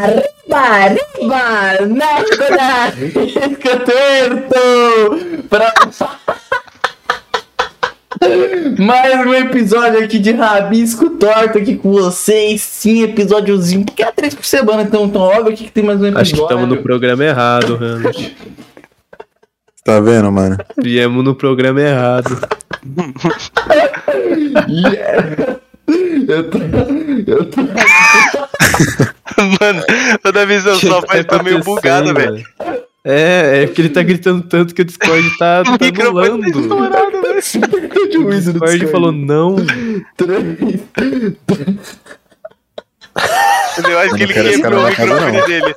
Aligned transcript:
Arriba, 0.00 0.56
arriba, 0.56 1.86
México 1.86 2.44
torto! 3.84 5.44
Pra... 5.50 5.74
Mais 8.78 9.26
um 9.26 9.34
episódio 9.34 10.02
aqui 10.02 10.18
de 10.18 10.32
Rabisco 10.32 11.10
Torto 11.10 11.58
aqui 11.58 11.76
com 11.76 11.92
vocês. 11.92 12.62
Sim, 12.62 13.02
episódiozinho, 13.02 13.84
porque 13.84 14.02
é 14.02 14.10
três 14.10 14.34
por 14.34 14.46
semana, 14.46 14.84
então, 14.84 15.04
então 15.04 15.20
óbvio 15.20 15.52
aqui 15.52 15.64
que 15.64 15.70
tem 15.70 15.84
mais 15.84 16.00
um 16.00 16.06
episódio. 16.06 16.22
Acho 16.22 16.34
que 16.34 16.40
estamos 16.40 16.66
no 16.66 16.82
programa 16.82 17.22
errado, 17.22 17.74
Hamlet. 17.74 18.36
Tá 19.84 20.00
vendo, 20.00 20.32
mano? 20.32 20.56
Viemos 20.82 21.22
no 21.22 21.34
programa 21.34 21.78
errado. 21.78 22.40
Yeah. 24.68 25.60
Eu 26.28 26.50
tô. 26.50 26.58
Eu 27.26 27.44
tô. 27.50 27.60
Mano, 29.60 29.82
o 30.24 30.32
Davizão 30.32 30.74
só 30.76 31.02
faz 31.02 31.24
tá 31.24 31.42
meio 31.42 31.60
bugado, 31.60 32.14
velho. 32.14 32.44
É, 33.04 33.62
é 33.62 33.66
porque 33.66 33.80
ele 33.80 33.88
tá 33.88 34.02
gritando 34.02 34.42
tanto 34.42 34.74
que 34.74 34.82
o 34.82 34.84
Discord 34.84 35.38
tá, 35.38 35.62
tá 35.64 35.78
tá 35.78 35.86
anulando. 35.86 36.46
estourado, 36.46 37.22
velho. 37.22 38.10
de 38.10 38.18
O 38.18 38.30
Discord 38.30 38.86
falou 38.88 39.12
não. 39.12 39.56
Três. 40.16 40.58
Eu 43.88 43.98
acho 43.98 44.14
que 44.14 44.22
ele 44.22 44.34
quebrou 44.34 44.84
o 44.84 44.88
microfone 44.88 45.38
não. 45.38 45.46
dele. 45.46 45.74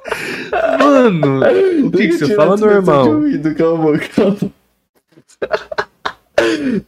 Mano, 0.79 1.88
o 1.88 1.91
Pixel, 1.91 2.35
fala 2.35 2.57
normal. 2.57 3.07
calma, 3.57 3.99
calma. 4.15 4.51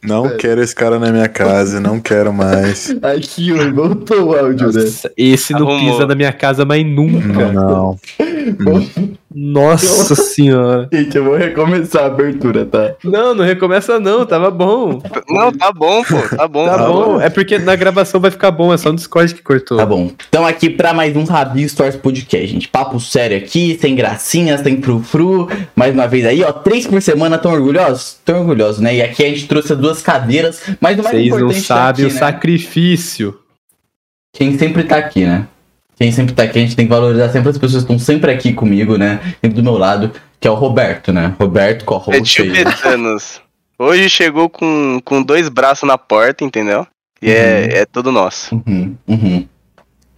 Não 0.02 0.36
quero 0.36 0.62
esse 0.62 0.74
cara 0.74 0.98
na 0.98 1.10
minha 1.10 1.28
casa, 1.28 1.80
não 1.80 2.00
quero 2.00 2.32
mais. 2.32 2.94
Aqui, 3.02 3.52
ó, 3.52 3.70
voltou 3.72 4.30
o 4.30 4.34
áudio, 4.36 4.72
né? 4.72 4.82
Nossa, 4.82 5.12
esse 5.16 5.52
não 5.52 5.68
Arrumou. 5.68 5.92
pisa 5.94 6.06
na 6.06 6.14
minha 6.14 6.32
casa 6.32 6.64
mais 6.64 6.84
nunca. 6.86 7.52
Não. 7.52 7.98
Nossa 9.34 10.14
senhora. 10.14 10.88
Gente, 10.92 11.16
eu 11.16 11.24
vou 11.24 11.36
recomeçar 11.36 12.04
a 12.04 12.06
abertura, 12.06 12.64
tá? 12.64 12.94
Não, 13.04 13.34
não 13.34 13.44
recomeça 13.44 14.00
não, 14.00 14.24
tava 14.24 14.50
bom. 14.50 15.00
Não, 15.28 15.52
tá 15.52 15.72
bom, 15.72 16.02
pô. 16.02 16.36
Tá 16.36 16.48
bom. 16.48 16.66
Tá 16.66 16.78
bom. 16.78 17.20
É 17.20 17.28
porque 17.28 17.58
na 17.58 17.76
gravação 17.76 18.20
vai 18.20 18.30
ficar 18.30 18.50
bom, 18.50 18.72
é 18.72 18.76
só 18.78 18.90
no 18.90 18.96
Discord 18.96 19.34
que 19.34 19.42
cortou. 19.42 19.76
Tá 19.76 19.84
bom. 19.84 20.10
Então 20.28 20.46
aqui 20.46 20.70
pra 20.70 20.94
mais 20.94 21.14
um 21.16 21.24
Rabi 21.24 21.68
Stories 21.68 21.96
Podcast, 21.96 22.46
gente. 22.46 22.68
Papo 22.68 22.98
sério 22.98 23.36
aqui, 23.36 23.76
sem 23.80 23.94
gracinhas, 23.94 24.60
sem 24.60 24.80
frufru. 24.80 25.48
Mais 25.74 25.92
uma 25.92 26.06
vez 26.06 26.24
aí, 26.24 26.42
ó. 26.42 26.52
Três 26.52 26.86
por 26.86 27.02
semana, 27.02 27.36
tão 27.38 27.52
orgulhosos? 27.52 28.16
Tão 28.24 28.40
orgulhosos, 28.40 28.80
né? 28.80 28.96
E 28.96 29.02
aqui 29.02 29.24
a 29.24 29.28
gente 29.28 29.46
trouxe 29.46 29.72
as 29.72 29.78
duas 29.78 30.00
cadeiras, 30.00 30.62
mas 30.80 30.98
o 30.98 31.02
mais 31.02 31.16
Vocês 31.16 31.30
não 31.30 31.38
importante 31.38 31.68
tá 31.68 31.74
sabem 31.74 32.06
aqui, 32.06 32.12
o 32.12 32.14
né? 32.14 32.20
sacrifício. 32.20 33.38
Quem 34.32 34.58
sempre 34.58 34.84
tá 34.84 34.96
aqui, 34.96 35.24
né? 35.24 35.46
Quem 35.96 36.12
sempre 36.12 36.34
tá 36.34 36.42
aqui, 36.42 36.58
a 36.58 36.62
gente 36.62 36.76
tem 36.76 36.86
que 36.86 36.92
valorizar 36.92 37.30
sempre 37.30 37.48
as 37.48 37.56
pessoas 37.58 37.84
que 37.84 37.92
estão 37.92 37.98
sempre 37.98 38.30
aqui 38.30 38.52
comigo, 38.52 38.98
né? 38.98 39.18
Sempre 39.40 39.56
do 39.56 39.62
meu 39.62 39.78
lado, 39.78 40.12
que 40.38 40.46
é 40.46 40.50
o 40.50 40.54
Roberto, 40.54 41.12
né? 41.12 41.34
Roberto 41.38 41.82
É 41.82 41.84
co-host 41.84 42.42
aí. 42.42 42.52
tibetanos. 42.52 43.40
Hoje 43.78 44.08
chegou 44.10 44.48
com, 44.48 45.00
com 45.04 45.22
dois 45.22 45.48
braços 45.48 45.86
na 45.88 45.96
porta, 45.96 46.44
entendeu? 46.44 46.86
E 47.20 47.30
é, 47.30 47.78
é 47.78 47.86
tudo 47.86 48.12
nosso. 48.12 48.54
Uhum, 48.66 48.94
uhum. 49.08 49.46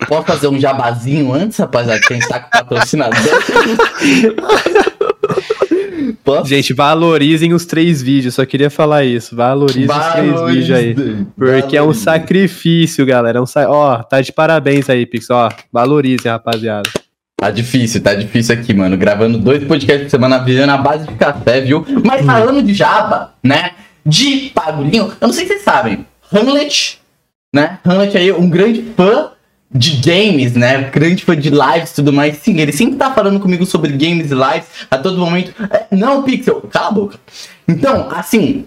Posso 0.06 0.26
fazer 0.26 0.48
um 0.48 0.58
jabazinho 0.58 1.32
antes, 1.32 1.58
rapaziada? 1.58 2.00
Que 2.00 2.12
a 2.12 2.16
gente 2.16 2.28
tá 2.28 2.40
com 2.40 2.50
patrocinador. 2.50 3.16
Gente, 6.44 6.72
valorizem 6.72 7.52
os 7.52 7.64
três 7.64 8.02
vídeos, 8.02 8.34
só 8.34 8.44
queria 8.44 8.70
falar 8.70 9.04
isso. 9.04 9.34
Valorizem 9.34 9.88
os 9.88 10.06
três 10.12 10.40
vídeos 10.42 10.70
aí. 10.70 10.94
Porque 11.36 11.76
é 11.76 11.80
um 11.80 11.86
Valorize. 11.86 12.04
sacrifício, 12.04 13.06
galera. 13.06 13.38
É 13.38 13.42
um 13.42 13.46
sa... 13.46 13.68
Ó, 13.68 14.02
tá 14.02 14.20
de 14.20 14.32
parabéns 14.32 14.88
aí, 14.88 15.06
Pix. 15.06 15.30
Ó, 15.30 15.48
valorizem, 15.72 16.30
rapaziada. 16.30 16.88
Tá 17.40 17.50
difícil, 17.50 18.02
tá 18.02 18.14
difícil 18.14 18.54
aqui, 18.54 18.74
mano. 18.74 18.96
Gravando 18.96 19.38
dois 19.38 19.62
podcasts 19.62 20.04
por 20.04 20.10
semana, 20.10 20.38
virando 20.38 20.70
a 20.70 20.76
base 20.76 21.06
de 21.06 21.14
café, 21.14 21.60
viu? 21.60 21.86
Mas 22.04 22.26
falando 22.26 22.60
de 22.62 22.74
jaba, 22.74 23.34
né? 23.42 23.70
De 24.04 24.50
bagulhinho, 24.54 25.12
eu 25.20 25.26
não 25.28 25.32
sei 25.32 25.44
se 25.44 25.52
vocês 25.52 25.62
sabem. 25.62 26.04
Hamlet, 26.32 26.98
né? 27.54 27.78
Hamlet 27.84 28.16
aí, 28.16 28.32
um 28.32 28.50
grande 28.50 28.82
fã 28.96 29.30
de 29.70 29.96
games, 29.96 30.54
né? 30.54 30.90
Grande 30.92 31.24
fã 31.24 31.36
de 31.36 31.50
lives 31.50 31.90
e 31.90 31.94
tudo 31.96 32.12
mais. 32.12 32.38
Sim, 32.38 32.58
ele 32.60 32.72
sempre 32.72 32.96
tá 32.96 33.12
falando 33.12 33.38
comigo 33.40 33.66
sobre 33.66 33.92
games 33.92 34.30
e 34.30 34.34
lives 34.34 34.68
a 34.90 34.98
todo 34.98 35.18
momento. 35.18 35.52
É, 35.70 35.94
não, 35.94 36.22
Pixel, 36.22 36.62
cala 36.70 36.88
a 36.88 36.92
boca. 36.92 37.18
Então, 37.66 38.08
assim, 38.10 38.66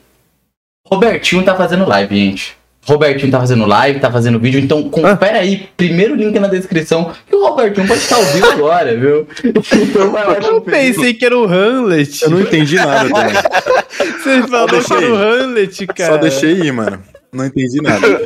Robertinho 0.87 1.43
tá 1.43 1.55
fazendo 1.55 1.87
live, 1.87 2.15
gente. 2.15 2.61
Robertinho 2.83 3.31
tá 3.31 3.39
fazendo 3.39 3.65
live, 3.65 3.99
tá 3.99 4.11
fazendo 4.11 4.39
vídeo, 4.39 4.59
então 4.59 4.89
confere 4.89 5.37
aí, 5.37 5.69
primeiro 5.77 6.15
link 6.15 6.37
na 6.39 6.47
descrição, 6.47 7.11
que 7.27 7.35
o 7.35 7.47
Robertinho 7.47 7.87
pode 7.87 7.99
estar 7.99 8.17
ouvindo 8.17 8.49
agora, 8.49 8.97
viu? 8.97 9.27
Então 9.43 10.11
vai 10.11 10.25
lá 10.25 10.33
Eu 10.33 10.61
pensei 10.61 11.13
que 11.13 11.23
era 11.23 11.37
o 11.37 11.45
Hamlet. 11.45 12.23
Eu 12.23 12.31
não 12.31 12.41
entendi 12.41 12.75
nada 12.75 13.07
também. 13.07 13.33
Você 14.21 14.47
falou 14.47 14.67
que 14.67 14.75
deixei. 14.75 14.97
era 14.97 15.13
o 15.13 15.15
Hamlet, 15.15 15.87
cara. 15.87 16.13
Só 16.13 16.17
deixei 16.17 16.53
ir, 16.53 16.73
mano. 16.73 16.99
Não 17.33 17.45
entendi 17.45 17.81
nada. 17.81 18.07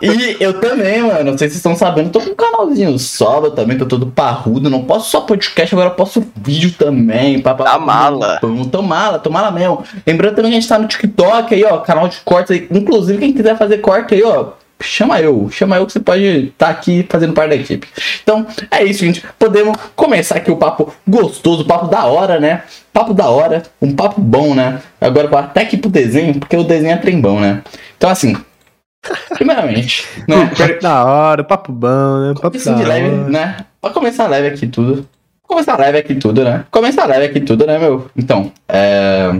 E 0.00 0.36
eu 0.40 0.60
também, 0.60 1.02
mano, 1.02 1.32
não 1.32 1.38
sei 1.38 1.48
se 1.48 1.54
vocês 1.54 1.56
estão 1.56 1.74
sabendo, 1.76 2.10
tô 2.10 2.20
com 2.20 2.30
um 2.30 2.34
canalzinho 2.34 2.98
solo 2.98 3.50
também, 3.50 3.78
tô 3.78 3.86
todo 3.86 4.06
parrudo, 4.06 4.68
não 4.68 4.84
posso 4.84 5.10
só 5.10 5.22
podcast, 5.22 5.74
agora 5.74 5.90
eu 5.90 5.94
posso 5.94 6.24
vídeo 6.36 6.72
também. 6.76 7.40
Pá, 7.40 7.54
pá, 7.54 7.64
Tá 7.64 7.78
mala. 7.78 8.38
Tô 8.40 8.82
mala, 8.82 9.18
tô 9.18 9.30
mala 9.30 9.50
mesmo. 9.50 9.82
Lembrando 10.06 10.36
também 10.36 10.50
que 10.50 10.58
a 10.58 10.60
gente 10.60 10.68
tá 10.68 10.78
no 10.78 10.88
TikTok 10.88 11.54
aí, 11.54 11.64
ó, 11.64 11.78
canal 11.78 12.08
de 12.08 12.18
cortes 12.24 12.50
aí. 12.50 12.68
Inclusive, 12.70 13.18
quem 13.18 13.32
quiser 13.32 13.56
fazer 13.56 13.78
corte 13.78 14.14
aí, 14.14 14.22
ó, 14.22 14.52
chama 14.84 15.20
eu. 15.20 15.48
Chama 15.50 15.76
eu 15.76 15.86
que 15.86 15.92
você 15.92 16.00
pode 16.00 16.24
estar 16.24 16.68
aqui 16.68 17.06
fazendo 17.08 17.32
parte 17.32 17.50
da 17.50 17.56
equipe. 17.56 17.88
Então, 18.22 18.46
é 18.70 18.84
isso, 18.84 19.00
gente. 19.04 19.24
Podemos 19.38 19.76
começar 19.96 20.36
aqui 20.36 20.50
o 20.50 20.56
papo 20.56 20.92
gostoso, 21.06 21.64
papo 21.64 21.86
da 21.88 22.04
hora, 22.04 22.38
né? 22.38 22.62
Papo 22.92 23.12
da 23.12 23.28
hora, 23.28 23.62
um 23.80 23.94
papo 23.94 24.20
bom, 24.20 24.54
né? 24.54 24.80
Agora 25.00 25.28
vou 25.28 25.38
até 25.38 25.62
aqui 25.62 25.76
pro 25.76 25.90
desenho, 25.90 26.38
porque 26.38 26.56
o 26.56 26.64
desenho 26.64 26.92
é 26.92 26.96
trem 26.96 27.20
bom, 27.20 27.40
né? 27.40 27.62
Então, 27.96 28.08
assim, 28.08 28.36
primeiramente, 29.34 30.06
né? 30.28 30.50
Da 30.80 31.04
hora, 31.04 31.42
papo 31.42 31.72
bom, 31.72 32.20
né? 32.20 32.34
Papo 32.40 32.58
da 32.58 32.76
leve, 32.76 33.08
né? 33.30 33.56
Pra 33.80 33.90
começar 33.90 34.28
leve 34.28 34.48
aqui 34.48 34.66
tudo. 34.66 35.08
Começar 35.42 35.78
leve 35.78 35.98
aqui 35.98 36.14
tudo, 36.14 36.42
né? 36.42 36.64
Começar 36.70 37.06
leve 37.06 37.26
aqui 37.26 37.40
tudo, 37.40 37.66
né, 37.66 37.78
meu? 37.78 38.10
Então, 38.16 38.50
é. 38.68 39.30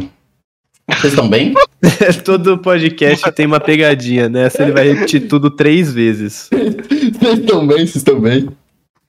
Vocês 0.89 1.12
estão 1.12 1.28
bem? 1.28 1.55
Todo 2.25 2.59
podcast 2.59 3.31
tem 3.33 3.47
uma 3.47 3.61
pegadinha, 3.61 4.28
né? 4.28 4.45
Essa 4.47 4.62
ele 4.62 4.72
vai 4.72 4.93
repetir 4.93 5.28
tudo 5.28 5.50
três 5.50 5.93
vezes. 5.93 6.49
Vocês 6.50 7.39
estão 7.39 7.67
bem? 7.67 7.78
Vocês 7.78 7.97
estão 7.97 8.21
bem? 8.21 8.49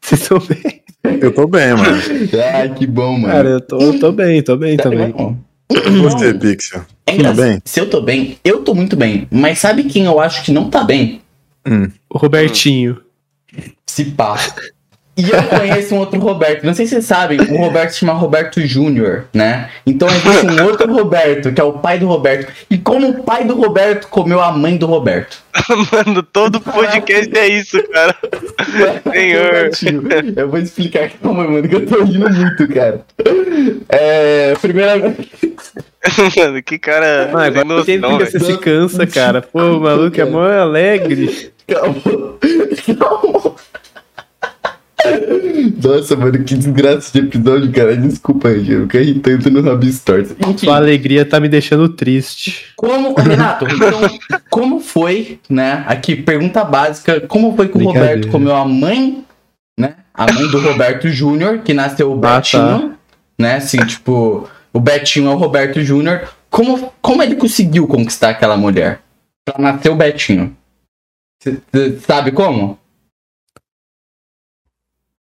Vocês 0.02 0.22
estão 0.22 0.40
bem? 0.40 0.82
Eu 1.22 1.34
tô 1.34 1.48
bem, 1.48 1.74
mano. 1.74 2.02
Ai, 2.56 2.74
que 2.74 2.88
bom, 2.88 3.18
mano. 3.20 3.34
Cara, 3.34 3.50
eu 3.50 3.62
tô, 3.62 3.94
tô 4.00 4.12
bem, 4.12 4.42
tô 4.42 4.56
bem 4.58 4.78
também. 4.78 5.12
bom. 5.12 5.38
Você, 6.02 6.34
Pixel. 6.34 6.86
É 7.06 7.16
engraçado. 7.16 7.44
bem? 7.44 7.62
Se 7.66 7.80
eu 7.80 7.90
tô 7.90 8.02
bem, 8.02 8.38
eu 8.44 8.64
tô 8.64 8.74
muito 8.74 8.96
bem. 8.96 9.28
Mas 9.32 9.60
sabe 9.60 9.84
quem 9.84 10.06
eu 10.06 10.20
acho 10.20 10.44
que 10.44 10.52
não 10.52 10.70
tá 10.70 10.84
bem? 10.84 11.22
O 12.10 12.18
Robertinho. 12.18 12.98
Se 13.88 14.06
pá. 14.06 14.38
E 15.18 15.30
eu 15.30 15.44
conheço 15.44 15.96
um 15.96 16.00
outro 16.00 16.20
Roberto. 16.20 16.66
Não 16.66 16.74
sei 16.74 16.86
se 16.86 16.92
vocês 16.92 17.06
sabem, 17.06 17.40
o 17.40 17.58
Roberto 17.58 17.92
se 17.92 18.00
chama 18.00 18.14
Roberto 18.14 18.60
Júnior, 18.66 19.26
né? 19.34 19.70
Então 19.86 20.10
existe 20.10 20.46
um 20.48 20.66
outro 20.66 20.92
Roberto, 20.92 21.54
que 21.54 21.62
é 21.62 21.64
o 21.64 21.74
pai 21.74 21.98
do 21.98 22.06
Roberto. 22.06 22.52
E 22.70 22.78
como 22.78 23.08
o 23.10 23.24
pai 23.24 23.46
do 23.46 23.56
Roberto 23.56 24.08
comeu 24.10 24.42
a 24.42 24.52
mãe 24.52 24.76
do 24.76 24.86
Roberto. 24.86 25.38
Mano, 25.92 26.22
todo 26.22 26.60
podcast 26.60 27.38
é 27.38 27.48
isso, 27.48 27.82
cara. 27.90 28.16
Senhor. 29.74 30.04
Eu 30.36 30.50
vou 30.50 30.60
explicar 30.60 31.10
calma, 31.10 31.48
mano, 31.48 31.68
que 31.68 31.76
eu 31.76 31.86
tô 31.86 32.04
rindo 32.04 32.30
muito, 32.30 32.68
cara. 32.68 33.02
É. 33.88 34.54
Primeiramente. 34.62 35.32
Mano, 36.38 36.62
que 36.62 36.78
cara. 36.78 37.32
Ah, 37.34 37.46
agora 37.46 37.64
noção, 37.64 38.18
que 38.18 38.26
você 38.26 38.40
se 38.40 38.58
cansa, 38.58 39.08
cara. 39.08 39.42
Pô, 39.42 39.62
o 39.62 39.80
maluco 39.80 40.20
é 40.20 40.26
mó 40.26 40.44
alegre. 40.44 41.52
Calma. 41.68 41.96
Calma. 43.00 43.25
Nossa, 45.84 46.16
mano, 46.16 46.44
que 46.44 46.56
desgraça 46.56 47.12
de 47.14 47.28
episódio, 47.28 47.72
cara. 47.72 47.96
Desculpa, 47.96 48.54
gente. 48.60 48.72
Eu 48.72 49.04
ri 49.04 49.20
tanto 49.20 49.50
no 49.50 49.62
Rabi 49.62 49.92
Stories. 49.92 50.36
Enfim, 50.40 50.66
Sua 50.66 50.76
alegria 50.76 51.26
tá 51.26 51.40
me 51.40 51.50
deixando 51.50 51.90
triste. 51.90 52.68
como. 52.76 53.14
Renato, 53.16 53.66
então, 53.66 54.20
como 54.50 54.80
foi, 54.80 55.40
né? 55.50 55.84
Aqui, 55.88 56.16
pergunta 56.16 56.64
básica: 56.64 57.22
como 57.22 57.56
foi 57.56 57.68
que 57.68 57.78
o. 57.78 57.84
Roberto 57.84 58.28
comeu 58.30 58.56
a 58.56 58.66
mãe, 58.66 59.24
né? 59.80 59.96
A 60.14 60.32
mãe 60.32 60.48
do 60.50 60.60
Roberto 60.60 61.10
Júnior, 61.10 61.60
que 61.60 61.74
nasceu 61.74 62.12
o 62.12 62.18
Ah, 62.20 62.22
tá. 62.22 62.36
Betinho, 62.40 62.96
né? 63.40 63.56
Assim, 63.58 63.78
tipo, 63.86 64.48
o 64.74 64.80
Betinho 64.80 65.30
é 65.30 65.34
o 65.34 65.38
Roberto 65.38 65.82
Júnior. 65.82 66.22
Como, 66.50 66.94
como 67.02 67.22
ele 67.22 67.36
conseguiu 67.36 67.86
conquistar 67.88 68.30
aquela 68.30 68.56
mulher? 68.56 69.00
Pra 69.46 69.62
nascer 69.62 69.90
o 69.92 69.96
Betinho. 69.96 70.56
Você 71.44 72.00
sabe 72.00 72.32
como? 72.32 72.80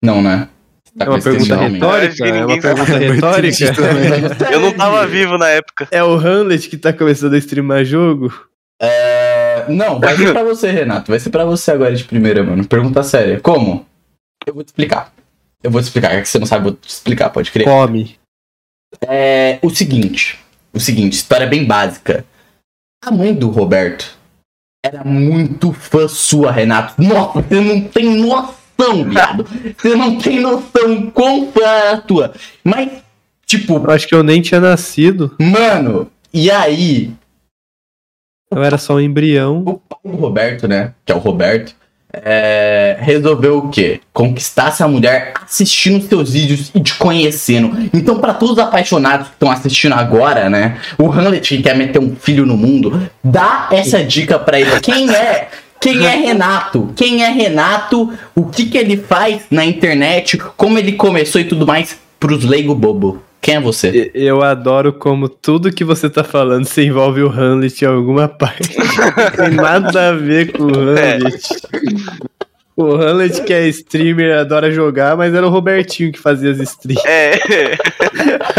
Não, 0.03 0.21
né? 0.21 0.47
Tá 0.97 1.05
É 1.05 1.09
uma 1.09 1.21
com 1.21 1.29
esse 1.29 1.47
pergunta 1.47 1.55
retórica? 1.67 2.15
que 2.15 2.23
É 2.23 2.31
uma 2.31 2.41
ninguém 2.41 2.61
pergunta 2.61 2.85
sabe. 2.87 3.07
retórica? 3.07 4.51
Eu 4.51 4.59
não 4.59 4.73
tava 4.73 5.07
vivo 5.07 5.37
na 5.37 5.47
época. 5.49 5.87
É 5.91 6.03
o 6.03 6.13
Hamlet 6.15 6.67
que 6.69 6.77
tá 6.77 6.91
começando 6.91 7.33
a 7.33 7.37
streamar 7.37 7.85
jogo? 7.85 8.33
É, 8.81 9.65
Não, 9.69 9.99
vai 9.99 10.17
ser 10.17 10.31
pra 10.33 10.43
você, 10.43 10.71
Renato. 10.71 11.11
Vai 11.11 11.19
ser 11.19 11.29
pra 11.29 11.45
você 11.45 11.71
agora 11.71 11.95
de 11.95 12.03
primeira, 12.03 12.43
mano. 12.43 12.65
Pergunta 12.67 13.03
séria. 13.03 13.39
Como? 13.39 13.85
Eu 14.45 14.53
vou 14.53 14.63
te 14.63 14.67
explicar. 14.69 15.13
Eu 15.63 15.69
vou 15.69 15.79
te 15.79 15.85
explicar, 15.85 16.13
é 16.13 16.21
que 16.21 16.27
você 16.27 16.39
não 16.39 16.47
sabe, 16.47 16.67
eu 16.67 16.71
vou 16.71 16.79
te 16.81 16.89
explicar, 16.89 17.29
pode 17.29 17.51
crer. 17.51 17.65
Come. 17.65 18.15
É 19.07 19.59
o 19.61 19.69
seguinte. 19.69 20.39
O 20.73 20.79
seguinte, 20.79 21.13
história 21.13 21.45
bem 21.45 21.63
básica. 21.65 22.25
A 23.05 23.11
mãe 23.11 23.33
do 23.33 23.49
Roberto 23.49 24.17
era 24.83 25.03
muito 25.03 25.71
fã 25.71 26.07
sua, 26.07 26.51
Renato. 26.51 26.99
Nossa, 27.01 27.41
você 27.41 27.61
não 27.61 27.81
tem 27.81 28.05
noção, 28.19 28.55
viado. 29.09 29.45
Você 29.77 29.95
não 29.95 30.17
tem 30.17 30.39
noção 30.39 31.09
quão 31.13 31.51
fã 31.51 31.61
era 31.65 31.91
a 31.93 32.01
tua. 32.01 32.33
Mas, 32.63 32.89
tipo, 33.45 33.75
Eu 33.75 33.91
acho 33.91 34.07
que 34.07 34.15
eu 34.15 34.23
nem 34.23 34.41
tinha 34.41 34.59
nascido. 34.59 35.35
mano, 35.39 36.07
e 36.33 36.49
aí, 36.49 37.11
Eu 38.51 38.63
era 38.63 38.77
só 38.77 38.95
um 38.95 38.99
embrião. 38.99 39.63
o 39.65 39.73
pai 39.77 39.99
do 40.05 40.17
Roberto, 40.17 40.67
né? 40.67 40.93
Que 41.05 41.11
é 41.11 41.15
o 41.15 41.19
Roberto, 41.19 41.73
é, 42.13 42.97
resolveu 42.99 43.59
o 43.59 43.69
quê? 43.69 44.01
Conquistar 44.11 44.67
essa 44.67 44.85
mulher 44.87 45.33
assistindo 45.41 46.05
seus 46.05 46.33
vídeos 46.33 46.69
e 46.75 46.79
te 46.81 46.93
conhecendo. 46.95 47.71
Então, 47.93 48.19
pra 48.19 48.33
todos 48.33 48.57
os 48.57 48.59
apaixonados 48.59 49.27
que 49.27 49.33
estão 49.33 49.49
assistindo 49.49 49.93
agora, 49.93 50.49
né? 50.49 50.77
O 50.97 51.09
Hamlet 51.09 51.55
que 51.57 51.63
quer 51.63 51.75
meter 51.75 51.99
um 51.99 52.13
filho 52.15 52.45
no 52.45 52.57
mundo, 52.57 53.09
dá 53.23 53.69
essa 53.71 54.03
dica 54.03 54.37
pra 54.37 54.59
ele. 54.59 54.79
Quem 54.81 55.09
é? 55.09 55.49
Quem 55.81 56.05
é 56.05 56.11
Renato? 56.11 56.93
Quem 56.95 57.23
é 57.23 57.29
Renato? 57.29 58.13
O 58.35 58.45
que 58.45 58.67
que 58.67 58.77
ele 58.77 58.97
faz 58.97 59.41
na 59.49 59.65
internet? 59.65 60.37
Como 60.55 60.77
ele 60.77 60.91
começou 60.91 61.41
e 61.41 61.43
tudo 61.43 61.65
mais 61.65 61.99
pros 62.19 62.45
leigo 62.45 62.75
bobo. 62.75 63.21
Quem 63.41 63.55
é 63.55 63.59
você? 63.59 64.11
Eu 64.13 64.43
adoro 64.43 64.93
como 64.93 65.27
tudo 65.27 65.73
que 65.73 65.83
você 65.83 66.07
tá 66.07 66.23
falando 66.23 66.65
se 66.65 66.83
envolve 66.83 67.23
o 67.23 67.29
Hamlet 67.29 67.83
em 67.83 67.87
alguma 67.87 68.27
parte. 68.27 68.77
Não 68.77 69.31
tem 69.47 69.55
nada 69.55 70.09
a 70.09 70.11
ver 70.13 70.51
com 70.51 70.65
o 70.65 70.89
Hamlet. 70.91 71.41
O 72.77 72.93
Hamlet, 72.93 73.41
que 73.41 73.51
é 73.51 73.67
streamer, 73.69 74.37
adora 74.37 74.71
jogar, 74.71 75.17
mas 75.17 75.33
era 75.33 75.47
o 75.47 75.49
Robertinho 75.49 76.11
que 76.11 76.19
fazia 76.19 76.51
as 76.51 76.59
streams. 76.59 77.03
É. 77.07 77.39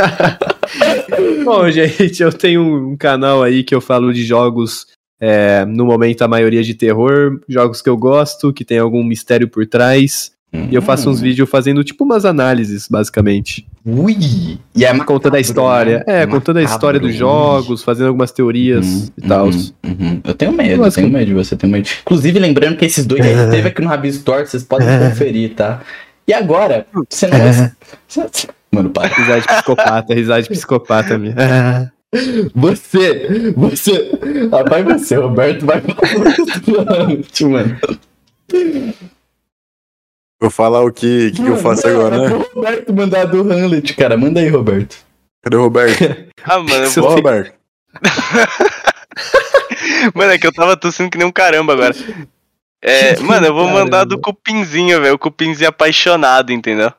Bom, 1.44 1.70
gente, 1.70 2.20
eu 2.20 2.32
tenho 2.32 2.62
um 2.62 2.96
canal 2.96 3.44
aí 3.44 3.62
que 3.62 3.74
eu 3.74 3.80
falo 3.80 4.12
de 4.12 4.24
jogos, 4.24 4.86
é, 5.22 5.64
no 5.64 5.86
momento 5.86 6.22
a 6.22 6.28
maioria 6.28 6.64
de 6.64 6.74
terror, 6.74 7.40
jogos 7.48 7.80
que 7.80 7.88
eu 7.88 7.96
gosto, 7.96 8.52
que 8.52 8.64
tem 8.64 8.78
algum 8.80 9.04
mistério 9.04 9.46
por 9.48 9.64
trás. 9.66 10.32
E 10.70 10.74
eu 10.74 10.82
faço 10.82 11.08
uns 11.08 11.18
Hum. 11.18 11.22
vídeos 11.22 11.48
fazendo 11.48 11.82
tipo 11.82 12.04
umas 12.04 12.26
análises, 12.26 12.86
basicamente. 12.86 13.66
Ui! 13.86 14.58
E 14.76 14.84
é 14.84 14.98
Contando 14.98 15.36
a 15.36 15.40
história. 15.40 16.04
né? 16.06 16.22
É, 16.22 16.26
contando 16.26 16.58
a 16.58 16.62
história 16.62 17.00
dos 17.00 17.14
jogos, 17.14 17.82
fazendo 17.82 18.08
algumas 18.08 18.32
teorias 18.32 18.84
Uhum, 18.84 19.08
e 19.16 19.22
tal. 19.28 19.46
uhum, 19.46 19.72
uhum. 19.82 20.20
Eu 20.22 20.34
tenho 20.34 20.52
medo, 20.52 20.84
eu 20.84 20.92
tenho 20.92 21.08
medo 21.08 21.24
de 21.26 21.32
você, 21.32 21.56
tenho 21.56 21.72
medo. 21.72 21.88
Inclusive, 22.02 22.38
lembrando 22.38 22.76
que 22.76 22.84
esses 22.84 23.06
dois 23.06 23.22
aí 23.24 23.34
que 23.34 23.50
teve 23.56 23.68
aqui 23.68 23.80
no 23.80 23.88
Rabi 23.88 24.08
Store, 24.08 24.44
vocês 24.46 24.62
podem 24.62 24.86
conferir, 24.98 25.54
tá? 25.54 25.80
E 26.28 26.34
agora, 26.34 26.84
você 27.08 27.26
não 27.28 27.38
vai. 27.38 27.72
Mano, 28.70 28.90
para. 28.90 29.08
Risada 29.08 29.40
de 29.40 29.46
psicopata, 29.46 30.14
risada 30.14 30.42
de 30.42 30.48
psicopata 30.50 31.16
minha. 31.18 31.34
Você, 32.54 33.52
você. 33.56 34.10
Rapaz, 34.50 34.84
você, 34.84 35.16
Roberto, 35.16 35.64
vai 35.64 35.80
falar 35.80 37.06
mano. 37.48 37.80
Vou 40.38 40.50
falar 40.50 40.82
o 40.82 40.92
que, 40.92 41.30
que, 41.30 41.42
que 41.42 41.48
eu 41.48 41.56
faço 41.56 41.88
agora, 41.88 42.18
Mano, 42.18 42.28
né? 42.28 42.34
é 42.34 42.44
pro 42.44 42.54
Roberto 42.54 42.92
mandar 42.92 43.24
do 43.24 43.40
Hamlet, 43.40 43.94
cara. 43.94 44.14
Manda 44.16 44.40
aí, 44.40 44.48
Roberto. 44.48 44.98
Cadê 45.42 45.56
o 45.56 45.62
Roberto? 45.62 45.98
Ah, 46.44 46.58
mano, 46.58 46.84
eu 46.84 46.90
vou... 46.90 47.14
Roberto. 47.14 47.54
mano, 50.12 50.32
é 50.32 50.38
que 50.38 50.44
eu 50.44 50.52
tava 50.52 50.76
tossindo 50.76 51.08
que 51.08 51.16
nem 51.16 51.24
um 51.24 51.30
caramba 51.30 51.72
agora. 51.72 51.94
É, 52.82 53.16
mano, 53.22 53.46
eu 53.46 53.54
vou 53.54 53.68
mandar 53.68 54.02
do 54.02 54.18
cupinzinho, 54.18 55.00
velho. 55.00 55.14
O 55.14 55.18
cupinzinho 55.18 55.68
apaixonado, 55.68 56.52
entendeu? 56.52 56.92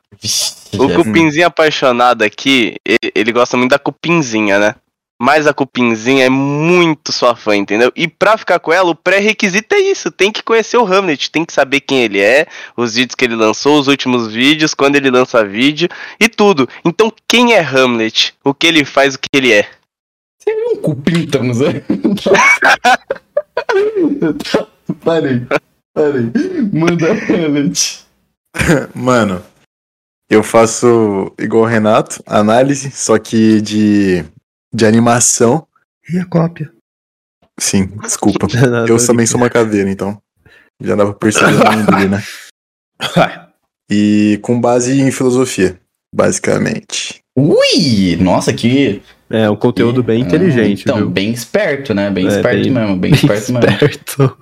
O 0.78 0.88
cupinzinho 0.94 1.46
apaixonado 1.46 2.22
aqui, 2.22 2.76
ele, 2.82 3.12
ele 3.14 3.32
gosta 3.32 3.54
muito 3.58 3.72
da 3.72 3.78
cupinzinha, 3.78 4.58
né? 4.58 4.74
Mas 5.20 5.46
a 5.46 5.54
cupinzinha 5.54 6.26
é 6.26 6.28
muito 6.28 7.12
sua 7.12 7.36
fã, 7.36 7.56
entendeu? 7.56 7.92
E 7.94 8.08
pra 8.08 8.36
ficar 8.36 8.58
com 8.58 8.72
ela, 8.72 8.90
o 8.90 8.96
pré-requisito 8.96 9.74
é 9.74 9.78
isso: 9.78 10.10
tem 10.10 10.32
que 10.32 10.42
conhecer 10.42 10.76
o 10.76 10.84
Hamlet, 10.84 11.30
tem 11.30 11.44
que 11.44 11.52
saber 11.52 11.80
quem 11.80 12.02
ele 12.02 12.20
é, 12.20 12.46
os 12.76 12.94
vídeos 12.96 13.14
que 13.14 13.24
ele 13.24 13.36
lançou, 13.36 13.78
os 13.78 13.86
últimos 13.86 14.26
vídeos, 14.32 14.74
quando 14.74 14.96
ele 14.96 15.10
lança 15.10 15.44
vídeo 15.44 15.88
e 16.18 16.28
tudo. 16.28 16.68
Então, 16.84 17.12
quem 17.28 17.54
é 17.54 17.60
Hamlet? 17.60 18.34
O 18.44 18.52
que 18.52 18.66
ele 18.66 18.84
faz, 18.84 19.14
o 19.14 19.18
que 19.18 19.28
ele 19.32 19.52
é? 19.52 19.68
um 20.46 20.76
cupim, 20.76 21.24
estamos 21.24 21.62
aí. 21.62 21.82
parei, 25.04 25.42
parei. 25.94 26.30
Manda 26.72 27.12
Hamlet. 27.12 28.04
Mano, 28.94 29.42
eu 30.28 30.42
faço 30.42 31.32
igual 31.38 31.62
o 31.62 31.66
Renato, 31.66 32.22
análise, 32.26 32.90
só 32.90 33.18
que 33.18 33.60
de, 33.60 34.24
de 34.74 34.84
animação. 34.84 35.66
E 36.12 36.18
a 36.18 36.24
cópia? 36.26 36.70
Sim, 37.58 37.86
desculpa. 38.02 38.46
Eu 38.88 39.04
também 39.06 39.24
sou 39.26 39.38
uma 39.40 39.48
caveira, 39.48 39.88
então. 39.88 40.20
Já 40.82 40.96
dá 40.96 41.04
pra 41.04 41.14
perceber 41.14 41.52
o 41.54 42.08
né? 42.08 42.22
E 43.90 44.38
com 44.42 44.58
base 44.60 44.98
em 44.98 45.10
filosofia, 45.12 45.78
basicamente. 46.14 47.20
Ui! 47.36 48.16
Nossa, 48.18 48.52
que. 48.52 49.02
É, 49.28 49.48
um 49.50 49.56
conteúdo 49.56 50.02
bem 50.02 50.22
inteligente, 50.22 50.82
Então, 50.82 50.96
viu? 50.96 51.10
bem 51.10 51.30
esperto, 51.32 51.92
né? 51.94 52.10
Bem 52.10 52.26
É, 52.26 52.36
esperto 52.36 52.62
bem- 52.62 52.70
mesmo, 52.72 52.96
bem 52.96 53.12
esperto 53.12 53.52
mesmo. 53.52 53.68
Esperto. 53.70 54.38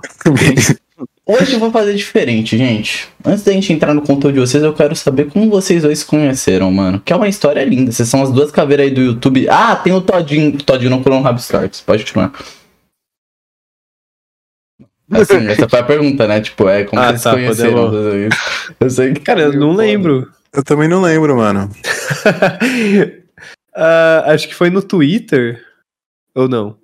Hoje 1.24 1.52
eu 1.52 1.60
vou 1.60 1.70
fazer 1.70 1.94
diferente, 1.94 2.58
gente. 2.58 3.08
Antes 3.24 3.44
da 3.44 3.52
gente 3.52 3.72
entrar 3.72 3.94
no 3.94 4.02
conteúdo 4.02 4.34
de 4.34 4.40
vocês, 4.40 4.62
eu 4.62 4.74
quero 4.74 4.96
saber 4.96 5.30
como 5.30 5.48
vocês 5.48 5.82
dois 5.82 6.00
se 6.00 6.04
conheceram, 6.04 6.70
mano. 6.72 7.00
Que 7.00 7.12
é 7.12 7.16
uma 7.16 7.28
história 7.28 7.64
linda. 7.64 7.92
Vocês 7.92 8.08
são 8.08 8.22
as 8.22 8.32
duas 8.32 8.50
caveiras 8.50 8.86
aí 8.86 8.92
do 8.92 9.00
YouTube. 9.00 9.48
Ah, 9.48 9.76
tem 9.76 9.92
o 9.92 10.00
Todinho. 10.00 10.58
Todinho 10.58 10.90
não 10.90 11.02
colou 11.02 11.20
no 11.20 11.24
Rabstarts. 11.24 11.80
Pode 11.80 12.02
continuar. 12.02 12.32
Assim, 15.12 15.46
essa 15.46 15.68
foi 15.68 15.78
a 15.78 15.84
pergunta, 15.84 16.26
né? 16.26 16.40
Tipo, 16.40 16.68
é 16.68 16.82
como 16.82 17.00
Ah, 17.00 17.08
vocês 17.08 17.20
se 17.20 17.24
tá, 17.24 17.32
conheceram. 17.34 17.92
Eu 18.80 18.90
sei 18.90 19.12
que. 19.12 19.20
Cara, 19.20 19.42
eu 19.42 19.52
não 19.52 19.72
lembro. 19.74 20.28
Eu 20.52 20.64
também 20.64 20.88
não 20.88 21.00
lembro, 21.00 21.36
mano. 21.36 21.70
Ah, 23.74 24.24
acho 24.34 24.48
que 24.48 24.54
foi 24.54 24.68
no 24.68 24.82
Twitter. 24.82 25.64
Ou 26.34 26.46
não? 26.46 26.76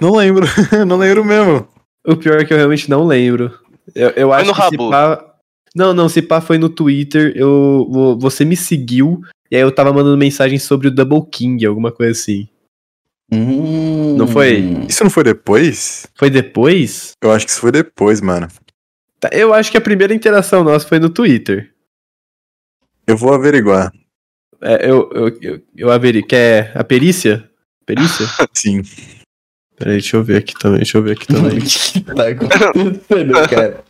Não 0.00 0.16
lembro. 0.16 0.46
não 0.86 0.96
lembro 0.96 1.22
mesmo. 1.22 1.68
O 2.06 2.16
pior 2.16 2.40
é 2.40 2.44
que 2.44 2.52
eu 2.52 2.56
realmente 2.56 2.88
não 2.88 3.06
lembro. 3.06 3.58
Eu, 3.94 4.10
eu 4.10 4.28
Foi 4.28 4.36
acho 4.38 4.46
no 4.48 4.54
que 4.54 4.60
Rabu. 4.60 4.90
pá... 4.90 5.34
Não, 5.74 5.92
não, 5.92 6.08
se 6.08 6.22
pá 6.22 6.40
foi 6.40 6.56
no 6.56 6.68
Twitter, 6.70 7.32
eu, 7.36 7.86
vo- 7.90 8.18
você 8.18 8.44
me 8.44 8.56
seguiu, 8.56 9.20
e 9.50 9.56
aí 9.56 9.62
eu 9.62 9.70
tava 9.70 9.92
mandando 9.92 10.16
mensagem 10.16 10.58
sobre 10.58 10.88
o 10.88 10.90
Double 10.90 11.22
King, 11.30 11.66
alguma 11.66 11.92
coisa 11.92 12.12
assim. 12.12 12.48
Hum. 13.30 14.16
Não 14.16 14.26
foi? 14.26 14.64
Isso 14.88 15.02
não 15.04 15.10
foi 15.10 15.24
depois? 15.24 16.06
Foi 16.14 16.30
depois? 16.30 17.12
Eu 17.22 17.30
acho 17.32 17.44
que 17.44 17.50
isso 17.50 17.60
foi 17.60 17.72
depois, 17.72 18.20
mano. 18.22 18.48
Tá, 19.20 19.28
Eu 19.32 19.52
acho 19.52 19.70
que 19.70 19.76
a 19.76 19.80
primeira 19.80 20.14
interação 20.14 20.64
nossa 20.64 20.86
foi 20.88 20.98
no 20.98 21.10
Twitter. 21.10 21.72
Eu 23.06 23.16
vou 23.16 23.34
averiguar. 23.34 23.92
É, 24.62 24.88
eu, 24.90 25.10
eu, 25.12 25.38
eu, 25.42 25.62
eu 25.76 25.90
averi... 25.90 26.22
Quer 26.22 26.72
a 26.74 26.82
perícia? 26.82 27.50
Perícia? 27.84 28.26
Sim. 28.54 28.82
Peraí, 29.78 29.94
deixa 29.94 30.16
eu 30.16 30.22
ver 30.24 30.38
aqui 30.38 30.54
também, 30.58 30.78
deixa 30.78 30.98
eu 30.98 31.02
ver 31.02 31.12
aqui 31.12 31.24
O 31.32 31.34
também. 31.36 31.58
que 31.60 32.00
tá 32.14 32.28
acontecendo, 32.28 33.32
cara? 33.48 33.84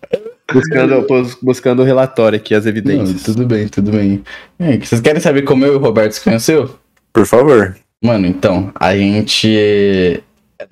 buscando, 0.52 1.07
bus- 1.07 1.38
buscando 1.43 1.83
o 1.83 1.85
relatório 1.85 2.37
aqui, 2.37 2.55
as 2.55 2.64
Não, 2.64 2.71
evidências. 2.71 3.23
tudo 3.23 3.47
bem, 3.47 3.69
tudo 3.69 3.90
bem. 3.93 4.23
É, 4.59 4.76
vocês 4.78 5.00
querem 5.00 5.21
saber 5.21 5.43
como 5.43 5.64
eu 5.64 5.75
e 5.75 5.76
o 5.76 5.81
Roberto 5.81 6.12
se 6.12 6.21
conheceu? 6.23 6.76
Por 7.12 7.26
favor. 7.26 7.76
Mano, 8.02 8.26
então, 8.26 8.71
a 8.75 8.97
gente. 8.97 10.23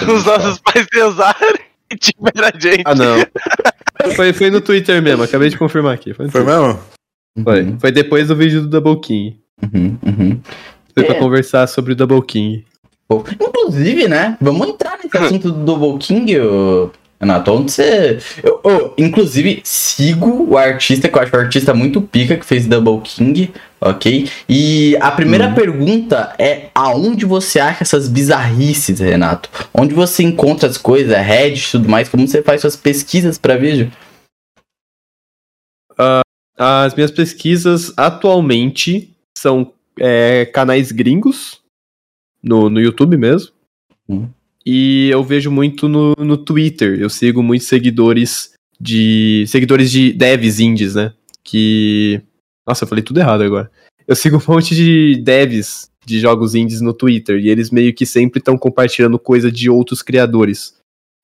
Os 0.02 0.24
nossos 0.24 0.58
pais 0.60 0.86
pesaram 0.90 1.54
e 1.90 1.96
tiveram 1.96 2.48
a 2.48 2.58
gente. 2.58 2.82
Ah, 2.84 2.94
não. 2.94 3.16
Foi, 4.14 4.32
foi 4.32 4.50
no 4.50 4.60
Twitter 4.60 5.00
mesmo, 5.02 5.22
acabei 5.22 5.48
de 5.48 5.56
confirmar 5.56 5.94
aqui. 5.94 6.12
Foi, 6.12 6.28
Foi 6.28 6.44
mesmo? 6.44 6.78
Foi. 7.42 7.76
Foi 7.80 7.92
depois 7.92 8.28
do 8.28 8.36
vídeo 8.36 8.62
do 8.62 8.68
Double 8.68 9.00
King. 9.00 9.38
Uhum, 9.62 9.96
uhum. 10.04 10.40
Foi 10.94 11.02
É. 11.02 11.06
pra 11.06 11.14
conversar 11.16 11.66
sobre 11.66 11.92
o 11.92 11.96
Double 11.96 12.22
King. 12.22 12.64
Inclusive, 13.10 14.08
né? 14.08 14.36
Vamos 14.40 14.68
entrar 14.68 14.93
nesse 15.20 15.26
assunto 15.34 15.50
do 15.50 15.64
Double 15.64 15.98
King, 15.98 16.36
Renato. 17.20 17.52
Onde 17.52 17.72
você. 17.72 18.18
Eu, 18.42 18.60
ô, 18.62 18.94
inclusive, 18.98 19.60
sigo 19.64 20.46
o 20.50 20.58
artista, 20.58 21.08
que 21.08 21.16
eu 21.16 21.22
acho 21.22 21.34
o 21.34 21.38
artista 21.38 21.72
muito 21.72 22.02
pica 22.02 22.36
que 22.36 22.44
fez 22.44 22.66
Double 22.66 23.00
King, 23.02 23.52
ok? 23.80 24.28
E 24.48 24.96
a 25.00 25.10
primeira 25.10 25.52
pergunta 25.52 26.34
é: 26.38 26.70
aonde 26.74 27.24
você 27.24 27.58
acha 27.58 27.82
essas 27.82 28.08
bizarrices, 28.08 29.00
Renato? 29.00 29.48
Onde 29.72 29.94
você 29.94 30.22
encontra 30.22 30.68
as 30.68 30.76
coisas, 30.76 31.16
Reddit 31.16 31.68
e 31.68 31.70
tudo 31.72 31.88
mais? 31.88 32.08
Como 32.08 32.26
você 32.26 32.42
faz 32.42 32.60
suas 32.60 32.76
pesquisas 32.76 33.38
pra 33.38 33.56
vídeo? 33.56 33.90
As 36.56 36.94
minhas 36.94 37.10
pesquisas 37.10 37.92
atualmente 37.96 39.12
são 39.36 39.72
é, 39.98 40.46
canais 40.46 40.92
gringos, 40.92 41.60
no, 42.42 42.68
no 42.68 42.80
YouTube 42.80 43.16
mesmo. 43.16 43.52
Hum. 44.08 44.28
E 44.66 45.08
eu 45.10 45.22
vejo 45.22 45.50
muito 45.50 45.88
no, 45.88 46.14
no 46.18 46.36
Twitter. 46.36 46.98
Eu 47.00 47.10
sigo 47.10 47.42
muitos 47.42 47.68
seguidores 47.68 48.52
de. 48.80 49.44
seguidores 49.46 49.90
de 49.90 50.12
devs 50.12 50.60
indies, 50.60 50.94
né? 50.94 51.12
Que 51.42 52.22
Nossa, 52.66 52.84
eu 52.84 52.88
falei 52.88 53.02
tudo 53.04 53.20
errado 53.20 53.42
agora. 53.42 53.70
Eu 54.06 54.16
sigo 54.16 54.36
um 54.36 54.52
monte 54.52 54.74
de 54.74 55.16
devs 55.22 55.88
de 56.06 56.18
jogos 56.20 56.54
indies 56.54 56.80
no 56.80 56.92
Twitter 56.92 57.38
e 57.38 57.48
eles 57.48 57.70
meio 57.70 57.94
que 57.94 58.04
sempre 58.04 58.38
estão 58.38 58.56
compartilhando 58.58 59.18
coisa 59.18 59.50
de 59.50 59.70
outros 59.70 60.02
criadores. 60.02 60.74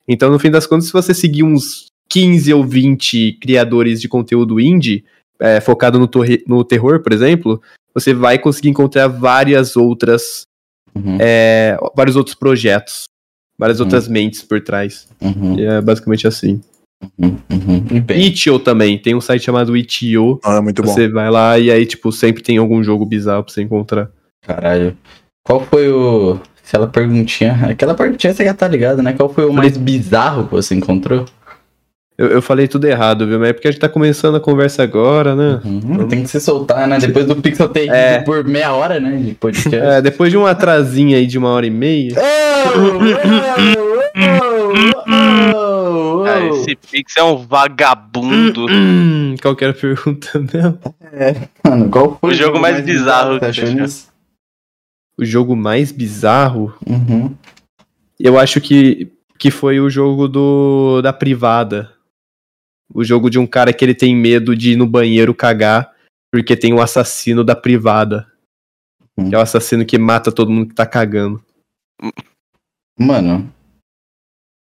Então, 0.07 0.31
no 0.31 0.39
fim 0.39 0.49
das 0.49 0.65
contas, 0.65 0.87
se 0.87 0.93
você 0.93 1.13
seguir 1.13 1.43
uns 1.43 1.85
15 2.09 2.51
ou 2.53 2.63
20 2.63 3.33
criadores 3.39 4.01
de 4.01 4.07
conteúdo 4.09 4.59
indie, 4.59 5.05
é, 5.39 5.61
focado 5.61 5.99
no, 5.99 6.07
torre- 6.07 6.43
no 6.47 6.63
terror, 6.63 7.01
por 7.01 7.13
exemplo, 7.13 7.61
você 7.93 8.13
vai 8.13 8.39
conseguir 8.39 8.69
encontrar 8.69 9.07
várias 9.07 9.75
outras, 9.75 10.41
Uhum, 10.93 11.17
é, 11.21 11.77
vários 11.95 12.15
outros 12.17 12.35
projetos, 12.35 13.05
várias 13.61 13.79
Uhum. 13.79 13.85
outras 13.85 14.07
mentes 14.07 14.41
por 14.41 14.59
trás. 14.59 15.07
uhum, 15.21 15.57
E 15.59 15.63
é 15.65 15.79
basicamente 15.79 16.27
assim. 16.27 16.59
uhum, 17.19 17.37
uhum. 17.51 18.03
Itch.io 18.09 18.57
também, 18.57 18.97
tem 18.97 19.13
um 19.15 19.21
site 19.21 19.43
chamado 19.45 19.77
Itch.io. 19.77 20.39
Ah, 20.43 20.55
é 20.57 20.61
muito 20.61 20.81
bom. 20.81 20.91
Você 20.91 21.07
vai 21.07 21.29
lá 21.29 21.59
e 21.59 21.69
aí, 21.71 21.85
tipo, 21.85 22.11
sempre 22.11 22.41
tem 22.41 22.57
algum 22.57 22.83
jogo 22.83 23.05
bizarro 23.05 23.43
pra 23.43 23.53
você 23.53 23.61
encontrar. 23.61 24.09
caralho. 24.45 24.97
Qual 25.45 25.59
foi 25.63 25.91
o. 25.91 26.39
Aquela 26.67 26.87
perguntinha. 26.87 27.53
Aquela 27.69 27.93
perguntinha 27.93 28.33
você 28.33 28.45
já 28.45 28.53
tá 28.53 28.67
ligado, 28.67 29.03
né? 29.03 29.11
Qual 29.13 29.27
foi 29.31 29.45
o 29.45 29.51
mais 29.53 29.75
bizarro 29.77 30.45
que 30.45 30.51
você 30.53 30.73
encontrou? 30.73 31.25
Eu, 32.21 32.27
eu 32.27 32.41
falei 32.41 32.67
tudo 32.67 32.85
errado, 32.85 33.25
viu? 33.25 33.39
Mas 33.39 33.49
é 33.49 33.53
porque 33.53 33.67
a 33.67 33.71
gente 33.71 33.79
tá 33.81 33.89
começando 33.89 34.35
a 34.35 34.39
conversa 34.39 34.83
agora, 34.83 35.35
né? 35.35 35.59
Uhum, 35.65 36.07
tem 36.07 36.21
que 36.21 36.29
se 36.29 36.39
soltar, 36.39 36.87
né? 36.87 36.99
Depois 36.99 37.25
do 37.25 37.35
Pixel 37.35 37.67
ter 37.69 37.89
É. 37.89 38.17
ido 38.17 38.25
por 38.25 38.43
meia 38.43 38.71
hora, 38.73 38.99
né? 38.99 39.17
De 39.17 39.33
podcast. 39.33 39.75
É, 39.75 40.01
depois 40.01 40.29
de 40.31 40.37
um 40.37 40.45
atrasinho 40.45 41.17
aí 41.17 41.25
de 41.25 41.37
uma 41.39 41.49
hora 41.49 41.65
e 41.65 41.71
meia. 41.71 42.13
Oh, 45.55 46.23
Ah, 46.27 46.45
esse 46.47 46.75
Pix 46.75 47.17
é 47.17 47.23
um 47.23 47.37
vagabundo. 47.37 48.65
Hum, 48.69 49.35
qual 49.41 49.55
que 49.55 49.63
era 49.63 49.73
a 49.73 49.75
pergunta 49.75 50.39
mesmo? 50.39 50.77
Mano, 51.65 51.89
qual 51.89 52.17
foi 52.19 52.31
O 52.31 52.33
jogo 52.33 52.59
mais 52.59 52.83
bizarro 52.83 53.39
que 53.39 53.45
que 53.47 53.53
você 53.53 53.61
você 53.65 53.81
achou? 53.81 54.11
O 55.17 55.25
jogo 55.25 55.55
mais 55.55 55.91
bizarro, 55.91 56.73
Uhum. 56.87 57.33
eu 58.19 58.37
acho 58.39 58.59
que, 58.61 59.11
que 59.37 59.51
foi 59.51 59.79
o 59.79 59.89
jogo 59.89 60.27
do 60.27 61.01
da 61.01 61.11
privada. 61.13 61.89
O 62.93 63.03
jogo 63.03 63.29
de 63.29 63.39
um 63.39 63.47
cara 63.47 63.73
que 63.73 63.83
ele 63.83 63.95
tem 63.95 64.15
medo 64.15 64.55
de 64.55 64.73
ir 64.73 64.75
no 64.75 64.87
banheiro 64.87 65.33
cagar 65.33 65.91
porque 66.31 66.55
tem 66.55 66.73
um 66.73 66.81
assassino 66.81 67.43
da 67.43 67.55
privada. 67.55 68.27
Hum. 69.17 69.29
Que 69.29 69.35
é 69.35 69.37
o 69.37 69.41
assassino 69.41 69.85
que 69.85 69.97
mata 69.97 70.31
todo 70.31 70.51
mundo 70.51 70.69
que 70.69 70.75
tá 70.75 70.85
cagando. 70.85 71.43
Mano. 72.97 73.51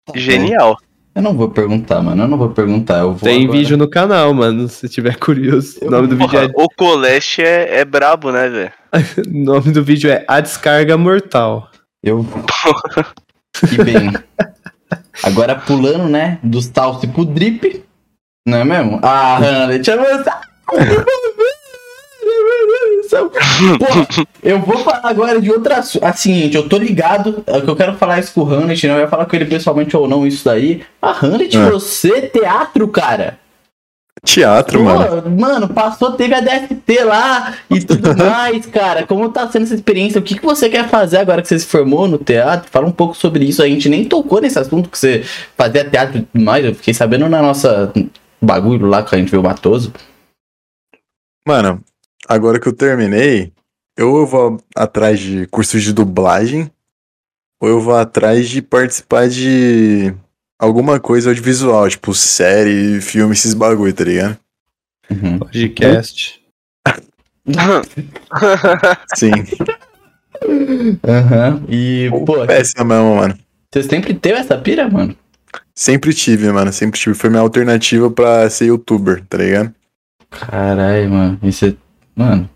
tá 0.07 0.19
Genial. 0.19 0.79
Eu 1.15 1.21
não 1.21 1.37
vou 1.37 1.51
perguntar, 1.51 2.01
mano. 2.01 2.23
Eu 2.23 2.29
não 2.29 2.39
vou 2.39 2.51
perguntar. 2.51 3.01
Eu 3.01 3.13
vou 3.13 3.21
tem 3.21 3.45
agora. 3.45 3.59
vídeo 3.59 3.77
no 3.77 3.87
canal, 3.87 4.33
mano, 4.33 4.67
se 4.67 4.89
tiver 4.89 5.19
curioso. 5.19 5.79
O 5.83 5.91
nome 5.91 6.09
do 6.09 6.17
vídeo 6.17 6.31
Porra, 6.31 6.45
é, 6.45 6.51
o 6.55 6.69
Coleste 6.71 7.43
é, 7.43 7.81
é 7.81 7.85
brabo, 7.85 8.33
né, 8.33 8.49
velho? 8.49 8.73
o 9.29 9.31
nome 9.45 9.73
do 9.73 9.85
vídeo 9.85 10.11
é 10.11 10.25
A 10.27 10.41
Descarga 10.41 10.97
Mortal. 10.97 11.71
Eu. 12.03 12.27
E 13.71 13.85
bem. 13.85 14.11
Agora 15.23 15.55
pulando, 15.55 16.09
né? 16.09 16.39
Do 16.43 16.61
salto 16.63 17.07
pro 17.07 17.25
drip. 17.25 17.85
Não 18.47 18.59
é 18.59 18.65
mesmo? 18.65 18.99
Ah, 19.03 19.37
avança. 19.37 20.41
Pô, 20.67 20.77
eu 24.43 24.59
vou 24.61 24.79
falar 24.79 25.01
agora 25.05 25.41
de 25.41 25.51
outra. 25.51 25.79
Assim, 26.03 26.35
gente, 26.35 26.57
eu 26.57 26.69
tô 26.69 26.77
ligado. 26.79 27.45
É 27.47 27.61
que 27.61 27.69
eu 27.69 27.77
quero 27.77 27.95
falar 27.95 28.19
isso 28.19 28.33
com 28.35 28.41
o 28.43 28.53
Hamlet, 28.53 28.87
não 28.89 28.95
eu 28.97 29.01
ia 29.03 29.09
falar 29.09 29.27
com 29.27 29.37
ele 29.37 29.45
pessoalmente 29.45 29.97
ou 29.97 30.09
não, 30.09 30.27
isso 30.27 30.45
daí. 30.45 30.83
Ah, 31.01 31.17
Hamlet, 31.23 31.57
É. 31.57 31.71
você, 31.71 32.23
teatro, 32.23 32.89
cara. 32.89 33.39
Teatro, 34.25 34.79
Pô, 34.79 34.85
mano. 34.85 35.31
mano, 35.41 35.69
passou, 35.69 36.13
teve 36.13 36.33
a 36.33 36.41
DFT 36.41 37.03
lá 37.03 37.55
e 37.69 37.81
tudo 37.81 38.15
mais, 38.17 38.67
cara. 38.67 39.05
Como 39.05 39.29
tá 39.31 39.49
sendo 39.49 39.65
essa 39.65 39.75
experiência? 39.75 40.21
O 40.21 40.23
que, 40.23 40.37
que 40.37 40.45
você 40.45 40.69
quer 40.69 40.89
fazer 40.89 41.17
agora 41.19 41.43
que 41.43 41.49
você 41.49 41.59
se 41.59 41.67
formou 41.67 42.07
no 42.07 42.19
teatro? 42.19 42.71
Fala 42.71 42.87
um 42.87 42.93
pouco 42.93 43.17
sobre 43.17 43.45
isso. 43.45 43.63
A 43.63 43.67
gente 43.69 43.89
nem 43.89 44.05
tocou 44.05 44.41
nesse 44.41 44.59
assunto 44.59 44.89
que 44.89 44.97
você 44.99 45.25
fazia 45.57 45.85
teatro 45.85 46.19
e 46.19 46.23
tudo 46.23 46.45
mais. 46.45 46.65
Eu 46.65 46.75
fiquei 46.75 46.95
sabendo 46.95 47.29
na 47.29 47.43
nossa 47.43 47.93
bagulho 48.43 48.87
lá 48.87 49.03
que 49.03 49.15
a 49.15 49.19
gente 49.19 49.31
viu 49.31 49.41
o 49.41 49.43
Matoso. 49.45 49.93
Mano, 51.47 51.83
agora 52.29 52.61
que 52.61 52.69
eu 52.69 52.73
terminei, 52.73 53.53
ou 53.99 54.19
eu 54.21 54.27
vou 54.27 54.61
atrás 54.75 55.19
de 55.21 55.47
cursos 55.47 55.83
de 55.83 55.93
dublagem, 55.93 56.71
ou 57.61 57.69
eu 57.69 57.81
vou 57.81 57.95
atrás 57.97 58.49
de 58.49 58.63
participar 58.63 59.29
de 59.29 60.15
alguma 60.59 61.01
coisa 61.01 61.31
audiovisual, 61.31 61.89
tipo 61.89 62.15
série, 62.15 63.01
filme, 63.01 63.33
esses 63.33 63.55
bagulho, 63.55 63.93
tá 63.93 64.05
ligado? 64.05 64.39
Uhum. 65.11 65.39
Podcast. 65.39 66.41
Sim. 69.15 69.33
Aham. 71.07 71.65
E, 71.69 72.09
pô, 72.25 72.47
Péssima 72.47 72.85
mesmo, 72.85 73.17
mano. 73.17 73.39
você 73.73 73.83
sempre 73.83 74.15
teve 74.15 74.39
essa 74.39 74.57
pira, 74.57 74.89
mano? 74.89 75.17
Sempre 75.75 76.13
tive, 76.15 76.51
mano. 76.53 76.73
Sempre 76.73 76.99
tive. 77.01 77.15
Foi 77.15 77.31
minha 77.31 77.43
alternativa 77.43 78.11
pra 78.11 78.49
ser 78.51 78.67
youtuber, 78.67 79.23
tá 79.29 79.39
ligado? 79.39 79.73
Caralho, 80.31 81.11
mano. 81.11 81.39
Isso 81.43 81.67
é. 81.67 81.75
Mano, 82.15 82.49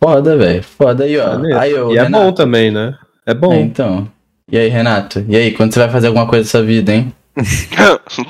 foda, 0.00 0.36
velho. 0.36 0.62
Foda 0.62 1.04
aí, 1.04 1.16
ó. 1.18 1.34
Maneiro. 1.34 1.58
Aí, 1.58 1.74
ó. 1.74 1.92
e 1.92 1.98
é 1.98 2.02
Renato. 2.02 2.24
bom 2.24 2.32
também, 2.32 2.70
né? 2.72 2.94
É 3.24 3.32
bom. 3.32 3.52
É, 3.52 3.60
então. 3.60 4.08
E 4.50 4.58
aí, 4.58 4.68
Renato? 4.68 5.24
E 5.28 5.36
aí, 5.36 5.52
quando 5.52 5.72
você 5.72 5.78
vai 5.80 5.88
fazer 5.90 6.08
alguma 6.08 6.26
coisa 6.26 6.44
dessa 6.44 6.62
vida, 6.62 6.92
hein? 6.92 7.12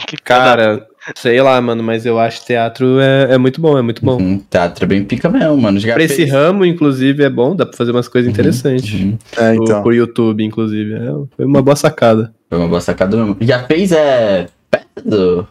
que 0.07 0.17
Cara, 0.25 0.87
sei 1.17 1.41
lá, 1.43 1.59
mano, 1.61 1.83
mas 1.83 2.05
eu 2.07 2.19
acho 2.19 2.45
teatro 2.45 2.99
é, 3.01 3.35
é 3.35 3.39
muito 3.39 3.61
bom, 3.61 3.77
é 3.79 3.83
muito 3.83 4.05
bom. 4.05 4.17
Uhum, 4.21 4.39
teatro 4.39 4.85
é 4.85 4.87
bem 4.89 5.05
pica 5.05 5.29
mesmo, 5.29 5.57
mano. 5.57 5.79
Já 5.81 5.95
Pra 5.95 6.03
esse 6.05 6.17
fez- 6.17 6.31
ramo, 6.31 6.65
inclusive, 6.65 7.23
é 7.25 7.31
bom, 7.31 7.57
dá 7.57 7.65
pra 7.67 7.77
fazer 7.77 7.91
umas 7.91 8.09
coisas 8.09 8.31
interessantes. 8.31 8.93
Uhum. 9.01 9.19
É, 9.39 9.55
então. 9.55 9.83
Por 9.83 9.95
YouTube, 9.95 10.45
inclusive. 10.45 10.95
É, 10.95 11.07
foi 11.37 11.45
uma 11.47 11.63
boa 11.63 11.77
sacada. 11.77 12.33
Foi 12.55 12.61
uma 12.63 12.69
boa 12.69 12.81
sacada. 12.81 13.17
Já 13.41 13.67
fez, 13.67 13.91
é. 13.91 14.49
Peça 14.71 14.87
do. 15.05 15.49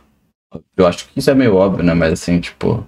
Eu 0.78 0.88
acho 0.88 1.06
que 1.10 1.20
isso 1.20 1.30
é 1.30 1.36
meio 1.36 1.54
óbvio, 1.56 1.84
né? 1.84 1.94
Mas 1.94 2.14
assim, 2.14 2.40
tipo. 2.40 2.88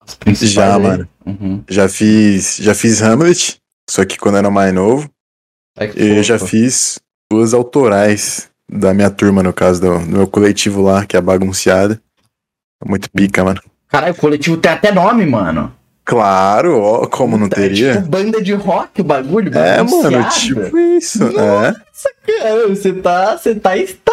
As 0.00 0.14
principais 0.14 0.52
Já, 0.52 0.76
aí. 0.76 0.82
mano. 0.82 1.08
Uhum. 1.26 1.62
Já 1.68 1.90
fiz. 1.90 2.56
Já 2.56 2.74
fiz 2.74 3.02
Hamlet, 3.02 3.58
só 3.88 4.02
que 4.06 4.16
quando 4.16 4.36
eu 4.36 4.38
era 4.38 4.50
mais 4.50 4.72
novo. 4.72 5.10
É 5.76 5.90
E 5.94 6.16
eu 6.16 6.22
já 6.22 6.38
fofo. 6.38 6.50
fiz 6.52 6.98
duas 7.30 7.52
autorais 7.52 8.50
da 8.66 8.94
minha 8.94 9.10
turma, 9.10 9.42
no 9.42 9.52
caso, 9.52 9.78
do, 9.78 9.98
do 9.98 10.06
meu 10.06 10.26
coletivo 10.26 10.80
lá, 10.80 11.04
que 11.04 11.16
é 11.16 11.18
a 11.18 11.22
bagunceada. 11.22 12.00
Muito 12.82 13.10
pica, 13.10 13.44
mano. 13.44 13.60
Caralho, 13.88 14.14
o 14.14 14.16
coletivo 14.16 14.56
tem 14.56 14.72
até 14.72 14.90
nome, 14.90 15.26
mano. 15.26 15.70
Claro, 16.10 16.80
ó, 16.80 17.06
como 17.06 17.38
não 17.38 17.46
É 17.46 17.50
teria? 17.50 17.92
tipo 17.94 18.08
banda 18.08 18.42
de 18.42 18.52
rock 18.52 19.00
o 19.00 19.04
bagulho. 19.04 19.56
É, 19.56 19.76
mano, 19.80 20.10
bagunceada. 20.10 20.28
tipo 20.30 20.76
isso. 20.76 21.22
É. 21.24 21.72
Cara, 22.26 22.68
você 22.68 22.92
tá. 22.92 23.36
Você 23.38 23.54
tá 23.54 23.76
está, 23.76 24.12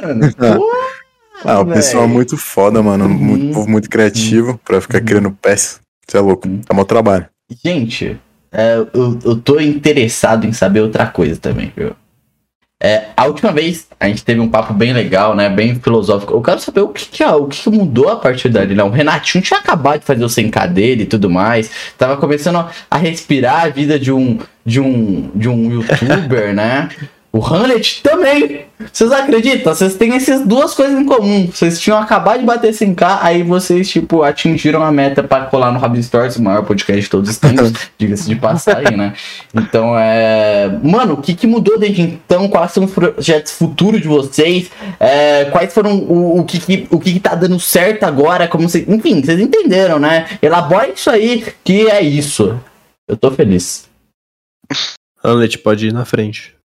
mano. 0.00 0.26
É. 0.26 0.32
Ah, 1.44 1.58
o 1.60 1.66
pessoal 1.66 2.04
é 2.04 2.06
muito 2.06 2.36
foda, 2.36 2.80
mano. 2.84 3.06
Uhum. 3.06 3.10
Muito, 3.10 3.54
povo 3.54 3.68
muito 3.68 3.90
criativo 3.90 4.60
pra 4.64 4.80
ficar 4.80 4.98
Uhum. 4.98 5.04
criando 5.04 5.30
peça. 5.42 5.80
Você 6.06 6.16
é 6.16 6.20
louco. 6.20 6.46
Uhum. 6.46 6.60
É 6.70 6.72
mau 6.74 6.84
trabalho. 6.84 7.26
Gente, 7.64 8.16
é, 8.52 8.76
eu, 8.76 9.18
eu 9.24 9.36
tô 9.40 9.58
interessado 9.58 10.46
em 10.46 10.52
saber 10.52 10.82
outra 10.82 11.04
coisa 11.06 11.36
também, 11.40 11.72
viu? 11.76 11.96
É, 12.84 13.04
a 13.16 13.26
última 13.26 13.52
vez 13.52 13.86
a 14.00 14.08
gente 14.08 14.24
teve 14.24 14.40
um 14.40 14.48
papo 14.48 14.74
bem 14.74 14.92
legal, 14.92 15.36
né? 15.36 15.48
Bem 15.48 15.76
filosófico. 15.76 16.34
Eu 16.34 16.42
quero 16.42 16.58
saber 16.58 16.80
o 16.80 16.88
que, 16.88 17.06
que, 17.06 17.22
o 17.22 17.46
que, 17.46 17.70
mudou 17.70 18.08
a 18.08 18.16
partir 18.16 18.48
dali, 18.48 18.74
né? 18.74 18.82
O 18.82 18.90
Renatinho 18.90 19.44
tinha 19.44 19.60
acabado 19.60 20.00
de 20.00 20.04
fazer 20.04 20.24
o 20.24 20.26
100k 20.26 20.66
dele 20.66 21.04
e 21.04 21.06
tudo 21.06 21.30
mais. 21.30 21.70
Tava 21.96 22.16
começando 22.16 22.66
a 22.90 22.96
respirar 22.96 23.66
a 23.66 23.68
vida 23.68 24.00
de 24.00 24.10
um, 24.10 24.36
de 24.66 24.80
um, 24.80 25.30
de 25.32 25.48
um 25.48 25.70
youtuber, 25.70 26.52
né? 26.52 26.88
O 27.32 27.42
Hamlet 27.42 28.02
também. 28.02 28.66
Vocês 28.92 29.10
acreditam? 29.10 29.74
Vocês 29.74 29.94
têm 29.94 30.12
essas 30.12 30.46
duas 30.46 30.74
coisas 30.74 31.00
em 31.00 31.06
comum. 31.06 31.46
Vocês 31.46 31.80
tinham 31.80 31.96
acabado 31.96 32.40
de 32.40 32.44
bater 32.44 32.72
100k, 32.72 33.20
aí 33.22 33.42
vocês, 33.42 33.88
tipo, 33.88 34.22
atingiram 34.22 34.82
a 34.82 34.92
meta 34.92 35.22
pra 35.22 35.46
colar 35.46 35.72
no 35.72 35.78
Rabin 35.78 36.02
Stories, 36.02 36.36
o 36.36 36.42
maior 36.42 36.62
podcast 36.62 37.00
de 37.00 37.08
todos 37.08 37.30
os 37.30 37.38
tempos, 37.38 37.72
diga-se 37.96 38.28
de 38.28 38.36
passagem, 38.36 38.98
né? 38.98 39.14
Então, 39.54 39.98
é. 39.98 40.78
Mano, 40.82 41.14
o 41.14 41.22
que, 41.22 41.34
que 41.34 41.46
mudou 41.46 41.78
desde 41.78 42.02
então? 42.02 42.48
Quais 42.48 42.72
são 42.72 42.84
os 42.84 42.90
projetos 42.90 43.52
futuros 43.52 44.02
de 44.02 44.08
vocês? 44.08 44.70
É, 45.00 45.46
quais 45.46 45.72
foram 45.72 45.96
o, 45.96 46.40
o, 46.40 46.44
que, 46.44 46.60
que, 46.60 46.86
o 46.90 47.00
que, 47.00 47.14
que 47.14 47.20
tá 47.20 47.34
dando 47.34 47.58
certo 47.58 48.02
agora? 48.04 48.46
Como 48.46 48.68
você... 48.68 48.84
Enfim, 48.86 49.22
vocês 49.22 49.40
entenderam, 49.40 49.98
né? 49.98 50.26
Elabora 50.42 50.90
isso 50.90 51.08
aí, 51.08 51.46
que 51.64 51.88
é 51.88 52.02
isso. 52.02 52.60
Eu 53.08 53.16
tô 53.16 53.30
feliz. 53.30 53.88
Hamlet 55.24 55.56
pode 55.58 55.86
ir 55.86 55.94
na 55.94 56.04
frente. 56.04 56.61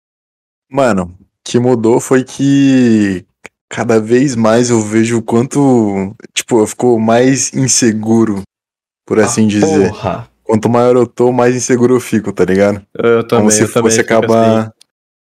Mano, 0.69 1.15
o 1.19 1.25
que 1.43 1.59
mudou 1.59 1.99
foi 1.99 2.23
que 2.23 3.25
cada 3.69 3.99
vez 3.99 4.35
mais 4.35 4.69
eu 4.69 4.81
vejo 4.81 5.17
o 5.17 5.21
quanto, 5.23 6.15
tipo, 6.33 6.59
eu 6.59 6.67
fico 6.67 6.99
mais 6.99 7.53
inseguro, 7.53 8.41
por 9.05 9.19
assim 9.19 9.45
Ah, 9.45 9.49
dizer. 9.49 9.89
Porra. 9.89 10.29
Quanto 10.43 10.69
maior 10.69 10.95
eu 10.95 11.07
tô, 11.07 11.31
mais 11.31 11.55
inseguro 11.55 11.95
eu 11.95 11.99
fico, 11.99 12.31
tá 12.31 12.45
ligado? 12.45 12.81
Eu, 12.93 13.09
eu 13.09 13.23
também, 13.27 13.45
Como 13.45 13.51
se 13.51 13.63
eu 13.63 13.67
fosse 13.67 13.99
acabar 13.99 14.59
assim. 14.61 14.69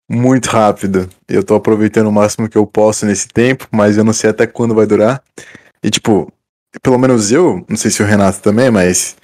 muito 0.10 0.48
rápido. 0.48 1.08
Eu 1.27 1.44
tô 1.44 1.53
aproveitando 1.55 2.08
o 2.08 2.12
máximo 2.12 2.50
que 2.50 2.58
eu 2.58 2.65
posso 2.65 3.05
nesse 3.05 3.27
tempo, 3.27 3.67
mas 3.72 3.98
eu 3.98 4.03
não 4.03 4.13
sei 4.13 4.32
até 4.32 4.48
quando 4.48 4.74
vai 4.74 4.88
durar. 4.88 5.22
E 5.84 5.91
tipo, 5.91 6.32
pelo 6.82 6.98
menos 6.98 7.32
eu, 7.32 7.63
não 7.70 7.77
sei 7.77 7.91
se 7.91 8.01
o 8.01 8.05
Renato 8.05 8.39
também, 8.41 8.72
mas 8.72 9.15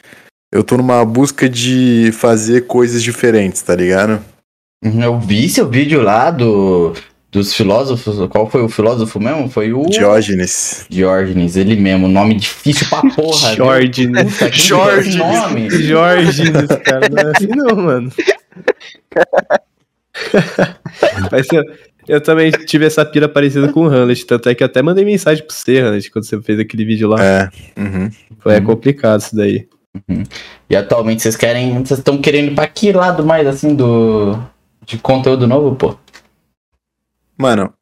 eu 0.54 0.64
tô 0.64 0.78
numa 0.78 1.04
busca 1.04 1.50
de 1.50 2.12
fazer 2.14 2.68
coisas 2.68 3.02
diferentes, 3.02 3.62
tá 3.64 3.76
ligado? 3.76 4.24
Uhum, 4.84 5.04
Eu 5.04 5.20
vi 5.20 5.48
seu 5.48 5.70
vídeo 5.70 6.02
lá 6.02 6.32
do, 6.32 6.94
dos 7.32 7.54
filósofos. 7.54 8.28
Qual 8.30 8.50
foi 8.50 8.62
o 8.64 8.70
filósofo 8.70 9.20
mesmo? 9.20 9.48
Foi 9.50 9.72
o. 9.74 9.84
Diógenes. 9.86 10.86
Diógenes, 10.90 11.56
ele 11.56 11.76
mesmo. 11.76 12.08
Nome 12.08 12.36
difícil 12.36 12.88
pra 12.90 13.02
porra. 13.02 13.54
Diógenes. 13.54 14.40
Nome? 15.18 15.70
Jorge, 15.70 16.44
cara. 16.84 17.10
Não 17.10 17.18
é 17.20 17.32
assim 17.36 17.48
não, 17.48 17.76
mano. 17.76 18.12
Mas 21.32 21.48
eu, 21.52 21.64
eu 22.08 22.22
também 22.22 22.52
tive 22.52 22.86
essa 22.86 23.06
pira 23.06 23.30
parecida 23.30 23.72
com 23.72 23.82
o 23.82 23.88
Hamlet, 23.88 24.26
tanto 24.26 24.50
é 24.50 24.56
que 24.56 24.64
eu 24.64 24.66
até 24.66 24.82
mandei 24.82 25.06
mensagem 25.06 25.46
pro 25.46 25.54
você, 25.56 25.80
Hamlet, 25.80 26.10
quando 26.12 26.26
você 26.26 26.42
fez 26.42 26.60
aquele 26.60 26.86
vídeo 26.86 27.08
lá. 27.08 27.24
É. 27.24 27.50
Uhum. 27.78 28.10
Foi 28.40 28.56
é 28.56 28.58
Uhum. 28.60 28.66
complicado 28.66 29.22
isso 29.22 29.36
daí. 29.36 29.68
E 30.70 30.76
atualmente 30.76 31.22
vocês 31.22 31.36
querem. 31.36 31.84
Vocês 31.84 32.00
estão 32.00 32.18
querendo 32.18 32.52
ir 32.52 32.56
pra 32.56 32.68
que 32.68 32.92
lado 32.92 33.24
mais 33.26 33.46
assim 33.46 33.76
do. 33.76 34.38
De 34.92 34.98
conteúdo 34.98 35.48
novo, 35.48 35.74
pô? 35.74 35.96
Mano, 37.38 37.74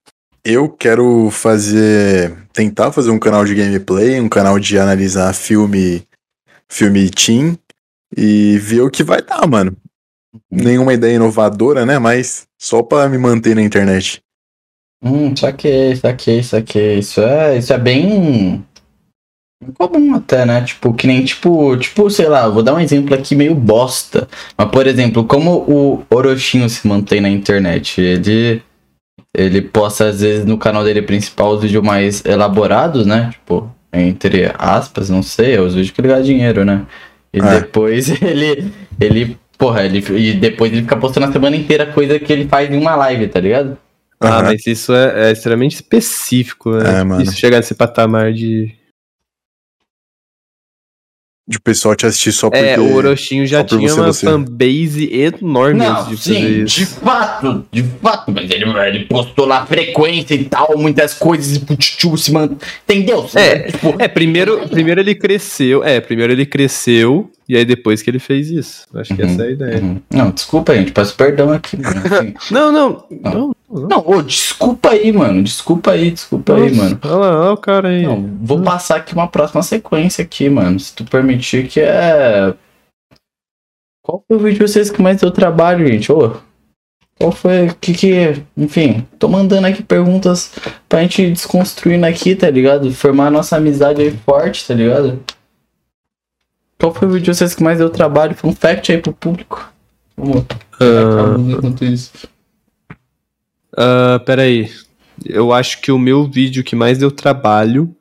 eu 0.45 0.69
quero 0.69 1.31
fazer. 1.31 2.37
Tentar 2.53 2.91
fazer 2.91 3.09
um 3.09 3.17
canal 3.17 3.43
de 3.45 3.55
gameplay, 3.55 4.21
um 4.21 4.29
canal 4.29 4.59
de 4.59 4.77
analisar 4.77 5.33
filme. 5.33 6.03
Filme 6.67 7.09
Team. 7.09 7.57
E 8.15 8.59
ver 8.59 8.81
o 8.81 8.91
que 8.91 9.03
vai 9.03 9.23
dar, 9.23 9.47
mano. 9.47 9.75
Nenhuma 10.51 10.93
ideia 10.93 11.15
inovadora, 11.15 11.83
né? 11.83 11.97
Mas 11.97 12.45
só 12.59 12.83
pra 12.83 13.09
me 13.09 13.17
manter 13.17 13.55
na 13.55 13.63
internet. 13.63 14.21
Hum, 15.03 15.35
saquei, 15.35 15.95
saquei, 15.95 16.43
saquei. 16.43 16.99
Isso 16.99 17.21
é, 17.21 17.57
isso 17.57 17.73
é 17.73 17.77
bem 17.79 18.63
comum 19.77 20.15
até, 20.15 20.45
né? 20.45 20.61
Tipo, 20.61 20.93
que 20.93 21.05
nem, 21.07 21.23
tipo, 21.25 21.75
tipo, 21.77 22.09
sei 22.09 22.27
lá, 22.27 22.47
vou 22.47 22.63
dar 22.63 22.73
um 22.73 22.79
exemplo 22.79 23.13
aqui 23.13 23.35
meio 23.35 23.53
bosta. 23.55 24.27
Mas, 24.57 24.69
por 24.69 24.87
exemplo, 24.87 25.23
como 25.25 25.51
o 25.67 26.03
Orochinho 26.09 26.69
se 26.69 26.87
mantém 26.87 27.19
na 27.21 27.29
internet? 27.29 27.99
Ele, 27.99 28.61
ele 29.35 29.61
posta, 29.61 30.07
às 30.07 30.21
vezes, 30.21 30.45
no 30.45 30.57
canal 30.57 30.83
dele 30.83 31.01
principal 31.01 31.51
os 31.53 31.61
vídeos 31.61 31.83
mais 31.83 32.23
elaborados, 32.25 33.05
né? 33.05 33.29
Tipo, 33.31 33.69
entre 33.91 34.51
aspas, 34.57 35.09
não 35.09 35.21
sei, 35.21 35.59
os 35.59 35.73
vídeos 35.73 35.91
que 35.91 36.01
ele 36.01 36.07
ganha 36.07 36.23
dinheiro, 36.23 36.63
né? 36.63 36.85
E 37.33 37.39
É. 37.39 37.59
depois 37.59 38.09
ele, 38.21 38.71
ele, 38.99 39.37
porra, 39.57 39.83
ele, 39.83 39.99
e 40.17 40.33
depois 40.33 40.71
ele 40.71 40.81
fica 40.81 40.97
postando 40.97 41.27
a 41.27 41.31
semana 41.31 41.55
inteira 41.55 41.85
coisa 41.85 42.17
que 42.17 42.31
ele 42.31 42.47
faz 42.47 42.71
em 42.71 42.77
uma 42.77 42.95
live, 42.95 43.27
tá 43.27 43.39
ligado? 43.39 43.77
Ah, 44.21 44.43
mas 44.43 44.67
isso 44.67 44.93
é, 44.93 45.29
é 45.29 45.31
extremamente 45.31 45.75
específico, 45.75 46.71
né? 46.71 46.99
É, 46.99 47.03
mano. 47.05 47.21
Isso 47.21 47.33
chegar 47.37 47.57
nesse 47.57 47.73
patamar 47.73 48.33
de. 48.33 48.73
De 51.49 51.57
o 51.57 51.61
pessoal 51.61 51.95
te 51.95 52.05
assistir 52.05 52.31
só 52.31 52.47
porque. 52.47 52.63
É, 52.63 52.79
o 52.79 52.93
Orochinho 52.93 53.43
já 53.47 53.63
tinha 53.63 53.91
uma 53.95 54.13
você. 54.13 54.23
fanbase 54.23 55.09
enorme 55.11 55.79
Não, 55.79 56.01
antes 56.01 56.09
de 56.09 56.17
fazer 56.17 56.35
sim, 56.35 56.63
isso. 56.63 56.75
de 56.75 56.85
fato, 56.85 57.65
de 57.71 57.83
fato, 58.03 58.31
mas 58.31 58.51
ele, 58.51 58.65
ele 58.65 59.05
postou 59.05 59.47
lá 59.47 59.65
frequência 59.65 60.35
e 60.35 60.43
tal, 60.45 60.77
muitas 60.77 61.15
coisas, 61.15 61.55
e 61.57 61.73
o 61.73 61.75
tchutchu 61.75 62.15
se 62.17 62.31
mantém, 62.31 62.57
entendeu? 62.87 63.27
É, 63.33 63.71
tipo, 63.71 63.95
É, 63.97 64.07
primeiro, 64.07 64.69
primeiro 64.69 65.01
ele 65.01 65.15
cresceu. 65.15 65.83
É, 65.83 65.99
primeiro 65.99 66.31
ele 66.31 66.45
cresceu 66.45 67.31
e 67.49 67.57
aí 67.57 67.65
depois 67.65 68.03
que 68.03 68.09
ele 68.11 68.19
fez 68.19 68.51
isso. 68.51 68.85
Acho 68.93 69.15
que 69.15 69.23
Uhum, 69.23 69.27
essa 69.27 69.43
é 69.43 69.47
a 69.47 69.51
ideia. 69.51 69.81
uhum. 69.81 70.01
Não, 70.13 70.29
desculpa, 70.29 70.75
gente, 70.75 70.91
peço 70.91 71.15
perdão 71.15 71.51
aqui, 71.51 71.75
mano. 71.81 71.99
assim. 72.05 72.33
Não, 72.51 72.71
não, 72.71 73.07
não, 73.09 73.51
não. 73.67 73.87
não, 73.89 74.03
ô, 74.07 74.21
desculpa 74.21 74.91
aí, 74.91 75.11
mano, 75.11 75.41
desculpa 75.41 75.91
aí, 75.91 76.11
desculpa 76.11 76.53
aí, 76.55 76.69
Nossa, 76.69 76.75
mano. 76.83 76.99
Olha 77.03 77.15
lá, 77.15 77.41
olha 77.41 77.53
o 77.53 77.57
cara 77.57 77.87
aí. 77.89 78.03
Não, 78.03 78.37
vou 78.39 78.61
passar 78.61 78.97
aqui 78.97 79.13
uma 79.13 79.27
próxima 79.27 79.63
sequência 79.63 80.23
aqui, 80.23 80.47
mano, 80.47 80.79
se 80.79 80.93
tu 80.93 81.03
permitir, 81.03 81.67
que 81.67 81.79
é... 81.79 82.53
Qual 84.03 84.23
foi 84.27 84.37
o 84.37 84.39
vídeo 84.39 84.59
de 84.59 84.71
vocês 84.71 84.91
que 84.91 85.01
mais 85.01 85.19
deu 85.19 85.31
trabalho, 85.31 85.87
gente? 85.87 86.11
Ô, 86.11 86.37
qual 87.19 87.31
foi, 87.31 87.69
que 87.81 87.93
que... 87.93 88.43
Enfim, 88.55 89.05
tô 89.17 89.27
mandando 89.27 89.65
aqui 89.65 89.81
perguntas 89.83 90.51
pra 90.87 91.01
gente 91.01 91.31
desconstruindo 91.31 92.05
aqui, 92.05 92.35
tá 92.35 92.49
ligado? 92.49 92.91
Formar 92.93 93.27
a 93.27 93.31
nossa 93.31 93.57
amizade 93.57 94.01
aí 94.01 94.11
forte, 94.25 94.67
tá 94.67 94.73
ligado? 94.75 95.19
Qual 96.79 96.93
foi 96.93 97.07
o 97.07 97.11
vídeo 97.11 97.25
de 97.25 97.37
vocês 97.37 97.53
que 97.53 97.61
mais 97.61 97.77
deu 97.77 97.89
trabalho? 97.89 98.35
Foi 98.35 98.49
um 98.49 98.55
fact 98.55 98.91
aí 98.91 99.01
pro 99.01 99.11
público. 99.13 99.71
Vamos 100.15 100.45
Ah, 100.79 101.37
enquanto 101.37 101.83
isso. 101.83 102.27
ah, 103.77 104.19
peraí. 104.25 104.71
Eu 105.25 105.51
acho 105.51 105.81
que 105.81 105.91
o 105.91 105.99
meu 105.99 106.25
vídeo 106.29 106.63
que 106.63 106.77
mais 106.77 106.97
deu 106.97 107.11
trabalho 107.11 107.93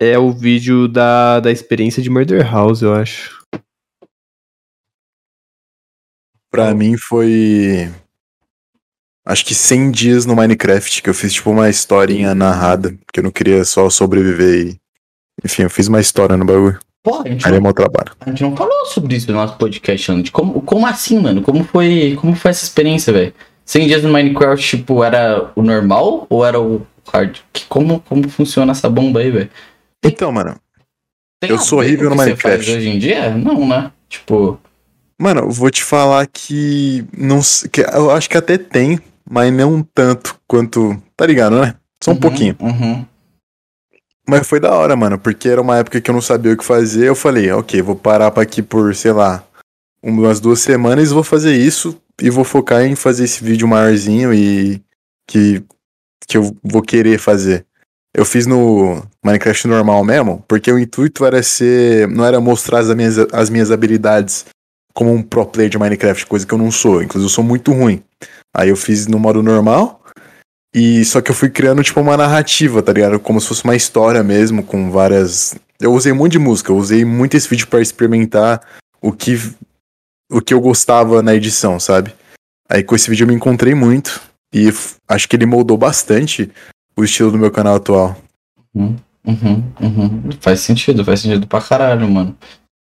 é 0.00 0.18
o 0.18 0.32
vídeo 0.32 0.88
da, 0.88 1.38
da 1.38 1.52
experiência 1.52 2.02
de 2.02 2.10
Murder 2.10 2.44
House, 2.44 2.82
eu 2.82 2.92
acho. 2.92 3.46
Pra 6.50 6.74
mim 6.74 6.96
foi. 6.96 7.88
Acho 9.24 9.44
que 9.44 9.54
100 9.54 9.90
dias 9.92 10.26
no 10.26 10.34
Minecraft, 10.34 11.02
que 11.02 11.10
eu 11.10 11.14
fiz 11.14 11.32
tipo 11.34 11.50
uma 11.50 11.68
historinha 11.68 12.34
narrada, 12.34 12.96
porque 13.04 13.20
eu 13.20 13.24
não 13.24 13.30
queria 13.30 13.64
só 13.64 13.88
sobreviver 13.88 14.66
e. 14.74 14.85
Enfim, 15.46 15.62
eu 15.62 15.70
fiz 15.70 15.88
uma 15.88 16.00
história 16.00 16.36
no 16.36 16.44
bagulho. 16.44 16.78
Pô, 17.02 17.22
a 17.24 17.28
gente, 17.28 17.46
Aí 17.46 17.52
é 17.52 17.54
não, 17.54 17.62
meu 17.62 17.72
trabalho. 17.72 18.12
a 18.20 18.28
gente 18.28 18.42
não 18.42 18.56
falou 18.56 18.86
sobre 18.86 19.14
isso 19.14 19.30
no 19.30 19.38
nosso 19.38 19.56
podcast 19.56 20.10
antes. 20.10 20.30
Como, 20.30 20.60
como 20.60 20.86
assim, 20.86 21.20
mano? 21.20 21.40
Como 21.40 21.62
foi, 21.64 22.18
como 22.20 22.34
foi 22.34 22.50
essa 22.50 22.64
experiência, 22.64 23.12
velho? 23.12 23.32
100 23.64 23.86
dias 23.86 24.02
no 24.02 24.10
Minecraft, 24.10 24.76
tipo, 24.76 25.02
era 25.04 25.50
o 25.54 25.62
normal 25.62 26.26
ou 26.28 26.44
era 26.44 26.60
o 26.60 26.84
hard? 27.12 27.38
Como, 27.68 28.00
como 28.00 28.28
funciona 28.28 28.72
essa 28.72 28.90
bomba 28.90 29.20
aí, 29.20 29.30
velho? 29.30 29.50
Então, 30.04 30.32
mano. 30.32 30.56
Tem 31.40 31.50
Eu 31.50 31.58
sou 31.58 31.78
horrível 31.78 32.10
no 32.10 32.16
Minecraft. 32.16 32.70
Hoje 32.72 32.88
em 32.88 32.98
dia? 32.98 33.30
Não, 33.30 33.66
né? 33.68 33.92
Tipo, 34.08 34.58
Mano, 35.18 35.42
eu 35.42 35.50
vou 35.50 35.70
te 35.70 35.82
falar 35.82 36.26
que. 36.26 37.04
Não, 37.16 37.40
que 37.72 37.80
eu 37.80 38.10
acho 38.10 38.28
que 38.28 38.36
até 38.36 38.58
tem, 38.58 38.98
mas 39.28 39.52
não 39.52 39.82
tanto 39.82 40.38
quanto. 40.46 41.00
Tá 41.16 41.24
ligado, 41.26 41.60
né? 41.60 41.74
Só 42.02 42.10
um 42.10 42.14
uhum, 42.14 42.20
pouquinho. 42.20 42.56
Uhum. 42.60 43.06
Mas 44.28 44.46
foi 44.46 44.58
da 44.58 44.74
hora, 44.74 44.96
mano, 44.96 45.18
porque 45.18 45.48
era 45.48 45.62
uma 45.62 45.78
época 45.78 46.00
que 46.00 46.10
eu 46.10 46.14
não 46.14 46.20
sabia 46.20 46.52
o 46.52 46.56
que 46.56 46.64
fazer. 46.64 47.06
Eu 47.06 47.14
falei, 47.14 47.50
ok, 47.52 47.80
vou 47.80 47.94
parar 47.94 48.30
pra 48.30 48.42
aqui 48.42 48.60
por, 48.60 48.94
sei 48.94 49.12
lá, 49.12 49.44
umas 50.02 50.40
duas 50.40 50.60
semanas, 50.60 51.12
vou 51.12 51.22
fazer 51.22 51.54
isso 51.54 51.96
e 52.20 52.28
vou 52.28 52.44
focar 52.44 52.82
em 52.82 52.96
fazer 52.96 53.24
esse 53.24 53.42
vídeo 53.44 53.68
maiorzinho 53.68 54.34
e 54.34 54.82
que, 55.28 55.62
que 56.26 56.36
eu 56.36 56.56
vou 56.62 56.82
querer 56.82 57.18
fazer. 57.18 57.64
Eu 58.12 58.24
fiz 58.24 58.46
no 58.46 59.02
Minecraft 59.22 59.68
normal 59.68 60.02
mesmo, 60.02 60.42
porque 60.48 60.72
o 60.72 60.78
intuito 60.78 61.24
era 61.24 61.42
ser. 61.42 62.08
não 62.08 62.24
era 62.24 62.40
mostrar 62.40 62.78
as 62.78 62.94
minhas, 62.94 63.18
as 63.32 63.50
minhas 63.50 63.70
habilidades 63.70 64.46
como 64.94 65.12
um 65.12 65.22
pro 65.22 65.44
player 65.44 65.70
de 65.70 65.78
Minecraft, 65.78 66.24
coisa 66.26 66.46
que 66.46 66.54
eu 66.54 66.58
não 66.58 66.70
sou. 66.70 67.02
Inclusive, 67.02 67.26
eu 67.26 67.34
sou 67.34 67.44
muito 67.44 67.72
ruim. 67.72 68.02
Aí 68.54 68.70
eu 68.70 68.76
fiz 68.76 69.06
no 69.06 69.18
modo 69.18 69.42
normal. 69.42 70.02
E 70.78 71.02
só 71.06 71.22
que 71.22 71.30
eu 71.30 71.34
fui 71.34 71.48
criando 71.48 71.82
tipo 71.82 71.98
uma 71.98 72.18
narrativa, 72.18 72.82
tá 72.82 72.92
ligado? 72.92 73.18
Como 73.18 73.40
se 73.40 73.48
fosse 73.48 73.64
uma 73.64 73.74
história 73.74 74.22
mesmo, 74.22 74.62
com 74.62 74.90
várias. 74.90 75.54
Eu 75.80 75.94
usei 75.94 76.12
muito 76.12 76.32
de 76.32 76.38
música, 76.38 76.70
eu 76.70 76.76
usei 76.76 77.02
muito 77.02 77.34
esse 77.34 77.48
vídeo 77.48 77.66
pra 77.66 77.80
experimentar 77.80 78.60
o 79.00 79.10
que 79.10 79.40
o 80.30 80.38
que 80.38 80.52
eu 80.52 80.60
gostava 80.60 81.22
na 81.22 81.34
edição, 81.34 81.80
sabe? 81.80 82.12
Aí 82.68 82.82
com 82.82 82.94
esse 82.94 83.08
vídeo 83.08 83.24
eu 83.24 83.28
me 83.28 83.34
encontrei 83.34 83.74
muito 83.74 84.20
e 84.52 84.68
acho 85.08 85.26
que 85.26 85.34
ele 85.34 85.46
moldou 85.46 85.78
bastante 85.78 86.50
o 86.94 87.02
estilo 87.02 87.30
do 87.30 87.38
meu 87.38 87.50
canal 87.50 87.76
atual. 87.76 88.14
Uhum, 88.74 88.96
uhum, 89.26 89.72
uhum. 89.80 90.30
Faz 90.40 90.60
sentido, 90.60 91.02
faz 91.06 91.20
sentido 91.20 91.46
pra 91.46 91.62
caralho, 91.62 92.06
mano. 92.06 92.36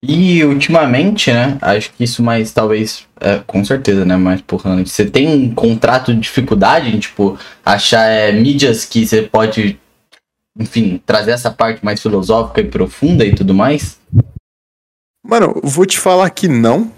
E 0.04 0.42
ultimamente, 0.44 1.32
né? 1.32 1.56
Acho 1.62 1.92
que 1.92 2.02
isso 2.02 2.24
mais, 2.24 2.50
talvez, 2.50 3.06
é, 3.20 3.38
com 3.46 3.64
certeza, 3.64 4.04
né? 4.04 4.16
Mais 4.16 4.40
porra, 4.40 4.84
você 4.84 5.08
tem 5.08 5.28
um 5.28 5.54
contrato 5.54 6.12
de 6.12 6.20
dificuldade 6.20 6.88
em, 6.88 6.98
tipo, 6.98 7.38
achar 7.64 8.06
é, 8.08 8.32
mídias 8.32 8.84
que 8.84 9.06
você 9.06 9.22
pode, 9.22 9.78
enfim, 10.58 11.00
trazer 11.06 11.30
essa 11.30 11.52
parte 11.52 11.84
mais 11.84 12.02
filosófica 12.02 12.60
e 12.60 12.68
profunda 12.68 13.24
e 13.24 13.32
tudo 13.32 13.54
mais? 13.54 14.00
Mano, 15.24 15.60
vou 15.62 15.86
te 15.86 16.00
falar 16.00 16.28
que 16.30 16.48
não. 16.48 16.90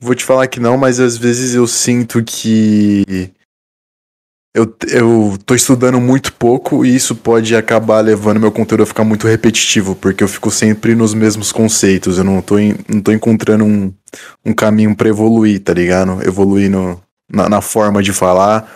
Vou 0.00 0.16
te 0.16 0.24
falar 0.24 0.48
que 0.48 0.58
não, 0.58 0.76
mas 0.76 0.98
às 0.98 1.16
vezes 1.16 1.54
eu 1.54 1.68
sinto 1.68 2.24
que 2.24 3.32
eu, 4.54 4.76
eu 4.90 5.38
tô 5.46 5.54
estudando 5.54 6.00
muito 6.00 6.32
pouco 6.34 6.84
e 6.84 6.94
isso 6.94 7.14
pode 7.16 7.56
acabar 7.56 8.00
levando 8.00 8.38
meu 8.40 8.52
conteúdo 8.52 8.82
a 8.82 8.86
ficar 8.86 9.04
muito 9.04 9.26
repetitivo, 9.26 9.94
porque 9.96 10.22
eu 10.22 10.28
fico 10.28 10.50
sempre 10.50 10.94
nos 10.94 11.14
mesmos 11.14 11.50
conceitos. 11.52 12.18
Eu 12.18 12.24
não 12.24 12.42
tô, 12.42 12.58
em- 12.58 12.76
não 12.88 13.00
tô 13.00 13.12
encontrando 13.12 13.64
um, 13.64 13.92
um 14.44 14.52
caminho 14.52 14.94
pra 14.94 15.08
evoluir, 15.08 15.60
tá 15.60 15.72
ligado? 15.72 16.22
Evoluir 16.22 16.70
no, 16.70 17.00
na, 17.32 17.48
na 17.48 17.60
forma 17.62 18.02
de 18.02 18.12
falar. 18.12 18.70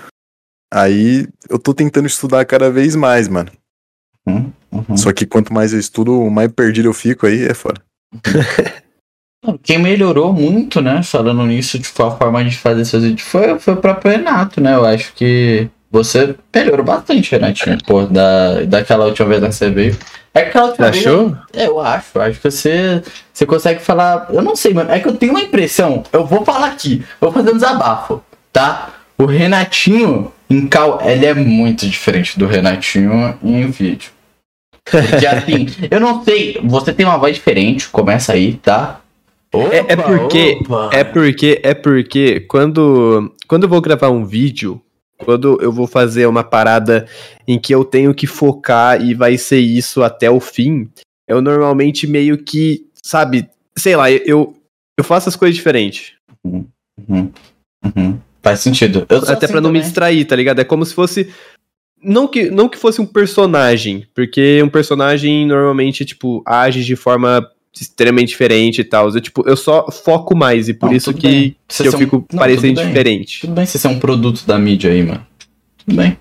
Aí 0.73 1.29
eu 1.49 1.59
tô 1.59 1.75
tentando 1.75 2.07
estudar 2.07 2.45
cada 2.47 2.71
vez 2.71 2.97
mais, 2.97 3.29
mano. 3.29 3.51
Uhum, 4.27 4.53
uhum. 4.73 4.97
Só 4.97 5.13
que 5.13 5.27
quanto 5.27 5.53
mais 5.53 5.73
eu 5.73 5.79
estudo, 5.79 6.29
mais 6.31 6.51
perdido 6.51 6.89
eu 6.89 6.95
fico 6.95 7.27
aí, 7.27 7.45
é 7.45 7.55
foda. 7.55 7.81
Quem 9.63 9.79
melhorou 9.79 10.33
muito, 10.33 10.81
né? 10.81 11.03
Falando 11.03 11.45
nisso, 11.45 11.79
tipo, 11.79 12.03
a 12.03 12.11
forma 12.11 12.45
de 12.45 12.57
fazer 12.57 12.85
seus 12.85 13.05
vídeos 13.05 13.29
foi, 13.29 13.59
foi 13.59 13.75
o 13.75 13.79
próprio 13.79 14.11
Renato, 14.11 14.61
né? 14.61 14.75
Eu 14.75 14.85
acho 14.85 15.13
que 15.15 15.69
você 15.91 16.35
melhorou 16.55 16.85
bastante, 16.85 17.31
Renatinho. 17.31 17.79
Pô, 17.87 18.05
da, 18.05 18.63
daquela 18.63 19.07
última 19.07 19.29
vez 19.29 19.41
que 19.41 19.53
você 19.53 19.71
veio. 19.71 19.97
É 20.35 20.43
que 20.43 20.49
aquela 20.49 20.67
última 20.67 20.91
vez. 20.91 21.07
Achou? 21.07 21.37
É, 21.53 21.67
eu 21.67 21.81
acho. 21.81 22.21
Acho 22.21 22.41
que 22.41 22.51
você, 22.51 23.03
você 23.33 23.47
consegue 23.47 23.81
falar. 23.81 24.27
Eu 24.31 24.43
não 24.43 24.57
sei, 24.57 24.75
mano. 24.75 24.91
É 24.91 25.01
que 25.01 25.09
eu 25.09 25.17
tenho 25.17 25.33
uma 25.33 25.41
impressão. 25.41 26.03
Eu 26.13 26.27
vou 26.27 26.45
falar 26.45 26.67
aqui. 26.67 27.05
Eu 27.21 27.31
vou 27.31 27.33
fazer 27.33 27.51
um 27.51 27.57
desabafo, 27.57 28.23
tá? 28.53 28.91
O 29.17 29.25
Renatinho 29.25 30.33
em 30.51 30.67
cal, 30.67 31.01
ele 31.03 31.25
é 31.25 31.35
muito 31.35 31.87
diferente 31.87 32.39
do 32.39 32.47
Renatinho 32.47 33.39
em 33.43 33.67
vídeo. 33.71 34.11
Porque 34.85 35.27
assim, 35.27 35.67
eu 35.91 36.01
não 36.01 36.23
sei. 36.23 36.61
Você 36.65 36.93
tem 36.93 37.07
uma 37.07 37.17
voz 37.17 37.35
diferente. 37.37 37.89
Começa 37.89 38.33
aí, 38.33 38.55
tá? 38.55 39.01
É, 39.63 39.79
é 39.89 39.95
Opa, 39.95 40.03
porque, 40.03 40.59
opa. 40.61 40.91
é 40.93 41.05
porque, 41.05 41.61
é 41.63 41.75
porque 41.75 42.41
quando, 42.41 43.35
quando 43.49 43.65
eu 43.65 43.69
vou 43.69 43.81
gravar 43.81 44.11
um 44.11 44.25
vídeo, 44.25 44.81
quando 45.19 45.59
eu 45.61 45.73
vou 45.73 45.87
fazer 45.87 46.27
uma 46.27 46.45
parada 46.45 47.07
em 47.47 47.59
que 47.59 47.75
eu 47.75 47.85
tenho 47.85 48.15
que 48.15 48.27
focar 48.27 49.01
e 49.03 49.15
vai 49.15 49.37
ser 49.39 49.59
isso 49.59 50.03
até 50.03 50.31
o 50.31 50.41
fim, 50.41 50.89
eu 51.29 51.41
normalmente 51.41 52.07
meio 52.07 52.39
que, 52.39 52.87
sabe, 53.03 53.49
sei 53.77 53.97
lá, 53.97 54.11
eu, 54.11 54.55
eu 54.99 55.05
faço 55.05 55.29
as 55.29 55.37
coisas 55.37 55.57
diferentes. 55.57 56.13
Uhum, 56.45 56.67
uhum. 57.85 58.19
Faz 58.43 58.61
sentido. 58.61 59.05
Eu 59.09 59.19
Até 59.19 59.33
assim 59.47 59.49
pra 59.49 59.61
não 59.61 59.71
me 59.71 59.79
também. 59.79 59.83
distrair, 59.83 60.25
tá 60.25 60.37
ligado? 60.37 60.61
É 60.61 60.65
como 60.65 60.85
se 60.87 60.95
fosse. 60.95 61.29
Não 62.01 62.29
que, 62.29 62.49
não 62.49 62.69
que 62.69 62.79
fosse 62.79 63.01
um 63.01 63.07
personagem, 63.07 64.07
porque 64.15 64.63
um 64.63 64.69
personagem 64.69 65.45
normalmente, 65.47 66.05
tipo, 66.05 66.43
age 66.47 66.85
de 66.85 66.95
forma 66.95 67.51
extremamente 67.83 68.29
diferente 68.29 68.81
e 68.81 68.85
tal. 68.85 69.09
Eu, 69.11 69.21
tipo, 69.21 69.43
eu 69.49 69.57
só 69.57 69.91
foco 69.91 70.37
mais 70.37 70.69
e 70.69 70.75
por 70.75 70.91
Não, 70.91 70.97
isso 70.97 71.13
que, 71.13 71.57
que 71.69 71.83
eu 71.87 71.95
um- 71.95 71.99
fico 71.99 72.27
não, 72.33 72.39
parecendo 72.39 72.81
tudo 72.81 72.87
diferente. 72.89 73.41
Tudo 73.43 73.53
bem 73.55 73.67
se 73.67 73.79
você 73.79 73.87
é 73.87 73.91
um 73.91 73.99
produto 73.99 74.45
da 74.47 74.59
mídia 74.59 74.91
aí, 74.91 75.03
mano. 75.03 75.27
Tudo 75.85 75.97
bem. 75.97 76.17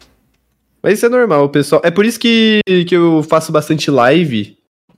Mas 0.83 0.93
isso 0.99 1.05
é 1.05 1.09
normal, 1.09 1.49
pessoal. 1.49 1.81
É 1.83 1.89
por 1.89 2.05
isso 2.05 2.19
que, 2.19 2.59
que 2.87 2.95
eu 2.95 3.23
faço 3.23 3.51
bastante 3.51 3.89
live. 3.89 4.55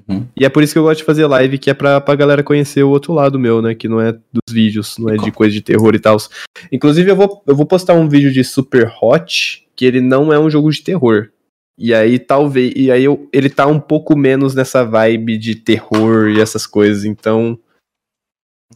Uhum. 0.08 0.26
E 0.38 0.46
é 0.46 0.50
por 0.50 0.64
isso 0.64 0.74
que 0.74 0.80
eu 0.80 0.84
gosto 0.84 1.00
de 1.00 1.06
fazer 1.06 1.26
live, 1.28 1.58
que 1.58 1.70
é 1.70 1.74
pra, 1.74 2.00
pra 2.00 2.16
galera 2.16 2.42
conhecer 2.44 2.82
o 2.84 2.90
outro 2.90 3.14
lado 3.14 3.38
meu, 3.40 3.62
né? 3.62 3.74
Que 3.76 3.88
não 3.88 4.00
é 4.02 4.12
dos 4.14 4.54
vídeos, 4.54 4.98
não 4.98 5.10
é 5.10 5.18
de 5.18 5.32
coisa 5.32 5.54
de 5.54 5.62
terror 5.62 5.94
e 5.96 6.00
tal. 6.00 6.18
Inclusive, 6.72 7.12
eu 7.12 7.16
vou, 7.16 7.44
eu 7.46 7.56
vou 7.56 7.66
postar 7.66 7.94
um 7.94 8.08
vídeo 8.08 8.32
de 8.32 8.44
Super 8.44 8.92
Hot, 9.02 9.64
que 9.76 9.86
ele 9.86 10.00
não 10.02 10.32
é 10.32 10.40
um 10.40 10.50
jogo 10.50 10.72
de 10.72 10.82
terror. 10.82 11.30
E 11.78 11.94
aí, 11.94 12.18
talvez. 12.18 12.74
E 12.76 12.92
aí, 12.92 13.04
eu, 13.04 13.30
ele 13.32 13.50
tá 13.50 13.68
um 13.68 13.80
pouco 13.80 14.18
menos 14.18 14.56
nessa 14.56 14.84
vibe 14.84 15.38
de 15.38 15.56
terror 15.56 16.30
e 16.30 16.42
essas 16.42 16.66
coisas. 16.66 17.06
Então. 17.06 17.58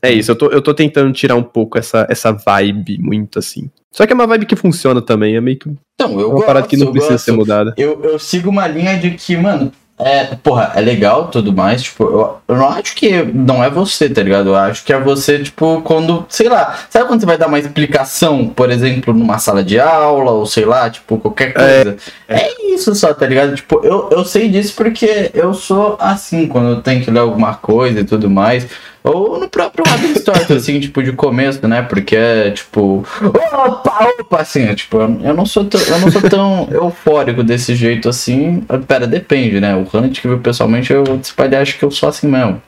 É 0.02 0.12
isso, 0.12 0.32
eu 0.32 0.36
tô, 0.36 0.48
eu 0.48 0.62
tô 0.62 0.74
tentando 0.74 1.12
tirar 1.12 1.36
um 1.36 1.44
pouco 1.44 1.78
essa, 1.78 2.08
essa 2.10 2.32
vibe 2.32 2.98
muito 3.00 3.38
assim. 3.38 3.70
Só 3.94 4.06
que 4.08 4.14
é 4.14 4.16
uma 4.16 4.26
vibe 4.26 4.46
que 4.46 4.56
funciona 4.56 5.02
também, 5.02 5.36
é 5.36 5.42
meio 5.42 5.60
que 5.60 5.70
Então, 5.96 6.18
eu 6.18 6.28
uma 6.28 6.36
gosto, 6.36 6.46
parada 6.46 6.68
que 6.68 6.78
não 6.78 6.92
precisa 6.92 7.14
gosto. 7.16 7.26
ser 7.26 7.32
mudada. 7.34 7.74
Eu, 7.78 8.02
eu 8.02 8.18
sigo 8.18 8.50
uma 8.50 8.66
linha 8.68 8.98
de 8.98 9.12
que, 9.12 9.36
mano, 9.36 9.72
é, 10.04 10.36
porra, 10.42 10.74
é 10.76 10.82
legal 10.82 11.28
tudo 11.28 11.54
mais, 11.54 11.84
tipo, 11.84 12.04
eu, 12.04 12.38
eu 12.48 12.56
não 12.56 12.68
acho 12.70 12.96
que 12.96 13.24
não 13.24 13.64
é 13.64 13.70
você, 13.70 14.10
tá 14.10 14.22
ligado? 14.22 14.50
Eu 14.50 14.56
acho 14.56 14.84
que 14.84 14.92
é 14.92 15.00
você, 15.00 15.40
tipo, 15.40 15.82
quando, 15.84 16.26
sei 16.28 16.50
lá, 16.50 16.78
sabe 16.90 17.08
quando 17.08 17.20
você 17.20 17.26
vai 17.26 17.38
dar 17.38 17.48
uma 17.48 17.60
explicação, 17.60 18.48
por 18.50 18.70
exemplo, 18.72 19.14
numa 19.14 19.38
sala 19.38 19.64
de 19.64 19.80
aula, 19.80 20.32
ou 20.32 20.46
sei 20.46 20.66
lá, 20.66 20.90
tipo, 20.90 21.18
qualquer 21.18 21.54
coisa. 21.54 21.98
É, 22.28 22.74
isso 22.74 22.94
só, 22.96 23.14
tá 23.14 23.28
ligado? 23.28 23.56
Tipo, 23.56 23.82
eu, 23.84 24.10
eu 24.12 24.26
sei 24.26 24.50
disso 24.50 24.74
porque 24.76 25.32
eu 25.34 25.54
sou 25.54 25.98
assim, 26.00 26.48
quando 26.48 26.70
eu 26.70 26.82
tenho 26.82 27.04
que 27.04 27.12
ler 27.12 27.20
alguma 27.20 27.56
coisa 27.56 28.00
e 28.00 28.04
tudo 28.04 28.30
mais. 28.30 28.68
Ou 29.04 29.40
no 29.40 29.50
próprio 29.50 29.84
Rabbit 29.88 30.20
Stories, 30.20 30.52
assim, 30.52 30.80
tipo, 30.80 31.02
de 31.02 31.12
começo, 31.12 31.68
né? 31.68 31.82
Porque 31.82 32.16
é, 32.16 32.52
tipo, 32.52 33.04
opa, 33.24 34.10
opa, 34.20 34.42
assim, 34.42 34.62
é, 34.64 34.76
tipo, 34.76 34.98
eu 34.98 35.34
não 35.34 35.46
sou 35.46 35.66
tão, 35.66 35.82
eu 35.82 36.00
não 36.00 36.12
sou 36.12 36.22
tão 36.22 36.70
eufórico 36.72 37.44
desse 37.44 37.76
jeito 37.76 38.08
assim. 38.08 38.64
Pera, 38.88 39.08
depende, 39.08 39.60
né? 39.60 39.76
O 39.76 39.88
Hunt 39.98 40.20
que 40.20 40.28
viu 40.28 40.40
pessoalmente, 40.40 40.94
eu 40.94 41.04
espalhar, 41.22 41.64
acho 41.64 41.80
que 41.80 41.86
eu 41.86 41.90
sou 41.90 42.10
assim 42.10 42.28
mesmo. 42.28 42.62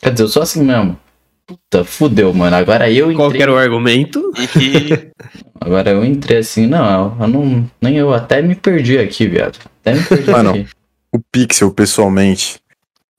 Quer 0.00 0.12
dizer, 0.12 0.24
eu 0.24 0.28
sou 0.28 0.42
assim 0.42 0.62
mesmo. 0.62 0.98
Puta, 1.46 1.82
fudeu, 1.82 2.34
mano. 2.34 2.54
Agora 2.54 2.90
eu 2.90 3.06
Qual 3.14 3.30
que 3.30 3.36
entrei. 3.38 3.42
era 3.42 3.52
o 3.52 3.56
argumento? 3.56 4.32
E 4.60 5.10
Agora 5.58 5.90
eu 5.90 6.04
entrei 6.04 6.38
assim, 6.38 6.66
não, 6.66 7.16
eu 7.18 7.28
não. 7.28 7.70
Nem 7.80 7.96
eu 7.96 8.12
até 8.12 8.42
me 8.42 8.54
perdi 8.54 8.98
aqui, 8.98 9.26
viado. 9.26 9.58
Até 9.80 9.94
me 9.94 10.04
perdi 10.04 10.30
Mano, 10.30 10.50
aqui. 10.50 10.66
O 11.10 11.18
Pixel, 11.32 11.70
pessoalmente, 11.72 12.60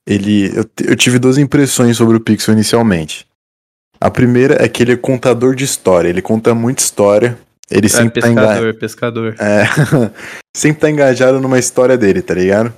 ele. 0.10 0.52
Eu, 0.58 0.66
eu 0.88 0.96
tive 0.96 1.20
duas 1.20 1.38
impressões 1.38 1.96
sobre 1.96 2.18
o 2.18 2.20
Pixel 2.20 2.54
inicialmente. 2.54 3.28
A 4.02 4.10
primeira 4.10 4.64
é 4.64 4.68
que 4.68 4.82
ele 4.82 4.94
é 4.94 4.98
contador 4.98 5.54
de 5.54 5.64
história. 5.64 6.10
Ele 6.10 6.22
conta 6.22 6.56
muita 6.56 6.82
história. 6.82 7.38
Ele 7.70 7.86
É, 7.86 7.90
sempre 7.90 8.22
tá, 8.22 8.30
enga... 8.30 8.42
pescador, 8.42 8.74
pescador. 8.74 9.36
é, 9.40 9.64
sempre 10.58 10.82
tá 10.82 10.90
engajado 10.90 11.40
numa 11.40 11.60
história 11.60 11.96
dele, 11.98 12.22
tá 12.22 12.34
ligado? 12.34 12.74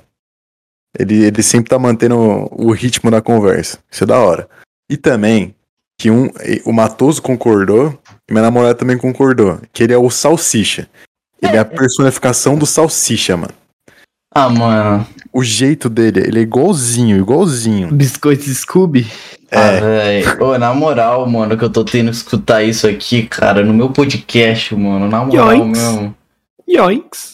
Ele, 0.98 1.24
ele 1.24 1.42
sempre 1.42 1.70
tá 1.70 1.78
mantendo 1.78 2.18
o, 2.18 2.66
o 2.66 2.72
ritmo 2.72 3.10
da 3.10 3.22
conversa. 3.22 3.78
Isso 3.90 4.04
é 4.04 4.06
da 4.06 4.18
hora. 4.18 4.46
E 4.90 4.96
também, 4.98 5.54
que 5.98 6.10
um, 6.10 6.28
o 6.66 6.72
Matoso 6.72 7.22
concordou, 7.22 7.98
e 8.28 8.32
minha 8.32 8.42
namorada 8.42 8.74
também 8.74 8.98
concordou, 8.98 9.58
que 9.72 9.82
ele 9.82 9.94
é 9.94 9.98
o 9.98 10.10
Salsicha. 10.10 10.86
Ele 11.40 11.56
é 11.56 11.60
a 11.60 11.64
personificação 11.64 12.58
do 12.58 12.66
Salsicha, 12.66 13.36
mano. 13.36 13.54
Ah, 14.34 14.50
mano. 14.50 15.06
O 15.32 15.42
jeito 15.42 15.88
dele, 15.88 16.20
ele 16.20 16.38
é 16.40 16.42
igualzinho, 16.42 17.16
igualzinho. 17.16 17.88
Biscoito 17.90 18.44
Scooby? 18.44 19.06
É. 19.50 20.22
Ah. 20.38 20.44
Ô, 20.44 20.58
na 20.58 20.74
moral, 20.74 21.26
mano, 21.26 21.56
que 21.56 21.64
eu 21.64 21.70
tô 21.70 21.84
tendo 21.84 22.10
que 22.10 22.16
escutar 22.16 22.62
isso 22.62 22.86
aqui, 22.86 23.22
cara, 23.24 23.64
no 23.64 23.72
meu 23.72 23.90
podcast, 23.90 24.74
mano. 24.74 25.08
Na 25.08 25.24
moral 25.24 25.54
Yoinks. 25.56 25.80
mesmo. 25.80 26.14
Yoinks. 26.68 27.32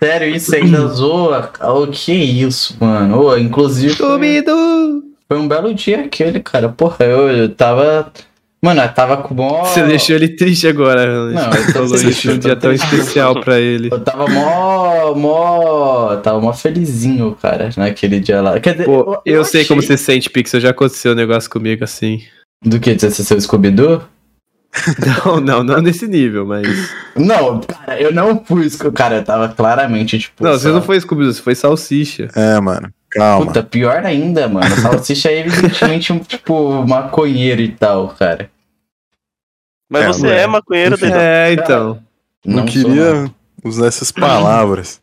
Sério, 0.00 0.34
isso 0.34 0.54
ainda 0.54 0.86
zoa? 0.88 1.50
O 1.60 1.86
que 1.88 2.12
isso, 2.12 2.76
mano? 2.80 3.20
Ô, 3.20 3.36
inclusive. 3.36 3.94
Foi, 3.94 4.06
Scooby-Doo. 4.06 5.02
foi 5.28 5.38
um 5.38 5.48
belo 5.48 5.74
dia 5.74 6.00
aquele, 6.04 6.40
cara. 6.40 6.68
Porra, 6.68 7.04
eu, 7.04 7.28
eu 7.28 7.48
tava. 7.48 8.12
Mano, 8.60 8.80
eu 8.82 8.88
tava 8.92 9.18
com 9.18 9.34
mó. 9.34 9.64
Você 9.64 9.82
deixou 9.84 10.16
ele 10.16 10.28
triste 10.30 10.66
agora. 10.66 11.06
Não, 11.06 11.32
Não, 11.32 11.52
eu 11.52 11.66
tô 11.66 11.72
falou 11.72 11.94
isso 11.96 12.28
um 12.28 12.32
eu 12.32 12.38
dia 12.38 12.56
tão 12.56 12.72
especial 12.72 13.40
pra 13.40 13.60
ele. 13.60 13.88
Eu 13.92 14.00
tava 14.00 14.26
mó. 14.28 15.14
mó. 15.14 16.16
Tava 16.16 16.40
mó 16.40 16.52
felizinho, 16.52 17.36
cara, 17.40 17.70
naquele 17.76 18.18
dia 18.18 18.40
lá. 18.42 18.58
Quer 18.58 18.72
dizer, 18.72 18.84
Pô, 18.86 19.20
eu 19.24 19.44
sei 19.44 19.64
como 19.64 19.80
achei- 19.80 19.96
você 19.96 20.02
sente, 20.02 20.28
Pixel. 20.28 20.60
Já 20.60 20.70
aconteceu 20.70 21.12
um 21.12 21.14
negócio 21.14 21.48
comigo 21.48 21.84
assim. 21.84 22.20
Do 22.64 22.80
que? 22.80 22.98
Você 22.98 23.10
ser 23.10 23.34
o 23.34 23.40
Scooby-Doo? 23.40 24.02
Não, 25.24 25.40
não, 25.40 25.64
não 25.64 25.80
nesse 25.80 26.06
nível, 26.06 26.44
mas. 26.44 26.66
Não, 27.16 27.58
cara, 27.60 27.98
eu 28.00 28.12
não 28.12 28.44
fui. 28.44 28.68
Cara, 28.94 29.16
eu 29.16 29.24
tava 29.24 29.48
claramente, 29.48 30.18
tipo. 30.18 30.44
Não, 30.44 30.52
você 30.52 30.68
só- 30.68 30.74
não 30.74 30.82
foi 30.82 31.00
Scooby-Doo, 31.00 31.32
você 31.32 31.40
foi 31.42 31.54
Salsicha. 31.54 32.28
É, 32.36 32.60
mano. 32.60 32.90
Calma. 33.10 33.46
Puta, 33.46 33.62
pior 33.62 34.04
ainda, 34.04 34.48
mano. 34.48 34.68
Salsicha 34.76 35.30
é 35.30 35.38
evidentemente 35.40 36.12
um, 36.12 36.18
tipo, 36.18 36.86
maconheiro 36.86 37.60
e 37.62 37.72
tal, 37.72 38.08
cara. 38.08 38.50
Mas 39.90 40.04
É, 40.04 40.06
você 40.12 40.26
mano. 40.26 40.38
é 40.38 40.46
maconheiro, 40.46 40.94
Enfim. 40.94 41.06
Dedão. 41.06 41.20
É, 41.20 41.52
então. 41.52 42.02
não, 42.44 42.68
sou, 42.68 42.72
queria 42.84 43.14
não. 43.14 43.34
usar 43.64 43.86
essas 43.86 44.12
palavras. 44.12 45.00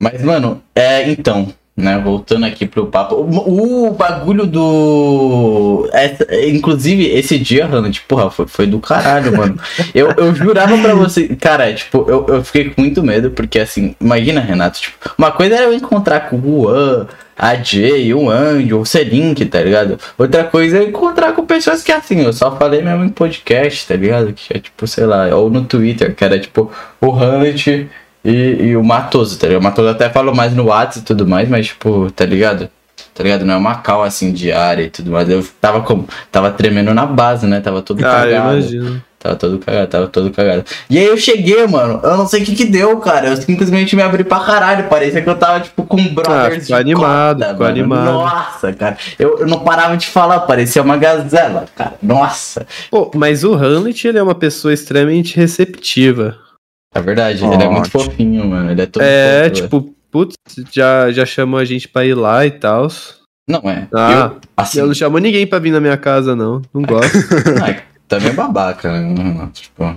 Mas, 0.00 0.22
mano, 0.22 0.62
é, 0.74 1.10
então, 1.10 1.54
né, 1.76 1.98
voltando 1.98 2.44
aqui 2.44 2.66
pro 2.66 2.86
papo. 2.86 3.14
O, 3.14 3.88
o 3.88 3.90
bagulho 3.92 4.46
do. 4.46 5.88
é, 5.92 6.48
inclusive, 6.48 7.06
esse 7.06 7.38
dia, 7.38 7.66
Hannah, 7.66 7.90
tipo, 7.90 8.06
porra, 8.08 8.30
foi, 8.30 8.46
foi 8.46 8.66
do 8.66 8.78
caralho, 8.78 9.32
mano. 9.36 9.58
Eu, 9.94 10.10
eu 10.16 10.34
jurava 10.34 10.76
pra 10.78 10.94
você. 10.94 11.28
Cara, 11.28 11.72
tipo, 11.72 12.04
eu, 12.08 12.26
eu 12.28 12.44
fiquei 12.44 12.70
com 12.70 12.82
muito 12.82 13.02
medo, 13.02 13.30
porque 13.30 13.58
assim, 13.58 13.96
imagina, 14.00 14.40
Renato, 14.40 14.80
tipo, 14.80 15.14
uma 15.16 15.30
coisa 15.32 15.56
era 15.56 15.64
eu 15.64 15.74
encontrar 15.74 16.28
com 16.28 16.36
o 16.36 16.64
Juan, 16.64 17.06
a 17.36 17.54
Jay, 17.54 18.12
o 18.12 18.28
Andy, 18.28 18.74
o 18.74 18.84
Selink, 18.84 19.44
tá 19.46 19.62
ligado? 19.62 19.98
Outra 20.18 20.44
coisa 20.44 20.78
é 20.78 20.84
encontrar 20.84 21.32
com 21.32 21.46
pessoas 21.46 21.82
que 21.82 21.90
assim, 21.90 22.20
eu 22.20 22.32
só 22.32 22.54
falei 22.56 22.82
mesmo 22.82 23.04
em 23.04 23.08
podcast, 23.08 23.88
tá 23.88 23.96
ligado? 23.96 24.32
Que 24.34 24.56
é 24.56 24.60
tipo, 24.60 24.86
sei 24.86 25.06
lá, 25.06 25.34
ou 25.34 25.48
no 25.48 25.64
Twitter, 25.64 26.14
que 26.14 26.22
era 26.22 26.38
tipo 26.38 26.70
o 27.00 27.10
Hamlet 27.10 27.88
e, 28.24 28.30
e 28.68 28.76
o 28.76 28.84
Matoso, 28.84 29.38
tá 29.38 29.46
ligado? 29.46 29.60
O 29.60 29.64
Matoso 29.64 29.88
até 29.88 30.08
falou 30.10 30.34
mais 30.34 30.54
no 30.54 30.64
WhatsApp 30.66 31.00
e 31.00 31.02
tudo 31.02 31.26
mais, 31.26 31.48
mas 31.48 31.66
tipo, 31.66 32.10
tá 32.12 32.24
ligado? 32.24 32.68
Tá 33.14 33.22
ligado? 33.22 33.44
Não 33.44 33.54
é 33.54 33.56
uma 33.56 33.74
cal 33.76 34.02
assim 34.02 34.32
diária 34.32 34.84
e 34.84 34.90
tudo 34.90 35.10
mais. 35.10 35.28
Eu 35.28 35.46
tava 35.60 35.82
como? 35.82 36.08
Tava 36.30 36.50
tremendo 36.50 36.94
na 36.94 37.04
base, 37.04 37.46
né? 37.46 37.60
Tava 37.60 37.82
todo 37.82 37.98
Ah, 38.04 38.08
eu 38.26 38.32
cagado. 38.32 38.52
imagino. 38.58 39.02
Tava 39.18 39.36
todo 39.36 39.58
cagado, 39.58 39.86
tava 39.86 40.06
todo 40.08 40.30
cagado. 40.32 40.64
E 40.90 40.98
aí 40.98 41.04
eu 41.04 41.16
cheguei, 41.16 41.64
mano, 41.66 42.00
eu 42.02 42.16
não 42.16 42.26
sei 42.26 42.42
o 42.42 42.44
que 42.44 42.56
que 42.56 42.64
deu, 42.64 42.96
cara. 42.98 43.28
Eu 43.28 43.36
simplesmente 43.36 43.94
me 43.94 44.02
abri 44.02 44.24
pra 44.24 44.40
caralho. 44.40 44.88
Parecia 44.88 45.20
que 45.22 45.28
eu 45.28 45.36
tava, 45.36 45.60
tipo, 45.60 45.84
com 45.84 46.02
brothers 46.08 46.64
ficou 46.64 46.76
animado, 46.76 47.38
cota, 47.38 47.50
ficou 47.50 47.66
mano. 47.66 47.78
animado. 47.78 48.04
Nossa, 48.12 48.72
cara. 48.72 48.96
Eu, 49.18 49.38
eu 49.40 49.46
não 49.46 49.60
parava 49.60 49.96
de 49.96 50.06
falar, 50.08 50.40
parecia 50.40 50.82
uma 50.82 50.96
gazela, 50.96 51.66
cara. 51.76 51.92
Nossa. 52.02 52.66
Pô, 52.90 53.10
mas 53.14 53.44
o 53.44 53.54
Hamlet, 53.54 54.08
ele 54.08 54.18
é 54.18 54.22
uma 54.22 54.34
pessoa 54.34 54.72
extremamente 54.74 55.36
receptiva. 55.36 56.36
É 56.94 57.00
verdade, 57.00 57.44
ele 57.44 57.54
é 57.62 57.68
muito 57.68 57.86
Ótimo. 57.86 58.04
fofinho, 58.04 58.46
mano. 58.46 58.70
Ele 58.70 58.82
é 58.82 58.86
todo 58.86 59.02
É, 59.02 59.48
fofo, 59.48 59.62
tipo, 59.62 59.94
putz, 60.10 60.34
já, 60.72 61.10
já 61.10 61.24
chamou 61.24 61.58
a 61.58 61.64
gente 61.64 61.88
pra 61.88 62.04
ir 62.04 62.14
lá 62.14 62.44
e 62.44 62.50
tal. 62.50 62.88
Não, 63.48 63.60
é. 63.68 63.88
Ah, 63.94 64.32
eu, 64.34 64.40
assim, 64.56 64.78
Eu 64.80 64.86
não 64.86 64.94
chamo 64.94 65.18
ninguém 65.18 65.46
pra 65.46 65.58
vir 65.58 65.72
na 65.72 65.80
minha 65.80 65.96
casa, 65.96 66.36
não. 66.36 66.60
Não 66.72 66.82
gosto. 66.82 67.16
não, 67.58 67.64
é, 67.66 67.82
também 68.06 68.28
é 68.28 68.32
babaca, 68.32 68.92
né? 68.92 69.00
Não, 69.22 69.48
Tipo, 69.48 69.96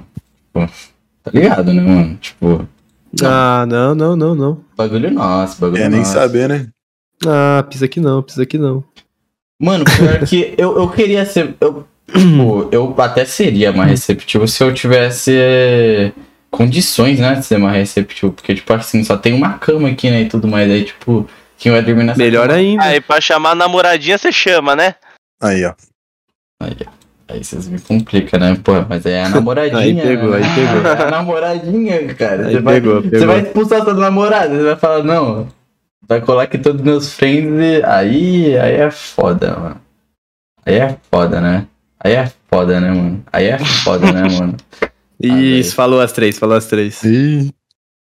tipo, 0.54 0.74
Tá 1.24 1.32
ligado, 1.34 1.74
né, 1.74 1.82
mano? 1.82 2.18
Tipo, 2.22 2.68
Ah, 3.24 3.66
não, 3.68 3.94
não, 3.94 4.16
não, 4.16 4.36
não. 4.36 4.62
bagulho 4.78 5.12
nosso, 5.12 5.60
bagulho 5.60 5.82
Quer 5.82 5.90
nem 5.90 6.00
nosso. 6.00 6.14
saber, 6.14 6.48
né? 6.50 6.68
Ah, 7.26 7.64
pisa 7.70 7.86
aqui 7.86 8.00
não, 8.00 8.22
pisa 8.24 8.44
aqui 8.44 8.58
não. 8.58 8.84
Mano, 9.62 9.84
pior 9.86 10.20
que 10.26 10.54
eu, 10.58 10.78
eu 10.78 10.90
queria 10.90 11.26
ser. 11.26 11.56
Eu, 11.62 11.86
tipo, 12.08 12.70
eu 12.72 12.94
até 13.00 13.26
seria 13.26 13.72
mais 13.72 13.90
receptivo 13.92 14.48
se 14.48 14.62
eu 14.64 14.74
tivesse 14.74 16.14
condições, 16.56 17.20
né? 17.20 17.36
De 17.36 17.46
ser 17.46 17.58
mais 17.58 17.76
receptivo. 17.76 18.32
Porque, 18.32 18.56
tipo, 18.56 18.74
assim, 18.74 19.04
só 19.04 19.18
tem 19.18 19.34
uma 19.34 19.54
cama 19.58 19.90
aqui, 19.90 20.10
né? 20.10 20.22
E 20.22 20.30
tudo 20.30 20.48
mais. 20.48 20.70
Aí, 20.70 20.86
tipo, 20.86 21.28
quem 21.58 21.72
vai 21.72 21.82
dormir 21.82 22.04
nessa 22.04 22.18
Melhor 22.18 22.48
cama? 22.48 22.60
ainda. 22.60 22.84
Aí 22.84 23.02
pra 23.02 23.22
chamar 23.22 23.52
a 23.52 23.56
namoradinha 23.56 24.18
você 24.18 24.32
chama, 24.32 24.76
né? 24.76 24.96
Aí, 25.42 25.66
ó. 25.66 25.74
Aí 27.28 27.44
vocês 27.44 27.68
me 27.68 27.80
complicam, 27.80 28.40
né? 28.40 28.58
Pô, 28.64 28.74
mas 28.88 29.06
aí 29.06 29.14
é 29.14 29.24
a 29.26 29.30
namoradinha. 29.30 29.80
Aí 29.82 29.96
pegou, 29.96 30.30
né? 30.32 30.38
aí 30.38 30.56
pegou. 30.56 30.92
É 30.92 31.04
a 31.04 31.12
namoradinha, 31.12 32.16
cara. 32.16 32.48
Aí 32.48 32.54
Você 32.54 32.62
vai, 32.62 32.74
pegou, 32.76 33.02
você 33.02 33.10
pegou. 33.10 33.28
vai 33.28 33.40
expulsar 33.42 33.84
sua 33.84 33.94
namorada. 33.94 34.56
Você 34.56 34.64
vai 34.64 34.76
falar, 34.76 35.04
não. 35.04 35.48
Vai 36.08 36.22
colar 36.22 36.44
aqui 36.44 36.58
todos 36.58 36.82
os 36.82 36.86
meus 36.86 37.14
friends 37.14 37.60
e. 37.60 37.84
Aí, 37.84 38.58
aí 38.58 38.76
é 38.76 38.92
foda, 38.92 39.58
mano. 39.58 39.82
Aí 40.66 40.76
é 40.76 40.98
foda, 41.12 41.42
né? 41.42 41.68
Aí 42.00 42.14
é 42.14 42.32
foda, 42.50 42.80
né, 42.80 42.90
mano? 42.92 43.24
Aí 43.34 43.46
é 43.46 43.58
foda, 43.58 44.12
né, 44.12 44.22
mano? 44.30 44.56
Isso, 45.28 45.76
falou 45.76 46.02
as 46.02 46.12
três, 46.12 46.38
falou 46.38 46.56
as 46.58 46.66
três. 46.66 47.04
Ih, 47.04 47.52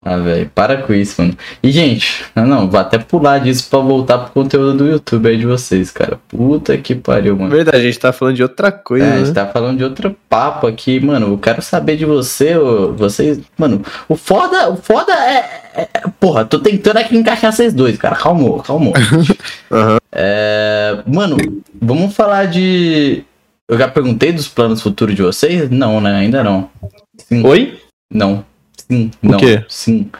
Ah, 0.04 0.18
velho, 0.18 0.48
para 0.54 0.76
com 0.82 0.94
isso, 0.94 1.20
mano. 1.20 1.36
E, 1.62 1.72
gente, 1.72 2.24
não, 2.34 2.46
não, 2.46 2.70
vou 2.70 2.78
até 2.78 2.96
pular 2.96 3.38
disso 3.40 3.68
pra 3.68 3.80
voltar 3.80 4.18
pro 4.18 4.30
conteúdo 4.32 4.72
do 4.78 4.86
YouTube 4.86 5.28
aí 5.28 5.36
de 5.36 5.46
vocês, 5.46 5.90
cara. 5.90 6.20
Puta 6.28 6.76
que 6.78 6.94
pariu, 6.94 7.36
mano. 7.36 7.50
Verdade, 7.50 7.78
a 7.78 7.80
gente 7.80 7.98
tá 7.98 8.12
falando 8.12 8.36
de 8.36 8.42
outra 8.44 8.70
coisa, 8.70 9.04
É, 9.04 9.08
a 9.08 9.14
né? 9.16 9.24
gente 9.24 9.34
tá 9.34 9.46
falando 9.46 9.78
de 9.78 9.82
outro 9.84 10.14
papo 10.28 10.68
aqui, 10.68 11.00
mano. 11.00 11.26
Eu 11.32 11.38
quero 11.38 11.60
saber 11.60 11.96
de 11.96 12.04
você, 12.04 12.56
ô, 12.56 12.92
vocês. 12.92 13.40
Mano, 13.58 13.82
o 14.08 14.14
foda, 14.14 14.70
o 14.70 14.76
foda 14.76 15.12
é, 15.12 15.62
é- 15.74 15.88
é- 15.92 16.02
Porra, 16.20 16.44
tô 16.44 16.60
tentando 16.60 16.98
aqui 16.98 17.16
encaixar 17.16 17.52
vocês 17.52 17.74
dois, 17.74 17.96
cara. 17.98 18.14
Calmou, 18.14 18.62
calmou. 18.62 18.92
Aham. 19.72 19.96
É, 20.12 20.98
mano, 21.04 21.36
vamos 21.82 22.14
falar 22.14 22.44
de. 22.46 23.24
Eu 23.68 23.76
já 23.76 23.88
perguntei 23.88 24.30
dos 24.30 24.46
planos 24.46 24.80
futuros 24.80 25.16
de 25.16 25.22
vocês? 25.22 25.68
Não, 25.68 26.00
né? 26.00 26.14
Ainda 26.14 26.44
não. 26.44 26.70
Sim. 27.18 27.44
Oi? 27.46 27.78
Não. 28.12 28.44
Sim. 28.88 29.10
O 29.22 29.28
Não. 29.32 29.38
quê? 29.38 29.64
Sim. 29.68 30.10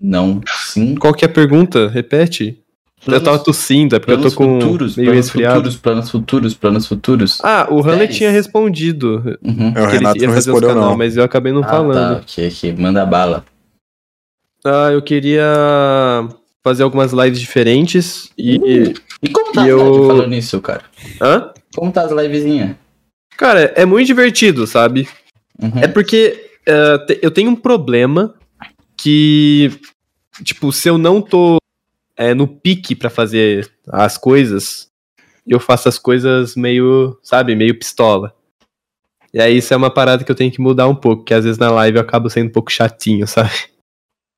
Não. 0.00 0.40
Sim. 0.46 0.94
Qual 0.96 1.14
que 1.14 1.24
é 1.24 1.28
a 1.28 1.32
pergunta? 1.32 1.88
Repete. 1.88 2.58
eu 3.06 3.22
tava 3.22 3.38
tossindo, 3.38 3.96
é 3.96 3.98
porque 3.98 4.12
eu 4.12 4.16
planos 4.16 4.34
tô 4.34 4.38
com 4.38 4.60
futuros, 4.60 4.96
meio 4.96 5.08
planos 5.08 5.26
resfriado. 5.26 5.54
futuros, 5.56 5.76
planos 5.76 6.10
futuros, 6.10 6.54
planos 6.54 6.86
futuros. 6.86 7.38
Ah, 7.42 7.66
o 7.70 7.82
Séries. 7.82 8.16
tinha 8.16 8.30
respondido 8.30 9.38
Uhum. 9.42 9.72
é, 9.74 9.82
o 9.82 9.86
Renato 9.86 10.18
ia 10.18 10.26
não 10.28 10.34
respondeu, 10.34 10.68
canal, 10.70 10.90
não. 10.90 10.96
mas 10.96 11.16
eu 11.16 11.24
acabei 11.24 11.52
não 11.52 11.62
Ah, 11.64 11.68
falando. 11.68 12.16
tá, 12.16 12.20
ok, 12.22 12.48
ok. 12.48 12.72
Manda 12.78 13.04
bala. 13.06 13.44
Ah, 14.64 14.90
eu 14.92 15.02
queria 15.02 15.44
fazer 16.62 16.82
algumas 16.84 17.12
lives 17.12 17.40
diferentes 17.40 18.30
e... 18.38 18.94
E 19.20 19.28
como 19.30 19.52
tá 19.52 19.62
E 19.62 19.64
as 19.64 19.68
eu- 19.70 19.92
lives 19.92 20.06
falando 20.06 20.28
nisso, 20.28 20.60
cara? 20.60 20.82
Hã? 21.20 21.50
Como 21.74 21.90
tá 21.90 22.02
as 22.02 22.12
livezinhas? 22.12 22.76
Cara, 23.36 23.72
é 23.76 23.84
muito 23.84 24.06
divertido, 24.06 24.66
sabe? 24.66 25.08
Uhum. 25.62 25.78
É 25.80 25.86
porque 25.88 26.50
te- 27.06 27.18
eu 27.22 27.30
tenho 27.30 27.50
um 27.50 27.56
problema 27.56 28.34
que, 28.96 29.70
tipo, 30.44 30.72
se 30.72 30.88
eu 30.88 30.98
não 30.98 31.20
tô 31.22 31.58
eh, 32.16 32.34
no 32.34 32.46
pique 32.46 32.94
pra 32.94 33.08
fazer 33.10 33.70
as 33.88 34.18
coisas, 34.18 34.88
eu 35.46 35.58
faço 35.58 35.88
as 35.88 35.98
coisas 35.98 36.54
meio, 36.54 37.18
sabe, 37.22 37.54
meio 37.56 37.78
pistola. 37.78 38.34
E 39.34 39.40
aí 39.40 39.56
isso 39.56 39.72
é 39.72 39.76
uma 39.76 39.90
parada 39.90 40.22
que 40.24 40.30
eu 40.30 40.34
tenho 40.36 40.52
que 40.52 40.60
mudar 40.60 40.86
um 40.88 40.94
pouco, 40.94 41.24
que 41.24 41.32
às 41.34 41.44
vezes 41.44 41.58
na 41.58 41.70
live 41.70 41.96
eu 41.96 42.02
acabo 42.02 42.28
sendo 42.28 42.48
um 42.48 42.52
pouco 42.52 42.70
chatinho, 42.70 43.26
sabe? 43.26 43.50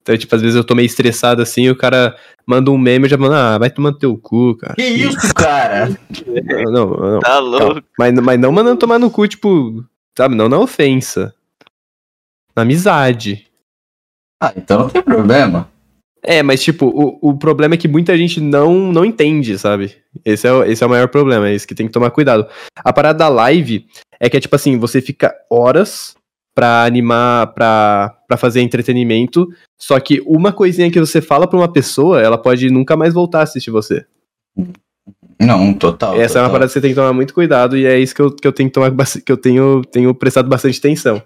Então, 0.04 0.18
tipo, 0.18 0.34
às 0.36 0.42
vezes 0.42 0.54
eu 0.54 0.62
tô 0.62 0.74
meio 0.74 0.84
estressado 0.84 1.40
assim, 1.40 1.62
e 1.62 1.70
o 1.70 1.74
cara 1.76 2.14
manda 2.46 2.70
um 2.70 2.76
meme 2.76 3.04
e 3.04 3.06
eu 3.06 3.10
já 3.10 3.16
mando, 3.16 3.36
ah, 3.36 3.56
vai 3.56 3.70
tomar 3.70 3.90
no 3.90 3.98
teu 3.98 4.14
cu, 4.18 4.54
cara. 4.54 4.74
Que 4.74 4.82
isso, 4.82 5.16
cara? 5.34 5.88
Não, 6.66 6.70
não, 6.70 6.96
não. 7.14 7.20
Tá 7.20 7.38
louco. 7.38 7.82
Mas, 7.98 8.12
mas 8.12 8.38
não 8.38 8.52
mandando 8.52 8.78
tomar 8.78 8.98
no 8.98 9.10
cu, 9.10 9.26
tipo, 9.26 9.82
sabe, 10.16 10.34
não 10.34 10.48
na 10.48 10.58
ofensa. 10.58 11.34
Na 12.56 12.62
amizade. 12.62 13.46
ah, 14.42 14.52
então 14.56 14.80
não 14.80 14.88
tem 14.88 15.02
problema. 15.02 15.68
É, 16.26 16.42
mas 16.42 16.62
tipo, 16.62 16.86
o, 16.86 17.30
o 17.30 17.36
problema 17.38 17.74
é 17.74 17.76
que 17.78 17.86
muita 17.88 18.16
gente 18.16 18.40
não, 18.40 18.90
não 18.92 19.04
entende, 19.04 19.58
sabe? 19.58 19.94
Esse 20.24 20.46
é, 20.48 20.52
o- 20.52 20.64
esse 20.64 20.82
é 20.82 20.86
o 20.86 20.90
maior 20.90 21.08
problema, 21.08 21.48
é 21.48 21.54
isso 21.54 21.66
que 21.68 21.74
tem 21.74 21.86
que 21.86 21.92
tomar 21.92 22.10
cuidado. 22.10 22.46
A 22.76 22.92
parada 22.94 23.18
da 23.18 23.28
live 23.28 23.86
é 24.18 24.30
que 24.30 24.36
é 24.36 24.40
tipo 24.40 24.56
assim, 24.56 24.78
você 24.78 25.02
fica 25.02 25.34
horas 25.50 26.16
pra 26.54 26.84
animar, 26.84 27.48
pra, 27.52 28.16
pra 28.26 28.36
fazer 28.38 28.60
entretenimento, 28.62 29.46
só 29.78 29.98
que 30.00 30.22
uma 30.24 30.50
coisinha 30.52 30.90
que 30.90 31.00
você 31.00 31.20
fala 31.20 31.46
pra 31.46 31.58
uma 31.58 31.70
pessoa, 31.70 32.22
ela 32.22 32.38
pode 32.38 32.70
nunca 32.70 32.96
mais 32.96 33.12
voltar 33.12 33.40
a 33.40 33.42
assistir 33.42 33.70
você. 33.72 34.06
Não, 35.40 35.72
total. 35.74 36.14
Essa 36.14 36.38
é 36.38 36.42
uma 36.42 36.48
total. 36.48 36.50
parada 36.50 36.66
que 36.66 36.72
você 36.72 36.80
tem 36.80 36.90
que 36.90 36.96
tomar 36.96 37.12
muito 37.12 37.34
cuidado 37.34 37.76
e 37.76 37.86
é 37.86 37.98
isso 37.98 38.14
que 38.14 38.22
eu, 38.22 38.30
que 38.30 38.46
eu 38.46 38.52
tenho 38.52 38.68
que 38.68 38.74
tomar 38.74 38.90
que 39.24 39.32
eu 39.32 39.36
tenho, 39.36 39.82
tenho 39.82 40.14
prestado 40.14 40.48
bastante 40.48 40.78
atenção. 40.78 41.22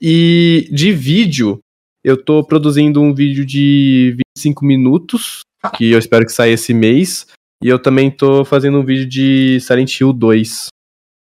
E 0.00 0.68
de 0.70 0.92
vídeo, 0.92 1.58
eu 2.04 2.16
tô 2.16 2.44
produzindo 2.44 3.00
um 3.02 3.12
vídeo 3.12 3.44
de 3.44 4.16
25 4.36 4.64
minutos, 4.64 5.40
que 5.74 5.90
eu 5.90 5.98
espero 5.98 6.24
que 6.24 6.32
saia 6.32 6.52
esse 6.52 6.72
mês. 6.72 7.26
E 7.62 7.68
eu 7.68 7.78
também 7.78 8.10
tô 8.10 8.44
fazendo 8.44 8.78
um 8.78 8.84
vídeo 8.84 9.08
de 9.08 9.58
Silent 9.60 10.00
Hill 10.00 10.12
2. 10.12 10.68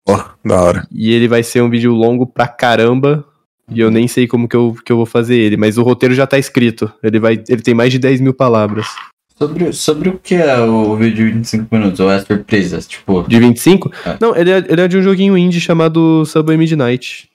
Ó, 0.08 0.24
da 0.44 0.60
hora. 0.60 0.86
E 0.90 1.12
ele 1.12 1.28
vai 1.28 1.42
ser 1.42 1.60
um 1.60 1.68
vídeo 1.68 1.92
longo 1.92 2.26
pra 2.26 2.48
caramba. 2.48 3.26
E 3.68 3.78
eu 3.78 3.90
nem 3.90 4.08
sei 4.08 4.26
como 4.26 4.48
que 4.48 4.56
eu, 4.56 4.74
que 4.84 4.90
eu 4.90 4.96
vou 4.96 5.06
fazer 5.06 5.38
ele, 5.38 5.56
mas 5.56 5.78
o 5.78 5.82
roteiro 5.82 6.14
já 6.14 6.26
tá 6.26 6.38
escrito. 6.38 6.92
Ele, 7.02 7.20
vai, 7.20 7.42
ele 7.48 7.62
tem 7.62 7.74
mais 7.74 7.92
de 7.92 7.98
10 7.98 8.20
mil 8.20 8.34
palavras. 8.34 8.86
Sobre, 9.40 9.72
sobre 9.72 10.08
o 10.10 10.18
que 10.18 10.34
é 10.34 10.60
o 10.60 10.94
vídeo 10.96 11.26
de 11.26 11.32
25 11.32 11.74
minutos? 11.74 11.98
Ou 12.00 12.10
é 12.10 12.20
surpresas? 12.20 12.86
Tipo, 12.86 13.22
De 13.26 13.38
25? 13.40 13.90
É. 14.06 14.18
Não, 14.20 14.36
ele 14.36 14.50
é, 14.50 14.58
ele 14.68 14.80
é 14.80 14.86
de 14.88 14.98
um 14.98 15.02
joguinho 15.02 15.36
indie 15.38 15.60
chamado 15.60 16.24
Subway 16.26 16.58
Midnight. 16.58 17.30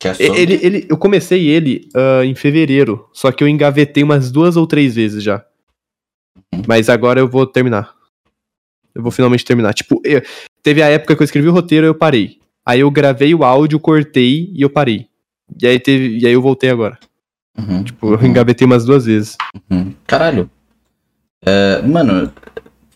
que 0.00 0.08
é 0.08 0.14
sobre... 0.14 0.40
Ele, 0.42 0.54
ele, 0.62 0.86
eu 0.88 0.96
comecei 0.96 1.46
ele 1.48 1.88
ah, 1.94 2.24
em 2.24 2.34
fevereiro, 2.34 3.08
só 3.12 3.30
que 3.30 3.44
eu 3.44 3.48
engavetei 3.48 4.02
umas 4.02 4.32
duas 4.32 4.56
ou 4.56 4.66
três 4.66 4.96
vezes 4.96 5.22
já. 5.22 5.44
Mas 6.66 6.88
agora 6.88 7.20
eu 7.20 7.28
vou 7.28 7.46
terminar. 7.46 7.94
Eu 8.92 9.02
vou 9.02 9.12
finalmente 9.12 9.44
terminar. 9.44 9.74
Tipo, 9.74 10.00
eu- 10.04 10.22
teve 10.62 10.82
a 10.82 10.88
época 10.88 11.14
que 11.14 11.22
eu 11.22 11.24
escrevi 11.24 11.48
o 11.48 11.52
roteiro 11.52 11.86
e 11.86 11.88
eu 11.88 11.94
parei. 11.94 12.38
Aí 12.64 12.80
eu 12.80 12.90
gravei 12.90 13.32
o 13.32 13.44
áudio, 13.44 13.78
cortei 13.78 14.50
e 14.52 14.62
eu 14.62 14.70
parei. 14.70 15.06
E 15.62 15.66
aí, 15.68 15.78
teve, 15.78 16.18
e 16.18 16.26
aí 16.26 16.32
eu 16.32 16.42
voltei 16.42 16.68
agora. 16.68 16.98
Uhum, 17.56 17.84
Tipo, 17.84 18.14
eu 18.14 18.26
engavetei 18.26 18.66
umas 18.66 18.84
duas 18.84 19.06
vezes. 19.06 19.36
uhum. 19.70 19.94
Caralho. 20.04 20.50
É, 21.44 21.82
mano, 21.82 22.32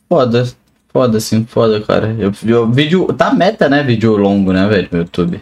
foda. 0.08 0.44
Foda, 0.92 1.18
assim, 1.18 1.44
foda, 1.44 1.80
cara. 1.80 2.16
Eu, 2.18 2.32
eu, 2.44 2.68
vídeo... 2.68 3.06
Tá 3.12 3.32
meta, 3.32 3.68
né? 3.68 3.82
Vídeo 3.82 4.16
longo, 4.16 4.52
né, 4.52 4.66
velho, 4.66 4.88
no 4.90 4.98
YouTube. 4.98 5.40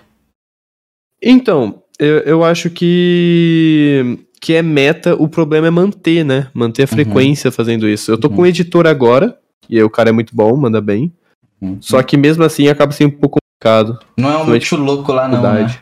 Então, 1.22 1.82
eu, 1.98 2.18
eu 2.18 2.44
acho 2.44 2.68
que 2.70 4.18
que 4.40 4.54
é 4.54 4.62
meta, 4.62 5.14
o 5.14 5.28
problema 5.28 5.66
é 5.66 5.70
manter, 5.70 6.24
né? 6.24 6.48
Manter 6.54 6.84
a 6.84 6.86
frequência 6.86 7.50
fazendo 7.50 7.88
isso. 7.88 8.10
Eu 8.10 8.18
tô 8.18 8.30
com 8.30 8.42
um 8.42 8.46
editor 8.46 8.86
agora, 8.86 9.36
e 9.68 9.76
aí 9.76 9.82
o 9.82 9.90
cara 9.90 10.10
é 10.10 10.12
muito 10.12 10.34
bom, 10.34 10.56
manda 10.56 10.80
bem. 10.80 11.12
Uhum. 11.60 11.78
Só 11.80 12.02
que 12.02 12.16
mesmo 12.16 12.44
assim 12.44 12.68
acaba 12.68 12.92
sendo 12.92 13.16
um 13.16 13.18
pouco 13.18 13.38
complicado. 13.40 13.98
Não 14.16 14.30
é 14.30 14.38
um 14.38 14.46
muito 14.46 14.76
louco 14.76 15.12
lá, 15.12 15.26
não, 15.26 15.42
né? 15.42 15.80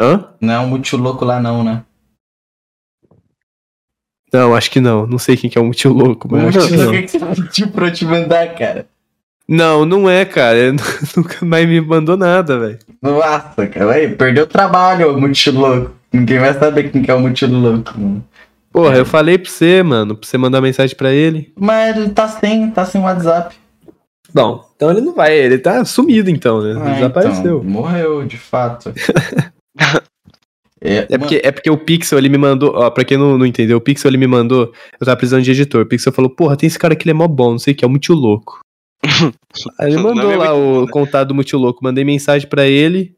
Hã? 0.00 0.28
Não 0.40 0.54
é 0.54 0.58
um 0.60 0.68
muito 0.68 0.96
louco 0.96 1.24
lá, 1.24 1.40
não, 1.40 1.64
né? 1.64 1.82
Não, 4.32 4.54
acho 4.54 4.70
que 4.70 4.80
não. 4.80 5.06
Não 5.06 5.18
sei 5.18 5.36
quem 5.36 5.50
que 5.50 5.58
é 5.58 5.60
o 5.60 5.64
muito 5.64 5.88
louco, 5.90 6.28
mas 6.30 6.56
acho 6.56 6.68
que 6.68 6.74
O 6.74 6.76
não. 6.84 6.92
que 7.02 7.08
você 7.08 7.18
pediu 7.42 7.68
pra 7.68 7.86
eu 7.88 7.92
te 7.92 8.04
mandar, 8.04 8.54
cara? 8.54 8.86
Não, 9.48 9.84
não 9.84 10.08
é, 10.08 10.24
cara. 10.24 10.56
Ele 10.56 10.76
nunca 11.16 11.44
mais 11.44 11.68
me 11.68 11.80
mandou 11.80 12.16
nada, 12.16 12.58
velho. 12.58 12.78
Nossa, 13.02 13.66
cara, 13.66 13.92
aí, 13.92 14.08
perdeu 14.14 14.44
o 14.44 14.46
trabalho, 14.46 15.14
ô 15.14 15.20
muito 15.20 15.50
louco. 15.50 15.90
Ninguém 16.12 16.38
vai 16.38 16.54
saber 16.54 16.90
quem 16.90 17.02
que 17.02 17.10
é 17.10 17.14
o 17.14 17.20
muito 17.20 17.46
louco, 17.46 17.92
mano. 17.98 18.24
Porra, 18.72 18.96
eu 18.96 19.04
falei 19.04 19.36
pra 19.36 19.50
você, 19.50 19.82
mano, 19.82 20.16
pra 20.16 20.26
você 20.26 20.38
mandar 20.38 20.60
mensagem 20.62 20.96
pra 20.96 21.10
ele. 21.12 21.52
Mas 21.58 21.94
ele 21.96 22.08
tá 22.10 22.26
sem, 22.28 22.70
tá 22.70 22.86
sem 22.86 23.02
WhatsApp. 23.02 23.54
Bom, 24.32 24.64
então 24.74 24.90
ele 24.90 25.02
não 25.02 25.14
vai, 25.14 25.36
ele 25.36 25.58
tá 25.58 25.84
sumido 25.84 26.30
então, 26.30 26.62
né? 26.62 26.80
Ah, 26.82 26.94
Desapareceu. 26.94 27.58
então, 27.58 27.64
morreu, 27.64 28.24
de 28.24 28.38
fato. 28.38 28.90
é, 30.82 31.06
É 31.10 31.18
porque, 31.18 31.40
é 31.42 31.52
porque 31.52 31.70
o 31.70 31.78
Pixel, 31.78 32.18
ele 32.18 32.28
me 32.28 32.38
mandou, 32.38 32.74
ó, 32.74 32.90
pra 32.90 33.04
quem 33.04 33.16
não, 33.16 33.38
não 33.38 33.46
entendeu, 33.46 33.78
o 33.78 33.80
Pixel, 33.80 34.10
ele 34.10 34.18
me 34.18 34.26
mandou, 34.26 34.72
eu 35.00 35.06
tava 35.06 35.16
precisando 35.16 35.42
de 35.42 35.50
editor, 35.50 35.82
o 35.82 35.86
Pixel 35.86 36.12
falou, 36.12 36.30
porra, 36.30 36.56
tem 36.56 36.66
esse 36.66 36.78
cara 36.78 36.94
aqui, 36.94 37.04
ele 37.04 37.12
é 37.12 37.14
mó 37.14 37.28
bom, 37.28 37.52
não 37.52 37.58
sei 37.58 37.72
o 37.72 37.76
que, 37.76 37.84
é 37.84 37.88
o 37.88 37.90
Muito 37.90 38.12
Louco. 38.12 38.60
Aí 39.78 39.92
ele 39.92 40.02
mandou 40.02 40.36
lá 40.36 40.54
o 40.54 40.86
contato 40.88 41.28
do 41.28 41.34
Muito 41.34 41.56
Louco, 41.56 41.82
mandei 41.82 42.04
mensagem 42.04 42.48
pra 42.48 42.66
ele, 42.66 43.14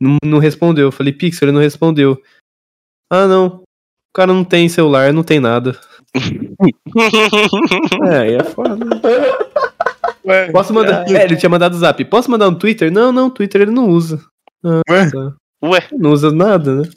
não, 0.00 0.16
não 0.24 0.38
respondeu, 0.38 0.86
eu 0.86 0.92
falei, 0.92 1.12
Pixel, 1.12 1.46
ele 1.48 1.54
não 1.54 1.60
respondeu. 1.60 2.20
Ah, 3.10 3.26
não, 3.26 3.46
o 3.56 4.14
cara 4.14 4.32
não 4.32 4.44
tem 4.44 4.68
celular, 4.68 5.12
não 5.12 5.22
tem 5.22 5.40
nada. 5.40 5.78
É, 8.10 8.18
aí 8.18 8.34
é 8.34 8.44
foda. 8.44 8.76
Posso 10.52 10.74
mandar, 10.74 11.08
é, 11.10 11.24
ele 11.24 11.36
tinha 11.36 11.48
mandado 11.48 11.76
zap, 11.76 12.04
posso 12.04 12.30
mandar 12.30 12.50
no 12.50 12.58
Twitter? 12.58 12.92
Não, 12.92 13.10
não, 13.10 13.30
Twitter 13.30 13.62
ele 13.62 13.70
não 13.70 13.88
usa. 13.88 14.22
Ah, 14.64 14.82
Ué? 14.90 15.10
tá. 15.10 15.34
Ué, 15.64 15.88
Não 15.92 16.12
usa 16.12 16.30
nada, 16.30 16.82
né? 16.82 16.90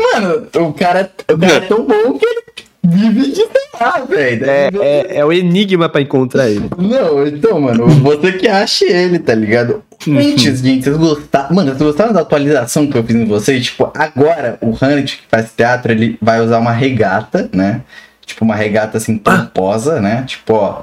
Mano, 0.00 0.46
o 0.68 0.72
cara, 0.72 1.10
o 1.30 1.38
cara 1.38 1.54
é 1.54 1.60
tão 1.60 1.84
bom 1.84 2.18
que 2.18 2.26
ele 2.26 2.42
vive 2.84 3.32
de 3.32 3.42
lá, 3.80 4.00
velho. 4.00 4.48
É, 4.48 4.70
é, 4.80 5.16
é 5.18 5.24
o 5.24 5.32
enigma 5.32 5.88
pra 5.88 6.00
encontrar 6.00 6.48
ele. 6.48 6.68
Não, 6.78 7.26
então, 7.26 7.60
mano, 7.60 7.86
você 7.86 8.32
que 8.32 8.48
acha 8.48 8.84
ele, 8.84 9.18
tá 9.18 9.34
ligado? 9.34 9.82
Antes, 10.08 10.60
gente, 10.60 10.84
vocês 10.84 10.96
gostaram. 10.96 11.54
Mano, 11.54 11.70
vocês 11.70 11.82
gostaram 11.82 12.12
da 12.12 12.20
atualização 12.20 12.86
que 12.86 12.96
eu 12.96 13.04
fiz 13.04 13.16
em 13.16 13.26
vocês? 13.26 13.64
Tipo, 13.66 13.90
agora 13.94 14.58
o 14.62 14.70
Hunt 14.70 15.16
que 15.16 15.26
faz 15.28 15.52
teatro, 15.52 15.92
ele 15.92 16.16
vai 16.22 16.40
usar 16.40 16.58
uma 16.58 16.72
regata, 16.72 17.50
né? 17.52 17.82
Tipo, 18.24 18.44
uma 18.44 18.54
regata 18.54 18.96
assim, 18.96 19.18
pomposa, 19.18 20.00
né? 20.00 20.24
Tipo, 20.26 20.54
ó. 20.54 20.82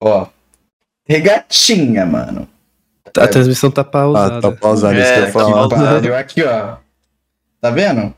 Ó. 0.00 0.26
Regatinha, 1.06 2.04
mano. 2.04 2.48
A 3.16 3.26
transmissão 3.28 3.70
tá 3.70 3.84
pausada. 3.84 4.38
Ah, 4.38 4.40
tá 4.40 4.52
pausado 4.52 4.98
isso 4.98 5.12
que 5.12 5.18
eu 5.18 5.22
É, 5.22 5.26
ia 5.26 5.32
falar. 5.32 5.68
Pariu, 5.68 6.16
Aqui, 6.16 6.42
ó. 6.42 6.76
Tá 7.60 7.70
vendo? 7.70 8.12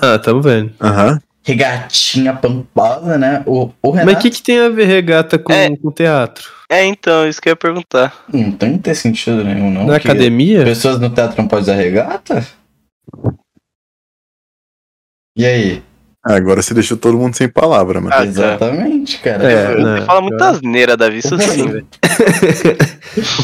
Ah, 0.00 0.18
tamo 0.18 0.40
vendo. 0.42 0.72
Aham. 0.80 1.20
Regatinha 1.44 2.34
pomposa, 2.34 3.16
né? 3.16 3.42
O, 3.46 3.70
o 3.82 3.90
Renato. 3.90 4.06
Mas 4.06 4.16
o 4.16 4.20
que, 4.20 4.30
que 4.30 4.42
tem 4.42 4.58
a 4.60 4.68
ver 4.68 4.84
regata 4.86 5.38
com, 5.38 5.52
É. 5.52 5.74
com 5.76 5.90
teatro? 5.90 6.44
É, 6.70 6.84
então, 6.84 7.26
isso 7.26 7.40
que 7.40 7.48
eu 7.48 7.52
ia 7.52 7.56
perguntar. 7.56 8.14
Não 8.32 8.52
tem 8.52 8.72
que 8.74 8.80
ter 8.80 8.94
sentido 8.94 9.42
nenhum, 9.42 9.70
não. 9.70 9.86
Na 9.86 9.96
academia? 9.96 10.62
Pessoas 10.64 11.00
no 11.00 11.08
teatro 11.08 11.40
não 11.40 11.48
podem 11.48 11.62
usar 11.62 11.74
regata? 11.74 12.46
E 15.36 15.46
aí? 15.46 15.82
Ah, 16.26 16.34
Agora 16.34 16.60
você 16.60 16.74
deixou 16.74 16.96
todo 16.98 17.16
mundo 17.16 17.34
sem 17.34 17.48
palavra, 17.48 18.00
mano. 18.00 18.14
Ah. 18.14 18.24
Exatamente, 18.26 19.18
cara. 19.20 19.50
É, 19.50 19.66
Você 19.76 19.82
né, 19.82 20.00
fala 20.02 20.20
muita 20.20 20.36
cara. 20.38 20.50
asneira, 20.50 20.96
Davi, 20.96 21.18
isso 21.18 21.38
sim, 21.40 21.66
velho. 21.68 21.86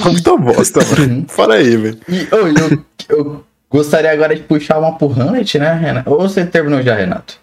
Muita 0.04 0.36
bosta, 0.36 0.80
mano. 0.84 1.24
Fala 1.28 1.54
aí, 1.54 1.76
velho. 1.76 1.98
E 2.08 2.22
ô, 2.34 2.48
eu, 2.48 2.84
eu 3.08 3.44
gostaria 3.74 4.12
agora 4.12 4.36
de 4.36 4.42
puxar 4.42 4.78
uma 4.78 4.96
pro 4.96 5.12
Hamlet, 5.12 5.58
né, 5.58 5.74
Renato? 5.74 6.08
Ou 6.10 6.20
você 6.20 6.46
terminou 6.46 6.80
já, 6.80 6.94
Renato? 6.94 7.40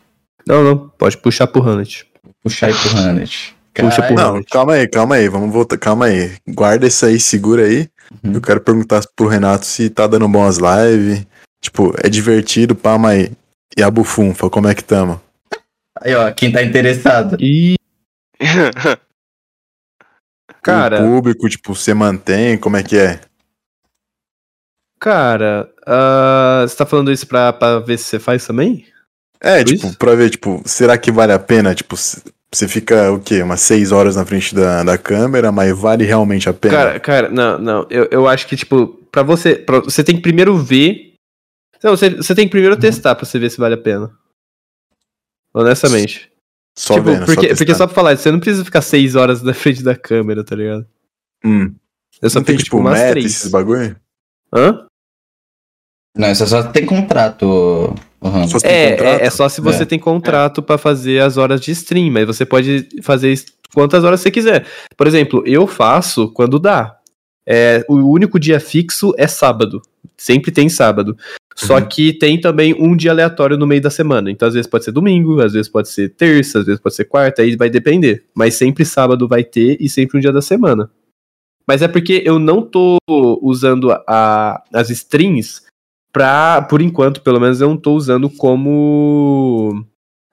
Não, 0.47 0.63
não. 0.63 0.89
Pode 0.97 1.17
puxar 1.17 1.45
pro 1.47 1.61
Hamlet. 1.61 2.07
Puxar 2.41 2.67
aí 2.67 2.73
pro 2.73 2.97
Hamlet. 2.97 3.53
Puxa 3.73 4.01
pro 4.03 4.15
Não, 4.15 4.41
calma 4.43 4.73
aí, 4.73 4.87
calma 4.87 5.15
aí. 5.15 5.27
Vamos 5.27 5.51
voltar. 5.51 5.77
Calma 5.77 6.05
aí. 6.05 6.31
Guarda 6.47 6.87
isso 6.87 7.05
aí, 7.05 7.19
segura 7.19 7.65
aí. 7.65 7.89
Uhum. 8.23 8.33
Eu 8.33 8.41
quero 8.41 8.61
perguntar 8.61 9.01
pro 9.15 9.27
Renato 9.27 9.65
se 9.65 9.89
tá 9.89 10.07
dando 10.07 10.27
bom 10.27 10.45
as 10.45 10.57
lives. 10.57 11.25
Tipo, 11.61 11.93
é 12.03 12.09
divertido, 12.09 12.75
pá, 12.75 12.97
mas. 12.97 13.29
E 13.77 13.83
a 13.83 13.91
bufunfa, 13.91 14.49
como 14.49 14.67
é 14.67 14.75
que 14.75 14.83
tamo? 14.83 15.21
Aí, 16.01 16.13
ó, 16.15 16.31
quem 16.31 16.51
tá 16.51 16.63
interessado. 16.63 17.37
E. 17.39 17.75
Cara, 20.61 21.01
O 21.01 21.15
público, 21.15 21.49
tipo, 21.49 21.73
você 21.73 21.93
mantém, 21.93 22.57
como 22.57 22.77
é 22.77 22.83
que 22.83 22.97
é? 22.97 23.19
Cara, 25.01 25.67
ah, 25.85 26.63
você 26.65 26.77
tá 26.77 26.85
falando 26.85 27.11
isso 27.11 27.27
pra, 27.27 27.51
pra 27.51 27.79
ver 27.79 27.97
se 27.97 28.05
você 28.05 28.19
faz 28.19 28.45
também? 28.45 28.85
É, 29.43 29.61
Isso? 29.63 29.75
tipo, 29.75 29.97
pra 29.97 30.13
ver, 30.13 30.29
tipo, 30.29 30.61
será 30.65 30.95
que 30.97 31.11
vale 31.11 31.33
a 31.33 31.39
pena? 31.39 31.73
Tipo, 31.73 31.95
você 31.97 32.67
fica, 32.67 33.11
o 33.11 33.19
quê? 33.19 33.41
Umas 33.41 33.61
seis 33.61 33.91
horas 33.91 34.15
na 34.15 34.23
frente 34.23 34.53
da, 34.53 34.83
da 34.83 34.97
câmera, 34.99 35.51
mas 35.51 35.75
vale 35.75 36.05
realmente 36.05 36.47
a 36.47 36.53
pena? 36.53 36.75
Cara, 36.75 36.99
cara, 36.99 37.29
não, 37.29 37.57
não. 37.57 37.87
Eu, 37.89 38.07
eu 38.11 38.27
acho 38.27 38.45
que, 38.47 38.55
tipo, 38.55 38.87
pra 39.11 39.23
você. 39.23 39.55
Pra, 39.55 39.79
você 39.79 40.03
tem 40.03 40.15
que 40.15 40.21
primeiro 40.21 40.55
ver. 40.55 41.15
Não, 41.83 41.97
você, 41.97 42.11
você 42.11 42.35
tem 42.35 42.45
que 42.45 42.51
primeiro 42.51 42.77
testar 42.77 43.15
pra 43.15 43.25
você 43.25 43.39
ver 43.39 43.49
se 43.49 43.57
vale 43.57 43.73
a 43.73 43.81
pena. 43.81 44.11
Honestamente. 45.51 46.31
só 46.77 46.93
tipo, 46.93 47.07
vendo, 47.07 47.25
porque, 47.25 47.49
só 47.49 47.55
porque 47.55 47.75
só 47.75 47.87
pra 47.87 47.95
falar, 47.95 48.15
você 48.15 48.31
não 48.31 48.39
precisa 48.39 48.63
ficar 48.63 48.81
seis 48.81 49.15
horas 49.15 49.41
na 49.41 49.55
frente 49.55 49.81
da 49.81 49.95
câmera, 49.95 50.43
tá 50.43 50.55
ligado? 50.55 50.85
Hum. 51.43 51.73
Eu 52.21 52.29
só 52.29 52.37
Não 52.37 52.45
tem, 52.45 52.55
tipo, 52.55 52.77
tipo, 52.77 52.83
meta, 52.83 53.11
três. 53.11 53.25
esses 53.25 53.49
bagulho? 53.49 53.95
Hã? 54.53 54.85
Não, 56.17 56.31
isso 56.31 56.45
só 56.45 56.63
tem 56.63 56.85
contrato, 56.85 57.93
Hamlet. 58.21 58.49
Só 58.51 58.59
se 58.59 58.65
tem 58.65 58.75
É, 58.75 58.91
contrato? 58.91 59.21
é, 59.21 59.25
é 59.25 59.29
só 59.29 59.47
se 59.49 59.61
você 59.61 59.83
É. 59.83 59.85
tem 59.85 59.97
contrato 59.99 60.61
pra 60.61 60.77
fazer 60.77 61.21
as 61.21 61.37
horas 61.37 61.61
de 61.61 61.71
stream, 61.71 62.11
mas 62.11 62.25
você 62.27 62.45
pode 62.45 62.87
fazer 63.01 63.31
isso 63.31 63.45
quantas 63.73 64.03
horas 64.03 64.19
você 64.19 64.29
quiser. 64.29 64.65
Por 64.97 65.07
exemplo, 65.07 65.41
eu 65.45 65.65
faço 65.65 66.27
quando 66.33 66.59
dá. 66.59 66.97
É, 67.47 67.83
o 67.89 67.95
único 68.11 68.39
dia 68.39 68.59
fixo 68.59 69.13
é 69.17 69.25
sábado. 69.27 69.81
Sempre 70.17 70.51
tem 70.51 70.67
sábado. 70.69 71.17
Só 71.55 71.77
Uhum. 71.77 71.85
que 71.85 72.13
tem 72.13 72.39
também 72.39 72.73
um 72.79 72.95
dia 72.95 73.11
aleatório 73.11 73.57
no 73.57 73.65
meio 73.67 73.81
da 73.81 73.89
semana. 73.89 74.29
Então, 74.31 74.47
às 74.47 74.53
vezes 74.53 74.69
pode 74.69 74.83
ser 74.85 74.91
domingo, 74.91 75.41
às 75.41 75.53
vezes 75.53 75.67
pode 75.69 75.89
ser 75.89 76.09
terça, 76.09 76.59
às 76.59 76.65
vezes 76.65 76.79
pode 76.81 76.95
ser 76.95 77.05
quarta, 77.05 77.41
aí 77.41 77.55
vai 77.55 77.69
depender. 77.69 78.25
Mas 78.35 78.55
sempre 78.55 78.85
sábado 78.85 79.27
vai 79.27 79.43
ter 79.43 79.77
e 79.79 79.89
sempre 79.89 80.17
um 80.17 80.21
dia 80.21 80.31
da 80.31 80.41
semana. 80.41 80.89
Mas 81.67 81.81
é 81.81 81.87
porque 81.87 82.21
eu 82.25 82.37
não 82.39 82.61
tô 82.61 82.97
usando 83.41 83.91
a, 84.07 84.61
as 84.73 84.89
strings 84.89 85.63
pra, 86.11 86.61
por 86.63 86.81
enquanto, 86.81 87.21
pelo 87.21 87.39
menos, 87.39 87.61
eu 87.61 87.69
não 87.69 87.77
tô 87.77 87.93
usando 87.93 88.29
como 88.29 89.85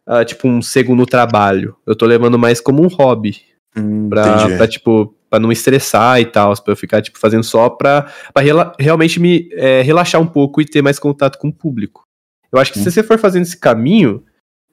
ah, 0.07 0.25
tipo 0.25 0.49
um 0.49 0.61
segundo 0.63 1.07
trabalho. 1.07 1.77
Eu 1.87 1.95
tô 1.97 2.07
levando 2.07 2.39
mais 2.39 2.61
como 2.61 2.83
um 2.83 2.89
hobby. 2.89 3.37
Hum, 3.77 4.09
Pra, 4.09 4.25
pra, 4.57 4.67
tipo, 4.69 5.15
pra 5.31 5.39
não 5.39 5.53
estressar 5.53 6.21
e 6.21 6.25
tal, 6.27 6.55
pra 6.63 6.73
eu 6.73 6.77
ficar, 6.77 7.03
tipo, 7.03 7.19
fazendo 7.19 7.45
só 7.45 7.69
pra, 7.69 8.11
pra 8.33 8.43
rela- 8.43 8.73
realmente 8.79 9.21
me 9.21 9.49
é, 9.53 9.83
relaxar 9.83 10.21
um 10.21 10.27
pouco 10.27 10.61
e 10.61 10.65
ter 10.65 10.83
mais 10.83 10.99
contato 10.99 11.39
com 11.39 11.49
o 11.49 11.53
público. 11.53 12.03
Eu 12.51 12.59
acho 12.59 12.73
que 12.73 12.79
se 12.79 12.91
você 12.91 13.03
for 13.03 13.19
fazendo 13.19 13.43
esse 13.43 13.57
caminho, 13.59 14.25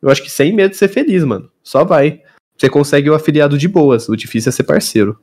eu 0.02 0.10
acho 0.10 0.24
que 0.24 0.30
sem 0.32 0.54
medo 0.54 0.72
de 0.72 0.78
ser 0.78 0.88
feliz, 0.88 1.24
mano. 1.26 1.52
Só 1.62 1.84
vai. 1.84 2.22
Você 2.58 2.70
consegue 2.70 3.10
o 3.10 3.14
afiliado 3.14 3.58
de 3.58 3.68
boas. 3.68 4.08
O 4.08 4.16
difícil 4.16 4.50
é 4.50 4.54
ser 4.54 4.64
parceiro. 4.64 5.20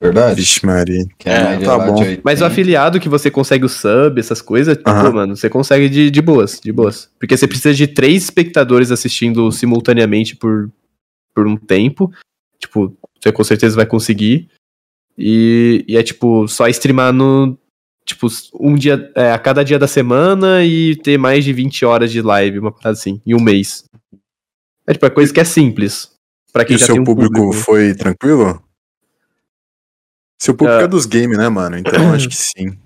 Verdade. 0.00 0.40
Vixe, 0.40 0.64
Maria. 0.64 1.04
É, 1.24 1.56
de 1.56 1.64
tá 1.64 1.76
bom. 1.78 1.96
de 1.96 2.02
80. 2.02 2.22
Mas 2.24 2.40
o 2.40 2.44
afiliado 2.44 3.00
que 3.00 3.08
você 3.08 3.30
consegue 3.30 3.64
o 3.64 3.68
sub, 3.68 4.18
essas 4.20 4.40
coisas, 4.40 4.76
tipo, 4.76 5.12
mano, 5.12 5.34
você 5.36 5.50
consegue 5.50 5.88
de, 5.88 6.08
de 6.10 6.22
boas, 6.22 6.60
de 6.62 6.70
boas. 6.70 7.10
Porque 7.18 7.36
você 7.36 7.48
precisa 7.48 7.74
de 7.74 7.86
três 7.88 8.22
espectadores 8.24 8.92
assistindo 8.92 9.50
simultaneamente 9.50 10.36
por, 10.36 10.70
por 11.34 11.46
um 11.48 11.56
tempo. 11.56 12.12
Tipo, 12.60 12.96
você 13.20 13.32
com 13.32 13.42
certeza 13.42 13.74
vai 13.74 13.86
conseguir. 13.86 14.48
E, 15.16 15.84
e 15.88 15.96
é 15.96 16.02
tipo, 16.02 16.46
só 16.46 16.68
streamar 16.68 17.12
no. 17.12 17.58
Tipo, 18.06 18.28
um 18.58 18.76
dia. 18.76 19.10
é, 19.16 19.32
a 19.32 19.38
cada 19.38 19.64
dia 19.64 19.78
da 19.80 19.88
semana 19.88 20.64
e 20.64 20.94
ter 20.96 21.18
mais 21.18 21.44
de 21.44 21.52
20 21.52 21.84
horas 21.84 22.12
de 22.12 22.22
live, 22.22 22.60
uma 22.60 22.70
parada 22.70 22.92
assim, 22.92 23.20
em 23.26 23.34
um 23.34 23.40
mês. 23.42 23.84
É 24.86 24.92
tipo, 24.92 25.04
é 25.04 25.10
coisa 25.10 25.34
que 25.34 25.40
é 25.40 25.44
simples. 25.44 26.12
Pra 26.52 26.62
E 26.62 26.66
quem 26.66 26.76
o 26.76 26.78
já 26.78 26.86
seu 26.86 26.94
tem 26.94 27.02
um 27.02 27.04
público, 27.04 27.34
público. 27.34 27.62
foi 27.64 27.94
tranquilo? 27.94 28.62
Seu 30.40 30.54
público 30.54 30.80
Ah. 30.80 30.84
é 30.84 30.88
dos 30.88 31.04
games, 31.06 31.36
né, 31.38 31.48
mano? 31.48 31.76
Então 31.78 31.90
acho 32.14 32.28
que 32.28 32.36
sim. 32.36 32.76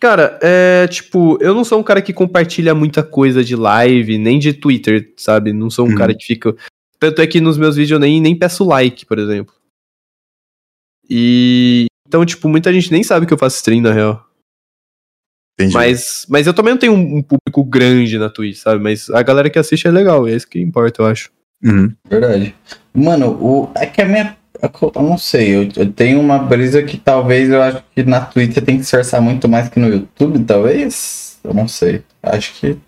Cara, 0.00 0.36
é 0.42 0.88
tipo, 0.88 1.38
eu 1.40 1.54
não 1.54 1.64
sou 1.64 1.78
um 1.78 1.82
cara 1.82 2.02
que 2.02 2.12
compartilha 2.12 2.74
muita 2.74 3.04
coisa 3.04 3.44
de 3.44 3.54
live, 3.54 4.18
nem 4.18 4.38
de 4.38 4.52
Twitter, 4.52 5.12
sabe? 5.16 5.52
Não 5.52 5.70
sou 5.70 5.86
um 5.86 5.90
Uhum. 5.90 5.94
cara 5.96 6.12
que 6.14 6.24
fica. 6.26 6.56
Tanto 6.98 7.22
é 7.22 7.26
que 7.26 7.40
nos 7.40 7.56
meus 7.56 7.76
vídeos 7.76 7.92
eu 7.92 7.98
nem, 8.00 8.20
nem 8.20 8.36
peço 8.36 8.64
like, 8.64 9.06
por 9.06 9.18
exemplo. 9.18 9.54
E. 11.08 11.86
Então, 12.06 12.24
tipo, 12.26 12.48
muita 12.48 12.72
gente 12.72 12.90
nem 12.92 13.02
sabe 13.02 13.26
que 13.26 13.32
eu 13.32 13.38
faço 13.38 13.56
stream, 13.56 13.80
na 13.80 13.92
real. 13.92 14.26
Entendi. 15.58 15.74
Mas, 15.74 16.26
mas 16.28 16.46
eu 16.46 16.54
também 16.54 16.72
não 16.74 16.78
tenho 16.78 16.92
um, 16.94 17.16
um 17.18 17.22
público 17.22 17.64
grande 17.64 18.18
na 18.18 18.28
Twitch, 18.28 18.56
sabe? 18.58 18.82
Mas 18.82 19.08
a 19.10 19.22
galera 19.22 19.48
que 19.50 19.58
assiste 19.58 19.86
é 19.86 19.90
legal, 19.90 20.26
é 20.26 20.34
isso 20.34 20.48
que 20.48 20.60
importa, 20.60 21.02
eu 21.02 21.06
acho. 21.06 21.30
Uhum. 21.62 21.94
Verdade. 22.08 22.54
Mano, 22.92 23.30
o, 23.40 23.70
é 23.76 23.86
que 23.86 24.02
a 24.02 24.04
minha. 24.06 24.36
É 24.62 24.70
Eu 24.96 25.02
não 25.02 25.18
sei, 25.18 25.56
eu, 25.56 25.68
eu 25.76 25.92
tenho 25.92 26.20
uma 26.20 26.38
brisa 26.38 26.82
que 26.82 26.96
talvez 26.96 27.50
eu 27.50 27.60
acho 27.62 27.82
que 27.94 28.02
na 28.04 28.20
Twitch 28.24 28.54
você 28.54 28.60
tem 28.62 28.76
que 28.78 28.84
se 28.84 28.94
esforçar 28.96 29.20
muito 29.20 29.48
mais 29.48 29.68
que 29.68 29.80
no 29.80 29.88
YouTube, 29.88 30.42
talvez? 30.44 31.38
Eu 31.42 31.52
não 31.52 31.66
sei. 31.66 32.02
Acho 32.22 32.54
que. 32.54 32.78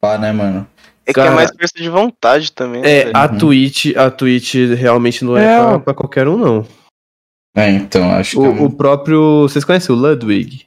Pá, 0.00 0.16
né, 0.18 0.32
mano? 0.32 0.66
É 1.04 1.12
que 1.12 1.18
é 1.18 1.24
Cara, 1.24 1.34
mais 1.34 1.50
força 1.50 1.74
de 1.76 1.88
vontade 1.88 2.52
também. 2.52 2.80
É, 2.84 3.04
velho. 3.06 3.16
a 3.16 3.26
Uhum. 3.30 3.38
Twitch, 3.38 3.96
a 3.96 4.10
Twitch 4.10 4.54
realmente 4.78 5.24
não 5.24 5.36
é, 5.36 5.44
É. 5.44 5.58
pra, 5.60 5.78
pra 5.80 5.94
qualquer 5.94 6.28
um, 6.28 6.36
não. 6.36 6.66
É, 7.56 7.68
então, 7.70 8.10
acho 8.12 8.36
que. 8.38 8.44
é 8.44 8.48
O, 8.48 8.64
o 8.66 8.70
próprio. 8.70 9.42
Vocês 9.42 9.64
conhecem 9.64 9.94
o 9.94 9.98
Ludwig? 9.98 10.66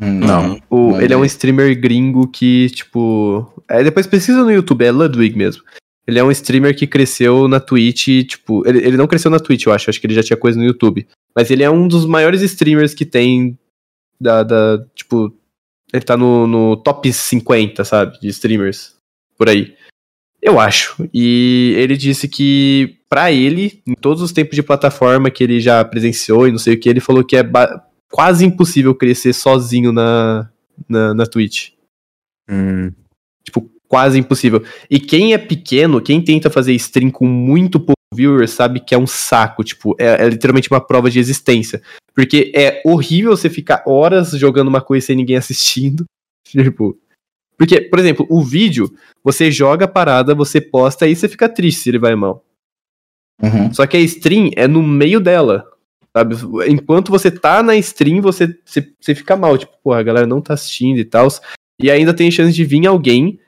Hum, 0.00 0.18
Não. 0.20 0.60
O- 0.68 0.90
Não 0.92 1.00
ele 1.00 1.14
é 1.14 1.16
um 1.16 1.24
streamer 1.24 1.80
gringo 1.80 2.26
que, 2.28 2.68
tipo. 2.70 3.50
É, 3.68 3.82
depois 3.84 4.06
pesquisa 4.06 4.42
no 4.42 4.50
YouTube, 4.52 4.84
é 4.84 4.90
Ludwig 4.90 5.36
mesmo. 5.38 5.62
Ele 6.06 6.18
é 6.18 6.24
um 6.24 6.30
streamer 6.30 6.76
que 6.76 6.86
cresceu 6.86 7.48
na 7.48 7.58
Twitch, 7.58 8.26
tipo. 8.26 8.66
Ele, 8.66 8.78
ele 8.78 8.96
não 8.96 9.06
cresceu 9.08 9.30
na 9.30 9.40
Twitch, 9.40 9.66
eu 9.66 9.72
acho. 9.72 9.90
Acho 9.90 10.00
que 10.00 10.06
ele 10.06 10.14
já 10.14 10.22
tinha 10.22 10.36
coisa 10.36 10.58
no 10.58 10.64
YouTube. 10.64 11.06
Mas 11.34 11.50
ele 11.50 11.62
é 11.62 11.70
um 11.70 11.88
dos 11.88 12.06
maiores 12.06 12.42
streamers 12.42 12.94
que 12.94 13.04
tem. 13.04 13.58
Da. 14.20 14.42
da 14.42 14.84
tipo. 14.94 15.34
Ele 15.92 16.04
tá 16.04 16.16
no, 16.16 16.46
no 16.46 16.76
top 16.76 17.12
50, 17.12 17.84
sabe? 17.84 18.18
De 18.20 18.28
streamers. 18.28 18.96
Por 19.36 19.48
aí. 19.48 19.74
Eu 20.40 20.60
acho. 20.60 21.08
E 21.12 21.74
ele 21.76 21.96
disse 21.96 22.28
que, 22.28 22.98
pra 23.08 23.32
ele, 23.32 23.82
em 23.86 23.94
todos 23.94 24.22
os 24.22 24.32
tempos 24.32 24.54
de 24.54 24.62
plataforma 24.62 25.30
que 25.30 25.42
ele 25.42 25.60
já 25.60 25.84
presenciou 25.84 26.46
e 26.46 26.52
não 26.52 26.58
sei 26.58 26.74
o 26.74 26.80
que, 26.80 26.88
ele 26.88 27.00
falou 27.00 27.24
que 27.24 27.36
é 27.36 27.42
quase 28.10 28.44
impossível 28.44 28.94
crescer 28.94 29.32
sozinho 29.32 29.92
na, 29.92 30.50
na, 30.88 31.14
na 31.14 31.26
Twitch. 31.26 31.70
Hum. 32.48 32.92
Tipo, 33.44 33.70
quase 33.88 34.18
impossível. 34.18 34.62
E 34.90 34.98
quem 34.98 35.32
é 35.32 35.38
pequeno, 35.38 36.00
quem 36.00 36.22
tenta 36.22 36.50
fazer 36.50 36.72
stream 36.74 37.10
com 37.10 37.26
muito 37.26 37.78
pouco 37.78 37.96
viewer, 38.12 38.48
sabe 38.48 38.80
que 38.80 38.94
é 38.94 38.98
um 38.98 39.06
saco. 39.06 39.62
Tipo, 39.64 39.94
é, 39.98 40.24
é 40.24 40.28
literalmente 40.28 40.70
uma 40.70 40.80
prova 40.80 41.10
de 41.10 41.18
existência. 41.18 41.82
Porque 42.14 42.52
é 42.54 42.82
horrível 42.84 43.36
você 43.36 43.50
ficar 43.50 43.82
horas 43.86 44.30
jogando 44.32 44.68
uma 44.68 44.80
coisa 44.80 45.06
sem 45.06 45.16
ninguém 45.16 45.36
assistindo. 45.36 46.04
Tipo. 46.46 46.98
Porque, 47.58 47.80
por 47.80 47.98
exemplo, 47.98 48.26
o 48.28 48.42
vídeo, 48.42 48.92
você 49.24 49.50
joga 49.50 49.86
a 49.86 49.88
parada, 49.88 50.34
você 50.34 50.60
posta, 50.60 51.06
aí 51.06 51.16
você 51.16 51.26
fica 51.26 51.48
triste 51.48 51.80
se 51.80 51.88
ele 51.88 51.98
vai 51.98 52.14
mal. 52.14 52.44
Uhum. 53.42 53.72
Só 53.72 53.86
que 53.86 53.96
a 53.96 54.00
stream 54.00 54.50
é 54.56 54.68
no 54.68 54.82
meio 54.82 55.20
dela. 55.20 55.66
Sabe? 56.14 56.34
Enquanto 56.68 57.10
você 57.10 57.30
tá 57.30 57.62
na 57.62 57.76
stream, 57.76 58.20
você, 58.20 58.58
você, 58.64 58.90
você 59.00 59.14
fica 59.14 59.36
mal. 59.36 59.56
Tipo, 59.56 59.72
pô, 59.82 59.92
a 59.92 60.02
galera 60.02 60.26
não 60.26 60.40
tá 60.40 60.54
assistindo 60.54 60.98
e 60.98 61.04
tal. 61.04 61.28
E 61.80 61.90
ainda 61.90 62.14
tem 62.14 62.30
chance 62.30 62.54
de 62.54 62.64
vir 62.64 62.86
alguém. 62.86 63.38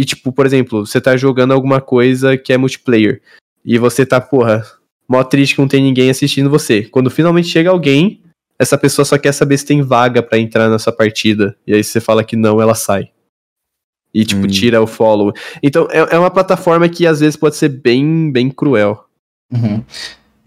E, 0.00 0.04
tipo, 0.06 0.32
por 0.32 0.46
exemplo, 0.46 0.86
você 0.86 0.98
tá 0.98 1.14
jogando 1.14 1.52
alguma 1.52 1.78
coisa 1.78 2.34
que 2.34 2.54
é 2.54 2.56
multiplayer. 2.56 3.20
E 3.62 3.76
você 3.76 4.06
tá, 4.06 4.18
porra, 4.18 4.64
mó 5.06 5.22
triste 5.22 5.54
que 5.54 5.60
não 5.60 5.68
tem 5.68 5.82
ninguém 5.82 6.08
assistindo 6.08 6.48
você. 6.48 6.84
Quando 6.84 7.10
finalmente 7.10 7.48
chega 7.48 7.68
alguém, 7.68 8.22
essa 8.58 8.78
pessoa 8.78 9.04
só 9.04 9.18
quer 9.18 9.32
saber 9.32 9.58
se 9.58 9.66
tem 9.66 9.82
vaga 9.82 10.22
pra 10.22 10.38
entrar 10.38 10.70
na 10.70 10.78
sua 10.78 10.90
partida. 10.90 11.54
E 11.66 11.74
aí 11.74 11.84
você 11.84 12.00
fala 12.00 12.24
que 12.24 12.34
não, 12.34 12.62
ela 12.62 12.74
sai. 12.74 13.10
E, 14.14 14.24
tipo, 14.24 14.46
Hum. 14.46 14.48
tira 14.48 14.80
o 14.80 14.86
follow. 14.86 15.34
Então, 15.62 15.86
é, 15.90 16.14
é 16.14 16.18
uma 16.18 16.30
plataforma 16.30 16.88
que 16.88 17.06
às 17.06 17.20
vezes 17.20 17.36
pode 17.36 17.56
ser 17.56 17.68
bem, 17.68 18.32
bem 18.32 18.48
cruel. 18.48 19.04
Uhum. 19.52 19.84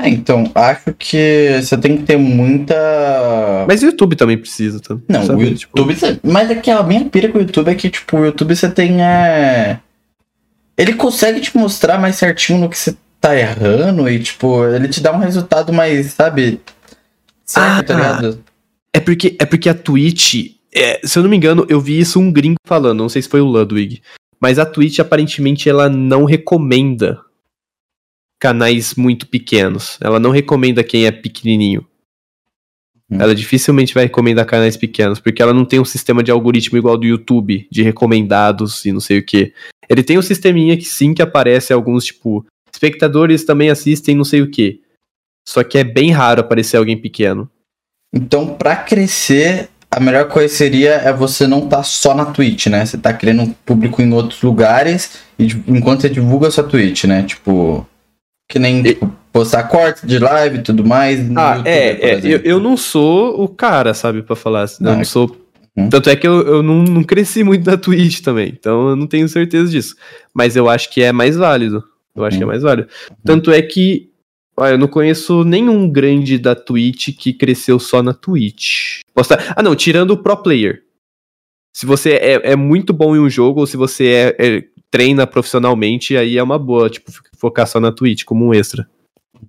É, 0.04 0.10
então, 0.10 0.52
acho 0.54 0.94
que 1.00 1.60
você 1.62 1.78
tem 1.78 1.98
que 1.98 2.04
ter 2.04 2.18
muita. 2.18 2.76
Mas 3.68 3.82
o 3.82 3.86
YouTube 3.86 4.16
também 4.16 4.38
precisa, 4.38 4.80
tá? 4.80 4.98
Não, 5.08 5.26
Sabe? 5.26 5.46
o 5.46 5.56
Tipo, 5.56 5.80
YouTube. 5.80 5.96
você- 5.96 6.20
Mas 6.24 6.52
é 6.52 6.56
que 6.56 6.70
a 6.70 6.84
minha 6.84 7.06
pira 7.06 7.30
com 7.30 7.38
o 7.38 7.42
YouTube 7.42 7.70
é 7.70 7.76
que, 7.76 7.90
tipo, 7.90 8.18
o 8.18 8.26
YouTube 8.26 8.56
você 8.56 8.70
tem. 8.70 9.02
É... 9.02 9.80
Ele 10.78 10.94
consegue 10.94 11.40
te 11.40 11.56
mostrar 11.56 11.98
mais 12.00 12.16
certinho 12.18 12.60
no 12.60 12.70
que 12.70 12.78
você 12.78 12.96
tá 13.22 13.38
errando 13.38 14.10
e, 14.10 14.20
tipo, 14.20 14.66
ele 14.66 14.88
te 14.90 15.02
dá 15.02 15.12
um 15.14 15.20
resultado 15.20 15.72
mais, 15.72 16.14
sabe? 16.14 16.60
Certo, 17.46 17.88
tá 17.88 17.94
Ah. 17.94 17.98
ligado? 17.98 18.44
É 18.94 19.00
porque, 19.00 19.36
é 19.40 19.46
porque 19.46 19.70
a 19.70 19.74
Twitch, 19.74 20.52
é, 20.74 21.00
se 21.04 21.18
eu 21.18 21.24
não 21.24 21.30
me 21.30 21.38
engano, 21.38 21.66
eu 21.70 21.80
vi 21.80 22.00
isso 22.00 22.20
um 22.20 22.32
gringo 22.32 22.58
falando, 22.68 23.00
não 23.00 23.10
sei 23.10 23.22
se 23.22 23.30
foi 23.30 23.42
o 23.42 23.46
Ludwig, 23.46 24.02
mas 24.42 24.60
a 24.60 24.66
Twitch 24.66 25.00
aparentemente 25.00 25.70
ela 25.70 25.88
não 25.90 26.26
recomenda 26.26 27.20
canais 28.44 28.96
muito 28.96 29.26
pequenos. 29.26 29.98
Ela 30.02 30.20
não 30.20 30.30
recomenda 30.30 30.84
quem 30.84 31.06
é 31.06 31.12
pequenininho. 31.12 31.88
Hum. 33.10 33.18
Ela 33.18 33.34
dificilmente 33.34 33.94
vai 33.94 34.04
recomendar 34.04 34.46
canais 34.46 34.76
pequenos, 34.76 35.22
porque 35.22 35.42
ela 35.42 35.54
não 35.54 35.64
tem 35.64 35.80
um 35.80 35.86
sistema 35.86 36.22
de 36.22 36.30
algoritmo 36.30 36.78
igual 36.78 36.98
do 36.98 37.06
YouTube, 37.06 37.66
de 37.72 37.82
recomendados 37.82 38.84
e 38.84 38.92
não 38.92 39.00
sei 39.00 39.20
o 39.20 39.26
que. 39.26 39.54
Ele 39.90 40.04
tem 40.04 40.18
um 40.18 40.22
sisteminha 40.22 40.76
que 40.76 40.84
sim 40.84 41.14
que 41.14 41.22
aparece 41.22 41.72
alguns, 41.72 42.04
tipo, 42.04 42.46
espectadores 42.70 43.46
também 43.46 43.70
assistem 43.70 44.14
não 44.14 44.26
sei 44.26 44.42
o 44.42 44.52
que. 44.52 44.82
Só 45.48 45.64
que 45.64 45.78
é 45.78 45.84
bem 45.86 46.12
raro 46.12 46.42
aparecer 46.42 46.76
alguém 46.76 46.98
pequeno. 46.98 47.50
Então, 48.14 48.56
pra 48.56 48.76
crescer, 48.76 49.70
a 49.90 50.02
melhor 50.02 50.28
coisa 50.28 50.54
seria 50.54 50.96
é 50.96 51.14
você 51.14 51.48
não 51.48 51.70
tá 51.70 51.82
só 51.82 52.14
na 52.14 52.26
Twitch, 52.26 52.68
né? 52.68 52.86
Você 52.86 52.98
tá 52.98 53.14
criando 53.14 53.44
um 53.44 53.54
público 53.66 54.02
em 54.02 54.12
outros 54.12 54.42
lugares 54.42 55.20
e 55.40 55.48
tipo, 55.48 55.74
enquanto 55.74 56.02
você 56.02 56.10
divulga 56.10 56.50
a 56.50 56.52
sua 56.52 56.66
Twitch, 56.66 57.06
né? 57.06 57.24
Tipo, 57.24 57.88
que 58.54 58.60
nem 58.60 58.86
E- 58.86 59.00
postar 59.32 59.64
corte 59.64 60.06
de 60.06 60.20
live 60.20 60.60
e 60.60 60.62
tudo 60.62 60.86
mais. 60.86 61.20
Ah, 61.36 61.56
YouTube, 61.56 61.68
é, 61.68 62.10
é, 62.12 62.20
eu, 62.24 62.38
eu 62.44 62.60
não 62.60 62.78
sou 62.78 63.44
o 63.44 63.48
cara, 63.48 63.96
sabe, 63.96 64.22
pra 64.22 64.36
falar. 64.36 64.62
assim, 64.62 64.84
Não, 64.84 64.92
eu 64.92 64.96
não 64.98 65.02
é- 65.02 65.06
sou. 65.06 65.36
Uhum. 65.76 65.90
Tanto 65.90 66.08
é 66.08 66.16
que 66.16 66.28
eu, 66.28 66.42
eu 66.46 66.62
não, 66.62 66.84
não 66.84 67.04
cresci 67.04 67.44
muito 67.44 67.68
na 67.68 67.76
Twitch 67.76 68.22
também, 68.22 68.50
então 68.56 68.90
eu 68.90 68.96
não 68.96 69.08
tenho 69.08 69.28
certeza 69.28 69.72
disso. 69.72 69.96
Mas 70.36 70.56
eu 70.56 70.70
acho 70.70 70.92
que 70.94 71.02
é 71.02 71.12
mais 71.12 71.36
válido. 71.36 71.84
Eu 72.16 72.24
acho 72.24 72.38
que 72.38 72.44
é 72.44 72.46
Uhum. 72.46 72.52
mais 72.52 72.62
válido. 72.62 72.88
Tanto 73.26 73.50
é 73.52 73.60
que, 73.60 74.12
olha, 74.56 74.74
eu 74.74 74.78
não 74.78 74.88
conheço 74.88 75.44
nenhum 75.44 75.90
grande 75.90 76.38
da 76.38 76.54
Twitch 76.54 77.10
que 77.18 77.34
cresceu 77.34 77.80
só 77.80 78.04
na 78.04 78.14
Twitch. 78.14 79.00
Posso 79.16 79.30
tá- 79.30 79.52
Ah, 79.56 79.64
não, 79.64 79.76
tirando 79.76 80.12
o 80.12 80.18
pro 80.18 80.38
player. 80.38 80.84
Se 81.76 81.88
você 81.88 82.12
é, 82.12 82.52
é 82.52 82.56
muito 82.56 82.94
bom 82.94 83.16
em 83.16 83.20
um 83.20 83.28
jogo, 83.28 83.62
ou 83.62 83.66
se 83.66 83.76
você 83.76 84.06
é- 84.06 84.36
é- 84.38 84.64
treina 84.94 85.26
profissionalmente, 85.26 86.16
aí 86.16 86.38
é 86.38 86.44
uma 86.44 86.60
boa, 86.60 86.88
tipo, 86.88 87.12
focar 87.36 87.66
só 87.66 87.80
na 87.80 87.92
Twitch 87.92 88.26
como 88.26 88.46
um 88.46 88.54
extra. 88.54 88.88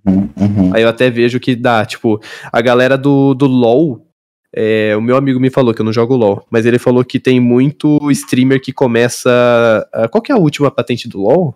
Uhum, 0.03 0.27
uhum. 0.35 0.71
Aí 0.73 0.81
eu 0.81 0.89
até 0.89 1.07
vejo 1.11 1.39
que 1.39 1.55
dá, 1.55 1.85
tipo, 1.85 2.19
a 2.51 2.61
galera 2.61 2.97
do, 2.97 3.35
do 3.35 3.45
LoL, 3.45 4.07
é, 4.51 4.95
o 4.97 5.01
meu 5.01 5.15
amigo 5.15 5.39
me 5.39 5.51
falou 5.51 5.71
que 5.71 5.81
eu 5.81 5.85
não 5.85 5.93
jogo 5.93 6.15
LoL, 6.15 6.43
mas 6.49 6.65
ele 6.65 6.79
falou 6.79 7.05
que 7.05 7.19
tem 7.19 7.39
muito 7.39 7.99
streamer 8.09 8.59
que 8.59 8.73
começa. 8.73 9.29
ah, 9.93 10.07
Qual 10.07 10.19
que 10.19 10.31
é 10.31 10.35
a 10.35 10.39
última 10.39 10.71
patente 10.71 11.07
do 11.07 11.21
LoL? 11.21 11.55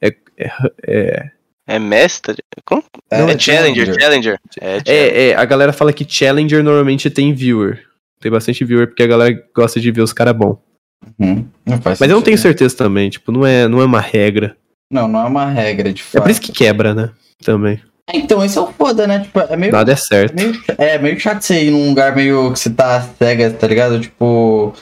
É, 0.00 0.08
é, 0.36 0.50
é, 0.84 1.30
É 1.64 1.78
mestre? 1.78 2.42
Como? 2.64 2.82
É, 3.08 3.20
É, 3.20 3.38
Challenger, 3.38 4.00
Challenger. 4.00 4.40
É, 4.60 4.80
Challenger. 4.80 4.82
é, 4.84 5.28
é, 5.28 5.34
a 5.36 5.44
galera 5.44 5.72
fala 5.72 5.92
que 5.92 6.04
Challenger 6.04 6.64
normalmente 6.64 7.08
tem 7.08 7.32
viewer. 7.32 7.84
Tem 8.18 8.32
bastante 8.32 8.64
viewer 8.64 8.88
porque 8.88 9.04
a 9.04 9.06
galera 9.06 9.44
gosta 9.54 9.78
de 9.78 9.92
ver 9.92 10.02
os 10.02 10.12
caras 10.12 10.34
bons. 10.34 10.58
Uhum. 11.18 11.46
Mas 11.84 12.00
eu 12.00 12.08
não 12.16 12.22
tenho 12.22 12.38
certeza 12.38 12.76
também, 12.76 13.10
tipo, 13.10 13.30
não 13.32 13.44
é, 13.46 13.66
não 13.68 13.80
é 13.80 13.84
uma 13.84 14.00
regra. 14.00 14.56
Não, 14.90 15.06
não 15.08 15.20
é 15.20 15.24
uma 15.24 15.46
regra 15.46 15.92
de 15.92 16.00
É 16.02 16.04
fato. 16.04 16.22
por 16.22 16.30
isso 16.30 16.40
que 16.40 16.52
quebra, 16.52 16.94
né? 16.94 17.10
Também. 17.44 17.80
É, 18.10 18.16
Então, 18.16 18.42
esse 18.44 18.56
é 18.56 18.60
o 18.60 18.66
foda, 18.68 19.06
né? 19.06 19.20
Tipo, 19.20 19.40
é 19.40 19.56
meio, 19.56 19.72
Nada 19.72 19.92
é 19.92 19.94
é 19.94 19.96
certo. 19.96 20.34
meio, 20.34 20.60
é 20.78 20.98
meio 20.98 21.20
chato 21.20 21.42
você 21.42 21.64
ir 21.64 21.70
num 21.70 21.88
lugar 21.90 22.16
meio 22.16 22.52
que 22.52 22.58
você 22.58 22.70
tá 22.70 23.06
cega, 23.18 23.50
tá 23.50 23.66
ligado? 23.66 24.00
Tipo, 24.00 24.72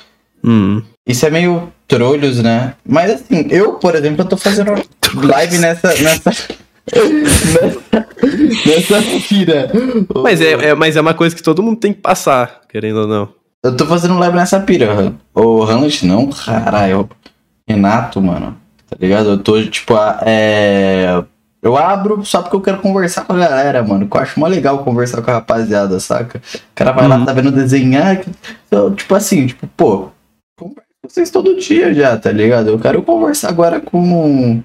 Hum. 0.45 0.83
isso 1.07 1.27
é 1.27 1.31
meio 1.31 1.73
trolhos, 1.89 2.41
né? 2.43 2.75
Mas 2.87 3.11
assim, 3.11 3.47
eu, 3.51 3.75
por 3.75 3.95
exemplo, 3.95 4.23
eu 4.23 4.29
tô 4.29 4.37
fazendo 4.37 4.73
live 5.15 5.59
nessa. 5.59 5.89
nessa. 6.01 6.31
nessa, 8.67 9.01
nessa 9.01 9.29
pira. 9.29 9.71
Mas 10.23 10.41
é, 10.41 10.53
é- 10.69 10.75
mas 10.75 10.97
é 10.97 11.01
uma 11.01 11.15
coisa 11.15 11.35
que 11.35 11.43
todo 11.43 11.63
mundo 11.63 11.79
tem 11.81 11.93
que 11.93 12.01
passar, 12.01 12.61
querendo 12.69 13.01
ou 13.01 13.07
não. 13.09 13.29
Eu 13.67 13.77
tô 13.77 13.87
fazendo 13.87 14.19
live 14.19 14.37
nessa 14.37 14.61
pira. 14.61 15.13
O 15.35 15.63
Hamlet 15.63 16.07
não, 16.07 16.29
caralho. 16.29 17.09
Renato, 17.69 18.21
mano. 18.23 18.57
Tá 18.89 18.97
ligado? 19.01 19.31
Eu 19.31 19.39
tô, 19.39 19.63
tipo, 19.65 19.95
a- 19.95 20.21
é. 20.25 21.23
Eu 21.63 21.77
abro 21.77 22.25
só 22.25 22.43
porque 22.43 22.55
eu 22.55 22.61
quero 22.61 22.79
conversar 22.79 23.25
com 23.25 23.33
a 23.33 23.39
galera, 23.39 23.83
mano. 23.83 24.07
Que 24.09 24.17
eu 24.17 24.21
acho 24.21 24.39
mó 24.39 24.47
legal 24.47 24.79
conversar 24.85 25.21
com 25.21 25.31
a 25.31 25.35
rapaziada, 25.35 25.99
saca? 25.99 26.41
O 26.55 26.59
cara 26.75 26.93
vai 26.93 27.09
lá, 27.09 27.17
Uhum. 27.17 27.25
tá 27.25 27.33
vendo 27.33 27.51
desenhar. 27.51 28.21
eu, 28.71 28.95
tipo 28.95 29.15
assim, 29.15 29.47
tipo, 29.49 29.67
pô, 29.77 30.11
converso 30.57 30.87
com 31.03 31.09
vocês 31.09 31.31
todo 31.31 31.59
dia 31.59 31.93
já, 31.93 32.17
tá 32.17 32.31
ligado? 32.31 32.69
Eu 32.71 32.79
quero 32.79 33.03
conversar 33.03 33.49
agora 33.49 33.81
com 33.81 34.63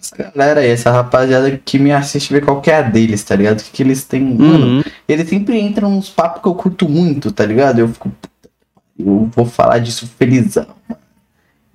essa 0.00 0.16
galera 0.32 0.60
aí, 0.60 0.68
essa 0.70 0.90
rapaziada 0.90 1.56
que 1.64 1.78
me 1.78 1.92
assiste, 1.92 2.32
ver 2.32 2.44
qual 2.44 2.60
que 2.60 2.70
é 2.70 2.76
a 2.78 2.82
deles, 2.82 3.22
tá 3.24 3.34
ligado? 3.36 3.60
O 3.60 3.64
que, 3.64 3.70
que 3.70 3.82
eles 3.82 4.04
têm. 4.04 4.22
Mano, 4.22 4.66
Uhum. 4.78 4.82
ele 5.08 5.24
sempre 5.24 5.58
entra 5.58 5.88
nos 5.88 6.08
papos 6.10 6.42
que 6.42 6.48
eu 6.48 6.54
curto 6.54 6.88
muito, 6.88 7.30
tá 7.32 7.44
ligado? 7.46 7.78
Eu 7.78 7.88
fico. 7.88 8.08
puta, 8.10 8.48
Eu 8.98 9.30
vou 9.34 9.46
falar 9.46 9.78
disso 9.78 10.06
felizão. 10.18 10.66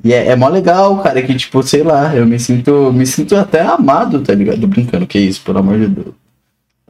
E 0.03 0.13
é, 0.13 0.27
é 0.27 0.35
mó 0.35 0.47
legal, 0.47 1.01
cara, 1.03 1.21
que 1.21 1.35
tipo, 1.35 1.61
sei 1.63 1.83
lá, 1.83 2.15
eu 2.15 2.25
me 2.25 2.39
sinto. 2.39 2.91
Me 2.93 3.05
sinto 3.05 3.35
até 3.35 3.61
amado, 3.61 4.21
tá 4.21 4.33
ligado? 4.33 4.65
Brincando, 4.67 5.05
que 5.07 5.19
isso, 5.19 5.41
pelo 5.41 5.59
amor 5.59 5.77
de 5.79 5.87
Deus. 5.87 6.13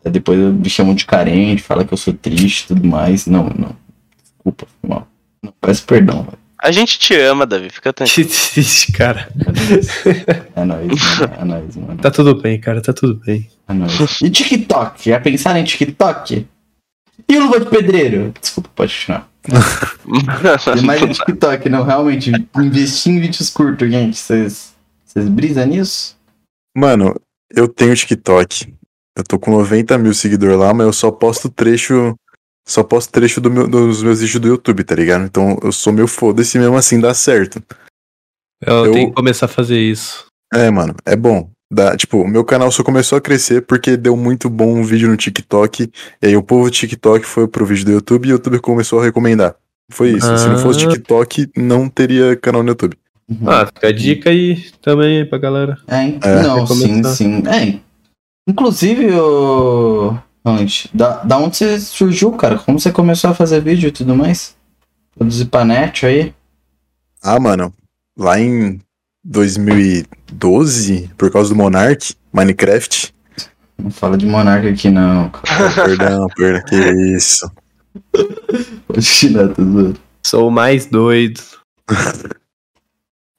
Aí 0.06 0.12
depois 0.12 0.38
me 0.40 0.70
chamam 0.70 0.96
de 0.96 1.06
carente, 1.06 1.62
fala 1.62 1.84
que 1.84 1.94
eu 1.94 1.98
sou 1.98 2.14
triste 2.14 2.64
e 2.64 2.68
tudo 2.70 2.88
mais. 2.88 3.26
Não, 3.28 3.44
não. 3.50 3.76
Desculpa, 4.24 4.66
foi 4.82 4.90
mal. 4.90 5.08
Não, 5.44 5.54
peço 5.60 5.84
perdão, 5.86 6.24
velho. 6.24 6.39
A 6.62 6.72
gente 6.72 7.00
te 7.00 7.16
ama, 7.16 7.46
Davi. 7.46 7.70
Fica 7.70 7.94
tranquilo. 7.94 8.30
Que 8.30 8.52
triste, 8.54 8.92
cara. 8.92 9.30
É 10.56 10.66
nóis, 10.66 10.88
mano. 10.88 11.34
É 11.40 11.46
nóis, 11.46 11.76
mano. 11.78 11.98
Tá 11.98 12.12
tudo 12.12 12.36
bem, 12.36 12.60
cara, 12.60 12.82
tá 12.82 12.92
tudo 12.92 13.16
bem. 13.16 13.50
É 13.68 13.74
nóis. 13.74 14.22
E 14.22 14.30
TikTok? 14.30 15.10
Já 15.10 15.20
pensaram 15.20 15.60
em 15.60 15.64
TikTok? 15.64 16.46
E 17.28 17.38
o 17.38 17.44
Luva 17.44 17.60
de 17.60 17.66
Pedreiro? 17.68 18.34
Desculpa, 18.40 18.70
pode 18.76 18.94
continuar. 18.94 19.30
E 20.76 20.82
mais 20.82 21.02
no 21.02 21.14
TikTok, 21.14 21.70
não, 21.70 21.84
realmente. 21.84 22.32
Investir 22.58 23.14
em 23.14 23.20
vídeos 23.20 23.50
curtos, 23.50 23.90
gente. 23.90 24.18
Vocês 24.18 24.74
brisam 25.30 25.66
nisso? 25.66 26.18
Mano, 26.76 27.16
eu 27.50 27.68
tenho 27.68 27.96
TikTok. 27.96 28.74
Eu 29.16 29.24
tô 29.24 29.40
com 29.40 29.52
90 29.52 29.98
mil 29.98 30.14
seguidores 30.14 30.58
lá, 30.58 30.74
mas 30.74 30.88
eu 30.88 30.94
só 30.94 31.12
posto 31.12 31.50
trecho. 31.50 32.16
Só 32.70 32.84
posto 32.84 33.12
trecho 33.12 33.42
do 33.42 33.50
meu- 33.50 33.68
dos 33.68 34.04
meus 34.04 34.20
vídeos 34.22 34.40
do 34.40 34.48
YouTube, 34.48 34.84
tá 34.84 34.94
ligado? 34.94 35.26
Então 35.26 35.58
eu 35.64 35.72
sou 35.72 35.92
meio 35.92 36.08
foda-se 36.08 36.60
mesmo 36.60 36.76
assim 36.78 37.00
dá 37.00 37.14
certo. 37.16 37.62
Eu, 38.64 38.86
Eu- 38.86 38.92
tenho 38.92 39.10
que 39.10 39.16
começar 39.16 39.46
a 39.48 39.50
fazer 39.50 39.80
isso. 39.80 40.26
É, 40.54 40.70
mano, 40.70 40.96
é 41.06 41.16
bom. 41.16 41.50
Dá, 41.72 41.96
tipo, 41.98 42.22
o 42.22 42.28
meu 42.28 42.44
canal 42.44 42.72
só 42.72 42.84
começou 42.84 43.18
a 43.18 43.22
crescer 43.22 43.62
porque 43.66 43.96
deu 43.98 44.16
muito 44.16 44.50
bom 44.50 44.76
um 44.78 44.84
vídeo 44.84 45.08
no 45.08 45.18
TikTok. 45.18 45.92
E 46.22 46.28
aí 46.28 46.36
o 46.36 46.44
povo 46.44 46.66
do 46.66 46.72
TikTok 46.72 47.26
foi 47.26 47.48
pro 47.48 47.66
vídeo 47.66 47.86
do 47.86 47.92
YouTube 47.92 48.26
e 48.28 48.32
o 48.32 48.34
YouTube 48.34 48.60
começou 48.60 49.00
a 49.00 49.04
recomendar. 49.04 49.56
Foi 49.92 50.12
isso. 50.12 50.38
Se 50.38 50.48
não 50.48 50.60
fosse 50.60 50.86
Ah. 50.86 50.90
TikTok, 50.90 51.50
não 51.58 51.90
teria 51.90 52.36
canal 52.36 52.62
no 52.62 52.70
YouTube. 52.70 52.96
Uhum. 53.30 53.50
Ah, 53.50 53.66
fica 53.68 53.88
a 53.88 53.92
dica 53.92 54.30
aí 54.32 54.64
também 54.82 55.20
aí 55.20 55.26
pra 55.26 55.38
galera. 55.40 55.78
É? 55.88 56.06
É. 56.28 56.44
não, 56.44 56.66
sim, 56.68 57.04
sim. 57.04 57.44
É. 57.48 57.80
Inclusive, 58.48 59.12
o. 59.12 60.18
Da, 60.94 61.24
da 61.24 61.38
onde 61.38 61.58
você 61.58 61.80
surgiu, 61.80 62.32
cara? 62.34 62.58
Como 62.58 62.80
você 62.80 62.92
começou 62.92 63.30
a 63.30 63.36
fazer 63.36 63.62
vídeo 63.62 63.88
e 63.88 63.92
tudo 63.92 64.16
mais? 64.16 64.56
Produzir 65.18 65.46
pra 65.46 65.66
net 65.66 66.06
aí? 66.06 66.34
Ah, 67.22 67.40
mano, 67.40 67.74
lá 68.18 68.40
em 68.40 68.80
2012, 69.24 71.10
por 71.18 71.32
causa 71.32 71.50
do 71.50 71.56
Monarch, 71.56 72.16
Minecraft. 72.32 73.14
Não 73.78 73.92
fala 73.92 74.18
de 74.18 74.26
Monarca 74.26 74.70
aqui, 74.70 74.90
não. 74.90 75.30
cara. 75.30 75.86
Perdão, 75.86 76.28
perdão, 76.36 76.64
que 76.66 77.16
isso. 77.16 77.50
Pode 78.88 79.06
tirar, 79.06 79.54
zoando. 79.54 80.00
Sou 80.26 80.48
o 80.48 80.52
mais 80.52 80.86
doido. 80.86 81.42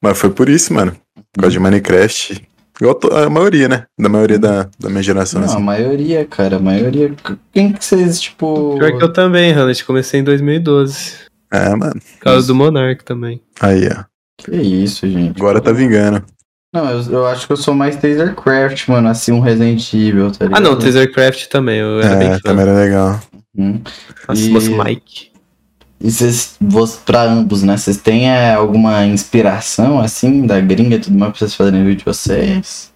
Mas 0.02 0.18
foi 0.18 0.30
por 0.30 0.48
isso, 0.48 0.72
mano. 0.72 0.96
Por 1.32 1.42
causa 1.42 1.52
de 1.52 1.60
Minecraft. 1.60 2.48
Igual 2.80 2.94
to- 2.94 3.14
a 3.14 3.28
maioria, 3.28 3.68
né? 3.68 3.84
Da 3.98 4.08
maioria 4.08 4.38
da, 4.38 4.68
da 4.78 4.88
minha 4.88 5.02
geração. 5.02 5.40
Não, 5.40 5.48
a 5.48 5.52
assim. 5.52 5.62
maioria, 5.62 6.24
cara, 6.24 6.56
a 6.56 6.60
maioria. 6.60 7.12
Quem 7.52 7.72
que 7.72 7.84
vocês, 7.84 8.20
tipo. 8.20 8.76
Pior 8.78 8.96
que 8.96 9.04
eu 9.04 9.12
também, 9.12 9.52
Hamlet. 9.52 9.84
Comecei 9.84 10.20
em 10.20 10.24
2012. 10.24 11.12
É, 11.52 11.68
mano. 11.74 11.92
Por 11.94 12.20
causa 12.20 12.46
do 12.46 12.54
Monark 12.54 13.04
também. 13.04 13.40
Aí, 13.60 13.86
ó. 13.88 14.04
Que 14.38 14.56
isso, 14.56 15.06
gente. 15.06 15.36
Agora 15.38 15.60
tá 15.60 15.72
vingando. 15.72 16.24
Não, 16.72 16.88
eu, 16.88 17.02
eu 17.12 17.26
acho 17.26 17.46
que 17.46 17.52
eu 17.52 17.56
sou 17.56 17.74
mais 17.74 17.96
Tasercraft, 17.96 18.86
mano, 18.88 19.08
assim, 19.08 19.32
um 19.32 19.40
Resident 19.40 19.92
Evil, 19.92 20.30
tá 20.30 20.44
ligado? 20.46 20.58
Ah, 20.58 20.60
não, 20.60 20.78
Tasercraft 20.78 21.48
também. 21.48 21.80
Eu 21.80 22.00
era 22.00 22.16
bem 22.16 22.28
É, 22.28 22.34
fã. 22.34 22.40
também 22.44 22.62
era 22.62 22.74
legal. 22.80 23.20
Hum. 23.58 23.80
Nossa, 24.28 24.40
E- 24.70 24.84
Mike. 24.84 25.29
E 26.00 26.10
vocês, 26.10 26.58
pra 27.04 27.22
ambos, 27.24 27.62
né? 27.62 27.76
Vocês 27.76 27.98
têm 27.98 28.30
é, 28.30 28.54
alguma 28.54 29.04
inspiração, 29.04 30.00
assim, 30.00 30.46
da 30.46 30.60
gringa 30.60 30.96
e 30.96 31.00
tudo 31.00 31.18
mais 31.18 31.32
pra 31.32 31.38
vocês 31.38 31.54
fazerem 31.54 31.84
vídeo 31.84 31.98
de 31.98 32.04
vocês? 32.04 32.92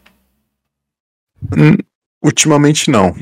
Hum, 1.57 1.77
ultimamente 2.25 2.91
não. 2.91 3.15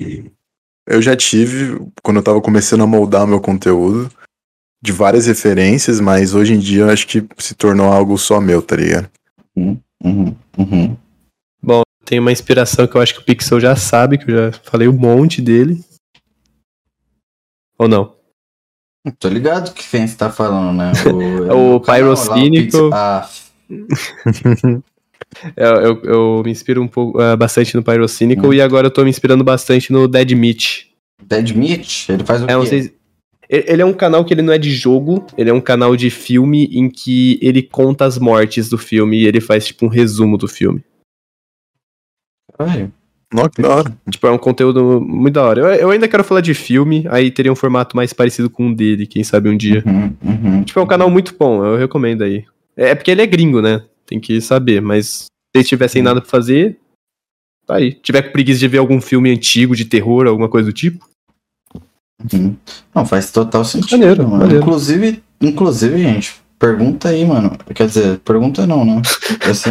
Eu 0.87 1.03
já 1.03 1.17
tive, 1.17 1.81
quando 2.03 2.19
eu 2.19 2.23
tava 2.23 2.41
começando 2.41 2.83
a 2.83 2.87
moldar 2.87 3.25
o 3.25 3.27
meu 3.27 3.41
conteúdo, 3.41 4.11
de 4.81 4.93
várias 4.93 5.27
referências, 5.27 6.01
mas 6.01 6.35
hoje 6.35 6.55
em 6.55 6.59
dia 6.59 6.83
eu 6.83 6.91
acho 6.91 7.07
que 7.07 7.27
se 7.39 7.55
tornou 7.55 7.87
algo 7.87 8.17
só 8.17 8.41
meu, 8.41 8.63
tá 8.63 8.77
ligado? 8.77 9.11
Uhum, 9.57 9.77
uhum. 10.05 10.97
Tem 12.05 12.19
uma 12.19 12.33
inspiração 12.33 12.87
que 12.87 12.95
eu 12.95 13.01
acho 13.01 13.15
que 13.15 13.21
o 13.21 13.25
Pixel 13.25 13.61
já 13.61 13.77
sabe, 13.77 14.19
que 14.19 14.31
eu 14.31 14.53
já 14.53 14.59
falei 14.65 14.87
um 14.89 14.93
monte 14.93 15.41
dele. 15.41 15.83
Ou 17.79 17.89
não? 17.89 18.15
Tô 19.19 19.29
ligado 19.29 19.73
que 19.75 19.89
quem 19.89 20.07
você 20.07 20.17
tá 20.17 20.31
falando, 20.31 20.77
né? 20.77 20.93
É 21.49 21.53
o 21.53 21.81
canal 21.81 21.81
lá, 21.81 22.15
Pyrocínico. 22.15 22.91
Ah, 22.93 23.29
Eu, 25.57 25.75
eu, 25.77 26.03
eu 26.05 26.43
me 26.45 26.51
inspiro 26.51 26.83
um 26.83 26.87
pouco 26.89 27.19
ah, 27.19 27.35
bastante 27.37 27.75
no 27.75 27.83
Pyrocynical 27.83 28.51
Hum. 28.51 28.55
e 28.55 28.61
agora 28.61 28.89
eu 28.89 28.91
tô 28.91 29.03
me 29.03 29.09
inspirando 29.09 29.43
bastante 29.43 29.91
no 29.91 30.07
Dead 30.07 30.33
Meat. 30.33 30.91
Dead 31.23 31.53
Meat? 31.57 32.11
Ele 32.13 32.23
faz 32.25 32.43
o 32.43 32.45
É, 32.51 32.61
quê? 32.61 32.67
sei 32.67 32.83
se- 32.83 32.95
ele 33.49 33.65
ele 33.69 33.83
é 33.83 33.85
um 33.85 33.93
canal 33.95 34.25
que 34.25 34.33
ele 34.35 34.43
não 34.43 34.53
é 34.53 34.59
de 34.59 34.71
jogo, 34.71 35.27
ele 35.37 35.49
é 35.49 35.53
um 35.53 35.61
canal 35.61 35.97
de 35.97 36.11
filme 36.11 36.67
em 36.67 36.89
que 36.91 37.39
ele 37.43 37.63
conta 37.63 38.05
as 38.05 38.19
mortes 38.19 38.69
do 38.69 38.77
filme 38.79 39.21
e 39.21 39.27
ele 39.27 39.41
faz 39.41 39.67
tipo 39.67 39.87
um 39.87 39.89
resumo 39.89 40.37
do 40.37 40.47
filme. 40.49 40.85
Caralho. 42.59 42.93
Nossa, 43.33 43.51
que 43.51 43.63
da 43.63 43.69
hora. 43.77 43.93
Tipo, 44.11 44.27
é 44.27 44.31
um 44.31 44.39
conteúdo 44.39 45.01
muito 45.01 45.35
da 45.35 45.43
hora. 45.43 45.61
Eu, 45.61 45.67
eu 45.69 45.91
ainda 45.91 46.07
quero 46.09 46.23
falar 46.25 46.41
de 46.41 46.53
filme, 46.55 47.07
aí 47.09 47.31
teria 47.31 47.53
um 47.53 47.57
formato 47.57 47.97
mais 47.97 48.13
parecido 48.13 48.51
com 48.51 48.69
o 48.69 48.75
dele, 48.75 49.07
quem 49.07 49.25
sabe 49.25 49.49
um 49.49 49.57
dia. 49.57 49.83
Uhum, 49.87 50.15
uhum. 50.23 50.63
Tipo, 50.65 50.81
é 50.81 50.83
um 50.83 50.87
canal 50.87 51.09
muito 51.11 51.35
bom, 51.39 51.65
eu 51.65 51.77
recomendo 51.77 52.23
aí. 52.23 52.45
É, 52.77 52.91
é 52.91 52.95
porque 52.95 53.11
ele 53.11 53.23
é 53.23 53.27
gringo, 53.27 53.63
né? 53.63 53.83
Tem 54.07 54.21
que 54.21 54.41
saber, 54.41 54.83
mas 54.83 55.07
se 55.25 55.31
eles 55.55 55.69
tivessem 55.69 56.03
nada 56.03 56.21
pra 56.21 56.29
fazer, 56.29 56.79
tá 57.67 57.77
aí. 57.77 57.93
Tiver 57.93 58.23
com 58.23 58.33
preguiça 58.33 58.61
de 58.61 58.69
ver 58.69 58.79
algum 58.79 59.01
filme 59.01 59.31
antigo 59.31 59.75
de 59.75 59.85
terror, 59.87 60.27
alguma 60.27 60.49
coisa 60.49 60.69
do 60.69 60.73
tipo. 60.73 61.07
Uhum. 62.33 62.55
Não, 62.95 63.05
faz 63.07 63.31
total 63.31 63.65
sentido, 63.65 63.99
Maneiro, 63.99 64.23
mano. 64.25 64.37
maneiro. 64.39 64.63
Inclusive, 64.63 65.23
inclusive, 65.41 65.99
gente, 66.03 66.35
pergunta 66.59 67.09
aí, 67.09 67.25
mano. 67.25 67.57
Quer 67.75 67.87
dizer, 67.87 68.19
pergunta 68.19 68.67
não, 68.67 68.85
né? 68.85 69.03
Assim, 69.49 69.71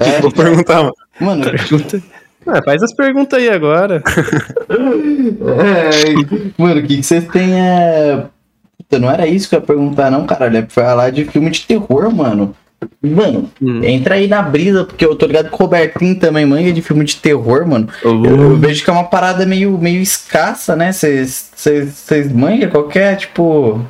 é, 0.00 0.20
Vou 0.20 0.30
perguntar, 0.32 0.82
mano. 0.82 0.94
mano, 1.20 1.44
Pergunta. 1.44 2.02
Ah, 2.46 2.60
faz 2.64 2.82
as 2.82 2.92
perguntas 2.94 3.38
aí 3.38 3.48
agora. 3.48 4.02
é, 4.68 6.60
mano, 6.60 6.80
o 6.80 6.82
que, 6.82 6.96
que 6.96 7.02
vocês 7.02 7.26
têm 7.28 7.54
é. 7.60 8.24
Puta, 8.78 8.98
não 8.98 9.10
era 9.10 9.26
isso 9.26 9.48
que 9.48 9.54
eu 9.54 9.60
ia 9.60 9.66
perguntar, 9.66 10.10
não, 10.10 10.26
caralho. 10.26 10.56
É 10.58 10.62
pra 10.62 10.70
falar 10.70 11.10
de 11.10 11.24
filme 11.24 11.50
de 11.50 11.62
terror, 11.62 12.12
mano. 12.14 12.54
Mano, 13.00 13.48
Hum. 13.62 13.80
entra 13.84 14.16
aí 14.16 14.26
na 14.26 14.42
brisa, 14.42 14.84
porque 14.84 15.04
eu 15.04 15.14
tô 15.14 15.24
ligado 15.26 15.48
que 15.48 15.54
o 15.54 15.56
Robertinho 15.56 16.18
também 16.18 16.44
manja 16.44 16.72
de 16.72 16.82
filme 16.82 17.04
de 17.04 17.14
terror, 17.14 17.64
mano. 17.64 17.88
Eu, 18.02 18.24
eu 18.24 18.56
vejo 18.56 18.82
que 18.82 18.90
é 18.90 18.92
uma 18.92 19.04
parada 19.04 19.46
meio, 19.46 19.78
meio 19.78 20.02
escassa, 20.02 20.74
né? 20.74 20.90
Vocês 20.92 22.32
manjam 22.32 22.68
qualquer, 22.70 23.16
tipo. 23.16 23.80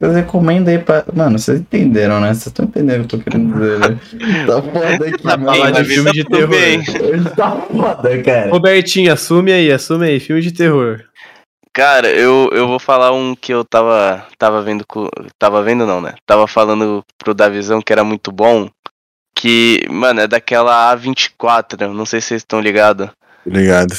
Vocês 0.00 0.14
recomendam 0.14 0.72
aí 0.72 0.78
pra. 0.78 1.04
Mano, 1.12 1.38
vocês 1.38 1.58
entenderam, 1.60 2.20
né? 2.20 2.28
Vocês 2.28 2.46
estão 2.46 2.64
entendendo 2.66 3.04
o 3.04 3.08
que 3.08 3.14
eu 3.16 3.18
tô 3.18 3.24
querendo 3.30 3.52
dizer, 3.54 3.78
né? 3.80 3.98
Tá 4.46 4.62
foda 4.62 5.06
aqui, 5.08 5.22
Tá 5.22 5.36
mano. 5.36 5.56
falar 5.58 5.70
de 5.72 5.84
filme 5.84 6.04
tá 6.04 6.12
de 6.12 6.24
terror. 6.24 6.48
bem. 6.48 6.84
Tá 7.36 7.50
foda, 7.62 8.22
cara. 8.22 8.50
Robertinho, 8.50 9.12
assume 9.12 9.52
aí, 9.52 9.72
assume 9.72 10.06
aí, 10.06 10.20
filme 10.20 10.40
de 10.42 10.52
terror. 10.52 11.02
Cara, 11.72 12.08
eu, 12.10 12.48
eu 12.52 12.66
vou 12.66 12.78
falar 12.78 13.12
um 13.12 13.34
que 13.34 13.52
eu 13.52 13.64
tava, 13.64 14.24
tava 14.38 14.62
vendo. 14.62 14.84
com- 14.86 15.08
Tava 15.38 15.62
vendo 15.62 15.86
não, 15.86 16.00
né? 16.00 16.14
Tava 16.26 16.46
falando 16.46 17.04
pro 17.18 17.34
Davizão 17.34 17.80
que 17.82 17.92
era 17.92 18.02
muito 18.04 18.30
bom. 18.32 18.68
Que, 19.36 19.86
mano, 19.88 20.20
é 20.20 20.26
daquela 20.26 20.92
A24, 20.96 21.92
não 21.92 22.04
sei 22.04 22.20
se 22.20 22.28
vocês 22.28 22.40
estão 22.42 22.60
ligados. 22.60 23.08
Obrigado. 23.46 23.94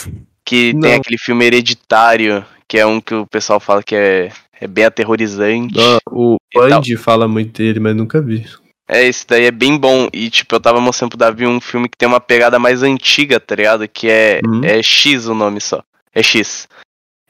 Que 0.46 0.74
Não. 0.74 0.82
tem 0.82 0.94
aquele 0.96 1.18
filme 1.18 1.46
hereditário, 1.46 2.44
que 2.68 2.78
é 2.78 2.86
um 2.86 3.00
que 3.00 3.14
o 3.16 3.26
pessoal 3.26 3.60
fala 3.60 3.82
que 3.82 3.96
é, 3.96 4.30
é 4.60 4.68
bem 4.68 4.86
aterrorizante. 4.86 5.76
O 6.12 6.38
E 6.54 6.60
tal. 6.70 6.80
Andy 6.80 6.96
fala 6.98 7.28
muito 7.28 7.58
dele, 7.58 7.80
mas 7.80 7.96
nunca 7.96 8.22
vi. 8.22 8.46
É, 8.88 9.06
esse 9.06 9.26
daí 9.28 9.46
é 9.46 9.52
bem 9.52 9.78
bom. 9.78 10.10
E, 10.12 10.30
tipo, 10.30 10.56
eu 10.56 10.60
tava 10.60 10.82
mostrando 10.82 11.10
pro 11.12 11.18
Davi 11.20 11.46
um 11.46 11.62
filme 11.62 11.88
que 11.88 11.96
tem 11.98 12.08
uma 12.08 12.20
pegada 12.20 12.58
mais 12.58 12.82
antiga, 12.82 13.40
tá 13.40 13.56
ligado? 13.56 13.88
Que 13.88 14.10
é, 14.10 14.40
Uhum. 14.46 14.64
é 14.64 14.82
X 14.82 15.28
o 15.28 15.36
nome 15.36 15.62
só. 15.62 15.84
É 16.14 16.24
X. 16.24 16.68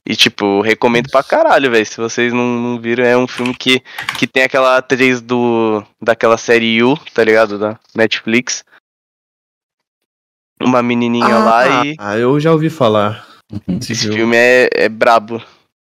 E, 0.07 0.15
tipo, 0.15 0.61
recomendo 0.61 1.09
pra 1.11 1.21
caralho, 1.21 1.69
velho. 1.69 1.85
Se 1.85 1.97
vocês 1.97 2.31
não, 2.33 2.45
não 2.45 2.79
viram, 2.79 3.03
é 3.03 3.15
um 3.17 3.27
filme 3.27 3.53
que, 3.53 3.81
que 4.17 4.25
tem 4.25 4.43
aquela 4.43 4.77
atriz 4.77 5.19
do, 5.21 5.83
daquela 6.01 6.37
série 6.37 6.77
You, 6.77 6.97
tá 7.13 7.23
ligado? 7.23 7.59
Da 7.59 7.77
Netflix. 7.93 8.63
Uma 10.61 10.81
menininha 10.81 11.37
lá 11.37 11.85
e 11.85 11.95
Ah, 11.99 12.17
eu 12.17 12.39
já 12.39 12.51
ouvi 12.51 12.69
falar. 12.69 13.25
Esse 13.67 13.95
filme. 13.95 14.15
filme 14.15 14.35
é, 14.37 14.69
é 14.73 14.89
brabo. 14.89 15.41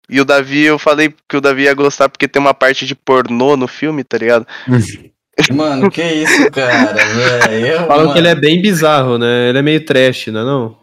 E 0.08 0.20
o 0.20 0.24
Davi, 0.24 0.62
eu 0.64 0.78
falei 0.78 1.14
que 1.28 1.36
o 1.36 1.40
Davi 1.40 1.62
ia 1.62 1.74
gostar 1.74 2.08
porque 2.08 2.28
tem 2.28 2.40
uma 2.40 2.52
parte 2.54 2.86
de 2.86 2.94
pornô 2.94 3.56
no 3.56 3.66
filme, 3.66 4.04
tá 4.04 4.18
ligado? 4.18 4.46
Mano, 5.52 5.90
que 5.90 6.02
isso, 6.02 6.50
cara, 6.50 6.92
velho. 6.92 7.86
Falam 7.86 7.96
Mano, 8.04 8.12
que 8.12 8.18
ele 8.18 8.28
é 8.28 8.34
bem 8.34 8.62
bizarro, 8.62 9.18
né? 9.18 9.48
Ele 9.48 9.58
é 9.58 9.62
meio 9.62 9.84
trash, 9.84 10.28
não 10.28 10.40
é 10.40 10.44
não? 10.44 10.78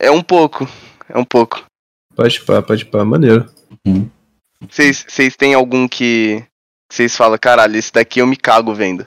É 0.00 0.10
um 0.10 0.22
pouco. 0.22 0.66
É 1.08 1.18
um 1.18 1.24
pouco. 1.24 1.62
Pode 2.14 2.40
pá, 2.42 2.62
pode 2.62 2.86
pá, 2.86 3.04
maneiro. 3.04 3.44
Vocês 4.68 5.04
vocês 5.06 5.36
têm 5.36 5.52
algum 5.54 5.86
que 5.86 6.42
vocês 6.90 7.14
falam, 7.16 7.38
caralho, 7.38 7.76
esse 7.76 7.92
daqui 7.92 8.20
eu 8.20 8.26
me 8.26 8.36
cago 8.36 8.74
vendo? 8.74 9.06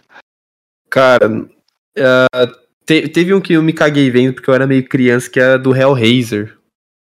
Cara, 0.89 1.47
ah, 1.97 2.47
te- 2.85 3.07
teve 3.07 3.33
um 3.33 3.41
que 3.41 3.53
eu 3.53 3.63
me 3.63 3.73
caguei 3.73 4.11
vendo 4.11 4.33
porque 4.33 4.49
eu 4.49 4.53
era 4.53 4.67
meio 4.67 4.87
criança, 4.87 5.29
que 5.29 5.39
é 5.39 5.57
do 5.57 5.75
Hellraiser. 5.75 6.55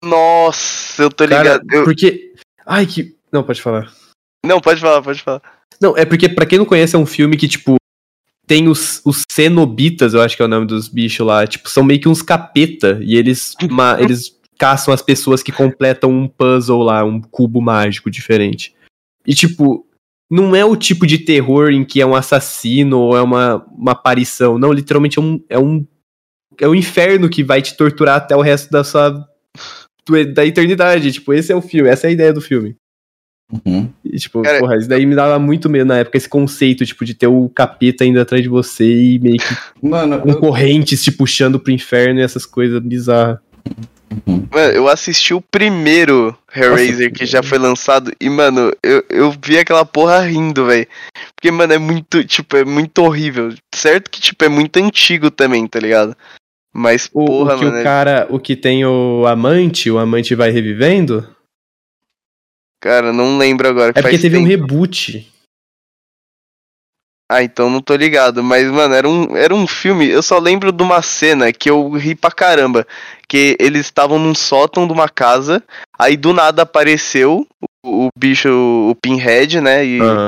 Nossa, 0.06 1.01
eu 1.03 1.10
tô 1.10 1.28
Cara, 1.28 1.43
ligado. 1.43 1.66
Eu- 1.74 1.84
porque... 1.84 2.34
Ai, 2.66 2.86
que... 2.86 3.16
Não, 3.32 3.43
pode 3.43 3.62
falar. 3.62 3.91
Não, 4.45 4.62
pode 4.62 4.80
falar, 4.80 5.01
pode 5.01 5.22
falar. 5.22 5.41
Não, 5.82 5.97
é 5.97 6.06
porque, 6.06 6.30
pra 6.30 6.45
quem 6.45 6.58
não 6.58 6.66
conhece, 6.66 6.95
é 6.95 6.99
um 6.99 7.06
filme 7.06 7.36
que, 7.36 7.47
tipo, 7.47 7.76
tem 8.47 8.68
os, 8.68 9.01
os 9.03 9.24
cenobitas, 9.30 10.14
eu 10.14 10.22
acho 10.22 10.36
que 10.38 10.41
é 10.41 10.45
o 10.45 10.49
nome 10.49 10.68
dos 10.68 10.88
bichos 10.88 11.26
lá, 11.26 11.45
tipo, 11.45 11.70
são 11.70 11.84
meio 11.84 11.99
que 11.99 12.08
uns 12.08 12.22
capeta, 12.22 12.99
e 13.01 13.16
eles, 13.16 13.53
ma- 13.70 13.97
eles 14.01 14.36
caçam 14.58 14.93
as 14.93 15.01
pessoas 15.01 15.43
que 15.43 15.51
completam 15.51 16.10
um 16.12 16.28
puzzle 16.28 16.82
lá, 16.82 17.03
um 17.03 17.20
cubo 17.20 17.60
mágico 17.62 18.10
diferente. 18.10 18.74
E, 19.28 19.34
tipo, 19.34 19.86
não 20.30 20.56
é 20.56 20.64
o 20.64 20.76
tipo 20.78 21.06
de 21.06 21.18
terror 21.18 21.72
em 21.72 21.84
que 21.84 21.99
é 21.99 22.06
um 22.06 22.16
assassino 22.16 22.99
ou 22.99 23.18
é 23.18 23.22
uma, 23.22 23.66
uma 23.72 23.91
aparição, 23.91 24.58
não, 24.58 24.72
literalmente 24.72 25.20
é 25.20 25.22
um, 25.22 25.43
é 25.49 25.60
um, 25.60 25.86
é 26.60 26.68
um 26.68 26.76
inferno 26.76 27.30
que 27.30 27.43
vai 27.43 27.62
te 27.62 27.76
torturar 27.76 28.16
até 28.18 28.36
o 28.36 28.41
resto 28.41 28.72
da 28.72 28.84
sua, 28.84 29.28
da 30.34 30.45
eternidade, 30.45 31.12
tipo, 31.12 31.34
esse 31.34 31.51
é 31.51 31.56
o 31.56 31.62
filme, 31.62 31.89
essa 31.89 32.08
é 32.08 32.10
a 32.10 32.14
ideia 32.14 32.34
do 32.34 32.41
filme. 32.41 32.76
Uhum. 33.51 33.89
E, 34.03 34.18
tipo, 34.18 34.41
Cara- 34.41 34.60
porra, 34.60 34.78
isso 34.78 34.89
daí 34.89 35.06
me 35.06 35.16
dava 35.16 35.38
muito 35.38 35.70
medo 35.70 35.88
na 35.88 35.99
época, 35.99 36.18
esse 36.18 36.28
conceito, 36.28 36.86
tipo, 36.86 37.06
de 37.06 37.14
ter 37.14 37.28
o 37.28 37.49
capeta 37.49 38.03
indo 38.03 38.20
atrás 38.20 38.41
de 38.41 38.49
você 38.49 38.86
e 38.86 39.20
meio 39.20 39.38
que 39.38 39.56
Mano, 39.82 40.20
com 40.20 40.30
eu... 40.30 40.39
correntes 40.39 41.03
te 41.03 41.12
puxando 41.12 41.60
pro 41.60 41.72
inferno 41.72 42.20
e 42.20 42.24
essas 42.24 42.45
coisas 42.45 42.80
bizarras. 42.82 43.39
Mano, 44.26 44.72
eu 44.74 44.88
assisti 44.88 45.34
o 45.34 45.41
primeiro 45.41 46.38
Hellraiser 46.56 47.12
que 47.12 47.26
já 47.26 47.41
foi 47.43 47.58
lançado 47.58 48.12
e, 48.22 48.30
mano, 48.30 48.72
eu, 48.82 49.03
eu 49.10 49.36
vi 49.43 49.58
aquela 49.58 49.84
porra 49.84 50.22
rindo, 50.22 50.66
velho. 50.66 50.88
Porque, 51.36 51.51
mano, 51.51 51.74
é 51.74 51.78
muito, 51.78 52.24
tipo, 52.24 52.56
é 52.56 52.64
muito 52.64 52.99
horrível. 52.99 53.53
Certo 53.74 54.10
que, 54.10 54.22
tipo, 54.22 54.43
é 54.45 54.49
muito 54.49 54.78
antigo 54.78 55.30
também, 55.30 55.68
tá 55.68 55.80
ligado? 55.80 56.16
Mas, 56.78 57.09
O, 57.13 57.26
porra, 57.26 57.55
o 57.55 57.59
que 57.59 57.65
mano. 57.65 57.78
o 57.78 57.80
é- 57.80 57.84
cara, 57.84 58.28
o 58.30 58.38
que 58.39 58.55
tem 58.55 58.86
o 58.86 59.26
amante, 59.26 59.89
o 59.89 59.97
amante 59.97 60.36
vai 60.36 60.51
revivendo, 60.51 61.26
Cara, 62.82 63.11
não 63.13 63.38
lembro 63.38 63.67
agora. 63.67 63.93
que 63.93 63.99
é 63.99 64.01
porque 64.01 64.19
teve 64.19 64.38
um 64.38 64.45
tempo. 64.47 64.61
reboot. 64.63 65.32
Ah, 67.32 67.41
então 67.41 67.69
não 67.69 67.82
tô 67.82 67.95
ligado. 67.95 68.43
Mas, 68.43 68.69
mano, 68.69 68.93
era 68.93 69.09
um, 69.09 69.36
era 69.36 69.55
um 69.55 69.65
filme. 69.65 70.07
Eu 70.07 70.21
só 70.21 70.38
lembro 70.38 70.71
de 70.71 70.84
uma 70.84 71.01
cena 71.01 71.51
que 71.51 71.67
eu 71.67 71.89
ri 71.93 72.13
pra 72.13 72.30
caramba. 72.30 72.86
Que 73.28 73.57
eles 73.59 73.88
estavam 73.88 74.19
num 74.19 74.36
sótão 74.36 74.86
de 74.86 74.93
uma 74.93 75.09
casa. 75.09 75.63
Aí 75.97 76.15
do 76.15 76.32
nada 76.34 76.61
apareceu 76.61 77.47
o, 77.84 78.05
o 78.05 78.09
bicho, 78.15 78.49
o 78.49 78.93
Pinhead, 79.01 79.59
né? 79.61 79.84
E 79.84 79.99
Ah, 80.01 80.28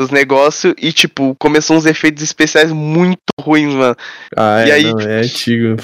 os 0.00 0.10
negócios 0.10 0.74
e, 0.78 0.92
tipo, 0.92 1.34
começou 1.38 1.76
uns 1.76 1.86
efeitos 1.86 2.22
especiais 2.22 2.72
muito 2.72 3.18
ruins, 3.40 3.74
mano. 3.74 3.96
Ah, 4.36 4.66
E 4.66 4.70
é, 4.70 4.74
aí, 4.74 4.92
não, 4.92 5.00
é 5.00 5.20
antigo. 5.20 5.76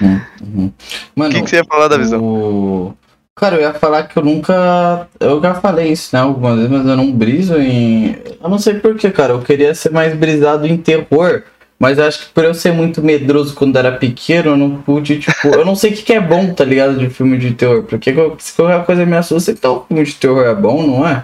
Uhum, 0.00 0.20
uhum. 0.42 0.66
O 0.66 1.20
Mano, 1.20 1.32
que, 1.34 1.42
que 1.42 1.50
você 1.50 1.56
ia 1.56 1.64
falar 1.64 1.88
da 1.88 1.96
visão? 1.96 2.20
o- 2.22 2.94
Cara, 3.38 3.56
eu 3.56 3.60
ia 3.60 3.74
falar 3.74 4.04
que 4.04 4.16
eu 4.18 4.24
nunca. 4.24 5.06
Eu 5.20 5.42
já 5.42 5.54
falei 5.56 5.92
isso, 5.92 6.16
né, 6.16 6.22
algumas 6.22 6.56
vezes, 6.56 6.70
mas 6.70 6.86
eu 6.86 6.96
não 6.96 7.12
briso 7.12 7.58
em. 7.58 8.16
Eu 8.42 8.48
não 8.48 8.58
sei 8.58 8.74
porquê, 8.80 9.10
cara. 9.10 9.34
Eu 9.34 9.42
queria 9.42 9.74
ser 9.74 9.90
mais 9.92 10.14
brisado 10.16 10.66
em 10.66 10.76
terror. 10.78 11.42
Mas 11.78 11.98
eu 11.98 12.06
acho 12.06 12.20
que 12.20 12.32
por 12.32 12.42
eu 12.42 12.54
ser 12.54 12.72
muito 12.72 13.02
medroso 13.02 13.54
quando 13.54 13.76
era 13.76 13.92
pequeno, 13.92 14.52
eu 14.52 14.56
não 14.56 14.76
pude, 14.80 15.18
tipo. 15.18 15.48
eu 15.48 15.66
não 15.66 15.76
sei 15.76 15.90
o 15.92 15.94
que, 15.94 16.02
que 16.02 16.12
é 16.14 16.20
bom, 16.20 16.54
tá 16.54 16.64
ligado? 16.64 16.96
De 16.98 17.10
filme 17.10 17.36
de 17.36 17.52
terror. 17.52 17.82
Porque 17.82 18.14
se 18.38 18.54
qualquer 18.54 18.86
coisa 18.86 19.04
me 19.04 19.14
assusta, 19.14 19.50
então 19.50 19.76
o 19.76 19.84
filme 19.84 20.02
de 20.04 20.14
terror 20.14 20.46
é 20.46 20.54
bom, 20.54 20.86
não 20.86 21.06
é? 21.06 21.22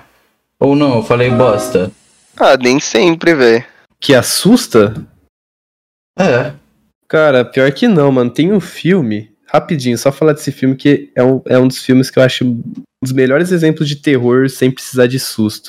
Ou 0.63 0.77
não? 0.77 0.97
Eu 0.97 1.03
falei 1.03 1.31
bosta. 1.31 1.91
Ah, 2.37 2.57
nem 2.57 2.79
sempre, 2.81 3.35
velho. 3.35 3.65
Que 4.01 4.15
assusta? 4.15 4.95
É. 6.19 6.53
Cara, 7.09 7.45
pior 7.45 7.71
que 7.73 7.89
não, 7.89 8.11
mano. 8.13 8.31
Tem 8.31 8.53
um 8.53 8.61
filme, 8.61 9.31
rapidinho, 9.47 9.99
só 9.99 10.11
falar 10.13 10.33
desse 10.33 10.51
filme 10.53 10.77
que 10.77 11.11
é 11.15 11.23
um, 11.23 11.43
é 11.47 11.59
um 11.59 11.69
dos 11.69 11.79
filmes 11.85 12.11
que 12.11 12.19
eu 12.19 12.23
acho 12.23 12.45
um 12.45 12.63
dos 13.03 13.13
melhores 13.13 13.53
exemplos 13.53 13.89
de 13.89 13.97
terror 13.97 14.49
sem 14.49 14.71
precisar 14.71 15.07
de 15.07 15.19
susto. 15.19 15.67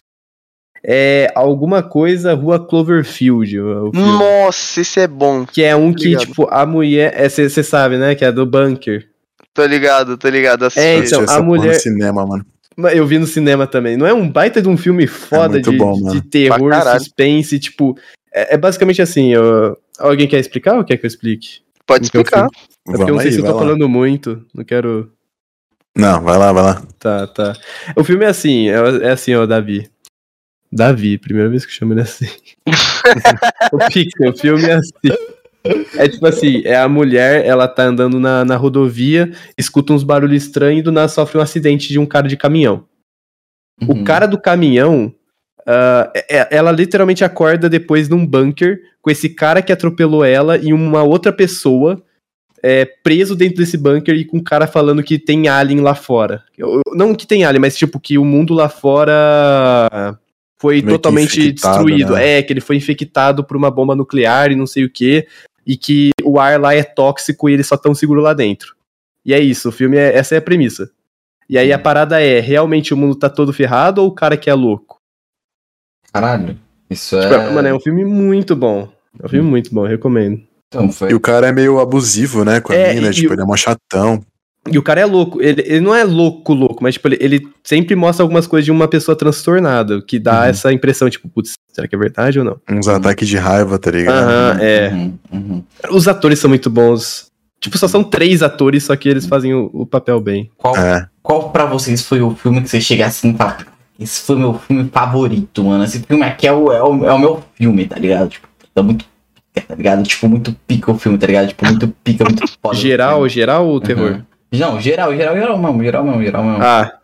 É 0.86 1.32
alguma 1.34 1.82
coisa 1.82 2.34
Rua 2.34 2.60
Cloverfield, 2.66 3.60
o 3.60 3.92
filme. 3.92 4.08
Nossa, 4.08 4.82
esse 4.82 5.00
é 5.00 5.08
bom. 5.08 5.46
Que 5.46 5.64
é 5.64 5.76
um 5.76 5.94
que, 5.94 6.08
Obrigado. 6.16 6.26
tipo, 6.28 6.48
a 6.52 6.66
mulher. 6.66 7.30
Você 7.30 7.64
sabe, 7.64 7.98
né? 7.98 8.16
Que 8.16 8.26
é 8.26 8.32
do 8.32 8.46
bunker. 8.46 9.10
Tô 9.54 9.66
ligado, 9.66 10.18
tô 10.18 10.28
ligado. 10.28 10.66
Assisti. 10.66 10.86
É, 10.86 10.96
assisti 10.98 11.14
então, 11.16 11.24
essa 11.24 11.34
a 11.36 11.38
porra 11.38 11.48
mulher- 11.48 11.80
cinema, 11.80 12.26
mano. 12.26 12.46
Eu 12.94 13.06
vi 13.06 13.20
no 13.20 13.28
cinema 13.28 13.68
também. 13.68 13.98
Não 13.98 14.06
é 14.06 14.14
um 14.14 14.30
baita 14.30 14.62
de 14.62 14.68
um 14.68 14.78
filme 14.78 15.08
foda 15.08 15.54
muito 15.54 15.72
de, 15.72 15.78
bom, 15.78 15.94
de 16.12 16.22
terror, 16.22 16.74
suspense, 16.98 17.60
tipo. 17.60 17.98
É, 18.34 18.56
é 18.56 18.58
basicamente 18.58 19.02
assim, 19.02 19.36
ó, 19.36 19.76
alguém 20.00 20.28
quer 20.28 20.40
explicar 20.40 20.76
ou 20.76 20.84
quer 20.84 20.98
que 20.98 21.06
eu 21.06 21.08
explique? 21.08 21.62
Pode 21.86 22.06
explicar. 22.06 22.48
É 22.88 22.92
porque 22.92 23.12
eu 23.12 23.16
não 23.16 23.20
sei 23.20 23.28
aí, 23.28 23.34
se 23.34 23.40
eu 23.40 23.46
tô 23.46 23.54
lá. 23.54 23.60
falando 23.60 23.88
muito. 23.88 24.46
Não 24.54 24.64
quero. 24.64 25.12
Não, 25.96 26.22
vai 26.22 26.38
lá, 26.38 26.52
vai 26.52 26.64
lá. 26.64 26.84
Tá, 26.98 27.28
tá. 27.28 27.54
O 27.96 28.04
filme 28.04 28.26
é 28.26 28.30
assim, 28.30 28.70
é, 28.70 29.08
é 29.08 29.12
assim, 29.12 29.36
ó, 29.36 29.46
Davi. 29.46 29.90
Davi, 30.72 31.20
primeira 31.20 31.50
vez 31.50 31.66
que 31.66 31.72
eu 31.72 31.76
chamo 31.76 31.94
ele 31.94 32.02
assim. 32.02 32.28
o 33.72 33.78
Pixel, 33.78 34.32
o 34.32 34.38
filme 34.38 34.66
é 34.66 34.74
assim. 34.74 35.18
É 35.98 36.08
tipo 36.10 36.26
assim, 36.28 36.62
é 36.66 36.76
a 36.76 36.90
mulher, 36.90 37.46
ela 37.46 37.68
tá 37.68 37.84
andando 37.84 38.20
na, 38.20 38.44
na 38.44 38.56
rodovia, 38.58 39.32
escuta 39.58 39.94
uns 39.94 40.04
barulhos 40.04 40.44
estranhos 40.44 40.80
e 40.80 40.84
do 40.84 40.92
nada 40.92 41.08
sofre 41.08 41.38
um 41.38 41.42
acidente 41.42 41.88
de 41.88 41.98
um 42.00 42.06
cara 42.06 42.28
de 42.28 42.36
caminhão. 42.36 42.86
O 43.88 43.94
Uhum. 43.94 44.04
cara 44.04 44.26
do 44.28 44.40
caminhão, 44.40 45.14
é- 45.66 46.48
ela 46.58 46.72
literalmente 46.72 47.24
acorda 47.24 47.70
depois 47.70 48.10
num 48.10 48.26
bunker 48.26 48.80
com 49.02 49.10
esse 49.10 49.30
cara 49.30 49.62
que 49.62 49.72
atropelou 49.72 50.24
ela 50.26 50.58
e 50.58 50.74
uma 50.74 51.04
outra 51.04 51.32
pessoa 51.32 52.02
é, 52.66 52.86
preso 52.86 53.36
dentro 53.36 53.58
desse 53.58 53.78
bunker 53.78 54.16
e 54.16 54.24
com 54.24 54.38
um 54.38 54.44
cara 54.44 54.66
falando 54.68 55.04
que 55.04 55.20
tem 55.20 55.50
alien 55.50 55.82
lá 55.82 55.94
fora. 55.96 56.44
Eu- 56.58 56.80
Não 56.94 57.14
que 57.14 57.28
tem 57.28 57.44
alien, 57.44 57.60
mas 57.60 57.76
tipo 57.76 58.00
que 58.00 58.18
o 58.18 58.24
mundo 58.24 58.54
lá 58.54 58.70
fora 58.70 60.18
foi 60.58 60.76
Meio 60.82 60.88
totalmente 60.98 61.52
destruído. 61.52 62.14
né? 62.14 62.38
É, 62.38 62.42
que 62.44 62.54
ele 62.54 62.62
foi 62.62 62.78
infectado 62.78 63.44
por 63.44 63.58
uma 63.58 63.70
bomba 63.70 63.96
nuclear 63.96 64.50
e 64.52 64.56
não 64.56 64.66
sei 64.66 64.86
o 64.86 64.90
que, 64.90 65.28
e 65.66 65.78
que 65.78 66.12
o 66.24 66.40
ar 66.40 66.60
lá 66.60 66.74
é 66.74 66.84
tóxico 66.84 67.50
e 67.50 67.54
eles 67.54 67.68
só 67.68 67.78
tão 67.78 67.94
seguro 67.94 68.22
lá 68.22 68.34
dentro. 68.34 68.76
E 69.26 69.34
é 69.34 69.40
isso, 69.40 69.70
o 69.70 69.72
filme 69.72 69.98
é, 69.98 70.16
essa 70.16 70.36
é 70.36 70.38
a 70.38 70.42
premissa. 70.42 70.90
E 71.50 71.58
aí 71.58 71.72
a 71.72 71.80
parada 71.80 72.22
é, 72.22 72.40
realmente 72.40 72.94
o 72.94 72.98
mundo 72.98 73.16
tá 73.16 73.30
todo 73.30 73.54
ferrado 73.54 74.02
ou 74.02 74.08
o 74.08 74.16
cara 74.16 74.38
que 74.38 74.50
é 74.50 74.54
louco? 74.54 74.98
Caralho. 76.12 76.58
Isso 76.90 77.20
Tipo, 77.20 77.34
é. 77.34 77.50
mano, 77.52 77.68
é 77.68 77.74
um 77.74 77.80
filme 77.80 78.06
muito 78.06 78.56
bom. 78.56 78.90
É 79.22 79.26
um 79.26 79.30
filme 79.30 79.50
muito 79.50 79.74
bom, 79.74 79.86
recomendo. 79.86 80.42
Então, 80.68 80.92
foi. 80.92 81.12
E 81.12 81.14
o 81.14 81.20
cara 81.20 81.48
é 81.48 81.52
meio 81.52 81.80
abusivo, 81.80 82.44
né, 82.44 82.60
com 82.60 82.74
a 82.74 82.76
É, 82.76 82.94
mina, 82.94 83.10
e 83.10 83.14
tipo, 83.14 83.34
ele 83.34 83.42
é 83.42 83.46
mó 83.46 83.56
chatão. 83.56 84.24
E 84.72 84.78
o 84.78 84.82
cara 84.84 85.02
é 85.02 85.06
louco, 85.06 85.42
ele, 85.42 85.62
ele 85.66 85.82
não 85.82 85.94
é 85.94 86.06
louco, 86.06 86.54
louco, 86.54 86.82
mas 86.82 86.94
tipo, 86.94 87.10
ele, 87.10 87.18
ele 87.20 87.48
sempre 87.64 87.96
mostra 87.98 88.24
algumas 88.24 88.48
coisas 88.48 88.64
de 88.64 88.72
uma 88.72 88.88
pessoa 88.88 89.14
transtornada, 89.16 90.02
que 90.02 90.18
dá 90.18 90.40
Uhum. 90.40 90.46
essa 90.46 90.72
impressão, 90.72 91.10
tipo, 91.10 91.28
putz, 91.28 91.56
será 91.74 91.86
que 91.86 91.94
é 91.96 92.00
verdade 92.00 92.40
ou 92.40 92.46
não? 92.46 92.58
Uns 92.72 92.88
ataques 92.88 93.28
de 93.28 93.36
raiva, 93.38 93.78
tá 93.78 93.92
ligado? 93.92 94.24
Aham, 94.24 94.58
é. 94.62 94.90
Uhum, 94.90 95.14
uhum. 95.34 95.64
Os 95.92 96.08
atores 96.08 96.40
são 96.40 96.48
muito 96.50 96.70
bons. 96.70 97.28
Tipo, 97.60 97.78
só 97.78 97.88
são 97.90 98.04
três 98.06 98.42
atores, 98.42 98.86
só 98.86 98.96
que 98.96 99.10
eles 99.10 99.26
fazem 99.26 99.54
o, 99.54 99.70
o 99.74 99.86
papel 99.86 100.20
bem. 100.22 100.50
Qual, 100.58 100.78
É. 100.78 101.08
qual 101.22 101.50
pra 101.50 101.66
vocês 101.66 102.02
foi 102.02 102.22
o 102.22 102.34
filme 102.34 102.62
que 102.62 102.70
você 102.70 102.80
chega 102.80 103.06
assim 103.06 103.32
e 103.32 103.38
fala, 103.38 103.58
esse 104.00 104.22
foi 104.22 104.38
meu 104.38 104.54
filme 104.60 104.90
favorito, 104.92 105.64
mano. 105.64 105.84
Esse 105.84 106.00
filme 106.00 106.24
aqui 106.24 106.48
é 106.48 106.54
o, 106.54 106.72
é 106.72 106.82
o, 106.82 107.06
é 107.06 107.12
o 107.14 107.20
meu 107.20 107.44
filme, 107.56 107.86
tá 107.86 107.98
ligado? 108.00 108.30
Tipo, 108.30 108.48
tá 108.74 108.82
muito 108.82 109.06
tá 109.68 109.76
ligado? 109.76 110.04
Tipo, 110.04 110.28
muito 110.30 110.56
pica 110.66 110.92
o 110.92 110.98
filme, 110.98 111.18
tá 111.18 111.28
ligado? 111.28 111.48
Tipo, 111.50 111.66
muito 111.66 111.88
pica, 112.04 112.24
muito 112.24 112.44
foda. 112.62 112.76
Geral, 112.76 113.28
geral 113.30 113.68
ou 113.68 113.80
terror? 113.80 114.22
Não, 114.54 114.80
geral, 114.80 115.16
geral, 115.16 115.36
geral 115.36 115.58
mesmo, 115.58 115.84
geral 115.84 116.04
mesmo, 116.04 116.24
geral 116.24 116.44
mesmo. 116.44 116.64
Ah. 116.64 117.00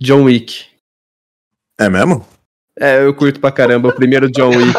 John 0.00 0.22
Wick. 0.22 0.66
É 1.80 1.88
mesmo? 1.88 2.24
É, 2.78 3.02
eu 3.04 3.12
curto 3.12 3.40
pra 3.40 3.50
caramba 3.50 3.88
o 3.88 3.92
primeiro 3.92 4.30
John 4.30 4.50
Wick. 4.50 4.72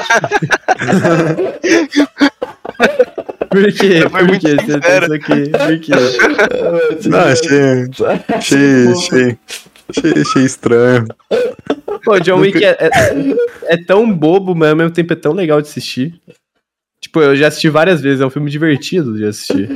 Por 3.50 3.74
quê? 3.74 4.02
Por 4.10 4.40
quê? 4.40 4.56
Você 4.56 4.80
pensa 4.80 5.20
que... 5.20 5.50
Por 5.50 5.80
quê? 5.80 5.92
Não, 7.10 7.20
achei, 7.20 7.90
achei, 8.30 8.88
achei, 8.88 9.38
achei, 9.90 10.22
achei 10.22 10.44
estranho. 10.44 11.08
Pô, 12.06 12.20
John 12.20 12.40
Wick 12.40 12.64
é, 12.64 12.78
é, 12.80 12.90
é 13.74 13.78
tão 13.86 14.14
bobo, 14.14 14.56
mas 14.56 14.70
ao 14.70 14.76
mesmo 14.76 14.92
tempo 14.92 15.12
é 15.14 15.16
tão 15.16 15.34
legal 15.34 15.62
de 15.62 15.68
assistir. 15.68 16.22
Tipo, 17.02 17.22
eu 17.22 17.36
já 17.36 17.48
assisti 17.48 17.70
várias 17.70 18.02
vezes, 18.02 18.22
é 18.22 18.26
um 18.26 18.30
filme 18.30 18.52
divertido 18.52 19.18
de 19.18 19.26
assistir. 19.26 19.68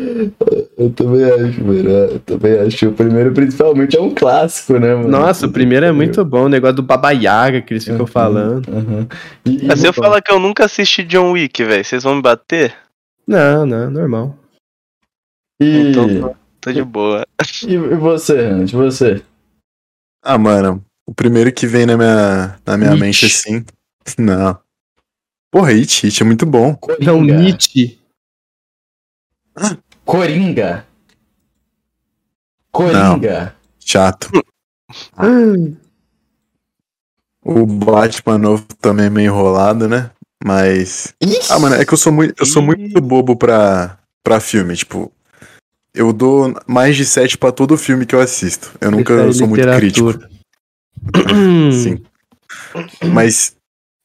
Eu 0.75 0.91
também 0.91 1.23
acho, 1.23 1.63
mano. 1.63 1.89
Eu 1.89 2.19
também 2.21 2.59
acho. 2.59 2.89
O 2.89 2.93
primeiro, 2.93 3.31
principalmente, 3.33 3.95
é 3.95 4.01
um 4.01 4.13
clássico, 4.13 4.73
né, 4.79 4.95
mano? 4.95 5.07
Nossa, 5.07 5.45
o 5.45 5.51
primeiro 5.51 5.85
é 5.85 5.91
muito 5.91 6.25
bom, 6.25 6.45
o 6.45 6.49
negócio 6.49 6.77
do 6.77 6.83
Baba 6.83 7.11
Yaga 7.11 7.61
que 7.61 7.73
eles 7.73 7.83
ficam 7.83 7.99
Uhum, 8.01 8.07
falando. 8.07 8.67
uhum. 8.69 9.07
E, 9.45 9.63
e- 9.63 9.67
Mas 9.67 9.79
se 9.79 9.87
eu 9.87 9.93
falar 9.93 10.21
que 10.21 10.31
eu 10.31 10.39
nunca 10.39 10.65
assisti 10.65 11.03
John 11.03 11.31
Wick, 11.33 11.63
velho, 11.63 11.85
vocês 11.85 12.03
vão 12.03 12.15
me 12.15 12.21
bater? 12.23 12.75
Não, 13.27 13.65
não, 13.65 13.89
normal. 13.91 14.35
e- 15.61 15.89
Então 15.91 16.21
tô, 16.31 16.35
tô 16.61 16.71
de 16.73 16.83
boa. 16.83 17.25
e 17.67 17.77
você, 17.77 18.39
Hans? 18.39 18.71
Você? 18.71 19.21
Ah, 20.23 20.37
mano, 20.39 20.83
o 21.05 21.13
primeiro 21.13 21.51
que 21.53 21.67
vem 21.67 21.85
na 21.85 21.95
minha, 21.97 22.59
na 22.65 22.77
minha 22.77 22.91
It. 22.91 22.99
mente 22.99 23.25
assim. 23.25 23.63
Não. 24.17 24.57
Porra, 25.51 25.69
It, 25.69 26.07
It 26.07 26.23
é 26.23 26.25
muito 26.25 26.45
bom. 26.47 26.75
Não. 26.99 27.21
Nietzsche. 27.21 27.99
Coringa. 30.05 30.85
Coringa. 32.71 33.55
Chato. 33.79 34.29
Ah, 35.17 35.53
O 37.43 37.65
Batman 37.65 38.37
novo 38.37 38.65
também 38.79 39.07
é 39.07 39.09
meio 39.09 39.27
enrolado, 39.31 39.87
né? 39.87 40.11
Mas. 40.43 41.13
Ixi. 41.21 41.51
Ah, 41.51 41.59
mano, 41.59 41.75
é 41.75 41.85
que 41.85 41.93
eu 41.93 41.97
sou 41.97 42.11
muito, 42.11 42.33
eu 42.39 42.45
sou 42.45 42.61
muito 42.61 42.99
bobo 43.01 43.35
pra, 43.35 43.97
pra 44.23 44.39
filme. 44.39 44.75
Tipo, 44.75 45.11
eu 45.93 46.11
dou 46.13 46.53
mais 46.67 46.95
de 46.95 47.05
7 47.05 47.37
pra 47.37 47.51
todo 47.51 47.77
filme 47.77 48.05
que 48.05 48.15
eu 48.15 48.21
assisto. 48.21 48.71
Eu 48.81 48.91
nunca 48.91 49.13
prefere 49.13 49.33
sou 49.33 49.47
muito 49.47 49.67
crítico. 49.77 50.13
Sim. 51.71 52.03
Mas 53.11 53.55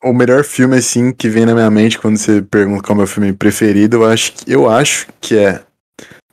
o 0.03 0.13
melhor 0.13 0.45
filme, 0.45 0.77
assim, 0.77 1.13
que 1.13 1.29
vem 1.29 1.45
na 1.47 1.55
minha 1.55 1.71
mente 1.71 1.99
quando 1.99 2.17
você 2.17 2.41
pergunta 2.43 2.83
qual 2.83 2.93
é 2.93 2.95
o 2.95 2.99
meu 2.99 3.07
filme 3.07 3.33
preferido, 3.33 3.97
eu 3.99 4.05
acho, 4.07 4.33
que- 4.33 4.53
eu 4.53 4.69
acho 4.71 5.09
que 5.21 5.37
é 5.37 5.63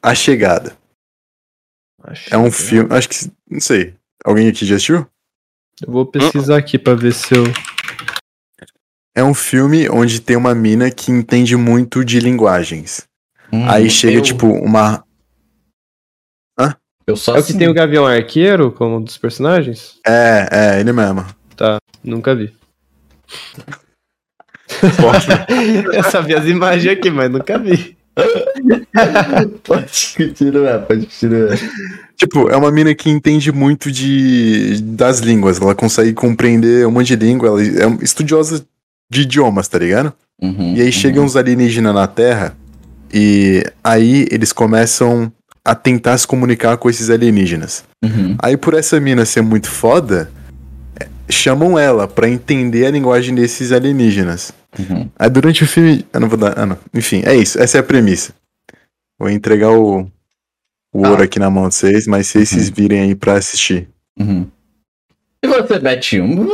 A 0.06 0.14
Chegada. 0.14 0.78
É 2.30 2.38
um 2.38 2.52
filme. 2.52 2.94
Acho 2.96 3.10
que. 3.10 3.16
Não 3.50 3.60
sei. 3.60 3.96
Alguém 4.24 4.48
aqui 4.48 4.64
já 4.64 4.76
assistiu? 4.76 5.08
Eu 5.82 5.92
vou 5.92 6.06
pesquisar 6.06 6.58
aqui 6.58 6.78
pra 6.78 6.94
ver 6.94 7.12
se 7.12 7.34
eu. 7.36 7.44
É 9.16 9.24
um 9.24 9.34
filme 9.34 9.90
onde 9.90 10.22
tem 10.22 10.36
uma 10.36 10.54
mina 10.54 10.92
que 10.92 11.12
entende 11.12 11.56
muito 11.56 12.06
de 12.06 12.20
linguagens. 12.20 13.08
Hum, 13.52 13.68
Aí 13.68 13.90
chega, 13.90 14.18
eu- 14.18 14.22
tipo, 14.22 14.46
uma. 14.46 15.04
Eu 17.08 17.16
só 17.16 17.36
É 17.36 17.40
o 17.40 17.44
que 17.46 17.54
tem 17.58 17.68
o 17.68 17.74
Gavião 17.74 18.06
Arqueiro 18.06 18.72
como 18.72 18.98
um 18.98 19.02
dos 19.02 19.18
personagens? 19.18 20.00
É, 20.06 20.48
é, 20.52 20.80
ele 20.80 20.92
mesmo. 20.92 21.26
Nunca 22.04 22.36
vi. 22.36 22.56
eu 25.94 26.04
sabia 26.04 26.40
as 26.40 26.46
imagens 26.46 26.98
aqui, 26.98 27.10
mas 27.10 27.32
nunca 27.32 27.58
vi. 27.58 27.96
Pode 29.64 30.14
continuar, 30.16 30.80
pode 30.84 31.06
continuar. 31.06 31.58
Tipo, 32.16 32.50
é 32.50 32.56
uma 32.56 32.72
mina 32.72 32.96
que 32.96 33.10
entende 33.10 33.52
muito 33.52 33.92
de 33.92 34.80
das 34.82 35.20
línguas. 35.20 35.60
Ela 35.60 35.76
consegue 35.76 36.14
compreender 36.14 36.88
um 36.88 36.92
monte 36.92 37.16
de 37.16 37.26
língua. 37.26 37.50
Ela 37.50 37.64
é 37.84 37.88
um- 37.88 38.00
estudiosa 38.02 38.66
de 39.12 39.22
idiomas, 39.22 39.68
tá 39.68 39.78
ligado? 39.78 40.14
Uhum, 40.42 40.76
E 40.76 40.82
aí 40.82 40.92
chegam 40.92 41.24
uns 41.26 41.36
alienígenas 41.36 41.94
na 41.94 42.08
Terra 42.08 42.56
e 43.14 43.64
aí 43.84 44.28
eles 44.32 44.52
começam 44.54 45.32
a 45.64 45.74
tentar 45.76 46.18
se 46.18 46.28
comunicar 46.28 46.78
com 46.78 46.90
esses 46.90 47.10
alienígenas. 47.10 47.84
uhum. 48.04 48.36
Aí 48.40 48.56
por 48.56 48.74
essa 48.74 49.00
mina 49.00 49.26
ser 49.26 49.42
muito 49.42 49.70
foda, 49.70 50.30
chamam 51.30 51.78
ela 51.78 52.08
pra 52.08 52.30
entender 52.30 52.86
a 52.86 52.92
linguagem 52.92 53.34
desses 53.36 53.72
alienígenas. 53.72 54.54
Uhum. 54.78 55.10
Aí 55.18 55.30
durante 55.30 55.64
o 55.64 55.68
filme. 55.68 56.06
Eu 56.14 56.20
não 56.20 56.30
vou 56.30 56.38
dar. 56.38 56.58
Ah, 56.60 56.66
não. 56.66 56.78
Enfim, 56.94 57.22
é 57.26 57.36
isso. 57.36 57.60
Essa 57.62 57.78
é 57.78 57.80
a 57.80 57.84
premissa. 57.84 58.34
Vou 59.18 59.30
entregar 59.30 59.72
o, 59.72 60.02
o 60.94 61.06
Ah. 61.06 61.10
ouro 61.10 61.24
aqui 61.24 61.40
na 61.40 61.50
mão 61.50 61.70
de 61.70 61.76
vocês, 61.76 62.06
mas 62.08 62.28
se 62.28 62.46
vocês 62.46 62.70
virem 62.70 63.02
aí 63.02 63.16
pra 63.16 63.34
assistir. 63.34 63.88
Uhum. 64.20 64.48
E 65.44 65.48
você, 65.48 65.80
Betinho? 65.80 66.48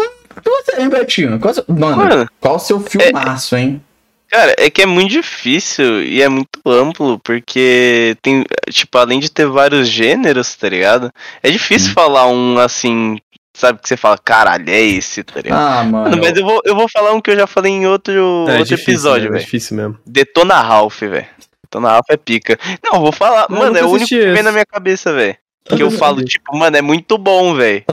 E 0.45 0.49
você, 0.49 0.81
hein, 0.81 0.89
Betinho? 0.89 1.39
Qual, 1.39 1.53
seu- 1.53 1.65
mano, 1.67 1.97
Mano, 1.97 2.27
qual 2.39 2.55
o 2.55 2.59
seu 2.59 2.79
filmaço, 2.79 3.55
hein? 3.55 3.81
Cara, 4.29 4.53
é 4.57 4.69
que 4.69 4.81
é 4.81 4.85
muito 4.85 5.11
difícil 5.11 6.03
e 6.03 6.21
é 6.21 6.29
muito 6.29 6.59
amplo, 6.65 7.19
porque 7.19 8.15
tem, 8.21 8.45
tipo, 8.69 8.97
além 8.97 9.19
de 9.19 9.29
ter 9.29 9.45
vários 9.45 9.89
gêneros, 9.89 10.55
tá 10.55 10.69
ligado? 10.69 11.11
É 11.43 11.51
difícil 11.51 11.91
Hum. 11.91 11.93
falar 11.93 12.27
um 12.27 12.57
assim, 12.57 13.17
sabe, 13.61 13.79
que 13.79 13.87
você 13.87 13.95
fala, 13.95 14.17
caralho, 14.17 14.67
é 14.69 14.81
esse, 14.81 15.23
tá 15.23 15.39
ligado? 15.39 15.59
Ah, 15.59 15.83
Mano, 15.85 16.17
mas 16.17 16.35
eu 16.35 16.43
vou, 16.43 16.61
eu 16.65 16.75
vou 16.75 16.89
falar 16.89 17.13
um 17.13 17.21
que 17.21 17.29
eu 17.29 17.35
já 17.35 17.45
falei 17.47 17.71
em 17.71 17.85
outro, 17.85 18.13
É, 18.13 18.57
outro 18.57 18.65
difícil, 18.65 18.93
episódio, 18.93 19.23
né? 19.23 19.27
É 19.27 19.31
velho. 19.33 19.43
difícil 19.45 19.77
mesmo. 19.77 19.97
Detona 20.05 20.55
Ralph, 20.61 20.99
velho. 20.99 21.27
Detona 21.63 21.89
Ralph 21.89 22.09
é 22.09 22.17
pica. 22.17 22.57
Não, 22.83 22.95
eu 22.95 23.01
vou 23.01 23.11
falar, 23.11 23.45
Eu 23.49 23.55
mano, 23.55 23.77
é 23.77 23.83
o 23.83 23.89
único 23.89 24.09
que 24.09 24.31
vem 24.31 24.43
na 24.43 24.51
minha 24.51 24.65
cabeça, 24.65 25.13
velho. 25.13 25.35
Que 25.65 25.83
eu 25.83 25.91
falo, 25.91 26.23
tipo, 26.25 26.57
mano, 26.57 26.75
é 26.75 26.81
muito 26.81 27.17
bom, 27.17 27.53
velho. 27.53 27.83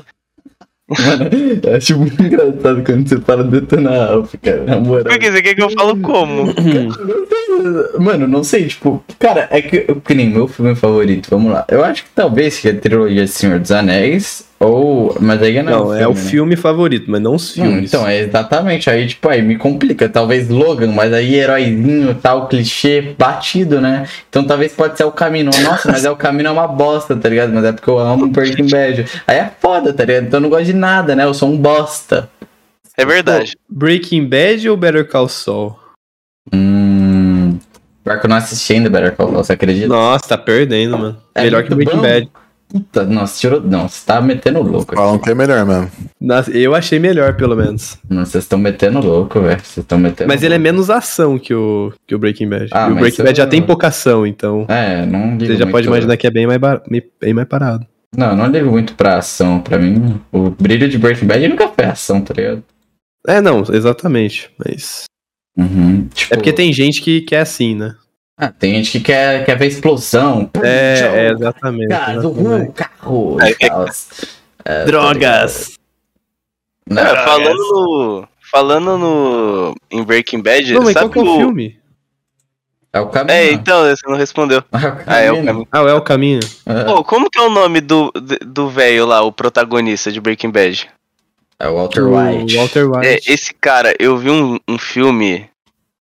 Eu 1.62 1.76
acho 1.76 1.98
muito 1.98 2.22
engraçado 2.22 2.82
quando 2.82 3.06
você 3.06 3.20
fala 3.20 3.44
detonar 3.44 4.08
Ralph, 4.08 4.34
cara, 4.42 4.64
na 4.64 4.80
moral. 4.80 5.04
Por 5.04 5.18
que 5.18 5.30
você 5.30 5.42
quer 5.42 5.54
que 5.54 5.62
eu 5.62 5.68
falo 5.68 6.00
como? 6.00 6.46
Mano, 8.00 8.26
não 8.26 8.42
sei, 8.42 8.68
tipo, 8.68 9.04
cara, 9.18 9.46
é 9.50 9.60
que, 9.60 9.80
que 9.80 10.14
nem 10.14 10.30
meu 10.30 10.48
filme 10.48 10.74
favorito, 10.74 11.28
vamos 11.28 11.52
lá. 11.52 11.66
Eu 11.68 11.84
acho 11.84 12.04
que 12.04 12.10
talvez 12.14 12.54
seja 12.54 12.74
a 12.74 12.80
trilogia 12.80 13.26
Senhor 13.26 13.58
dos 13.58 13.70
Anéis, 13.70 14.47
ou. 14.61 15.16
Mas 15.20 15.42
aí 15.42 15.62
não, 15.62 15.86
Não, 15.86 15.94
é 15.94 16.06
o 16.06 16.14
né? 16.14 16.20
filme 16.20 16.56
favorito, 16.56 17.04
mas 17.09 17.20
não 17.20 17.34
os 17.34 17.52
filmes. 17.52 17.92
então, 17.92 18.06
é 18.06 18.18
exatamente. 18.20 18.90
Aí, 18.90 19.06
tipo, 19.06 19.28
aí 19.28 19.40
me 19.42 19.56
complica. 19.56 20.09
Talvez 20.09 20.48
Logan, 20.48 20.92
mas 20.92 21.12
aí 21.12 21.34
heróizinho, 21.34 22.14
tal, 22.14 22.48
clichê, 22.48 23.14
batido, 23.18 23.80
né? 23.80 24.06
Então 24.28 24.44
talvez 24.44 24.72
pode 24.72 24.96
ser 24.96 25.04
o 25.04 25.12
caminho. 25.12 25.50
Nossa, 25.62 25.90
mas 25.90 26.04
é 26.04 26.11
o 26.11 26.16
caminho 26.16 26.48
é 26.48 26.50
uma 26.50 26.66
bosta, 26.68 27.14
tá 27.16 27.28
ligado? 27.28 27.52
Mas 27.52 27.64
é 27.64 27.72
porque 27.72 27.88
eu 27.88 27.98
amo 27.98 28.26
Breaking 28.28 28.68
Bad. 28.68 29.06
Aí 29.26 29.36
é 29.36 29.50
foda, 29.61 29.92
tá 29.92 30.04
ligado? 30.04 30.26
Então 30.26 30.38
eu 30.38 30.42
não 30.42 30.50
gosto 30.50 30.64
de 30.64 30.72
nada, 30.74 31.14
né? 31.14 31.24
Eu 31.24 31.34
sou 31.34 31.48
um 31.48 31.56
bosta. 31.56 32.28
É 32.96 33.04
verdade. 33.04 33.56
Breaking 33.70 34.26
Bad 34.28 34.68
ou 34.68 34.76
Better 34.76 35.06
Call 35.09 35.28
Saul? 35.28 35.76
Hum. 36.52 37.59
Pior 38.02 38.18
que 38.20 38.26
eu 38.26 38.30
não 38.30 38.36
assisti 38.36 38.72
ainda 38.72 38.90
Better 38.90 39.14
Call 39.14 39.28
Saul, 39.28 39.44
você 39.44 39.52
acredita? 39.52 39.86
Nossa, 39.88 40.28
tá 40.30 40.38
perdendo, 40.38 40.98
mano. 40.98 41.16
É 41.34 41.42
Melhor 41.42 41.62
que 41.62 41.74
Breaking 41.74 41.96
bom. 41.96 42.02
Bad. 42.02 42.28
Puta, 42.68 43.04
nossa, 43.04 43.40
tirou. 43.40 43.60
Não, 43.62 43.88
você 43.88 44.04
tá 44.04 44.20
metendo 44.20 44.60
louco. 44.60 44.92
aqui. 44.92 44.94
Falam 44.96 45.18
que 45.18 45.30
é 45.30 45.34
melhor 45.34 45.64
mesmo. 45.64 45.90
Nossa, 46.20 46.50
eu 46.50 46.74
achei 46.74 46.98
melhor, 46.98 47.34
pelo 47.36 47.56
menos. 47.56 47.96
Não, 48.08 48.24
Vocês 48.26 48.44
estão 48.44 48.58
metendo 48.58 49.00
louco, 49.00 49.40
velho. 49.40 49.58
Vocês 49.58 49.78
estão 49.78 49.96
metendo 49.98 50.28
Mas 50.28 50.42
ele 50.42 50.54
é 50.54 50.58
louco. 50.58 50.64
menos 50.72 50.90
ação 50.90 51.38
que 51.38 51.54
o, 51.54 51.92
que 52.06 52.14
o 52.14 52.18
Breaking 52.18 52.48
Bad. 52.48 52.68
Ah, 52.72 52.88
e 52.88 52.92
o 52.92 52.96
Breaking 52.96 53.20
eu- 53.20 53.24
Bad 53.24 53.36
já 53.38 53.46
tem 53.46 53.62
pouca 53.62 53.86
ação, 53.88 54.26
então. 54.26 54.66
É, 54.68 55.06
não 55.06 55.30
ligo 55.38 55.46
Você 55.46 55.56
já 55.56 55.64
muito- 55.64 55.70
pode 55.72 55.86
imaginar 55.86 56.16
que 56.18 56.26
é 56.26 56.30
bem 56.30 56.46
mais, 56.46 56.58
bar- 56.60 56.82
bem 57.20 57.32
mais 57.32 57.48
parado. 57.48 57.86
Não, 58.16 58.30
eu 58.30 58.36
não 58.36 58.46
ligo 58.46 58.70
muito 58.70 58.94
pra 58.94 59.16
ação. 59.18 59.60
Pra 59.60 59.78
mim, 59.78 60.20
o 60.30 60.50
brilho 60.50 60.88
de 60.88 60.98
Breaking 60.98 61.26
Bad 61.26 61.48
nunca 61.48 61.68
foi 61.68 61.84
ação, 61.86 62.20
tá 62.20 62.34
ligado? 62.34 62.62
É, 63.26 63.40
não, 63.40 63.62
exatamente. 63.72 64.50
Mas. 64.58 65.04
Uhum. 65.56 66.06
Tipo, 66.14 66.34
É 66.34 66.36
porque 66.36 66.52
tem 66.52 66.72
gente 66.72 67.00
que, 67.02 67.22
que 67.22 67.34
é 67.34 67.40
assim, 67.40 67.74
né? 67.74 67.94
Ah, 68.39 68.53
tem 68.53 68.74
gente 68.74 68.93
que 68.93 69.01
quer, 69.01 69.45
quer 69.45 69.59
ver 69.59 69.66
explosão. 69.66 70.49
É, 70.62 71.01
é 71.01 71.30
exatamente. 71.32 71.89
Gás, 71.89 72.18
exatamente. 72.18 72.39
uhul, 72.47 72.72
carro. 72.72 73.36
É. 73.43 73.57
É, 74.64 74.84
Drogas! 74.84 75.74
Não, 76.89 77.03
Cara, 77.03 77.24
falando 77.24 77.57
no. 77.59 78.28
Falando 78.51 78.99
no. 78.99 79.74
Em 79.91 80.03
Breaking 80.05 80.41
Bad, 80.41 80.72
Não, 80.72 80.82
mas 80.82 80.95
qual 80.95 81.03
sabe 81.05 81.12
que 81.14 81.18
é 81.18 81.22
o 81.22 81.36
filme? 81.36 81.78
é 82.93 83.01
o 83.01 83.09
caminho. 83.09 83.36
É, 83.36 83.53
então, 83.53 83.82
você 83.84 84.09
não 84.09 84.16
respondeu. 84.16 84.62
É 84.72 84.76
o 84.89 85.03
Ah, 85.07 85.18
é 85.20 85.32
o 85.32 85.45
caminho. 85.45 85.68
Ah, 85.72 85.78
é 85.80 85.95
o 85.95 86.01
caminho. 86.03 86.41
É, 86.64 86.84
Pô, 86.84 87.03
como 87.05 87.28
que 87.30 87.39
é 87.39 87.43
o 87.43 87.51
nome 87.51 87.80
do 87.80 88.11
do 88.47 88.68
velho 88.68 89.05
lá, 89.07 89.20
o 89.22 89.32
protagonista 89.32 90.11
de 90.12 90.20
Breaking 90.20 90.51
Bad? 90.51 90.89
é 91.59 91.68
o 91.68 91.74
Walter 91.74 92.05
O 92.05 92.16
White. 92.16 92.57
Walter 92.57 92.84
É, 93.03 93.14
White. 93.14 93.32
esse 93.32 93.53
cara, 93.53 93.93
eu 93.99 94.16
vi 94.16 94.30
um, 94.30 94.59
um 94.68 94.78
filme, 94.78 95.49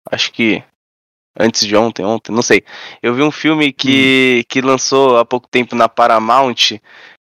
acho 0.10 0.32
que 0.32 0.64
antes 1.40 1.66
de 1.66 1.76
ontem, 1.76 2.04
ontem, 2.06 2.32
não 2.32 2.42
sei. 2.42 2.64
Eu 3.02 3.14
vi 3.14 3.22
um 3.24 3.32
filme 3.32 3.72
que, 3.74 4.46
que 4.50 4.62
lançou 4.62 5.18
há 5.18 5.26
pouco 5.26 5.48
tempo 5.48 5.76
na 5.76 5.90
Paramount, 5.90 6.80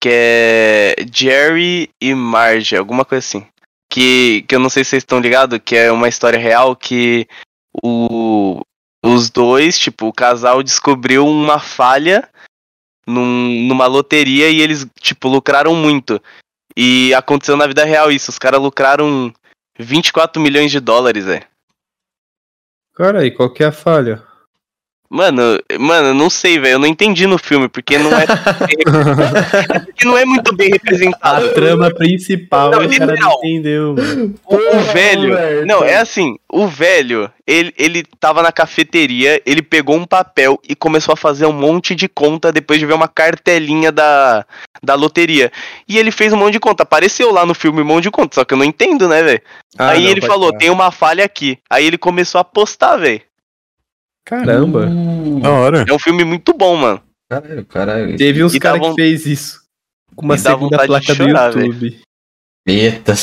que 0.03 0.09
é 0.11 0.97
Jerry 1.13 1.91
e 2.01 2.15
Marge, 2.15 2.77
alguma 2.77 3.05
coisa 3.05 3.25
assim. 3.25 3.47
Que, 3.93 4.45
que 4.49 4.55
eu 4.55 4.61
não 4.61 4.71
sei 4.71 4.85
se 4.85 4.91
vocês 4.91 5.03
estão 5.03 5.19
ligados, 5.21 5.59
que 5.65 5.77
é 5.77 5.91
uma 5.91 6.09
história 6.09 6.39
real 6.39 6.77
que 6.77 7.27
o, 7.83 8.61
os 9.05 9.31
dois, 9.31 9.79
tipo, 9.79 10.07
o 10.07 10.13
casal 10.13 10.63
descobriu 10.63 11.27
uma 11.27 11.59
falha 11.59 12.29
num- 13.07 13.67
numa 13.67 13.87
loteria 13.87 14.49
e 14.49 14.61
eles, 14.61 14.87
tipo, 15.01 15.29
lucraram 15.29 15.75
muito. 15.75 16.23
E 16.77 17.13
aconteceu 17.15 17.57
na 17.57 17.67
vida 17.67 17.85
real 17.85 18.13
isso. 18.13 18.31
Os 18.31 18.39
caras 18.39 18.61
lucraram 18.61 19.33
24 19.79 20.41
milhões 20.41 20.71
de 20.71 20.79
dólares, 20.79 21.27
é. 21.27 21.43
Cara, 23.01 23.25
e 23.25 23.31
qual 23.31 23.49
que 23.49 23.63
é 23.65 23.67
a 23.69 23.73
falha? 23.73 24.23
Mano, 25.09 25.59
mano, 25.79 26.09
eu 26.09 26.15
não 26.15 26.29
sei, 26.29 26.59
velho. 26.59 26.75
Eu 26.75 26.79
não 26.79 26.87
entendi 26.87 27.27
no 27.27 27.39
filme, 27.39 27.67
porque 27.67 27.97
não 27.97 28.11
é. 28.13 28.27
porque 29.87 30.05
não 30.05 30.19
é 30.19 30.27
muito 30.27 30.55
bem 30.55 30.69
A 30.69 30.73
representado. 30.75 31.55
trama 31.55 31.91
principal, 31.95 32.71
Não, 32.71 32.79
o 32.81 32.89
cara 32.91 33.07
não 33.07 33.15
literal. 33.15 33.39
entendeu, 33.39 33.95
mano. 33.97 34.35
O, 34.45 34.55
o 34.55 34.81
velho. 34.93 35.35
velho, 35.35 35.67
Não, 35.67 35.83
é 35.83 35.97
assim, 35.97 36.37
o 36.53 36.69
velho, 36.69 37.33
ele, 37.47 37.73
ele 37.79 38.05
tava 38.21 38.43
na 38.43 38.53
cafeteria, 38.53 39.41
ele 39.47 39.63
pegou 39.63 39.97
um 39.97 40.05
papel 40.05 40.61
e 40.69 40.77
começou 40.77 41.15
a 41.15 41.17
fazer 41.17 41.47
um 41.47 41.53
monte 41.55 41.95
de 41.95 42.07
conta 42.07 42.53
depois 42.53 42.79
de 42.79 42.85
ver 42.85 42.93
uma 42.93 43.09
cartelinha 43.09 43.91
da, 43.91 44.45
da 44.83 44.95
loteria. 44.95 45.51
E 45.89 45.99
ele 45.99 46.11
fez 46.11 46.33
um 46.33 46.37
monte 46.37 46.53
de 46.55 46.61
conta. 46.61 46.83
Apareceu 46.83 47.33
lá 47.33 47.45
no 47.47 47.55
filme 47.55 47.83
um 47.83 47.85
monte 47.85 48.05
de 48.05 48.11
conta, 48.11 48.35
só 48.37 48.45
que 48.45 48.55
eu 48.55 48.59
não 48.59 48.65
entendo, 48.65 49.09
né, 49.09 49.23
velho? 49.23 49.43
Ah, 49.79 49.91
Aí 49.91 50.05
não, 50.05 50.11
ele 50.11 50.21
falou, 50.21 50.49
falar. 50.49 50.59
tem 50.59 50.71
uma 50.71 50.91
falha 50.91 51.25
aqui. 51.25 51.59
Aí 51.69 51.85
ele 51.87 51.99
começou 51.99 52.41
a 52.41 52.45
postar, 52.45 52.97
velho. 52.97 53.21
Caramba. 54.25 54.87
Hum, 54.87 55.41
Da 55.41 55.51
hora. 55.51 55.85
É 55.89 55.93
um 55.93 55.99
filme 55.99 56.25
muito 56.25 56.53
bom, 56.53 56.77
mano. 56.77 57.01
Caralho, 57.29 57.65
caralho. 57.67 58.17
Teve 58.17 58.43
uns 58.45 58.57
caras 58.59 58.81
von- 58.81 58.95
que 58.95 59.03
fez 59.03 59.27
isso. 59.27 59.61
Com 60.17 60.25
uma 60.25 60.37
segunda 60.37 60.59
vontade 60.77 60.83
de 60.83 60.87
placa 60.89 61.15
chorar, 61.15 61.53
do 61.53 61.61
YouTube. 61.61 62.01
Eita. 62.67 63.15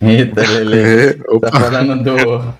Eita, 0.00 0.40
Lele. 0.42 1.22
Tá 1.40 1.50
falando 1.60 2.02
do. 2.02 2.16
do, 2.16 2.54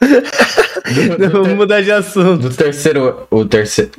Não, 1.18 1.30
Vamos 1.42 1.54
mudar 1.54 1.82
de 1.82 1.92
assunto. 1.92 2.48
do 2.48 2.54
terceiro. 2.56 3.26
O 3.30 3.44
terceiro. 3.44 3.92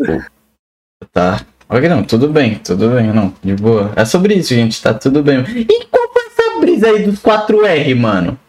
Tá. 1.13 1.45
Ok, 1.71 1.87
não, 1.87 2.03
tudo 2.03 2.29
bem, 2.29 2.55
tudo 2.55 2.89
bem, 2.89 3.13
não, 3.13 3.31
de 3.43 3.55
boa. 3.55 3.91
É 3.95 4.03
sobre 4.03 4.33
isso, 4.33 4.53
gente, 4.55 4.81
tá 4.81 4.91
tudo 4.93 5.21
bem. 5.21 5.39
E 5.41 5.85
qual 5.85 6.11
foi 6.11 6.23
essa 6.25 6.59
brisa 6.59 6.87
aí 6.87 7.03
dos 7.03 7.19
4R, 7.21 7.95
mano? 7.95 8.39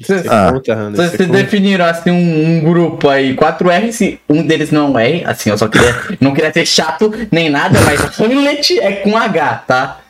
Você 0.00 0.24
Ah. 0.28 0.50
Vocês 0.50 1.16
conta. 1.18 1.26
definiram 1.26 1.84
assim 1.84 2.10
um, 2.10 2.56
um 2.56 2.60
grupo 2.64 3.08
aí, 3.08 3.36
4R, 3.36 3.92
se 3.92 4.18
um 4.28 4.44
deles 4.44 4.72
não 4.72 4.86
é 4.86 4.90
um 4.90 4.98
R, 4.98 5.24
assim, 5.26 5.50
eu 5.50 5.58
só 5.58 5.68
queria. 5.68 5.94
não 6.20 6.32
queria 6.32 6.52
ser 6.52 6.66
chato 6.66 7.12
nem 7.30 7.50
nada, 7.50 7.78
mas 7.82 8.18
Hamlet 8.18 8.80
é 8.80 8.92
com 8.96 9.16
H, 9.16 9.56
tá? 9.66 10.00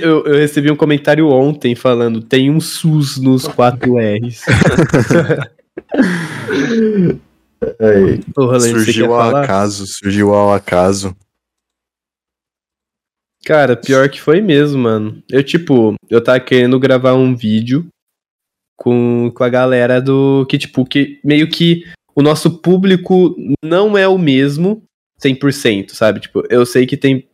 Eu, 0.00 0.24
eu 0.26 0.38
recebi 0.38 0.70
um 0.70 0.74
comentário 0.76 1.28
ontem 1.28 1.76
falando 1.76 2.20
tem 2.20 2.50
um 2.50 2.60
SUS 2.60 3.18
nos 3.18 3.46
4 3.46 3.94
R's. 3.98 4.42
Aí. 7.80 8.18
Quer 8.18 8.60
Surgiu 8.60 9.14
ao 9.14 9.30
falar? 9.30 9.44
acaso, 9.44 9.86
surgiu 9.86 10.34
ao 10.34 10.52
acaso. 10.52 11.16
Cara, 13.44 13.76
pior 13.76 14.08
que 14.08 14.20
foi 14.20 14.40
mesmo, 14.40 14.82
mano. 14.82 15.22
Eu, 15.30 15.42
tipo, 15.42 15.94
eu 16.10 16.22
tava 16.22 16.40
querendo 16.40 16.80
gravar 16.80 17.14
um 17.14 17.34
vídeo 17.34 17.86
com, 18.76 19.30
com 19.34 19.44
a 19.44 19.48
galera 19.48 20.00
do. 20.00 20.44
Que, 20.48 20.58
tipo, 20.58 20.84
que 20.84 21.20
meio 21.24 21.48
que 21.48 21.84
o 22.14 22.22
nosso 22.22 22.58
público 22.58 23.36
não 23.64 23.96
é 23.96 24.08
o 24.08 24.18
mesmo 24.18 24.82
100%, 25.22 25.90
sabe? 25.90 26.20
Tipo, 26.20 26.42
eu 26.50 26.66
sei 26.66 26.86
que 26.86 26.96
tem. 26.96 27.28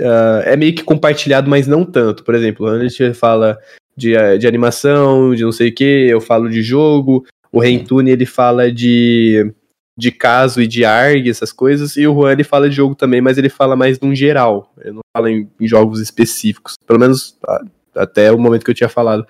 ah, 0.00 0.42
é 0.44 0.56
meio 0.56 0.74
que 0.74 0.84
compartilhado, 0.84 1.50
mas 1.50 1.66
não 1.66 1.84
tanto. 1.84 2.22
Por 2.22 2.34
exemplo, 2.34 2.68
a 2.68 2.86
gente 2.86 3.12
fala 3.12 3.58
de, 3.96 4.14
de 4.38 4.46
animação, 4.46 5.34
de 5.34 5.42
não 5.42 5.52
sei 5.52 5.70
o 5.70 5.74
que, 5.74 5.84
eu 5.84 6.20
falo 6.20 6.48
de 6.48 6.62
jogo. 6.62 7.26
O 7.52 7.60
Rentune, 7.60 8.10
ele 8.10 8.24
fala 8.24 8.72
de, 8.72 9.52
de 9.96 10.10
caso 10.10 10.62
e 10.62 10.66
de 10.66 10.84
ARG, 10.84 11.28
essas 11.28 11.52
coisas. 11.52 11.96
E 11.96 12.06
o 12.06 12.14
Juan, 12.14 12.32
ele 12.32 12.44
fala 12.44 12.68
de 12.68 12.76
jogo 12.76 12.94
também, 12.94 13.20
mas 13.20 13.36
ele 13.38 13.48
fala 13.48 13.76
mais 13.76 14.00
num 14.00 14.14
geral. 14.14 14.72
Ele 14.80 14.92
não 14.92 15.02
fala 15.16 15.30
em, 15.30 15.48
em 15.60 15.68
jogos 15.68 16.00
específicos. 16.00 16.74
Pelo 16.86 16.98
menos 16.98 17.38
ah, 17.46 17.62
até 17.94 18.32
o 18.32 18.38
momento 18.38 18.64
que 18.64 18.70
eu 18.70 18.74
tinha 18.74 18.88
falado. 18.88 19.26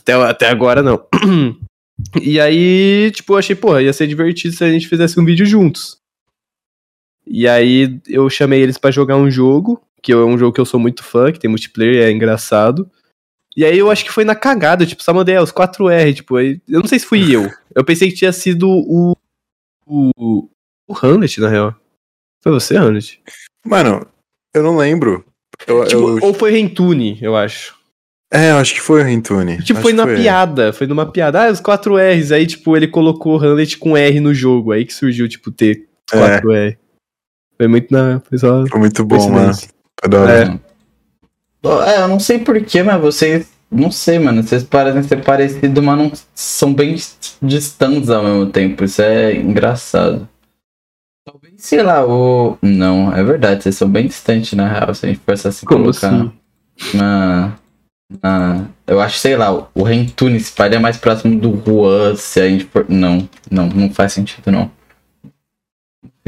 Até, 0.00 0.14
até 0.14 0.48
agora, 0.48 0.82
não. 0.82 1.04
E 2.22 2.38
aí, 2.38 3.10
tipo, 3.12 3.32
eu 3.32 3.38
achei, 3.38 3.56
porra, 3.56 3.82
ia 3.82 3.92
ser 3.92 4.06
divertido 4.06 4.54
se 4.54 4.62
a 4.62 4.70
gente 4.70 4.86
fizesse 4.86 5.18
um 5.18 5.24
vídeo 5.24 5.44
juntos. 5.44 5.98
E 7.26 7.48
aí 7.48 8.00
eu 8.06 8.30
chamei 8.30 8.62
eles 8.62 8.78
pra 8.78 8.92
jogar 8.92 9.16
um 9.16 9.28
jogo 9.28 9.82
que 10.02 10.12
é 10.12 10.16
um 10.16 10.38
jogo 10.38 10.52
que 10.52 10.60
eu 10.60 10.64
sou 10.64 10.78
muito 10.78 11.02
fã, 11.02 11.32
que 11.32 11.38
tem 11.38 11.50
multiplayer, 11.50 12.06
é 12.06 12.10
engraçado. 12.10 12.90
E 13.58 13.64
aí 13.64 13.76
eu 13.76 13.90
acho 13.90 14.04
que 14.04 14.12
foi 14.12 14.24
na 14.24 14.36
cagada, 14.36 14.86
tipo, 14.86 15.02
só 15.02 15.12
mandei 15.12 15.34
ah, 15.34 15.42
os 15.42 15.50
4R, 15.50 16.14
tipo, 16.14 16.36
aí, 16.36 16.60
eu 16.68 16.78
não 16.78 16.86
sei 16.86 17.00
se 17.00 17.04
fui 17.06 17.34
eu. 17.34 17.50
Eu 17.74 17.84
pensei 17.84 18.08
que 18.08 18.14
tinha 18.14 18.32
sido 18.32 18.70
o. 18.70 19.16
O. 19.84 20.48
O 20.86 20.94
Hamlet, 21.02 21.40
na 21.40 21.48
real. 21.48 21.74
Foi 22.40 22.52
você, 22.52 22.76
Hamlet? 22.76 23.20
Mano, 23.66 24.06
eu 24.54 24.62
não 24.62 24.76
lembro. 24.76 25.24
Eu, 25.66 25.84
Tipo, 25.86 26.08
eu- 26.08 26.18
ou 26.22 26.32
foi 26.32 26.52
Rentune, 26.52 27.18
eu 27.20 27.34
acho. 27.34 27.76
É, 28.32 28.52
eu 28.52 28.58
acho 28.58 28.74
que 28.74 28.80
foi 28.80 29.00
o 29.00 29.04
Rentune. 29.04 29.56
Tipo, 29.64 29.80
Acho 29.80 29.82
foi 29.82 29.90
que 29.90 29.96
na 29.96 30.06
piada, 30.06 30.72
foi 30.72 30.86
numa 30.86 31.10
piada. 31.10 31.42
Ah, 31.48 31.50
os 31.50 31.58
4 31.58 31.96
R's. 31.96 32.30
Aí, 32.30 32.46
tipo, 32.46 32.76
ele 32.76 32.86
colocou 32.86 33.36
o 33.36 33.42
Hamlet 33.44 33.76
com 33.76 33.96
R 33.96 34.20
no 34.20 34.32
jogo. 34.32 34.70
Aí 34.70 34.84
que 34.84 34.94
surgiu, 34.94 35.28
tipo, 35.28 35.50
ter 35.50 35.88
É. 36.12 36.16
4 36.16 36.52
R. 36.52 36.78
Foi 37.56 37.66
muito 37.66 37.90
na. 37.90 38.20
Foi 38.20 38.38
só. 38.38 38.64
Foi 38.68 38.78
muito 38.78 39.04
bom, 39.04 39.30
mano. 39.30 39.52
Foi 39.52 40.08
da 40.08 40.20
hora. 40.20 40.44
É. 40.44 40.67
É, 41.64 42.02
eu 42.02 42.08
não 42.08 42.20
sei 42.20 42.38
porquê, 42.38 42.82
mas 42.82 43.00
vocês. 43.00 43.50
Não 43.70 43.90
sei, 43.90 44.18
mano. 44.18 44.42
Vocês 44.42 44.62
parecem 44.62 45.02
ser 45.02 45.22
parecidos, 45.22 45.84
mas 45.84 45.98
não 45.98 46.12
são 46.34 46.72
bem 46.72 46.96
distantes 47.42 48.08
ao 48.08 48.22
mesmo 48.24 48.46
tempo. 48.46 48.84
Isso 48.84 49.02
é 49.02 49.34
engraçado. 49.34 50.28
Talvez, 51.26 51.54
sei 51.58 51.82
lá, 51.82 52.06
o. 52.06 52.56
Não, 52.62 53.12
é 53.14 53.22
verdade, 53.22 53.62
vocês 53.62 53.76
são 53.76 53.88
bem 53.88 54.06
distantes, 54.06 54.54
na 54.54 54.66
real, 54.68 54.94
se 54.94 55.04
a 55.04 55.08
gente 55.10 55.20
fosse 55.26 55.46
assim 55.48 55.66
Como 55.66 55.84
colocar 55.84 56.08
assim? 56.08 56.32
na. 56.94 57.52
na- 58.22 58.64
Eu 58.86 58.98
acho, 59.00 59.18
sei 59.18 59.36
lá, 59.36 59.68
o 59.74 59.82
Rentune 59.82 60.40
se 60.40 60.54
é 60.62 60.78
mais 60.78 60.96
próximo 60.96 61.38
do 61.38 61.62
Juan, 61.62 62.16
se 62.16 62.40
a 62.40 62.48
gente 62.48 62.64
for. 62.64 62.86
Não, 62.88 63.28
não, 63.50 63.68
não 63.68 63.90
faz 63.90 64.14
sentido, 64.14 64.50
não. 64.50 64.70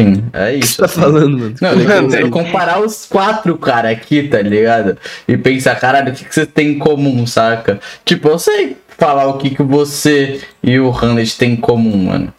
Sim, 0.03 0.25
é 0.33 0.49
O 0.57 0.59
que 0.59 0.65
isso. 0.65 0.73
você 0.75 0.79
tá 0.79 0.85
assim. 0.87 1.01
falando, 1.01 1.39
mano? 1.39 1.55
Não, 1.61 1.71
eu 1.73 2.09
quero 2.09 2.31
comparar 2.31 2.81
os 2.81 3.07
quatro, 3.07 3.57
cara, 3.59 3.91
aqui, 3.91 4.29
tá 4.29 4.41
ligado? 4.41 4.97
E 5.29 5.37
pensar, 5.37 5.75
caralho, 5.79 6.13
o 6.13 6.15
que, 6.15 6.25
que 6.25 6.35
vocês 6.35 6.49
têm 6.53 6.73
em 6.73 6.79
comum, 6.79 7.27
saca? 7.27 7.81
Tipo, 8.05 8.29
eu 8.29 8.39
sei 8.39 8.77
falar 8.99 9.27
o 9.29 9.39
que, 9.39 9.51
que 9.51 9.63
você 9.63 10.41
e 10.63 10.79
o 10.79 10.91
Hamlet 10.91 11.37
têm 11.39 11.53
em 11.53 11.57
comum, 11.57 12.05
mano. 12.05 12.33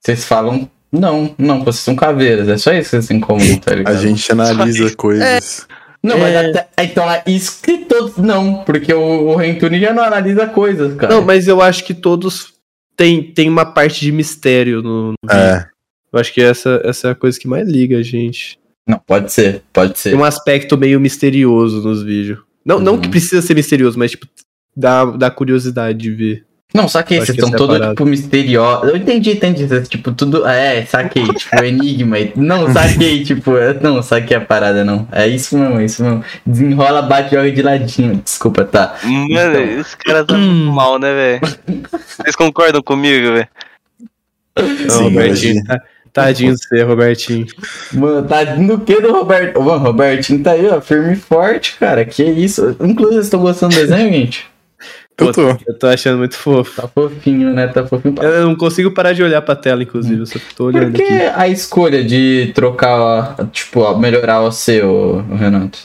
Vocês 0.00 0.24
falam, 0.24 0.68
não, 0.90 1.34
não, 1.38 1.58
vocês 1.64 1.82
são 1.84 1.94
caveiras, 1.94 2.48
é 2.48 2.56
só 2.56 2.72
isso 2.72 2.84
que 2.84 2.90
vocês 2.90 3.06
têm 3.06 3.16
em 3.18 3.20
comum, 3.20 3.56
tá 3.58 3.74
ligado? 3.74 3.94
A 3.94 4.00
gente 4.00 4.30
analisa 4.32 4.94
coisas. 4.96 5.66
Não, 6.02 6.16
mas 6.18 6.32
É. 6.32 6.46
até. 6.50 6.68
Então, 6.84 7.04
isso 7.26 7.60
que 7.60 7.78
todos 7.78 8.16
não, 8.16 8.62
porque 8.64 8.94
o, 8.94 9.28
o 9.30 9.36
Rentuni 9.36 9.80
já 9.80 9.92
não 9.92 10.02
analisa 10.02 10.46
coisas, 10.46 10.94
cara. 10.94 11.12
Não, 11.12 11.22
mas 11.22 11.48
eu 11.48 11.60
acho 11.60 11.84
que 11.84 11.92
todos 11.92 12.52
tem, 12.96 13.22
tem 13.22 13.48
uma 13.48 13.66
parte 13.66 14.00
de 14.00 14.12
mistério 14.12 14.80
no, 14.82 15.12
no. 15.22 15.30
É. 15.30 15.66
Eu 16.12 16.18
acho 16.18 16.32
que 16.32 16.40
essa, 16.40 16.80
essa 16.84 17.08
é 17.08 17.10
a 17.10 17.14
coisa 17.14 17.38
que 17.38 17.46
mais 17.48 17.68
liga 17.68 17.98
a 17.98 18.02
gente. 18.02 18.58
Não, 18.86 18.98
pode 18.98 19.30
ser, 19.32 19.62
pode 19.72 19.98
ser. 19.98 20.10
Tem 20.10 20.18
um 20.18 20.24
aspecto 20.24 20.76
meio 20.78 20.98
misterioso 20.98 21.82
nos 21.82 22.02
vídeos. 22.02 22.38
Não, 22.64 22.78
não 22.80 22.94
Uhum. 22.94 23.00
que 23.00 23.08
precisa 23.08 23.42
ser 23.42 23.54
misterioso, 23.54 23.98
mas, 23.98 24.12
tipo, 24.12 24.26
dá, 24.76 25.04
dá 25.04 25.30
curiosidade 25.30 25.98
de 25.98 26.10
ver. 26.10 26.44
Não, 26.74 26.86
saquei, 26.86 27.16
Eu 27.16 27.22
acho 27.22 27.32
vocês 27.32 27.38
que 27.44 27.50
estão 27.50 27.54
é 27.54 27.78
todos, 27.78 27.88
tipo, 27.88 28.04
misteriosos. 28.04 28.88
Eu 28.90 28.96
entendi, 28.96 29.30
entendi. 29.32 29.66
Tipo, 29.88 30.12
tudo. 30.12 30.46
É, 30.46 30.84
saquei, 30.84 31.22
tipo, 31.32 31.64
enigma. 31.64 32.16
Não, 32.36 32.70
saquei, 32.70 33.24
tipo, 33.24 33.56
é- 33.56 33.72
não, 33.80 34.02
saquei 34.02 34.36
a 34.36 34.40
parada, 34.40 34.84
não. 34.84 35.08
É 35.10 35.26
isso 35.26 35.56
mesmo, 35.56 35.80
é 35.80 35.84
isso 35.86 36.04
mesmo. 36.04 36.22
Desenrola, 36.46 37.00
bate, 37.00 37.34
joga 37.34 37.50
de 37.50 37.62
ladinho. 37.62 38.16
Desculpa, 38.22 38.66
tá. 38.66 38.96
Mano, 39.02 39.30
Então. 39.60 39.80
esse 39.80 39.96
cara 39.96 40.24
tá 40.26 40.36
muito 40.36 40.70
mal, 40.72 40.98
né, 40.98 41.14
velho? 41.14 41.88
Vocês 42.22 42.36
concordam 42.36 42.82
comigo, 42.82 43.32
velho? 43.32 43.48
Não, 44.58 44.90
Sim, 44.90 45.02
Robertinho, 45.04 45.54
hoje- 45.54 45.64
tá- 45.64 45.82
tadinho 46.24 46.54
de 46.54 46.58
você, 46.58 46.82
Robertinho. 46.82 47.46
Mano, 47.92 48.26
tá 48.26 48.56
no 48.56 48.80
que 48.80 49.00
do 49.00 49.12
Roberto? 49.12 49.60
Mano, 49.60 49.78
Robertinho 49.78 50.42
tá 50.42 50.52
aí, 50.52 50.66
ó, 50.68 50.80
firme 50.80 51.14
e 51.14 51.16
forte, 51.16 51.76
cara. 51.78 52.04
Que 52.04 52.22
isso. 52.22 52.76
Inclusive, 52.80 53.14
vocês 53.14 53.26
estão 53.26 53.40
gostando 53.40 53.74
do 53.74 53.80
desenho, 53.80 54.12
gente? 54.12 54.46
Eu 55.18 55.32
tô. 55.32 55.48
Eu 55.66 55.78
tô 55.78 55.86
achando 55.88 56.18
muito 56.18 56.36
fofo. 56.36 56.80
Tá 56.80 56.86
fofinho, 56.86 57.52
né? 57.52 57.66
Tá 57.66 57.84
fofinho. 57.84 58.14
Eu 58.22 58.46
não 58.46 58.54
consigo 58.54 58.92
parar 58.92 59.12
de 59.12 59.22
olhar 59.22 59.42
pra 59.42 59.56
tela, 59.56 59.82
inclusive. 59.82 60.20
Eu 60.20 60.26
só 60.26 60.38
tô 60.56 60.70
Por 60.70 60.76
olhando 60.76 60.92
que 60.92 61.02
aqui. 61.02 61.22
a 61.34 61.48
escolha 61.48 62.04
de 62.04 62.52
trocar, 62.54 63.34
tipo, 63.50 63.80
ó, 63.80 63.98
melhorar 63.98 64.42
o 64.42 64.52
seu, 64.52 65.24
Renato? 65.36 65.78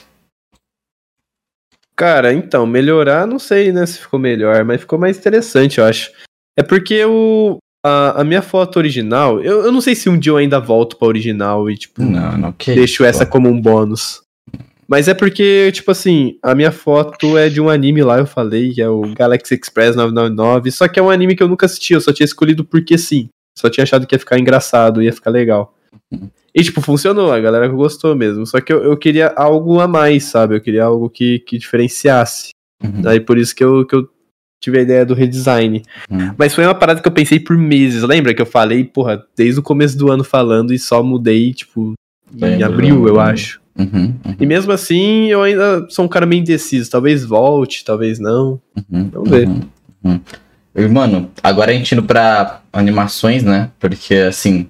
Cara, 1.96 2.32
então, 2.32 2.66
melhorar, 2.66 3.26
não 3.26 3.38
sei, 3.38 3.72
né, 3.72 3.86
se 3.86 3.98
ficou 4.00 4.18
melhor, 4.18 4.64
mas 4.64 4.80
ficou 4.80 4.98
mais 4.98 5.16
interessante, 5.16 5.78
eu 5.78 5.84
acho. 5.84 6.10
É 6.56 6.62
porque 6.62 7.04
o, 7.04 7.58
a, 7.84 8.22
a 8.22 8.24
minha 8.24 8.40
foto 8.40 8.78
original, 8.78 9.42
eu, 9.42 9.64
eu 9.64 9.70
não 9.70 9.82
sei 9.82 9.94
se 9.94 10.08
um 10.08 10.18
dia 10.18 10.32
eu 10.32 10.38
ainda 10.38 10.58
volto 10.58 10.96
pra 10.96 11.06
original 11.06 11.68
e, 11.70 11.76
tipo, 11.76 12.02
Não, 12.02 12.38
não, 12.38 12.54
deixo 12.66 12.82
isso, 12.82 13.04
essa 13.04 13.26
pô. 13.26 13.32
como 13.32 13.50
um 13.50 13.60
bônus. 13.60 14.22
Mas 14.88 15.06
é 15.06 15.14
porque, 15.14 15.70
tipo 15.72 15.90
assim, 15.90 16.38
a 16.42 16.54
minha 16.54 16.72
foto 16.72 17.36
é 17.36 17.48
de 17.48 17.60
um 17.60 17.68
anime 17.68 18.02
lá, 18.02 18.18
eu 18.18 18.26
falei, 18.26 18.72
que 18.72 18.80
é 18.80 18.88
o 18.88 19.02
Galaxy 19.14 19.54
Express 19.54 19.96
999, 19.96 20.70
só 20.70 20.88
que 20.88 20.98
é 20.98 21.02
um 21.02 21.10
anime 21.10 21.36
que 21.36 21.42
eu 21.42 21.48
nunca 21.48 21.66
assisti, 21.66 21.92
eu 21.92 22.00
só 22.00 22.12
tinha 22.12 22.24
escolhido 22.24 22.64
porque 22.64 22.96
sim. 22.96 23.28
Só 23.56 23.68
tinha 23.68 23.84
achado 23.84 24.06
que 24.06 24.14
ia 24.14 24.18
ficar 24.18 24.38
engraçado, 24.38 25.02
ia 25.02 25.12
ficar 25.12 25.30
legal. 25.30 25.74
E, 26.54 26.62
tipo, 26.62 26.80
funcionou, 26.80 27.32
a 27.32 27.40
galera 27.40 27.68
gostou 27.68 28.14
mesmo. 28.16 28.46
Só 28.46 28.60
que 28.60 28.72
eu, 28.72 28.82
eu 28.82 28.96
queria 28.96 29.32
algo 29.36 29.80
a 29.80 29.86
mais, 29.88 30.24
sabe? 30.24 30.56
Eu 30.56 30.60
queria 30.60 30.84
algo 30.84 31.08
que, 31.08 31.38
que 31.40 31.58
diferenciasse. 31.58 32.50
Uhum. 32.82 33.02
Aí 33.06 33.20
por 33.20 33.38
isso 33.38 33.54
que 33.54 33.62
eu, 33.62 33.86
que 33.86 33.94
eu 33.94 34.08
tive 34.64 34.78
a 34.78 34.82
ideia 34.82 35.04
do 35.06 35.14
redesign. 35.14 35.82
Uhum. 36.10 36.34
Mas 36.36 36.54
foi 36.54 36.64
uma 36.64 36.74
parada 36.74 37.00
que 37.00 37.06
eu 37.08 37.12
pensei 37.12 37.38
por 37.38 37.56
meses. 37.56 38.02
Lembra 38.02 38.34
que 38.34 38.42
eu 38.42 38.46
falei, 38.46 38.82
porra, 38.84 39.22
desde 39.36 39.60
o 39.60 39.62
começo 39.62 39.96
do 39.96 40.10
ano 40.10 40.24
falando 40.24 40.72
e 40.74 40.78
só 40.78 41.02
mudei, 41.02 41.52
tipo, 41.52 41.92
em 42.40 42.62
abril, 42.62 43.06
eu 43.06 43.20
acho. 43.20 43.60
Uhum, 43.78 44.14
uhum, 44.24 44.36
E 44.38 44.46
mesmo 44.46 44.70
assim, 44.72 45.26
eu 45.26 45.42
ainda 45.42 45.86
sou 45.90 46.04
um 46.04 46.08
cara 46.08 46.24
meio 46.26 46.40
indeciso. 46.40 46.90
Talvez 46.90 47.24
volte, 47.24 47.84
talvez 47.84 48.18
não. 48.18 48.60
uhum, 48.90 49.10
Vamos 49.12 49.30
ver. 49.30 49.48
uhum, 49.48 49.60
uhum. 50.04 50.20
E, 50.76 50.88
mano, 50.88 51.30
agora 51.42 51.70
a 51.70 51.74
gente 51.74 51.92
indo 51.92 52.02
pra 52.02 52.60
animações, 52.72 53.42
né? 53.44 53.70
Porque, 53.78 54.14
assim. 54.14 54.68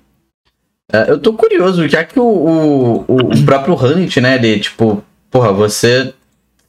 é, 0.93 1.11
eu 1.11 1.19
tô 1.19 1.33
curioso, 1.35 1.89
já 1.89 2.05
que 2.05 2.19
o, 2.19 2.25
o, 2.25 3.05
o- 3.09 3.17
o 3.35 3.45
próprio 3.45 3.75
Hunt, 3.75 4.17
né? 4.19 4.37
Ele, 4.37 4.59
tipo, 4.61 5.03
porra, 5.31 5.53
você 5.53 6.13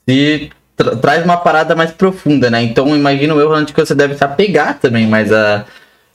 se 0.07 0.49
tra- 0.75 0.95
traz 0.95 1.23
uma 1.23 1.37
parada 1.37 1.75
mais 1.75 1.91
profunda, 1.91 2.49
né? 2.49 2.61
Então, 2.63 2.95
imagino 2.95 3.39
eu, 3.39 3.51
Hunt, 3.51 3.71
que 3.71 3.79
você 3.85 3.95
deve 3.95 4.15
se 4.15 4.23
apegar 4.23 4.79
também 4.79 5.07
mais 5.07 5.31
a, 5.31 5.65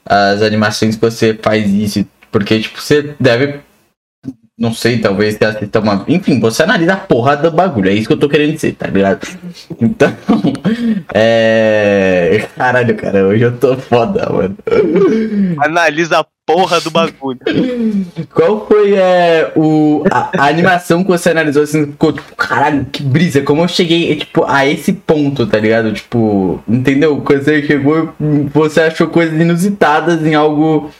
as 0.05 0.41
animações 0.41 0.95
que 0.95 1.01
você 1.01 1.37
faz 1.41 1.71
isso. 1.71 2.05
Porque, 2.31 2.59
tipo, 2.59 2.79
você 2.81 3.13
deve. 3.19 3.59
Não 4.61 4.71
sei, 4.71 4.99
talvez 4.99 5.33
você 5.33 5.45
assista 5.45 5.79
uma. 5.79 6.05
Enfim, 6.07 6.39
você 6.39 6.61
analisa 6.61 6.93
a 6.93 6.97
porra 6.97 7.35
do 7.35 7.49
bagulho. 7.49 7.89
É 7.89 7.93
isso 7.93 8.05
que 8.05 8.13
eu 8.13 8.19
tô 8.19 8.29
querendo 8.29 8.53
dizer, 8.53 8.73
tá 8.73 8.85
ligado? 8.85 9.27
Então. 9.81 10.15
É. 11.13 12.47
Caralho, 12.55 12.95
cara, 12.95 13.25
hoje 13.25 13.43
eu 13.43 13.57
tô 13.57 13.75
foda, 13.75 14.29
mano. 14.31 14.55
Analisa 15.59 16.19
a 16.19 16.25
porra 16.45 16.79
do 16.79 16.89
bagulho. 16.89 17.39
Qual 18.33 18.65
foi 18.67 18.93
é, 18.95 19.51
o, 19.55 20.03
a, 20.09 20.29
a 20.37 20.47
animação 20.47 21.03
que 21.03 21.09
você 21.09 21.29
analisou 21.31 21.63
assim? 21.63 21.87
Ficou 21.87 22.13
tipo, 22.13 22.35
caralho, 22.35 22.85
que 22.85 23.03
brisa. 23.03 23.41
Como 23.41 23.63
eu 23.63 23.67
cheguei 23.67 24.15
tipo, 24.15 24.45
a 24.47 24.65
esse 24.65 24.93
ponto, 24.93 25.45
tá 25.45 25.59
ligado? 25.59 25.91
Tipo, 25.91 26.63
entendeu? 26.67 27.21
Quando 27.21 27.43
você 27.43 27.61
chegou, 27.63 28.13
você 28.53 28.81
achou 28.81 29.07
coisas 29.07 29.39
inusitadas 29.39 30.25
em 30.25 30.35
algo 30.35 30.91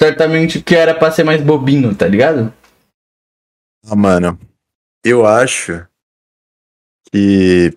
certamente 0.00 0.60
que 0.60 0.74
era 0.74 0.92
pra 0.92 1.10
ser 1.10 1.24
mais 1.24 1.40
bobinho, 1.40 1.94
tá 1.94 2.06
ligado? 2.06 2.52
Ah, 3.88 3.94
mano, 3.94 4.38
eu 5.04 5.24
acho 5.24 5.86
que 7.12 7.72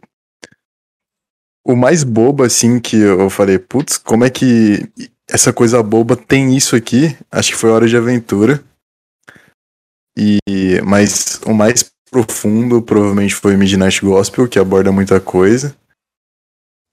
o 1.63 1.75
mais 1.75 2.03
bobo, 2.03 2.43
assim, 2.43 2.79
que 2.79 2.95
eu 2.95 3.29
falei, 3.29 3.59
putz, 3.59 3.97
como 3.97 4.25
é 4.25 4.29
que 4.29 4.91
essa 5.29 5.53
coisa 5.53 5.83
boba 5.83 6.17
tem 6.17 6.57
isso 6.57 6.75
aqui? 6.75 7.15
Acho 7.31 7.51
que 7.51 7.57
foi 7.57 7.69
Hora 7.69 7.87
de 7.87 7.95
Aventura. 7.95 8.63
E, 10.17 10.81
mas 10.83 11.39
o 11.45 11.53
mais 11.53 11.91
profundo 12.09 12.81
provavelmente 12.81 13.35
foi 13.35 13.55
Midnight 13.55 14.03
Gospel, 14.03 14.47
que 14.47 14.57
aborda 14.57 14.91
muita 14.91 15.19
coisa. 15.21 15.75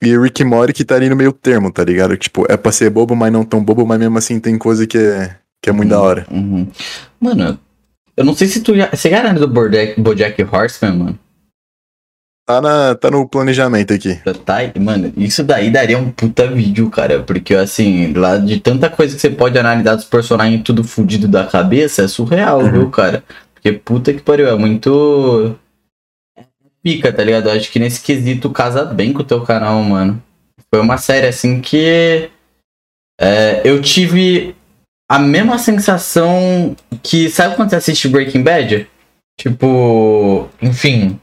E 0.02 0.16
Rick 0.16 0.44
Morty 0.44 0.74
que 0.74 0.84
tá 0.84 0.94
ali 0.94 1.08
no 1.08 1.16
meio 1.16 1.32
termo, 1.32 1.72
tá 1.72 1.82
ligado? 1.82 2.16
Tipo, 2.18 2.44
é 2.50 2.56
pra 2.56 2.70
ser 2.70 2.90
bobo, 2.90 3.16
mas 3.16 3.32
não 3.32 3.46
tão 3.46 3.64
bobo, 3.64 3.86
mas 3.86 3.98
mesmo 3.98 4.18
assim 4.18 4.38
tem 4.38 4.58
coisa 4.58 4.86
que 4.86 4.98
é, 4.98 5.38
que 5.62 5.70
é 5.70 5.72
muito 5.72 5.88
da 5.88 6.00
hora. 6.00 6.26
Uhum. 6.30 6.70
Mano, 7.18 7.58
eu 8.16 8.24
não 8.24 8.34
sei 8.34 8.46
se 8.48 8.62
tu 8.62 8.74
já. 8.76 8.88
Você 8.90 9.10
já 9.10 9.20
analisou 9.20 9.48
Bojack, 9.48 10.00
Bojack 10.00 10.42
Horseman, 10.42 10.96
mano? 10.96 11.18
Tá, 12.48 12.60
na, 12.60 12.94
tá 12.94 13.10
no 13.10 13.28
planejamento 13.28 13.92
aqui. 13.92 14.20
Tá, 14.44 14.56
aí, 14.58 14.72
mano, 14.78 15.12
isso 15.16 15.42
daí 15.42 15.68
daria 15.68 15.98
um 15.98 16.12
puta 16.12 16.46
vídeo, 16.46 16.88
cara. 16.90 17.20
Porque, 17.22 17.54
assim, 17.54 18.12
lá 18.12 18.36
de 18.38 18.60
tanta 18.60 18.88
coisa 18.88 19.14
que 19.16 19.20
você 19.20 19.30
pode 19.30 19.58
analisar 19.58 19.96
dos 19.96 20.04
personagens 20.04 20.62
tudo 20.62 20.84
fudido 20.84 21.26
da 21.26 21.44
cabeça, 21.44 22.02
é 22.02 22.08
surreal, 22.08 22.60
Uhum. 22.60 22.70
viu, 22.70 22.90
cara? 22.90 23.24
Porque 23.52 23.72
puta 23.72 24.12
que 24.14 24.20
pariu, 24.20 24.46
é 24.48 24.54
muito. 24.56 25.56
Pica, 26.82 27.12
tá 27.12 27.24
ligado? 27.24 27.48
Eu 27.48 27.52
acho 27.56 27.70
que 27.70 27.80
nesse 27.80 28.00
quesito 28.00 28.48
casa 28.50 28.84
bem 28.84 29.12
com 29.12 29.22
o 29.22 29.24
teu 29.24 29.40
canal, 29.42 29.82
mano. 29.82 30.22
Foi 30.72 30.80
uma 30.80 30.98
série, 30.98 31.26
assim, 31.26 31.60
que. 31.60 32.30
é, 33.20 33.60
eu 33.64 33.82
tive 33.82 34.54
a 35.08 35.18
mesma 35.18 35.58
sensação 35.58 36.76
que. 37.02 37.28
Sabe 37.30 37.56
quando 37.56 37.70
você 37.70 37.76
assiste 37.76 38.08
Breaking 38.08 38.42
Bad? 38.42 38.88
Tipo, 39.38 40.48
enfim, 40.62 41.20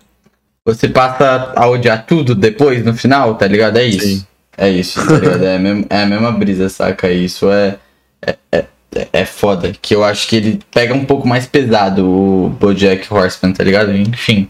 você 0.66 0.88
passa 0.88 1.54
a 1.56 1.68
odiar 1.68 2.06
tudo 2.06 2.36
depois, 2.36 2.84
no 2.86 2.94
final, 2.94 3.36
tá 3.36 3.48
ligado? 3.48 3.78
É 3.78 3.86
isso. 3.86 4.08
Sim. 4.08 4.26
É 4.58 4.70
isso, 4.70 5.06
tá 5.06 5.18
ligado? 5.18 5.44
É 5.44 5.56
a, 5.56 5.60
mesma, 5.60 5.86
é 5.90 6.04
a 6.04 6.06
mesma 6.06 6.32
brisa, 6.32 6.70
saca? 6.70 7.12
Isso 7.12 7.52
é, 7.52 7.78
é, 8.22 8.38
é, 8.52 8.66
é 9.12 9.26
foda. 9.26 9.74
Que 9.82 9.96
eu 9.96 10.04
acho 10.04 10.28
que 10.28 10.36
ele 10.36 10.60
pega 10.72 10.94
um 10.94 11.06
pouco 11.06 11.28
mais 11.28 11.48
pesado 11.48 12.08
o 12.08 12.50
Bojack 12.50 13.12
Horseman, 13.12 13.54
tá 13.54 13.64
ligado? 13.64 13.96
Enfim. 13.96 14.50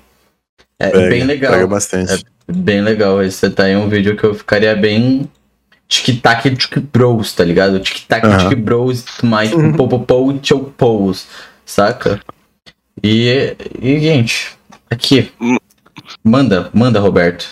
É 0.78 0.90
Pega, 0.90 1.10
bem 1.10 1.24
legal. 1.24 1.54
Pega 1.54 1.68
bastante. 1.68 2.26
Bem 2.48 2.82
legal. 2.82 3.24
Esse 3.24 3.50
tá 3.50 3.64
aí 3.64 3.76
um 3.76 3.88
vídeo 3.88 4.18
que 4.18 4.24
eu 4.24 4.34
ficaria 4.34 4.76
bem. 4.76 5.30
Tic-tac 6.02 6.50
tic 6.56 6.80
bros, 6.92 7.34
tá 7.34 7.44
ligado? 7.44 7.80
Tic-tac 7.80 8.26
Aham. 8.26 8.50
tic 8.50 8.58
bros, 8.60 9.06
mais 9.22 9.52
popopou 9.78 10.38
chopos, 10.42 11.28
saca? 11.66 12.20
E, 13.04 13.56
e, 13.80 14.00
gente, 14.00 14.58
aqui. 14.90 15.32
Hum. 15.40 15.58
Manda, 16.24 16.70
manda, 16.74 17.00
Roberto. 17.00 17.48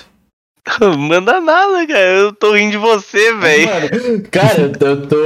Manda 0.98 1.40
nada, 1.40 1.86
cara. 1.88 2.00
Eu 2.14 2.34
tô 2.34 2.54
rindo 2.54 2.72
de 2.72 2.78
você, 2.78 3.34
velho. 3.36 3.68
Cara, 4.32 4.62
eu 4.62 4.72
tô, 4.72 4.86
eu 4.88 5.08
tô, 5.08 5.18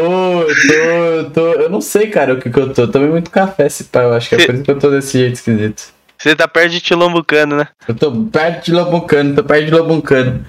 eu 0.42 0.56
tô, 0.56 0.74
eu 0.74 1.30
tô- 1.32 1.54
eu 1.62 1.70
não 1.70 1.82
sei, 1.82 2.08
cara, 2.08 2.34
o 2.34 2.40
que 2.42 2.50
que 2.50 2.60
eu 2.60 2.74
tô. 2.74 2.82
Eu 2.84 2.92
tomei 2.92 3.10
muito 3.10 3.30
café 3.32 3.68
esse 3.68 3.86
pai, 3.86 4.06
eu 4.06 4.14
acho 4.14 4.30
que 4.30 4.36
é 4.36 4.46
por 4.46 4.56
isso 4.56 4.64
que 4.64 4.72
eu 4.72 4.80
tô 4.80 4.90
desse 4.90 5.18
jeito 5.18 5.36
esquisito. 5.36 5.84
Você 6.18 6.36
tá 6.36 6.48
perto 6.48 6.72
de 6.72 6.80
Tilombucano, 6.82 7.58
né? 7.58 7.68
Eu 7.88 7.94
tô 7.96 8.12
perto 8.12 8.66
de 8.66 8.72
Lobuncano, 8.74 9.36
tô 9.36 9.44
perto 9.44 9.66
de 9.66 9.72
Lobuncano. 9.72 10.46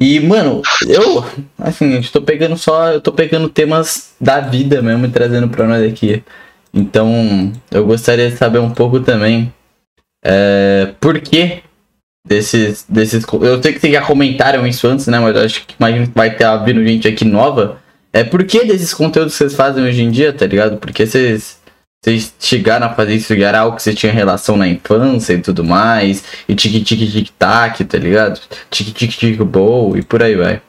E, 0.00 0.18
mano, 0.18 0.62
eu, 0.88 1.22
assim, 1.58 1.92
gente, 1.92 2.10
tô 2.10 2.22
pegando 2.22 2.56
só, 2.56 2.90
eu 2.90 3.02
tô 3.02 3.12
pegando 3.12 3.50
temas 3.50 4.14
da 4.18 4.40
vida 4.40 4.80
mesmo 4.80 5.04
e 5.04 5.10
trazendo 5.10 5.48
pra 5.48 5.66
nós 5.66 5.82
aqui. 5.84 6.24
Então, 6.72 7.52
eu 7.70 7.84
gostaria 7.84 8.30
de 8.30 8.36
saber 8.36 8.60
um 8.60 8.70
pouco 8.70 9.00
também, 9.00 9.52
é, 10.24 10.94
por 10.98 11.20
que 11.20 11.62
desses, 12.26 12.86
desses, 12.88 13.24
eu 13.30 13.62
sei 13.62 13.72
que 13.74 13.80
vocês 13.80 13.92
já 13.92 14.02
comentaram 14.02 14.66
isso 14.66 14.86
antes, 14.86 15.06
né, 15.06 15.18
mas 15.18 15.36
acho 15.36 15.66
que 15.66 15.74
imagino 15.78 16.06
que 16.06 16.14
vai 16.14 16.34
ter 16.34 16.64
vindo 16.64 16.82
gente 16.86 17.06
aqui 17.06 17.24
nova. 17.24 17.78
É, 18.12 18.24
por 18.24 18.44
que 18.44 18.64
desses 18.64 18.94
conteúdos 18.94 19.34
que 19.34 19.38
vocês 19.38 19.54
fazem 19.54 19.84
hoje 19.84 20.02
em 20.02 20.10
dia, 20.10 20.32
tá 20.32 20.46
ligado? 20.46 20.78
Porque 20.78 21.06
vocês 21.06 21.59
vocês 22.02 22.34
chegaram 22.38 22.86
a 22.86 22.94
fazer 22.94 23.14
isso 23.14 23.34
e 23.34 23.42
era 23.42 23.60
algo 23.60 23.76
que 23.76 23.82
você 23.82 23.94
tinha 23.94 24.12
relação 24.12 24.56
na 24.56 24.66
infância 24.66 25.34
e 25.34 25.42
tudo 25.42 25.62
mais, 25.62 26.24
e 26.48 26.54
tique 26.54 26.82
tique 26.82 27.10
tic 27.10 27.30
tac, 27.38 27.84
tá 27.84 27.98
ligado? 27.98 28.40
Tique 28.70 28.92
tique 28.92 29.16
tic 29.18 29.38
bow 29.42 29.96
e 29.96 30.02
por 30.02 30.22
aí 30.22 30.34
vai. 30.34 30.62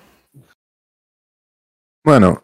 Mano, 2.05 2.41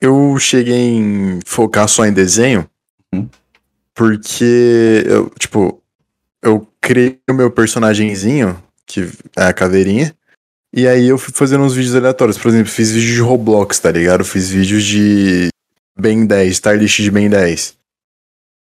eu 0.00 0.38
cheguei 0.38 0.80
em 0.80 1.40
focar 1.44 1.88
só 1.88 2.06
em 2.06 2.12
desenho 2.12 2.68
Uhum. 3.12 3.28
porque 3.94 5.02
eu, 5.04 5.28
tipo, 5.30 5.82
eu 6.42 6.66
criei 6.80 7.18
o 7.28 7.34
meu 7.34 7.50
personagemzinho, 7.50 8.62
que 8.86 9.10
é 9.36 9.44
a 9.46 9.52
caveirinha, 9.52 10.14
e 10.72 10.86
aí 10.86 11.08
eu 11.08 11.18
fui 11.18 11.34
fazendo 11.34 11.64
uns 11.64 11.74
vídeos 11.74 11.96
aleatórios. 11.96 12.38
Por 12.38 12.48
exemplo, 12.48 12.70
fiz 12.70 12.92
vídeo 12.92 13.14
de 13.14 13.20
Roblox, 13.20 13.80
tá 13.80 13.90
ligado? 13.90 14.24
Fiz 14.24 14.48
vídeos 14.48 14.84
de 14.84 15.48
Ben 15.98 16.24
10, 16.24 16.52
Starlist 16.52 17.02
de 17.02 17.10
Ben 17.10 17.28
10. 17.28 17.79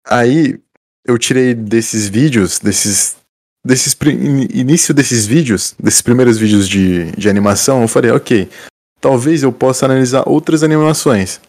Aí 0.08 0.60
eu 1.06 1.18
tirei 1.18 1.54
desses 1.54 2.08
vídeos, 2.08 2.60
desses. 2.60 3.18
desses 3.66 3.96
início 4.54 4.94
desses 4.94 5.26
vídeos, 5.26 5.76
desses 5.80 6.02
primeiros 6.02 6.38
vídeos 6.38 6.68
de, 6.68 7.12
de 7.12 7.30
animação, 7.30 7.82
eu 7.82 7.88
falei, 7.88 8.12
ok, 8.12 8.50
talvez 9.02 9.44
eu 9.44 9.52
possa 9.52 9.86
analisar 9.86 10.28
outras 10.28 10.64
animações. 10.64 11.40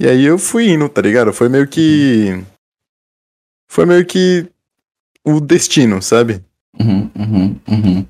E 0.00 0.06
aí 0.06 0.24
eu 0.24 0.38
fui 0.38 0.68
indo, 0.68 0.88
tá 0.88 1.02
ligado? 1.02 1.32
Foi 1.32 1.48
meio 1.48 1.66
que. 1.66 2.44
Foi 3.70 3.84
meio 3.84 4.06
que 4.06 4.46
o 5.24 5.40
destino, 5.40 6.00
sabe? 6.00 6.42
Uhum, 6.78 7.10
uhum, 7.16 7.60
uhum. 7.68 8.06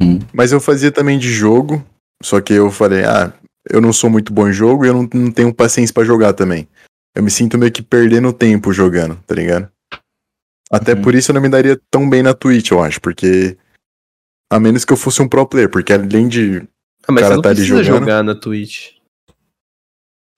Uhum. 0.00 0.18
Mas 0.32 0.52
eu 0.52 0.60
fazia 0.60 0.90
também 0.90 1.18
de 1.18 1.30
jogo, 1.30 1.84
só 2.22 2.40
que 2.40 2.52
eu 2.52 2.70
falei, 2.70 3.04
ah, 3.04 3.32
eu 3.68 3.80
não 3.80 3.92
sou 3.92 4.08
muito 4.08 4.32
bom 4.32 4.48
em 4.48 4.52
jogo 4.52 4.84
e 4.84 4.88
eu 4.88 4.94
não, 4.94 5.08
não 5.12 5.30
tenho 5.30 5.54
paciência 5.54 5.92
pra 5.92 6.04
jogar 6.04 6.32
também. 6.32 6.66
Eu 7.18 7.24
me 7.24 7.32
sinto 7.32 7.58
meio 7.58 7.72
que 7.72 7.82
perdendo 7.82 8.32
tempo 8.32 8.72
jogando, 8.72 9.16
tá 9.26 9.34
ligado? 9.34 9.68
Até 10.70 10.92
Uhum. 10.94 11.02
por 11.02 11.16
isso 11.16 11.32
eu 11.32 11.34
não 11.34 11.42
me 11.42 11.48
daria 11.48 11.76
tão 11.90 12.08
bem 12.08 12.22
na 12.22 12.32
Twitch, 12.32 12.70
eu 12.70 12.80
acho, 12.80 13.00
porque. 13.00 13.56
A 14.52 14.60
menos 14.60 14.84
que 14.84 14.92
eu 14.92 14.96
fosse 14.96 15.20
um 15.20 15.28
pro 15.28 15.44
player, 15.44 15.68
porque 15.68 15.92
além 15.92 16.28
de. 16.28 16.58
Ah, 17.08 17.10
mas 17.12 17.22
cara 17.22 17.28
você 17.30 17.34
não 17.36 17.42
tá 17.42 17.48
precisa 17.48 17.82
jogando. 17.82 18.00
jogar 18.02 18.22
na 18.22 18.36
Twitch. 18.36 18.92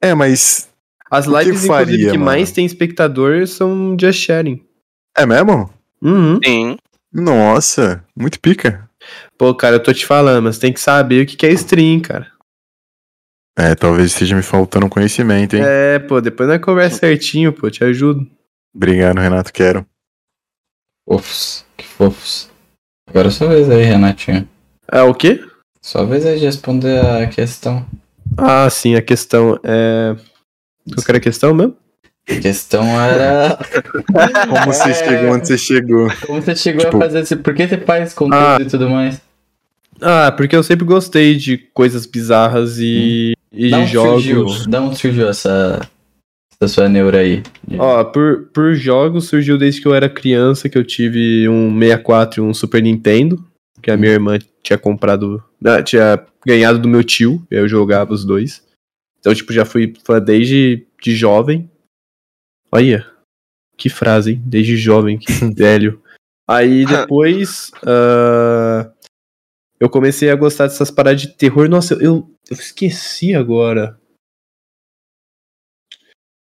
É, 0.03 0.15
mas. 0.15 0.71
As 1.11 1.27
O 1.27 1.33
que 1.39 1.45
lives, 1.45 1.67
faria, 1.67 1.83
inclusive, 1.93 2.11
que 2.13 2.19
mais 2.19 2.51
tem 2.51 2.65
espectador 2.65 3.47
são 3.47 3.95
just 4.01 4.21
sharing. 4.21 4.65
É 5.15 5.27
mesmo? 5.27 5.69
Uhum. 6.01 6.41
Sim. 6.43 6.77
Nossa, 7.13 8.03
muito 8.17 8.41
pica. 8.41 8.89
Pô, 9.37 9.55
cara, 9.55 9.77
eu 9.77 9.83
tô 9.83 9.93
te 9.93 10.07
falando, 10.07 10.45
mas 10.45 10.59
tem 10.59 10.73
que 10.73 10.81
saber 10.81 11.25
o 11.25 11.27
que 11.27 11.37
que 11.37 11.45
é 11.47 11.51
stream, 11.53 12.01
cara. 12.01 12.33
É, 13.59 13.75
talvez 13.75 14.13
esteja 14.13 14.35
me 14.37 14.43
faltando 14.43 14.89
conhecimento, 14.89 15.55
hein? 15.57 15.63
É, 15.65 15.99
pô, 15.99 16.21
depois 16.21 16.49
nós 16.49 16.61
conversa 16.61 16.99
certinho, 16.99 17.53
pô, 17.53 17.71
te 17.71 17.85
ajudo. 17.85 18.27
Obrigado, 18.75 19.19
Renato, 19.21 19.53
quero. 19.53 19.85
Fofos, 21.09 21.65
que 21.77 21.85
fofos. 21.85 22.49
Agora 23.09 23.29
é 23.29 23.31
sua 23.31 23.49
vez 23.49 23.69
aí, 23.69 23.83
Renatinho. 23.83 24.49
Ah, 24.91 25.05
o 25.05 25.15
quê? 25.15 25.45
Sua 25.83 26.05
vez 26.07 26.25
aí 26.25 26.39
de 26.39 26.45
responder 26.47 27.05
a 27.05 27.27
questão. 27.27 27.85
Ah, 28.39 28.71
sim, 28.71 28.95
a 28.95 29.03
questão 29.03 29.59
é. 29.65 30.15
Qual 30.95 31.05
que 31.05 31.11
era 31.11 31.19
a 31.19 31.21
questão 31.21 31.53
mesmo? 31.53 31.77
A 32.29 32.35
questão 32.41 32.85
era. 33.01 33.59
Como 34.49 34.73
você 34.73 34.91
É. 34.91 34.95
chegou 34.95 35.35
onde 35.35 35.49
você 35.49 35.59
chegou? 35.59 36.09
Como 36.27 36.41
você 36.41 36.55
chegou 36.55 36.85
Tipo- 36.85 36.97
a 36.99 37.01
fazer 37.01 37.21
esse. 37.21 37.37
Por 37.37 37.55
que 37.55 37.67
você 37.67 37.79
faz 37.79 38.15
conteúdo 38.15 38.45
Ah. 38.47 38.59
e 38.61 38.65
tudo 38.67 38.89
mais? 38.89 39.21
Ah, 40.01 40.33
porque 40.33 40.57
eu 40.57 40.63
sempre 40.63 40.85
gostei 40.85 41.37
de 41.37 41.59
coisas 41.59 42.07
bizarras 42.07 42.79
e, 42.79 43.35
e 43.53 43.71
Da 43.71 43.85
de 43.85 43.93
jogos. 43.93 44.25
surgiu? 44.25 44.71
Da 44.71 44.81
onde 44.81 44.97
surgiu 44.97 45.29
essa. 45.29 45.81
Essa 46.63 46.75
sua 46.75 46.89
neura 46.89 47.19
aí? 47.19 47.43
Ó, 47.79 48.05
por, 48.05 48.51
por 48.53 48.75
jogos 48.75 49.27
surgiu 49.27 49.57
desde 49.57 49.81
que 49.81 49.89
eu 49.89 49.95
era 49.95 50.11
criança, 50.11 50.69
que 50.69 50.77
eu 50.77 50.85
tive 50.85 51.49
um 51.49 51.71
64 51.79 52.43
e 52.43 52.47
um 52.47 52.53
Super 52.53 52.83
Nintendo, 52.83 53.43
que 53.83 53.91
a 53.91 53.97
minha 53.97 54.13
irmã 54.13 54.39
tinha 54.63 54.79
comprado, 54.79 55.43
ah, 55.65 55.83
tinha 55.83 56.23
ganhado 56.47 56.79
do 56.79 56.89
meu 56.89 57.03
tio, 57.03 57.43
eu 57.51 57.67
jogava 57.67 58.13
os 58.13 58.25
dois. 58.27 58.63
Então, 59.19 59.35
tipo, 59.35 59.53
já 59.53 59.65
fui 59.65 59.95
fã 60.05 60.21
desde 60.21 60.87
de 61.03 61.15
jovem. 61.15 61.71
Olha, 62.73 63.07
que 63.77 63.89
frase, 63.89 64.33
hein? 64.33 64.43
Desde 64.45 64.77
jovem, 64.77 65.19
que 65.19 65.33
velho. 65.55 66.03
Aí 66.49 66.85
depois, 66.87 67.71
ah, 67.87 68.91
eu 69.81 69.89
comecei 69.89 70.31
a 70.31 70.37
gostar 70.37 70.67
dessas 70.67 70.91
paradas 70.91 71.23
de 71.23 71.29
terror. 71.37 71.69
Nossa, 71.69 71.95
eu, 71.95 72.31
eu 72.51 72.57
esqueci 72.57 73.35
agora. 73.35 73.99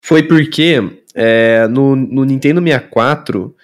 Foi 0.03 0.23
porque 0.27 0.77
é, 1.13 1.67
no, 1.67 1.95
no 1.95 2.25
Nintendo 2.25 2.61
64, 2.61 3.55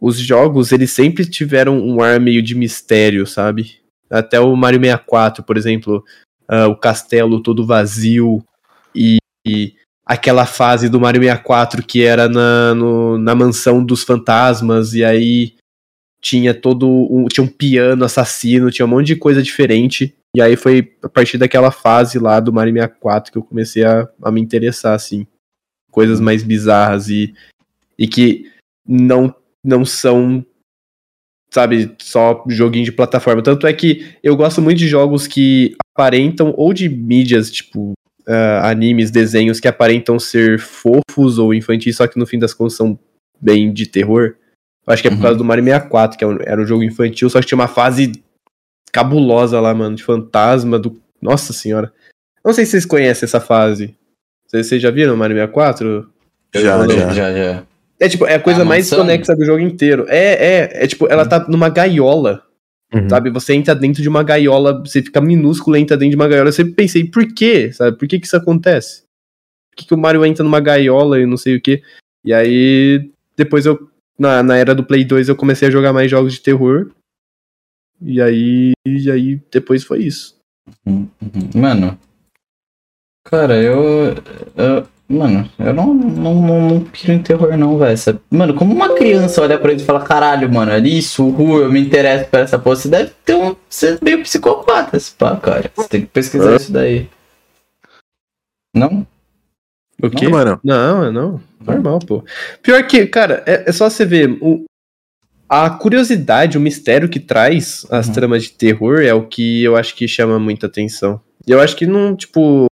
os 0.00 0.18
jogos 0.18 0.72
eles 0.72 0.90
sempre 0.90 1.28
tiveram 1.28 1.78
um 1.78 2.00
ar 2.02 2.18
meio 2.18 2.42
de 2.42 2.54
mistério, 2.54 3.26
sabe? 3.26 3.78
Até 4.08 4.40
o 4.40 4.56
Mario 4.56 4.80
64, 4.80 5.44
por 5.44 5.56
exemplo, 5.58 6.02
ah, 6.48 6.66
o 6.68 6.76
castelo 6.76 7.42
todo 7.42 7.66
vazio 7.66 8.42
e, 8.94 9.18
e 9.46 9.74
aquela 10.06 10.46
fase 10.46 10.88
do 10.88 10.98
Mario 10.98 11.22
64 11.22 11.82
que 11.86 12.02
era 12.02 12.28
na, 12.28 12.74
no- 12.74 13.18
na 13.18 13.34
mansão 13.34 13.84
dos 13.84 14.02
fantasmas, 14.02 14.94
e 14.94 15.04
aí 15.04 15.54
tinha 16.20 16.52
todo 16.52 16.86
um, 16.88 17.26
tinha 17.26 17.44
um 17.44 17.48
piano 17.48 18.04
assassino, 18.04 18.70
tinha 18.70 18.84
um 18.86 18.88
monte 18.88 19.08
de 19.08 19.16
coisa 19.16 19.42
diferente. 19.42 20.14
E 20.34 20.40
aí 20.40 20.54
foi 20.56 20.92
a 21.02 21.08
partir 21.08 21.38
daquela 21.38 21.70
fase 21.70 22.18
lá 22.18 22.38
do 22.38 22.52
Mario 22.52 22.74
64 22.74 23.32
que 23.32 23.38
eu 23.38 23.42
comecei 23.42 23.84
a, 23.84 24.08
a 24.22 24.30
me 24.30 24.40
interessar, 24.40 24.94
assim. 24.94 25.26
Coisas 25.90 26.20
mais 26.20 26.42
bizarras 26.42 27.08
e, 27.08 27.34
e 27.98 28.06
que 28.06 28.48
não, 28.86 29.34
não 29.64 29.84
são, 29.84 30.44
sabe, 31.52 31.96
só 32.00 32.44
joguinho 32.48 32.84
de 32.84 32.92
plataforma. 32.92 33.42
Tanto 33.42 33.66
é 33.66 33.72
que 33.72 34.14
eu 34.22 34.36
gosto 34.36 34.62
muito 34.62 34.78
de 34.78 34.86
jogos 34.86 35.26
que 35.26 35.74
aparentam, 35.94 36.54
ou 36.56 36.72
de 36.72 36.88
mídias, 36.88 37.50
tipo, 37.50 37.92
ah, 38.26 38.70
animes, 38.70 39.10
desenhos 39.10 39.58
que 39.58 39.66
aparentam 39.66 40.18
ser 40.18 40.60
fofos 40.60 41.38
ou 41.38 41.52
infantis, 41.52 41.96
só 41.96 42.06
que 42.06 42.18
no 42.18 42.26
fim 42.26 42.38
das 42.38 42.54
contas 42.54 42.76
são 42.76 42.96
bem 43.40 43.72
de 43.72 43.86
terror. 43.86 44.36
Acho 44.90 45.02
que 45.02 45.08
é 45.08 45.10
por 45.10 45.16
Uhum. 45.18 45.22
causa 45.22 45.38
do 45.38 45.44
Mario 45.44 45.64
64, 45.64 46.18
que 46.18 46.24
é 46.24 46.28
era 46.46 46.60
um 46.60 46.66
jogo 46.66 46.82
infantil, 46.82 47.28
só 47.30 47.40
que 47.40 47.46
tinha 47.46 47.58
uma 47.58 47.68
fase 47.68 48.12
cabulosa 48.92 49.60
lá, 49.60 49.72
mano, 49.74 49.96
de 49.96 50.02
fantasma 50.04 50.78
do. 50.78 51.00
Nossa 51.20 51.52
senhora. 51.52 51.92
Não 52.44 52.52
sei 52.52 52.64
se 52.64 52.72
vocês 52.72 52.86
conhecem 52.86 53.26
essa 53.26 53.40
fase. 53.40 53.94
Vocês, 54.46 54.66
vocês 54.66 54.82
já 54.82 54.90
viram 54.90 55.16
Mario 55.16 55.36
64? 55.36 56.08
Já, 56.54 56.78
Eu- 56.78 56.90
já. 56.90 57.12
já, 57.12 57.32
já. 57.32 57.62
É 58.00 58.08
tipo, 58.08 58.26
é 58.26 58.36
a 58.36 58.40
coisa 58.40 58.62
A 58.62 58.64
mais 58.64 58.86
mansão? 58.90 59.00
conexa 59.00 59.36
do 59.36 59.44
jogo 59.44 59.60
inteiro. 59.60 60.06
É, 60.08 60.32
é, 60.80 60.84
é 60.84 60.86
tipo, 60.86 61.06
ela 61.06 61.26
tá 61.26 61.46
numa 61.48 61.68
gaiola, 61.68 62.42
Uhum. 62.94 63.08
sabe? 63.10 63.30
Você 63.30 63.52
entra 63.52 63.74
dentro 63.74 64.00
de 64.02 64.08
uma 64.08 64.22
gaiola, 64.22 64.80
você 64.80 65.02
fica 65.02 65.20
minúsculo, 65.20 65.76
entra 65.76 65.96
dentro 65.98 66.10
de 66.12 66.16
uma 66.16 66.26
gaiola. 66.26 66.48
Eu 66.48 66.52
sempre 66.54 66.72
pensei, 66.72 67.04
por 67.04 67.26
quê? 67.34 67.70
Sabe? 67.72 67.98
Por 67.98 68.08
que 68.08 68.18
que 68.18 68.26
isso 68.26 68.36
acontece? 68.36 69.02
Por 69.70 69.76
que, 69.76 69.84
que 69.86 69.94
o 69.94 69.98
Mario 69.98 70.24
entra 70.24 70.42
numa 70.42 70.60
gaiola 70.60 71.20
e 71.20 71.26
não 71.26 71.36
sei 71.36 71.56
o 71.56 71.60
quê? 71.60 71.82
E 72.24 72.32
aí, 72.32 73.10
depois 73.36 73.66
eu 73.66 73.89
na, 74.20 74.42
na 74.42 74.56
era 74.58 74.74
do 74.74 74.84
Play 74.84 75.02
2 75.02 75.30
eu 75.30 75.34
comecei 75.34 75.66
a 75.66 75.70
jogar 75.70 75.94
mais 75.94 76.10
jogos 76.10 76.34
de 76.34 76.40
terror. 76.40 76.90
E 78.02 78.20
aí, 78.20 78.72
e 78.86 79.10
aí 79.10 79.40
depois 79.50 79.82
foi 79.82 80.00
isso. 80.00 80.36
Uhum, 80.86 81.08
uhum. 81.22 81.60
Mano. 81.60 81.98
Cara, 83.24 83.56
eu. 83.56 84.14
eu- 84.56 84.86
mano, 85.08 85.50
eu 85.58 85.74
não, 85.74 85.92
não, 85.94 86.34
não, 86.34 86.68
não 86.68 86.84
piro 86.84 87.12
em 87.12 87.22
terror, 87.22 87.56
não, 87.56 87.78
velho. 87.78 87.96
Mano, 88.30 88.54
como 88.54 88.74
uma 88.74 88.94
criança 88.94 89.42
olha 89.42 89.58
pra 89.58 89.72
ele 89.72 89.82
e 89.82 89.84
fala: 89.84 90.04
caralho, 90.04 90.52
mano, 90.52 90.70
é 90.72 90.78
isso, 90.80 91.26
uh, 91.26 91.58
eu 91.62 91.72
me 91.72 91.80
interesso 91.80 92.28
por 92.30 92.40
essa 92.40 92.58
porra. 92.58 92.76
Você 92.76 92.88
deve 92.88 93.10
ter 93.24 93.34
um. 93.34 93.56
Você 93.68 93.94
é 93.94 93.98
meio 94.02 94.22
psicopata, 94.22 94.96
esse 94.96 95.12
pá, 95.12 95.36
cara. 95.36 95.70
Você 95.74 95.88
tem 95.88 96.00
que 96.02 96.06
pesquisar 96.08 96.52
Hã? 96.52 96.56
isso 96.56 96.72
daí. 96.72 97.08
Não? 98.74 99.06
O 100.02 100.10
quê? 100.10 100.28
Mano, 100.28 100.60
Não, 100.64 101.04
é 101.04 101.10
não. 101.10 101.40
Normal, 101.64 101.98
pô. 102.00 102.24
Pior 102.62 102.82
que, 102.86 103.06
cara, 103.06 103.42
é, 103.46 103.64
é 103.68 103.72
só 103.72 103.88
você 103.90 104.04
ver. 104.04 104.36
O, 104.40 104.64
a 105.48 105.68
curiosidade, 105.70 106.56
o 106.56 106.60
mistério 106.60 107.08
que 107.08 107.18
traz 107.20 107.84
as 107.90 108.06
Uhum. 108.06 108.12
tramas 108.14 108.44
de 108.44 108.52
terror 108.52 109.00
é 109.00 109.12
o 109.12 109.26
que 109.26 109.62
eu 109.64 109.76
acho 109.76 109.94
que 109.94 110.06
chama 110.08 110.38
muita 110.38 110.66
atenção. 110.66 111.20
E 111.46 111.50
eu 111.50 111.60
acho 111.60 111.76
que 111.76 111.86
não, 111.86 112.14
tipo. 112.16 112.66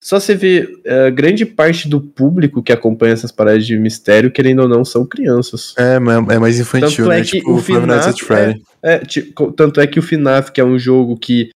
Só 0.00 0.20
você 0.20 0.34
ver, 0.36 0.70
é, 0.84 1.10
grande 1.10 1.44
parte 1.44 1.88
do 1.88 2.00
público 2.00 2.62
que 2.62 2.72
acompanha 2.72 3.12
essas 3.14 3.32
paradas 3.32 3.66
de 3.66 3.76
mistério, 3.76 4.30
querendo 4.30 4.62
ou 4.62 4.68
não, 4.68 4.84
são 4.84 5.04
crianças. 5.04 5.74
é, 5.76 5.96
é 5.96 6.38
mais 6.38 6.60
infantil, 6.60 7.04
Tanto 7.04 7.12
é 7.12 7.16
né? 7.18 7.24
que 7.24 7.30
tipo, 7.38 7.52
o 7.52 7.58
FNAF 7.60 8.24
Freddy. 8.24 8.62
É, 8.80 8.98
tipo, 9.00 9.50
tanto 9.52 9.80
é 9.80 9.86
que 9.88 9.98
o 9.98 10.02
FNAF, 10.02 10.52
que 10.52 10.60
é 10.60 10.64
um 10.64 10.78
jogo 10.78 11.16
que, 11.18 11.50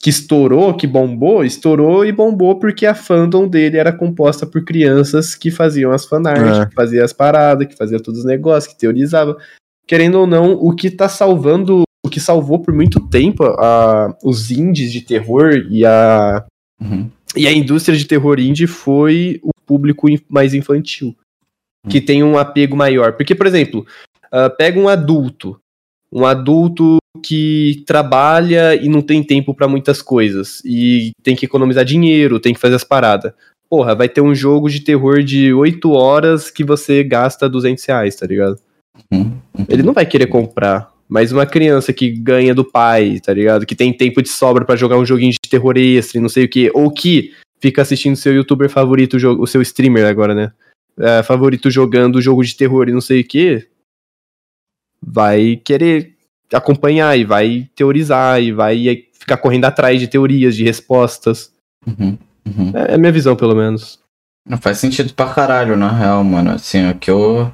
que 0.00 0.10
estourou, 0.10 0.74
que 0.76 0.86
bombou, 0.86 1.44
estourou 1.44 2.04
e 2.04 2.12
bombou 2.12 2.58
porque 2.58 2.84
a 2.86 2.94
fandom 2.94 3.48
dele 3.48 3.76
era 3.78 3.92
composta 3.92 4.46
por 4.46 4.64
crianças 4.64 5.34
que 5.34 5.50
faziam 5.50 5.90
as 5.90 6.04
fanarts, 6.04 6.58
É. 6.58 6.66
que 6.66 6.74
faziam 6.74 7.04
as 7.04 7.12
paradas, 7.12 7.66
que 7.66 7.76
faziam 7.76 8.00
todos 8.00 8.20
os 8.20 8.26
negócios, 8.26 8.72
que 8.72 8.78
teorizavam. 8.78 9.36
Querendo 9.86 10.16
ou 10.20 10.26
não, 10.26 10.52
o 10.52 10.74
que 10.74 10.90
tá 10.90 11.08
salvando, 11.08 11.82
o 12.04 12.10
que 12.10 12.20
salvou 12.20 12.58
por 12.60 12.74
muito 12.74 13.00
tempo 13.08 13.44
a, 13.44 14.16
os 14.22 14.50
indies 14.50 14.92
de 14.92 15.00
terror 15.00 15.52
e 15.70 15.84
a, 15.84 16.44
Uhum. 16.80 17.10
e 17.34 17.46
a 17.46 17.52
indústria 17.52 17.96
de 17.96 18.04
terror 18.04 18.38
indie 18.38 18.66
foi 18.66 19.40
o 19.42 19.50
público 19.64 20.06
mais 20.28 20.52
infantil. 20.54 21.16
Que 21.88 22.00
tem 22.00 22.22
um 22.22 22.36
apego 22.36 22.76
maior. 22.76 23.12
Porque, 23.12 23.34
por 23.34 23.46
exemplo, 23.46 23.86
ah, 24.30 24.50
pega 24.50 24.78
um 24.78 24.88
adulto. 24.88 25.58
Um 26.12 26.26
adulto 26.26 26.96
que 27.16 27.82
trabalha 27.86 28.74
e 28.74 28.88
não 28.88 29.02
tem 29.02 29.22
tempo 29.22 29.54
pra 29.54 29.68
muitas 29.68 30.00
coisas. 30.02 30.62
E 30.64 31.12
tem 31.22 31.34
que 31.34 31.46
economizar 31.46 31.84
dinheiro, 31.84 32.40
tem 32.40 32.54
que 32.54 32.60
fazer 32.60 32.74
as 32.74 32.84
paradas. 32.84 33.32
Porra, 33.68 33.94
vai 33.94 34.08
ter 34.08 34.20
um 34.20 34.34
jogo 34.34 34.70
de 34.70 34.80
terror 34.80 35.22
de 35.22 35.52
8 35.52 35.90
horas 35.90 36.50
que 36.50 36.62
você 36.62 37.02
gasta 37.02 37.48
200 37.48 37.84
reais, 37.84 38.14
tá 38.14 38.26
ligado? 38.26 38.58
Uhum. 39.12 39.32
Ele 39.68 39.82
não 39.82 39.92
vai 39.92 40.06
querer 40.06 40.26
comprar. 40.26 40.94
Mas 41.08 41.30
uma 41.30 41.46
criança 41.46 41.92
que 41.92 42.10
ganha 42.10 42.54
do 42.54 42.64
pai, 42.64 43.20
tá 43.20 43.32
ligado? 43.32 43.64
Que 43.64 43.76
tem 43.76 43.92
tempo 43.92 44.20
de 44.20 44.28
sobra 44.28 44.64
pra 44.64 44.76
jogar 44.76 44.98
um 44.98 45.06
joguinho 45.06 45.32
de 45.32 45.48
terror 45.48 45.76
extra 45.76 46.18
e 46.18 46.20
não 46.20 46.28
sei 46.28 46.44
o 46.44 46.48
que. 46.48 46.70
Ou 46.74 46.90
que 46.90 47.32
fica 47.60 47.82
assistindo 47.82 48.16
seu 48.16 48.34
youtuber 48.34 48.68
favorito, 48.68 49.16
o 49.16 49.46
seu 49.46 49.62
streamer 49.62 50.06
agora, 50.06 50.34
né? 50.34 50.52
É, 50.98 51.22
favorito 51.22 51.70
jogando 51.70 52.20
jogo 52.20 52.42
de 52.42 52.56
terror 52.56 52.88
e 52.88 52.92
não 52.92 53.00
sei 53.00 53.20
o 53.20 53.24
que. 53.24 53.68
Vai 55.00 55.56
querer 55.56 56.15
acompanhar 56.52 57.18
e 57.18 57.24
vai 57.24 57.68
teorizar 57.74 58.42
e 58.42 58.52
vai 58.52 59.04
ficar 59.18 59.36
correndo 59.36 59.64
atrás 59.64 60.00
de 60.00 60.06
teorias, 60.06 60.56
de 60.56 60.64
respostas. 60.64 61.50
Uhum. 61.86 62.16
Uhum. 62.46 62.72
É 62.74 62.92
é 62.92 62.94
a 62.94 62.98
minha 62.98 63.12
visão, 63.12 63.34
pelo 63.34 63.54
menos. 63.54 63.98
Não 64.48 64.58
faz 64.58 64.78
sentido 64.78 65.12
pra 65.12 65.26
caralho, 65.26 65.76
na 65.76 65.90
real, 65.90 66.22
mano. 66.22 66.52
Assim, 66.52 66.88
o 66.88 66.94
que 66.94 67.10
eu. 67.10 67.50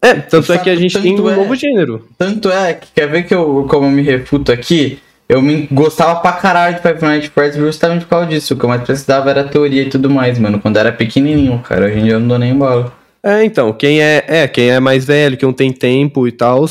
É, 0.00 0.14
tanto 0.14 0.52
é 0.52 0.58
que 0.58 0.70
a 0.70 0.76
gente 0.76 1.00
tem 1.00 1.20
um 1.20 1.28
é. 1.28 1.34
novo 1.34 1.54
gênero. 1.56 2.08
Tanto 2.16 2.50
é 2.50 2.74
que 2.74 2.88
quer 2.94 3.08
ver 3.08 3.24
que 3.24 3.34
eu, 3.34 3.66
como 3.68 3.86
eu 3.86 3.90
me 3.90 4.02
refuto 4.02 4.52
aqui, 4.52 5.00
eu 5.28 5.42
me 5.42 5.68
gostava 5.72 6.20
pra 6.20 6.32
caralho 6.32 6.76
de 6.76 6.82
Five 6.82 7.02
Nights 7.02 7.28
at 7.28 7.34
Freddy's 7.34 7.56
justamente 7.56 8.04
por 8.04 8.10
causa 8.10 8.26
disso. 8.26 8.54
O 8.54 8.56
que 8.56 8.64
eu 8.64 8.68
mais 8.68 8.82
precisava 8.82 9.28
era 9.30 9.42
teoria 9.42 9.82
e 9.82 9.88
tudo 9.88 10.08
mais, 10.08 10.38
mano. 10.38 10.60
Quando 10.60 10.76
era 10.76 10.92
pequenininho, 10.92 11.58
cara. 11.58 11.86
Hoje 11.86 11.98
em 11.98 12.04
dia 12.04 12.12
eu 12.12 12.20
não 12.20 12.28
dou 12.28 12.38
nem 12.38 12.54
bola. 12.54 12.92
É, 13.22 13.42
então, 13.44 13.72
quem 13.72 14.00
é, 14.00 14.24
é, 14.28 14.48
quem 14.48 14.70
é 14.70 14.78
mais 14.78 15.04
velho, 15.04 15.36
que 15.36 15.44
não 15.44 15.52
tem 15.52 15.72
tempo 15.72 16.28
e 16.28 16.32
tal, 16.32 16.64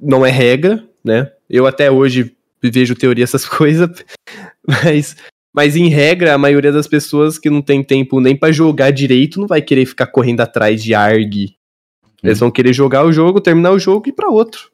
não 0.00 0.24
é 0.24 0.30
regra, 0.30 0.86
né? 1.04 1.30
Eu 1.48 1.66
até 1.66 1.90
hoje 1.90 2.34
vejo 2.62 2.94
teoria 2.94 3.24
essas 3.24 3.44
coisas, 3.46 4.04
mas, 4.66 5.16
mas 5.54 5.76
em 5.76 5.88
regra, 5.88 6.34
a 6.34 6.38
maioria 6.38 6.72
das 6.72 6.86
pessoas 6.86 7.38
que 7.38 7.50
não 7.50 7.62
tem 7.62 7.82
tempo 7.82 8.20
nem 8.20 8.36
pra 8.36 8.52
jogar 8.52 8.90
direito 8.90 9.40
não 9.40 9.46
vai 9.46 9.62
querer 9.62 9.86
ficar 9.86 10.06
correndo 10.06 10.40
atrás 10.40 10.82
de 10.82 10.94
ARG. 10.94 11.56
Eles 12.22 12.40
vão 12.40 12.50
querer 12.50 12.72
jogar 12.72 13.04
o 13.04 13.12
jogo, 13.12 13.40
terminar 13.40 13.72
o 13.72 13.78
jogo 13.78 14.06
e 14.06 14.10
ir 14.10 14.14
pra 14.14 14.28
outro. 14.28 14.70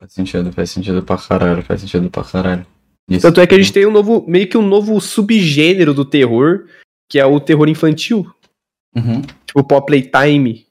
Faz 0.00 0.12
sentido, 0.12 0.52
faz 0.52 0.70
sentido 0.70 1.02
pra 1.02 1.16
caralho, 1.16 1.62
faz 1.62 1.80
sentido 1.80 2.10
pra 2.10 2.24
caralho. 2.24 2.66
Isso. 3.08 3.22
Tanto 3.22 3.40
é 3.40 3.46
que 3.46 3.54
a 3.54 3.58
gente 3.58 3.72
tem 3.72 3.86
um 3.86 3.90
novo, 3.90 4.24
meio 4.28 4.48
que 4.48 4.58
um 4.58 4.66
novo 4.66 5.00
subgênero 5.00 5.94
do 5.94 6.04
terror, 6.04 6.66
que 7.08 7.18
é 7.18 7.24
o 7.24 7.40
terror 7.40 7.68
infantil. 7.68 8.26
Uhum. 8.94 9.22
Tipo, 9.46 9.64
Pop 9.64 9.86
Playtime, 9.86 10.66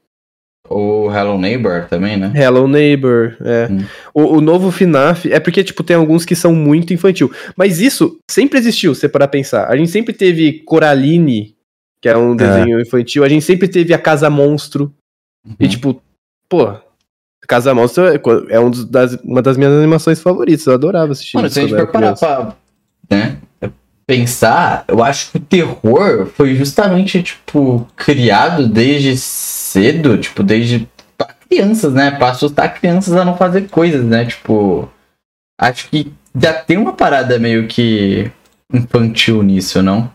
O 0.70 1.10
Hello 1.12 1.38
Neighbor 1.38 1.86
também, 1.90 2.18
né? 2.18 2.32
Hello 2.36 2.68
Neighbor, 2.68 3.36
é. 3.42 3.68
Hum. 3.72 3.86
O, 4.14 4.38
o 4.38 4.42
novo 4.42 4.72
FNAF 4.72 5.32
é 5.32 5.40
porque, 5.40 5.64
tipo, 5.64 5.84
tem 5.84 5.96
alguns 5.96 6.26
que 6.26 6.36
são 6.36 6.54
muito 6.54 6.94
infantil. 6.94 7.32
Mas 7.56 7.80
isso 7.80 8.20
sempre 8.30 8.60
existiu, 8.60 8.94
se 8.94 9.08
parar 9.08 9.28
pensar. 9.28 9.70
A 9.72 9.78
gente 9.78 9.90
sempre 9.92 10.14
teve 10.14 10.64
Coraline, 10.66 11.56
que 12.02 12.10
é 12.10 12.18
um 12.18 12.36
desenho 12.36 12.80
infantil. 12.82 13.24
A 13.24 13.30
gente 13.30 13.46
sempre 13.46 13.68
teve 13.68 13.94
a 13.94 13.98
Casa 14.00 14.30
Monstro. 14.30 14.94
E, 15.60 15.64
Uhum. 15.64 15.70
tipo, 15.70 16.02
pô, 16.50 16.74
Casa 17.48 17.74
Monstro 17.74 18.06
é, 18.08 18.20
é 18.50 18.60
um 18.60 18.70
das, 18.70 19.14
uma 19.24 19.42
das 19.42 19.56
minhas 19.56 19.72
animações 19.72 20.20
favoritas. 20.20 20.66
Eu 20.68 20.74
adorava 20.74 21.14
assistir 21.14 21.38
Mano, 21.38 21.50
se 21.50 21.60
a 21.60 21.62
gente 21.62 21.76
for 21.78 21.88
parar 21.88 22.14
pra 22.14 22.56
né, 23.10 23.38
pensar, 24.06 24.84
eu 24.88 25.04
acho 25.04 25.32
que 25.32 25.38
o 25.38 25.42
terror 25.42 26.28
foi 26.28 26.56
justamente, 26.56 27.24
tipo, 27.24 27.88
criado 27.96 28.68
desde 28.68 29.16
cedo, 29.82 30.18
tipo, 30.18 30.44
desde 30.44 30.88
crianças, 31.50 31.94
né? 31.94 32.12
Pra 32.12 32.30
assustar 32.32 32.74
crianças 32.80 33.16
a 33.16 33.24
não 33.24 33.38
fazer 33.38 33.70
coisas, 33.70 34.04
né? 34.04 34.26
Tipo, 34.26 34.90
acho 35.60 35.90
que 35.90 36.12
já 36.40 36.54
tem 36.54 36.78
uma 36.78 36.94
parada 36.94 37.40
meio 37.40 37.68
que 37.68 38.30
infantil 38.74 39.42
nisso, 39.44 39.82
não? 39.82 40.12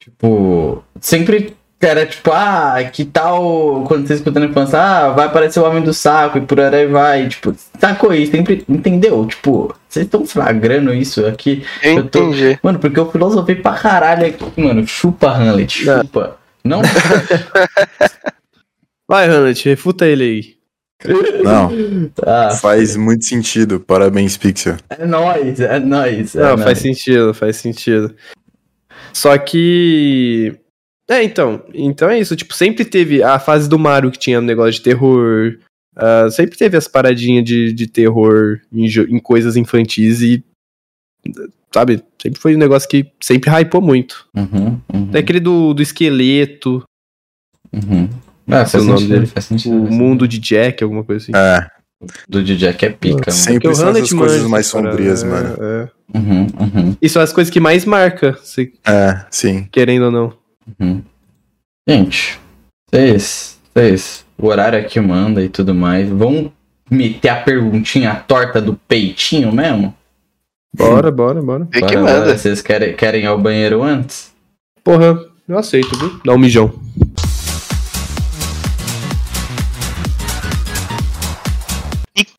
Tipo, 0.00 0.84
sempre 1.00 1.56
era 1.80 2.06
tipo, 2.06 2.30
ah, 2.32 2.76
que 2.90 3.04
tal 3.04 3.84
quando 3.86 4.06
você 4.06 4.14
escuta 4.14 4.40
na 4.40 4.46
infância, 4.46 4.78
ah, 4.80 5.10
vai 5.10 5.26
aparecer 5.26 5.60
o 5.60 5.64
homem 5.66 5.82
do 5.82 5.92
saco 5.92 6.38
e 6.38 6.40
por 6.40 6.58
aí 6.60 6.86
vai, 6.86 7.28
tipo, 7.28 7.54
sacou 7.78 8.10
aí, 8.10 8.26
sempre 8.26 8.64
entendeu? 8.68 9.26
Tipo, 9.26 9.74
vocês 9.88 10.06
estão 10.06 10.24
flagrando 10.26 10.94
isso 10.94 11.26
aqui? 11.26 11.64
Eu 11.82 11.96
Eu 11.98 12.06
tô- 12.08 12.30
entendi. 12.30 12.58
Mano, 12.62 12.78
porque 12.78 12.98
eu 12.98 13.10
filosofei 13.10 13.56
pra 13.56 13.72
caralho 13.74 14.26
aqui, 14.26 14.60
mano. 14.60 14.86
Chupa, 14.86 15.28
Hamlet, 15.30 15.84
Não. 15.84 16.00
chupa. 16.00 16.36
Não, 16.64 16.80
Vai, 19.14 19.28
Hamlet, 19.30 19.64
refuta 19.68 20.04
ele 20.08 20.24
aí. 20.24 20.56
Não, 21.44 21.70
ah, 22.26 22.50
faz 22.50 22.96
muito 22.96 23.24
sentido. 23.24 23.78
Parabéns, 23.78 24.36
Pixel. 24.36 24.76
é 24.90 25.06
nóis, 25.06 25.60
é 25.60 25.78
nóis. 25.78 26.34
É 26.34 26.40
Não, 26.40 26.48
nóis. 26.56 26.62
faz 26.64 26.78
sentido, 26.80 27.32
faz 27.32 27.56
sentido. 27.58 28.12
Só 29.12 29.38
que. 29.38 30.56
É, 31.08 31.22
então. 31.22 31.64
Então 31.72 32.10
é 32.10 32.18
isso. 32.18 32.34
Tipo, 32.34 32.54
sempre 32.54 32.84
teve 32.84 33.22
a 33.22 33.38
fase 33.38 33.68
do 33.68 33.78
Mario 33.78 34.10
que 34.10 34.18
tinha 34.18 34.40
um 34.40 34.42
negócio 34.42 34.72
de 34.72 34.82
terror. 34.82 35.58
ah, 35.94 36.28
sempre 36.28 36.58
teve 36.58 36.76
as 36.76 36.88
paradinhas 36.88 37.44
de, 37.44 37.72
de 37.72 37.86
terror 37.86 38.60
em, 38.72 38.86
em 38.86 39.20
coisas 39.20 39.54
infantis 39.54 40.22
e. 40.22 40.42
Sabe? 41.72 42.02
Sempre 42.20 42.40
foi 42.40 42.56
um 42.56 42.58
negócio 42.58 42.88
que 42.88 43.06
sempre 43.22 43.48
hypou 43.48 43.80
muito. 43.80 44.26
Uhum, 44.34 44.80
uhum, 44.92 45.06
Tem 45.12 45.20
aquele 45.20 45.38
do, 45.38 45.72
do 45.72 45.82
esqueleto, 45.82 46.82
uhum. 47.72 48.08
Ah, 48.50 48.64
faz 48.66 48.84
o 48.84 48.86
nome 48.86 49.06
dele. 49.06 49.26
faz 49.26 49.46
sentido. 49.46 49.74
o 49.74 49.92
mundo 49.92 50.26
de 50.28 50.38
Jack, 50.38 50.82
alguma 50.84 51.02
coisa 51.04 51.22
assim. 51.22 51.32
É, 51.34 51.66
Do 52.28 52.42
DJ 52.42 52.72
que 52.74 52.86
é 52.86 52.90
pica, 52.90 53.16
mano. 53.30 53.32
Sempre 53.32 53.54
Porque 53.60 53.68
o 53.68 53.74
são 53.74 53.88
essas 53.90 54.12
coisas 54.12 54.36
manja 54.38 54.48
mais 54.48 54.66
sombrias, 54.66 55.22
é, 55.22 55.26
mano. 55.26 55.56
é. 55.62 55.88
Uhum, 56.14 56.46
uhum, 56.60 56.96
E 57.00 57.08
são 57.08 57.22
as 57.22 57.32
coisas 57.32 57.50
que 57.52 57.58
mais 57.58 57.84
marca, 57.84 58.38
se 58.42 58.72
É, 58.86 59.24
sim. 59.30 59.66
querendo 59.72 60.04
ou 60.06 60.10
não. 60.10 60.32
uhum. 60.78 61.02
Gente, 61.88 62.38
vocês, 62.90 63.58
vocês, 63.74 64.24
o 64.38 64.46
horário 64.46 64.78
aqui 64.78 65.00
manda 65.00 65.42
e 65.42 65.48
tudo 65.48 65.74
mais. 65.74 66.08
Vamos 66.08 66.50
meter 66.90 67.28
a 67.30 67.36
perguntinha 67.36 68.14
torta 68.14 68.60
do 68.60 68.74
peitinho 68.88 69.52
mesmo? 69.52 69.94
Bora, 70.76 71.10
bora, 71.10 71.40
bora. 71.42 71.68
Vê 71.70 71.82
que 71.82 71.96
manda. 71.96 72.36
Vocês 72.36 72.60
querem, 72.60 72.94
querem 72.96 73.22
ir 73.22 73.26
ao 73.26 73.38
banheiro 73.38 73.82
antes? 73.82 74.32
Porra, 74.82 75.18
eu 75.48 75.58
aceito, 75.58 75.96
viu? 75.98 76.20
Dá 76.24 76.32
um 76.32 76.38
mijão. 76.38 76.72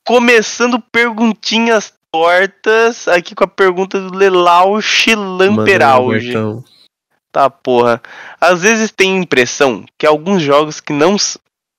Começando 0.05 0.79
perguntinhas 0.91 1.93
tortas, 2.11 3.07
aqui 3.07 3.35
com 3.35 3.43
a 3.43 3.47
pergunta 3.47 3.99
do 3.99 4.15
Lelauche 4.15 5.15
Lamperauge. 5.15 6.33
Tá, 7.31 7.49
porra. 7.49 8.01
Às 8.39 8.61
vezes 8.61 8.91
tem 8.91 9.17
impressão 9.17 9.83
que 9.97 10.05
alguns 10.05 10.41
jogos 10.41 10.79
que 10.79 10.93
não. 10.93 11.17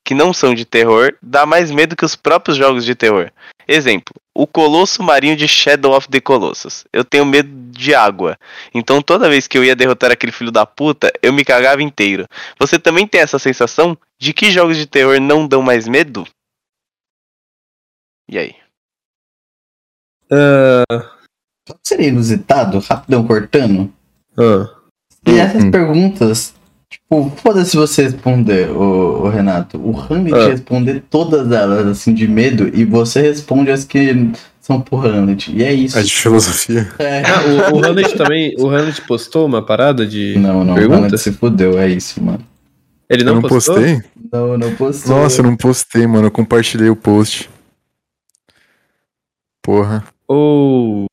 que 0.05 0.13
não 0.13 0.31
são 0.31 0.53
de 0.53 0.65
terror, 0.65 1.15
dá 1.21 1.45
mais 1.45 1.71
medo 1.71 1.95
que 1.95 2.05
os 2.05 2.15
próprios 2.15 2.55
jogos 2.55 2.85
de 2.85 2.93
terror. 2.93 3.31
Exemplo, 3.67 4.13
o 4.33 4.45
Colosso 4.45 5.01
Marinho 5.01 5.35
de 5.35 5.47
Shadow 5.47 5.97
of 5.97 6.07
the 6.07 6.21
Colossus. 6.21 6.85
Eu 6.93 7.03
tenho 7.03 7.25
medo 7.25 7.49
de 7.71 7.95
água. 7.95 8.37
Então 8.73 9.01
toda 9.01 9.29
vez 9.29 9.47
que 9.47 9.57
eu 9.57 9.63
ia 9.63 9.75
derrotar 9.75 10.11
aquele 10.11 10.31
filho 10.31 10.51
da 10.51 10.65
puta, 10.65 11.11
eu 11.23 11.33
me 11.33 11.43
cagava 11.43 11.81
inteiro. 11.81 12.27
Você 12.59 12.77
também 12.77 13.07
tem 13.07 13.19
essa 13.19 13.39
sensação 13.39 13.97
de 14.19 14.33
que 14.33 14.51
jogos 14.51 14.77
de 14.77 14.85
terror 14.85 15.19
não 15.19 15.47
dão 15.47 15.63
mais 15.63 15.87
medo? 15.87 16.25
E 18.29 18.37
aí? 18.37 18.55
Qual 21.67 21.79
seria 21.83 22.07
inusitado? 22.07 22.79
Rapidão 22.79 23.25
cortando? 23.25 23.91
Ah, 24.37 24.69
E 25.25 25.31
essas 25.39 25.63
Hum. 25.65 25.71
perguntas, 25.71 26.53
tipo, 26.89 27.29
foda-se 27.37 27.75
você 27.75 28.03
responder, 28.03 28.69
o, 28.69 29.23
o 29.25 29.29
Renato. 29.29 29.77
O 29.77 29.97
Hamlet 29.99 30.33
Ah. 30.35 30.47
responder 30.47 31.03
todas 31.09 31.51
elas, 31.51 31.85
assim, 31.87 32.13
de 32.13 32.27
medo, 32.27 32.69
e 32.73 32.85
você 32.85 33.21
responde 33.21 33.69
as 33.71 33.83
que 33.83 34.31
são 34.61 34.79
pro 34.79 34.97
Hamlet. 35.05 35.51
E 35.53 35.63
é 35.63 35.73
isso. 35.73 35.97
É 35.99 36.03
de 36.03 36.11
filosofia. 36.13 36.87
É. 36.99 37.23
Ah, 37.23 37.71
o, 37.73 37.75
o 37.77 37.85
Hamlet 37.85 38.15
também. 38.15 38.55
O 38.57 38.69
Hamlet 38.69 39.01
postou 39.01 39.45
uma 39.45 39.65
parada 39.65 40.05
de. 40.05 40.37
Não, 40.39 40.63
não, 40.63 40.73
o 40.73 40.77
Perguntas? 40.77 40.97
Hamlet 41.05 41.17
se 41.17 41.31
fudeu, 41.33 41.77
é 41.79 41.89
isso, 41.89 42.23
mano. 42.23 42.43
Ele 43.09 43.21
Eu 43.23 43.25
não, 43.27 43.35
não 43.35 43.41
postou? 43.41 43.75
postei? 43.75 44.01
Não, 44.31 44.57
não 44.57 44.75
postou. 44.75 45.15
Nossa, 45.17 45.39
eu 45.39 45.43
não 45.45 45.55
postei, 45.57 46.05
mano. 46.07 46.27
Eu 46.27 46.31
compartilhei 46.31 46.89
o 46.89 46.95
post. 46.95 47.49
Porra. 49.67 50.01
Ou. 50.29 51.07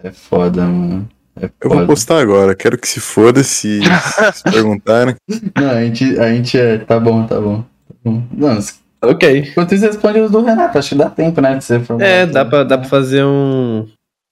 É 0.00 0.12
foda, 0.12 0.62
mano. 0.64 1.08
É 1.40 1.50
Eu 1.60 1.70
vou 1.70 1.86
postar 1.86 2.20
agora. 2.20 2.54
Quero 2.54 2.78
que 2.78 2.86
se 2.86 3.00
foda 3.00 3.42
se, 3.42 3.80
se 4.32 4.44
perguntarem. 4.44 5.16
Não, 5.60 5.70
a 5.70 5.82
gente, 5.84 6.20
a 6.20 6.32
gente 6.32 6.56
é. 6.56 6.78
Tá 6.78 7.00
bom, 7.00 7.26
tá 7.26 7.40
bom. 7.40 7.62
Tá 7.62 7.94
bom. 8.04 8.22
Não, 8.32 8.60
se- 8.60 8.74
Ok. 9.02 9.38
enquanto 9.50 9.74
isso, 9.74 9.84
responde 9.84 10.20
os 10.20 10.30
do 10.30 10.40
Renato. 10.44 10.78
Acho 10.78 10.90
que 10.90 10.94
dá 10.94 11.10
tempo, 11.10 11.40
né? 11.40 11.56
De 11.56 11.64
você 11.64 11.80
formular 11.80 12.08
É, 12.08 12.26
dá 12.26 12.44
pra, 12.44 12.62
dá 12.62 12.78
pra 12.78 12.88
fazer 12.88 13.24
um. 13.24 13.88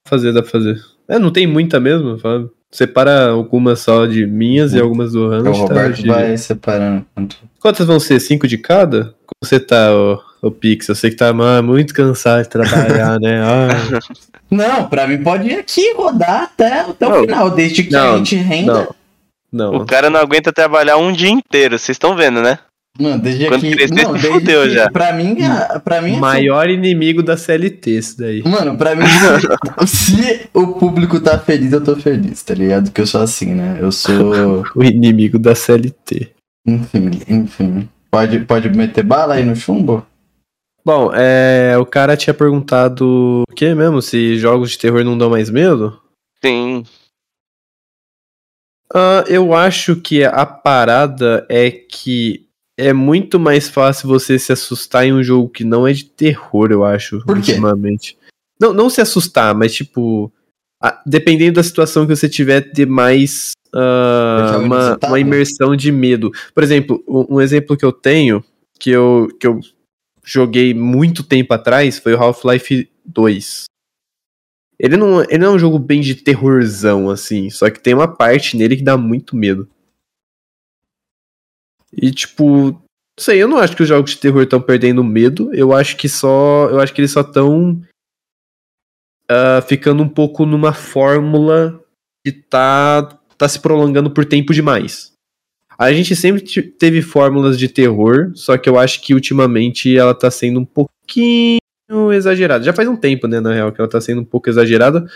Fazer, 0.06 0.32
dá 0.32 0.40
pra 0.40 0.50
fazer. 0.52 0.80
É, 1.08 1.18
não 1.18 1.32
tem 1.32 1.48
muita 1.48 1.80
mesmo. 1.80 2.16
fala. 2.16 2.48
Separa 2.72 3.30
algumas 3.30 3.80
só 3.80 4.06
de 4.06 4.24
minhas 4.24 4.72
e 4.72 4.78
algumas 4.80 5.10
do 5.10 5.26
O 5.26 5.32
Hamlet. 5.32 5.58
tá, 5.58 5.62
Roberto 5.64 5.96
GG. 6.02 6.06
vai 6.06 6.36
separando. 6.36 7.04
Quantas 7.60 7.84
vão 7.88 7.98
ser? 7.98 8.20
Cinco 8.20 8.46
de 8.46 8.56
cada? 8.58 9.06
Como 9.26 9.34
você 9.42 9.58
tá, 9.58 9.92
ô, 9.92 10.20
ô 10.42 10.50
Pix? 10.50 10.88
Eu 10.88 10.94
sei 10.94 11.10
que 11.10 11.16
tá 11.16 11.28
ah, 11.30 11.62
muito 11.62 11.92
cansado 11.94 12.42
de 12.42 12.48
trabalhar, 12.48 13.18
né? 13.20 13.40
Ah, 13.44 13.98
Não, 14.50 14.88
pra 14.88 15.06
mim 15.06 15.22
pode 15.22 15.48
ir 15.48 15.58
aqui 15.58 15.92
rodar 15.94 16.42
até, 16.44 16.80
até 16.80 17.06
o 17.06 17.10
Não. 17.10 17.20
final, 17.22 17.50
desde 17.50 17.84
que 17.84 17.92
Não, 17.92 18.14
a 18.14 18.16
gente 18.18 18.36
renda. 18.36 18.72
não. 18.72 18.94
Não. 19.52 19.74
O 19.82 19.86
cara 19.86 20.08
não 20.10 20.20
aguenta 20.20 20.52
trabalhar 20.52 20.96
um 20.96 21.12
dia 21.12 21.28
inteiro, 21.30 21.76
vocês 21.78 21.96
estão 21.96 22.14
vendo, 22.14 22.40
né? 22.40 22.58
Não, 22.98 23.18
desde 23.18 23.46
Quando 23.46 23.60
que. 23.62 23.70
crescer, 23.72 23.94
Não, 24.02 24.12
desde 24.14 24.28
fudeu 24.28 24.62
que, 24.62 24.70
já. 24.70 24.90
Pra 24.90 25.12
mim, 25.12 25.36
é- 25.40 25.78
pra 25.78 26.00
mim. 26.02 26.16
é 26.16 26.18
Maior 26.18 26.68
inimigo 26.68 27.22
da 27.22 27.36
CLT, 27.36 27.90
isso 27.90 28.18
daí. 28.18 28.42
Mano, 28.44 28.76
pra 28.76 28.94
mim, 28.94 29.04
se, 29.86 29.96
se 29.96 30.48
o 30.52 30.68
público 30.74 31.20
tá 31.20 31.38
feliz, 31.38 31.72
eu 31.72 31.82
tô 31.82 31.96
feliz, 31.96 32.42
tá 32.42 32.54
ligado? 32.54 32.84
Porque 32.86 33.00
eu 33.00 33.06
sou 33.06 33.22
assim, 33.22 33.54
né? 33.54 33.78
Eu 33.80 33.90
sou. 33.92 34.64
O 34.76 34.84
inimigo 34.84 35.38
da 35.38 35.54
CLT. 35.54 36.30
Enfim, 36.66 37.10
enfim. 37.28 37.88
Pode, 38.10 38.40
pode 38.40 38.68
meter 38.70 39.02
bala 39.04 39.34
aí 39.34 39.44
no 39.44 39.54
chumbo? 39.56 40.04
Bom, 40.84 41.10
é, 41.14 41.76
o 41.78 41.84
cara 41.84 42.16
tinha 42.16 42.32
perguntado 42.34 43.44
o 43.48 43.54
que 43.54 43.74
mesmo? 43.74 44.00
Se 44.00 44.36
jogos 44.38 44.70
de 44.70 44.78
terror 44.78 45.04
não 45.04 45.16
dão 45.16 45.30
mais 45.30 45.50
medo? 45.50 46.00
Sim. 46.42 46.84
Ah, 48.92 49.24
eu 49.28 49.54
acho 49.54 49.96
que 49.96 50.24
a 50.24 50.44
parada 50.44 51.46
é 51.48 51.70
que 51.70 52.46
é 52.78 52.92
muito 52.92 53.38
mais 53.38 53.68
fácil 53.68 54.08
você 54.08 54.38
se 54.38 54.52
assustar 54.52 55.04
em 55.04 55.12
um 55.12 55.22
jogo 55.22 55.48
que 55.48 55.62
não 55.64 55.86
é 55.86 55.92
de 55.92 56.04
terror, 56.04 56.72
eu 56.72 56.84
acho, 56.84 57.18
Por 57.24 57.40
quê? 57.40 57.52
ultimamente. 57.52 58.16
Não, 58.58 58.72
não 58.72 58.90
se 58.90 59.00
assustar, 59.00 59.54
mas 59.54 59.74
tipo, 59.74 60.32
a- 60.82 61.00
dependendo 61.06 61.54
da 61.56 61.62
situação 61.62 62.06
que 62.06 62.16
você 62.16 62.28
tiver, 62.28 62.72
ter 62.72 62.86
mais 62.86 63.52
o 63.72 64.58
uma, 64.58 64.98
uma 65.06 65.20
imersão 65.20 65.76
de 65.76 65.92
medo. 65.92 66.32
Por 66.52 66.64
exemplo, 66.64 67.02
um, 67.06 67.36
um 67.36 67.40
exemplo 67.40 67.76
que 67.76 67.84
eu 67.84 67.92
tenho, 67.92 68.42
que 68.78 68.90
eu, 68.90 69.28
que 69.38 69.46
eu 69.46 69.60
joguei 70.30 70.72
muito 70.72 71.24
tempo 71.24 71.52
atrás, 71.52 71.98
foi 71.98 72.14
o 72.14 72.22
Half-Life 72.22 72.90
2. 73.04 73.64
Ele 74.78 74.96
não, 74.96 75.22
ele 75.22 75.38
não 75.38 75.48
é 75.48 75.50
um 75.56 75.58
jogo 75.58 75.78
bem 75.78 76.00
de 76.00 76.14
terrorzão, 76.14 77.10
assim, 77.10 77.50
só 77.50 77.68
que 77.68 77.80
tem 77.80 77.92
uma 77.92 78.08
parte 78.08 78.56
nele 78.56 78.76
que 78.76 78.82
dá 78.82 78.96
muito 78.96 79.36
medo. 79.36 79.68
E 81.92 82.10
tipo, 82.12 82.70
não 82.70 82.82
sei, 83.18 83.42
eu 83.42 83.48
não 83.48 83.58
acho 83.58 83.76
que 83.76 83.82
os 83.82 83.88
jogos 83.88 84.12
de 84.12 84.18
terror 84.18 84.42
estão 84.42 84.62
perdendo 84.62 85.02
medo, 85.02 85.52
eu 85.52 85.72
acho 85.72 85.96
que 85.96 86.08
só, 86.08 86.68
eu 86.70 86.80
acho 86.80 86.94
que 86.94 87.00
eles 87.00 87.10
só 87.10 87.22
estão 87.22 87.82
ficando 89.68 90.02
um 90.02 90.08
pouco 90.08 90.44
numa 90.44 90.72
fórmula 90.72 91.80
que 92.24 92.32
tá, 92.32 93.02
tá 93.36 93.48
se 93.48 93.60
prolongando 93.60 94.10
por 94.10 94.24
tempo 94.24 94.52
demais. 94.52 95.09
A 95.80 95.90
gente 95.94 96.14
sempre 96.14 96.42
te- 96.42 96.60
teve 96.62 97.00
fórmulas 97.00 97.58
de 97.58 97.66
terror, 97.66 98.32
só 98.34 98.58
que 98.58 98.68
eu 98.68 98.78
acho 98.78 99.00
que 99.00 99.14
ultimamente 99.14 99.96
ela 99.96 100.14
tá 100.14 100.30
sendo 100.30 100.60
um 100.60 100.64
pouquinho 100.64 101.58
exagerada. 102.12 102.62
Já 102.62 102.74
faz 102.74 102.86
um 102.86 102.96
tempo, 102.96 103.26
né, 103.26 103.40
na 103.40 103.54
real, 103.54 103.72
que 103.72 103.80
ela 103.80 103.88
tá 103.88 103.98
sendo 103.98 104.20
um 104.20 104.24
pouco 104.24 104.50
exagerada, 104.50 105.10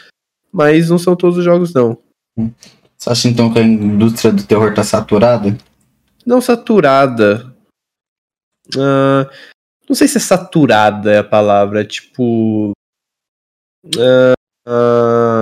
mas 0.50 0.88
não 0.88 0.98
são 0.98 1.14
todos 1.14 1.36
os 1.36 1.44
jogos, 1.44 1.74
não. 1.74 1.98
Você 2.96 3.10
acha 3.10 3.28
então 3.28 3.52
que 3.52 3.58
a 3.58 3.62
indústria 3.62 4.32
do 4.32 4.42
terror 4.42 4.72
tá 4.72 4.82
saturada? 4.82 5.54
Não 6.24 6.40
saturada. 6.40 7.54
Ah, 8.78 9.30
não 9.86 9.94
sei 9.94 10.08
se 10.08 10.16
é 10.16 10.20
saturada 10.20 11.12
é 11.12 11.18
a 11.18 11.24
palavra, 11.24 11.84
tipo. 11.84 12.72
ah, 13.98 14.32
ah, 14.66 15.33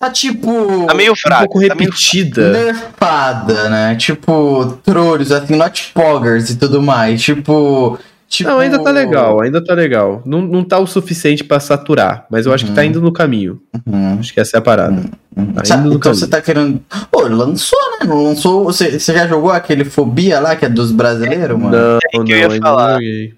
Tá 0.00 0.08
tipo. 0.10 0.86
Tá 0.86 0.94
meio 0.94 1.12
um 1.12 1.16
fraco. 1.16 1.42
pouco 1.42 1.68
tá 1.68 1.74
meio- 1.74 1.90
repetida. 1.90 2.50
nerfada, 2.52 3.68
né? 3.68 3.94
Tipo, 3.96 4.78
trolls, 4.82 5.30
assim, 5.32 5.54
not 5.56 5.90
poggers 5.94 6.48
e 6.48 6.56
tudo 6.56 6.80
mais. 6.82 7.20
Tipo. 7.22 7.98
tipo... 8.26 8.48
Não, 8.48 8.60
ainda 8.60 8.82
tá 8.82 8.90
legal, 8.90 9.42
ainda 9.42 9.62
tá 9.62 9.74
legal. 9.74 10.22
Não, 10.24 10.40
não 10.40 10.64
tá 10.64 10.78
o 10.78 10.86
suficiente 10.86 11.44
pra 11.44 11.60
saturar, 11.60 12.24
mas 12.30 12.46
eu 12.46 12.54
acho 12.54 12.64
que 12.64 12.72
tá 12.72 12.80
Uhum. 12.80 12.86
indo 12.86 13.02
no 13.02 13.12
caminho. 13.12 13.60
Uhum, 13.86 14.16
Acho 14.18 14.32
que 14.32 14.40
essa 14.40 14.56
é 14.56 14.58
a 14.58 14.62
parada. 14.62 15.02
uhum. 15.36 15.52
Tá 15.52 15.64
Sa- 15.66 15.74
indo 15.74 15.82
no 15.82 15.88
então 15.90 16.00
caminho. 16.00 16.18
você 16.20 16.26
tá 16.28 16.40
querendo. 16.40 16.80
Pô, 17.10 17.20
lançou, 17.28 17.78
né? 18.00 18.06
Não 18.06 18.24
lançou. 18.24 18.64
Você, 18.64 18.98
você 18.98 19.12
já 19.12 19.26
jogou 19.26 19.50
aquele 19.50 19.84
Fobia 19.84 20.40
lá, 20.40 20.56
que 20.56 20.64
é 20.64 20.68
dos 20.70 20.92
brasileiros, 20.92 21.58
mano? 21.58 21.76
Não, 21.76 22.24
que 22.24 22.32
eu 22.32 22.48
não, 22.48 22.54
ainda 22.54 22.70
não 22.70 22.90
joguei. 22.94 23.34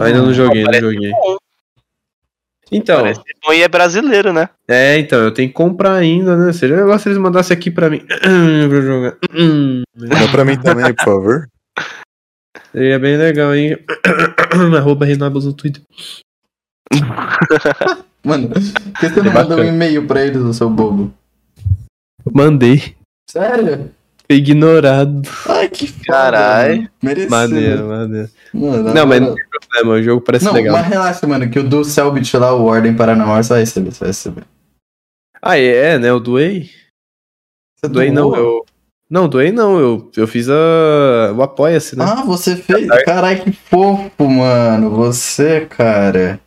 Ainda 0.00 0.18
não 0.22 0.34
joguei, 0.34 0.62
não 0.64 0.66
parece 0.70 0.84
joguei. 0.92 1.10
bom. 1.12 1.36
Então, 2.76 3.02
Parece 3.02 3.20
bom 3.46 3.52
e 3.52 3.62
é 3.62 3.68
brasileiro, 3.68 4.32
né? 4.32 4.48
é, 4.66 4.98
então, 4.98 5.20
eu 5.20 5.30
tenho 5.32 5.48
que 5.48 5.54
comprar 5.54 5.92
ainda, 5.94 6.36
né? 6.36 6.52
Seria 6.52 6.76
legal 6.82 6.98
se 6.98 7.08
eles 7.08 7.18
mandassem 7.18 7.56
aqui 7.56 7.70
pra 7.70 7.88
mim. 7.88 8.00
pra 8.08 8.18
eu 8.76 8.82
jogar. 8.82 9.16
Dá 9.94 10.28
pra 10.32 10.44
mim 10.44 10.58
também, 10.60 10.92
por 10.92 11.04
favor. 11.04 11.48
Seria 12.72 12.98
bem 12.98 13.16
legal, 13.16 13.54
hein? 13.54 13.78
Arroba 14.76 15.06
Renabos 15.06 15.44
no 15.44 15.52
Twitter. 15.52 15.82
Mano, 18.24 18.48
por 18.48 18.60
que 19.00 19.08
você 19.08 19.22
não 19.22 19.30
É 19.30 19.34
mandou 19.34 19.58
um 19.60 19.64
e-mail 19.64 20.04
pra 20.06 20.24
eles, 20.24 20.42
o 20.42 20.52
seu 20.52 20.68
bobo? 20.68 21.12
Mandei. 22.32 22.96
Sério? 23.30 23.90
Foi 24.26 24.36
ignorado. 24.36 25.22
Ai, 25.48 25.68
que 25.68 25.92
mano. 26.08 26.88
Merecido. 27.02 27.30
Maneiro, 27.30 27.88
maneiro. 27.88 28.30
Mano, 28.54 28.82
na 28.84 28.94
Não, 28.94 29.06
mas 29.06 29.20
não 29.20 29.34
tem 29.34 29.44
problema, 29.48 29.94
o 29.94 30.02
jogo 30.02 30.20
parece 30.22 30.44
Não, 30.46 30.52
legal. 30.52 30.72
mas 30.72 30.86
relaxa, 30.86 31.26
mano, 31.26 31.50
que 31.50 31.58
o 31.58 31.68
do 31.68 31.84
Selbit 31.84 32.34
lá, 32.36 32.54
o 32.54 32.64
Ordem 32.64 32.94
Paranormal, 32.96 33.42
você 33.42 33.48
vai 33.50 33.60
receber, 33.60 33.90
você 33.92 34.00
vai 34.00 34.08
receber. 34.08 34.44
Ah, 35.42 35.58
é, 35.58 35.98
né? 35.98 36.08
Eu 36.08 36.18
doei. 36.20 36.70
Você 37.76 37.88
Doei 37.88 38.10
não, 38.10 38.30
doou? 38.30 38.36
eu. 38.36 38.66
Não, 39.10 39.28
doei 39.28 39.52
não, 39.52 39.78
eu, 39.78 40.10
eu 40.16 40.26
fiz 40.26 40.48
a. 40.48 41.32
o 41.36 41.42
Apoia-se, 41.42 41.94
né? 41.98 42.04
Ah, 42.08 42.22
você 42.24 42.56
fez? 42.56 42.88
Caralho, 43.04 43.44
que 43.44 43.52
fofo, 43.52 44.26
mano. 44.26 44.88
Você, 44.90 45.66
cara. 45.66 46.40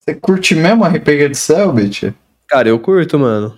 Você 0.00 0.14
curte 0.14 0.54
mesmo 0.54 0.84
a 0.84 0.88
RPG 0.88 1.28
de 1.28 1.34
Selbit? 1.34 2.14
Cara, 2.48 2.68
eu 2.68 2.78
curto, 2.80 3.18
mano. 3.18 3.54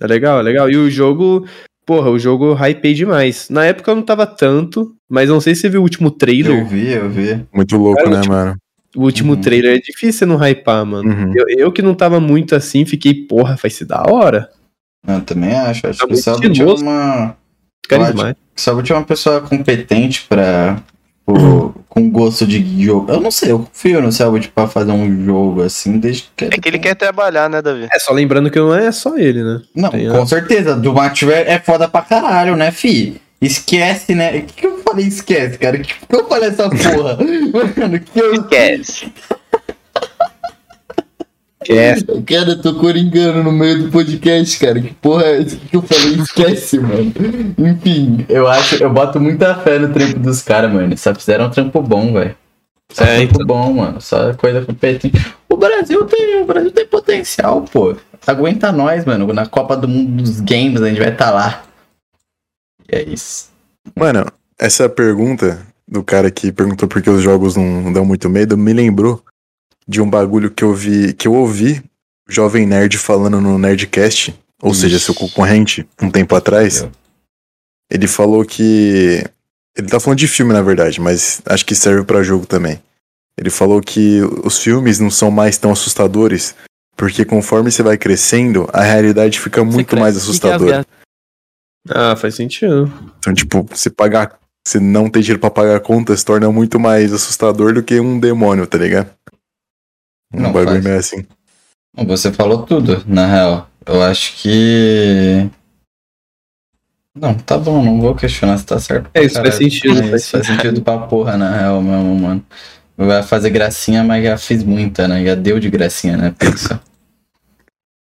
É 0.00 0.06
legal, 0.06 0.38
é 0.40 0.42
legal. 0.42 0.70
E 0.70 0.76
o 0.78 0.88
jogo. 0.88 1.46
Porra, 1.86 2.10
o 2.10 2.18
jogo 2.18 2.46
eu 2.46 2.54
hypei 2.56 2.94
demais. 2.94 3.48
Na 3.50 3.64
época 3.66 3.90
eu 3.90 3.94
não 3.96 4.02
tava 4.02 4.26
tanto, 4.26 4.94
mas 5.08 5.28
não 5.28 5.40
sei 5.40 5.54
se 5.54 5.62
você 5.62 5.68
viu 5.68 5.80
o 5.80 5.82
último 5.82 6.08
Eu 6.08 6.12
trailer. 6.12 6.66
vi, 6.66 6.92
eu 6.92 7.10
vi. 7.10 7.44
Muito 7.52 7.76
louco, 7.76 7.96
Cara, 8.02 8.10
né, 8.16 8.20
tipo, 8.22 8.32
mano? 8.32 8.56
O 8.96 9.02
último 9.02 9.32
Uhum. 9.34 9.40
trailer 9.40 9.76
é 9.76 9.80
difícil 9.80 10.12
você 10.12 10.26
não 10.26 10.36
hypar, 10.36 10.86
mano. 10.86 11.10
Uhum. 11.10 11.32
Eu, 11.36 11.46
eu 11.58 11.72
que 11.72 11.82
não 11.82 11.94
tava 11.94 12.20
muito 12.20 12.54
assim, 12.54 12.84
fiquei, 12.86 13.12
porra, 13.12 13.56
vai 13.60 13.70
ser 13.70 13.84
da 13.84 14.02
hora. 14.08 14.48
Eu 15.06 15.20
também 15.20 15.52
acho. 15.52 15.86
Acho 15.86 15.98
Tá 15.98 16.06
que 16.06 16.12
é 16.14 16.50
estiloso. 16.50 16.82
uma. 16.82 17.36
Carismático. 17.88 18.40
Selbit 18.56 18.92
é 18.92 18.94
uma 18.94 19.04
pessoa 19.04 19.40
competente 19.42 20.24
pra. 20.28 20.80
Tipo, 21.26 21.74
com 21.88 22.10
gosto 22.10 22.46
de 22.46 22.84
jogo. 22.84 23.10
Eu 23.12 23.20
não 23.20 23.30
sei, 23.30 23.52
eu 23.52 23.60
confio 23.60 24.00
no 24.02 24.12
Selbit 24.12 24.48
pra 24.48 24.66
fazer 24.66 24.92
um 24.92 25.24
jogo 25.24 25.62
assim, 25.62 25.98
desde 25.98 26.24
que. 26.36 26.44
É 26.46 26.48
que 26.50 26.68
ele 26.68 26.78
quer 26.78 26.94
trabalhar, 26.94 27.48
né, 27.48 27.62
Davi? 27.62 27.88
É, 27.92 27.98
só 27.98 28.12
lembrando 28.12 28.50
que 28.50 28.58
não 28.58 28.74
é 28.74 28.90
só 28.92 29.16
ele, 29.16 29.42
né? 29.42 29.62
Não, 29.74 29.90
Tem 29.90 30.08
com 30.08 30.22
a- 30.22 30.26
certeza. 30.26 30.76
Do 30.76 30.98
Active 30.98 31.32
é 31.32 31.58
foda 31.58 31.88
pra 31.88 32.02
caralho, 32.02 32.56
né, 32.56 32.70
fi? 32.70 33.20
Esquece, 33.40 34.14
né? 34.14 34.30
O 34.38 34.42
que, 34.42 34.54
que 34.54 34.66
eu 34.66 34.78
falei 34.82 35.06
esquece, 35.06 35.58
cara? 35.58 35.76
O 35.76 35.80
que, 35.80 35.92
que 35.94 36.14
eu 36.16 36.26
falei 36.28 36.48
essa 36.48 36.68
porra? 36.70 37.18
Mano, 37.78 38.00
que 38.00 38.18
eu. 38.20 38.34
Esquece. 38.34 39.12
Esquece. 41.64 42.04
Cara, 42.26 42.50
eu 42.50 42.62
tô 42.62 42.74
coringando 42.74 43.42
no 43.42 43.50
meio 43.50 43.84
do 43.84 43.90
podcast, 43.90 44.58
cara. 44.58 44.80
Que 44.80 44.92
porra 44.94 45.24
é 45.24 45.44
que 45.44 45.76
eu 45.76 45.82
falei? 45.82 46.14
Esquece, 46.14 46.78
mano. 46.78 47.12
Enfim, 47.58 48.24
eu 48.28 48.46
acho, 48.46 48.82
eu 48.82 48.90
boto 48.90 49.20
muita 49.20 49.54
fé 49.56 49.78
no 49.78 49.92
trampo 49.92 50.18
dos 50.18 50.42
caras, 50.42 50.72
mano. 50.72 50.96
Só 50.96 51.14
fizeram 51.14 51.46
um 51.46 51.50
trampo 51.50 51.80
bom, 51.82 52.12
velho. 52.12 52.36
Só 52.92 53.04
É, 53.04 53.26
trampo 53.26 53.46
bom, 53.46 53.72
mano. 53.72 54.00
Só 54.00 54.34
coisa 54.34 54.64
competente. 54.64 55.12
O 55.48 55.56
Brasil 55.56 56.04
tem, 56.04 56.42
o 56.42 56.44
Brasil 56.44 56.70
tem 56.70 56.86
potencial, 56.86 57.62
pô. 57.62 57.96
Aguenta 58.26 58.70
nós, 58.70 59.04
mano. 59.04 59.32
Na 59.32 59.46
Copa 59.46 59.76
do 59.76 59.88
Mundo 59.88 60.22
dos 60.22 60.40
Games 60.40 60.82
a 60.82 60.88
gente 60.88 61.00
vai 61.00 61.12
estar 61.12 61.30
lá. 61.30 61.64
E 62.90 62.96
é 62.96 63.02
isso. 63.02 63.50
Mano, 63.96 64.26
essa 64.58 64.88
pergunta 64.88 65.66
do 65.86 66.02
cara 66.02 66.30
que 66.30 66.50
perguntou 66.50 66.88
por 66.88 67.02
que 67.02 67.10
os 67.10 67.22
jogos 67.22 67.56
não 67.56 67.92
dão 67.92 68.04
muito 68.04 68.28
medo 68.30 68.56
me 68.56 68.72
lembrou 68.72 69.22
de 69.86 70.00
um 70.00 70.08
bagulho 70.08 70.50
que 70.50 70.64
eu 70.64 70.74
vi, 70.74 71.12
que 71.12 71.28
eu 71.28 71.34
ouvi 71.34 71.82
o 72.28 72.32
Jovem 72.32 72.66
Nerd 72.66 72.96
falando 72.98 73.40
no 73.40 73.58
Nerdcast, 73.58 74.34
ou 74.62 74.74
seja, 74.74 74.96
Ixi. 74.96 75.04
seu 75.04 75.14
concorrente, 75.14 75.86
um 76.00 76.10
tempo 76.10 76.34
atrás. 76.34 76.86
Ele 77.90 78.06
falou 78.06 78.44
que. 78.44 79.24
Ele 79.76 79.88
tá 79.88 79.98
falando 79.98 80.18
de 80.18 80.28
filme, 80.28 80.52
na 80.52 80.62
verdade, 80.62 81.00
mas 81.00 81.42
acho 81.46 81.66
que 81.66 81.74
serve 81.74 82.04
pra 82.04 82.22
jogo 82.22 82.46
também. 82.46 82.80
Ele 83.36 83.50
falou 83.50 83.80
que 83.80 84.20
os 84.44 84.58
filmes 84.58 85.00
não 85.00 85.10
são 85.10 85.30
mais 85.30 85.58
tão 85.58 85.72
assustadores, 85.72 86.54
porque 86.96 87.24
conforme 87.24 87.70
você 87.70 87.82
vai 87.82 87.98
crescendo, 87.98 88.68
a 88.72 88.82
realidade 88.82 89.40
fica 89.40 89.64
muito 89.64 89.96
mais 89.96 90.16
assustadora. 90.16 90.86
Ah, 91.88 92.16
faz 92.16 92.36
sentido. 92.36 92.90
Então, 93.18 93.34
tipo, 93.34 93.66
você 93.70 93.90
pagar. 93.90 94.38
Você 94.66 94.80
não 94.80 95.10
ter 95.10 95.20
dinheiro 95.20 95.40
pra 95.40 95.50
pagar 95.50 95.76
a 95.76 95.80
conta 95.80 96.16
se 96.16 96.24
torna 96.24 96.50
muito 96.50 96.80
mais 96.80 97.12
assustador 97.12 97.74
do 97.74 97.82
que 97.82 98.00
um 98.00 98.18
demônio, 98.18 98.66
tá 98.66 98.78
ligado? 98.78 99.10
Um 100.34 100.42
Não 100.42 100.52
bagulho 100.52 100.72
faz. 100.72 100.84
meio 100.84 100.98
assim. 100.98 101.24
Você 102.06 102.32
falou 102.32 102.62
tudo, 102.64 103.02
na 103.06 103.26
real. 103.26 103.68
Eu 103.86 104.02
acho 104.02 104.36
que. 104.42 105.48
Não, 107.14 107.32
tá 107.34 107.56
bom, 107.56 107.80
não 107.82 108.00
vou 108.00 108.14
questionar 108.14 108.58
se 108.58 108.66
tá 108.66 108.78
certo. 108.80 109.08
É, 109.14 109.22
isso 109.22 109.34
Caralho. 109.36 109.52
faz 109.52 109.62
sentido, 109.62 109.98
É, 110.00 110.08
faz 110.10 110.22
isso 110.22 110.30
faz 110.32 110.46
sentido 110.46 110.82
pra 110.82 110.98
porra, 110.98 111.36
na 111.36 111.56
real 111.56 111.80
mesmo, 111.80 112.16
mano. 112.16 112.44
Vai 112.96 113.22
fazer 113.22 113.50
gracinha, 113.50 114.02
mas 114.02 114.24
já 114.24 114.36
fiz 114.36 114.64
muita, 114.64 115.06
né? 115.06 115.24
Já 115.24 115.34
deu 115.34 115.60
de 115.60 115.70
gracinha, 115.70 116.16
né, 116.16 116.34
Pixel? 116.36 116.78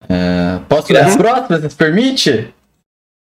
É, 0.10 0.60
posso 0.68 0.92
ler 0.92 1.04
as 1.04 1.16
próximas, 1.16 1.62
você 1.62 1.76
permite? 1.76 2.54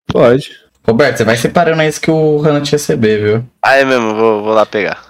Pode. 0.07 0.51
Roberto, 0.85 1.17
você 1.17 1.23
vai 1.23 1.37
separando 1.37 1.81
isso 1.83 2.01
que 2.01 2.11
o 2.11 2.43
Hanat 2.45 2.71
receber, 2.71 3.21
viu? 3.23 3.45
Ah, 3.63 3.75
é 3.75 3.85
mesmo, 3.85 4.15
vou, 4.15 4.43
vou 4.43 4.53
lá 4.53 4.65
pegar. 4.65 5.01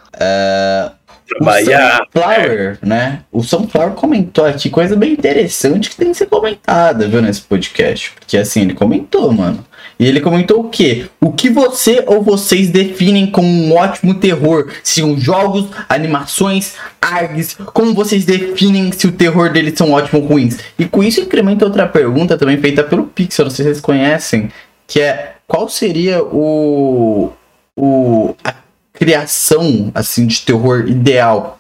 O 1.40 1.46
Sunflower, 1.46 2.78
né? 2.82 3.20
O 3.32 3.44
Sunflower 3.44 3.92
comentou 3.92 4.46
aqui 4.46 4.70
coisa 4.70 4.96
bem 4.96 5.14
interessante 5.14 5.90
que 5.90 5.96
tem 5.96 6.12
que 6.12 6.18
ser 6.18 6.28
comentada, 6.28 7.08
viu, 7.08 7.22
nesse 7.22 7.42
podcast. 7.42 8.12
Porque 8.12 8.38
assim, 8.38 8.62
ele 8.62 8.74
comentou, 8.74 9.32
mano. 9.32 9.66
E 10.00 10.06
ele 10.06 10.20
comentou 10.20 10.62
o 10.62 10.70
quê? 10.70 11.06
O 11.22 11.32
que 11.32 11.50
você 11.50 12.04
ou 12.08 12.22
vocês 12.22 12.70
definem 12.70 13.28
como 13.28 13.48
um 13.48 13.76
ótimo 13.76 14.16
terror? 14.16 14.72
Sejam 14.84 15.18
jogos, 15.18 15.68
animações, 15.88 16.76
args, 17.02 17.56
como 17.74 17.94
vocês 17.94 18.26
definem 18.26 18.92
se 18.92 19.08
o 19.08 19.12
terror 19.12 19.52
deles 19.52 19.78
são 19.78 19.92
ótimos 19.92 20.24
ou 20.24 20.28
ruins? 20.28 20.58
E 20.78 20.86
com 20.86 21.04
isso 21.04 21.22
incrementa 21.22 21.66
outra 21.66 21.88
pergunta 21.88 22.38
também 22.38 22.58
feita 22.58 22.84
pelo 22.84 23.06
Pixel, 23.06 23.46
não 23.46 23.52
sei 23.52 23.66
se 23.66 23.72
vocês 23.72 23.82
conhecem, 23.82 24.52
que 24.88 25.00
é 25.00 25.34
qual 25.48 25.70
seria 25.70 26.24
o. 26.24 27.32
o 27.78 28.36
a 28.44 28.54
criação 28.94 29.92
assim 29.94 30.26
de 30.28 30.42
terror 30.42 30.88
ideal, 30.88 31.60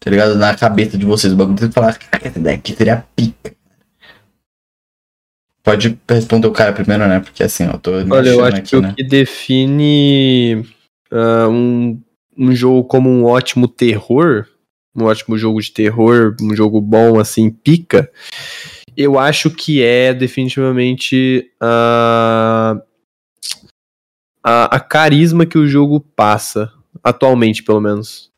tá 0.00 0.10
ligado? 0.10 0.34
Na 0.34 0.54
cabeça 0.54 0.98
de 0.98 1.06
vocês. 1.06 1.32
O 1.32 1.36
bagulho 1.36 1.56
de 1.56 1.72
falar, 1.72 1.98
cara, 1.98 2.26
essa 2.26 2.38
ideia 2.38 2.56
aqui 2.56 2.74
seria 2.74 3.04
pica. 3.14 3.52
Pode 5.62 5.96
responder 6.08 6.48
o 6.48 6.52
cara 6.52 6.72
primeiro, 6.72 7.06
né? 7.06 7.20
Porque 7.20 7.42
assim, 7.44 7.64
eu 7.64 7.78
tô 7.78 7.92
Olha, 7.92 8.30
eu 8.30 8.44
acho 8.44 8.56
aqui, 8.56 8.70
que 8.70 8.80
né? 8.80 8.90
o 8.90 8.94
que 8.94 9.04
define 9.04 10.66
ah, 11.12 11.46
um, 11.48 12.00
um 12.36 12.54
jogo 12.54 12.84
como 12.84 13.08
um 13.08 13.24
ótimo 13.24 13.68
terror, 13.68 14.48
um 14.96 15.04
ótimo 15.04 15.38
jogo 15.38 15.60
de 15.60 15.70
terror, 15.70 16.34
um 16.40 16.56
jogo 16.56 16.80
bom, 16.80 17.20
assim, 17.20 17.48
pica, 17.48 18.10
eu 18.96 19.18
acho 19.18 19.50
que 19.50 19.82
é 19.82 20.12
definitivamente 20.12 21.50
a, 21.60 22.76
a, 24.42 24.76
a 24.76 24.80
carisma 24.80 25.46
que 25.46 25.56
o 25.56 25.66
jogo 25.66 26.00
passa, 26.00 26.72
atualmente, 27.02 27.62
pelo 27.62 27.80
menos. 27.80 28.30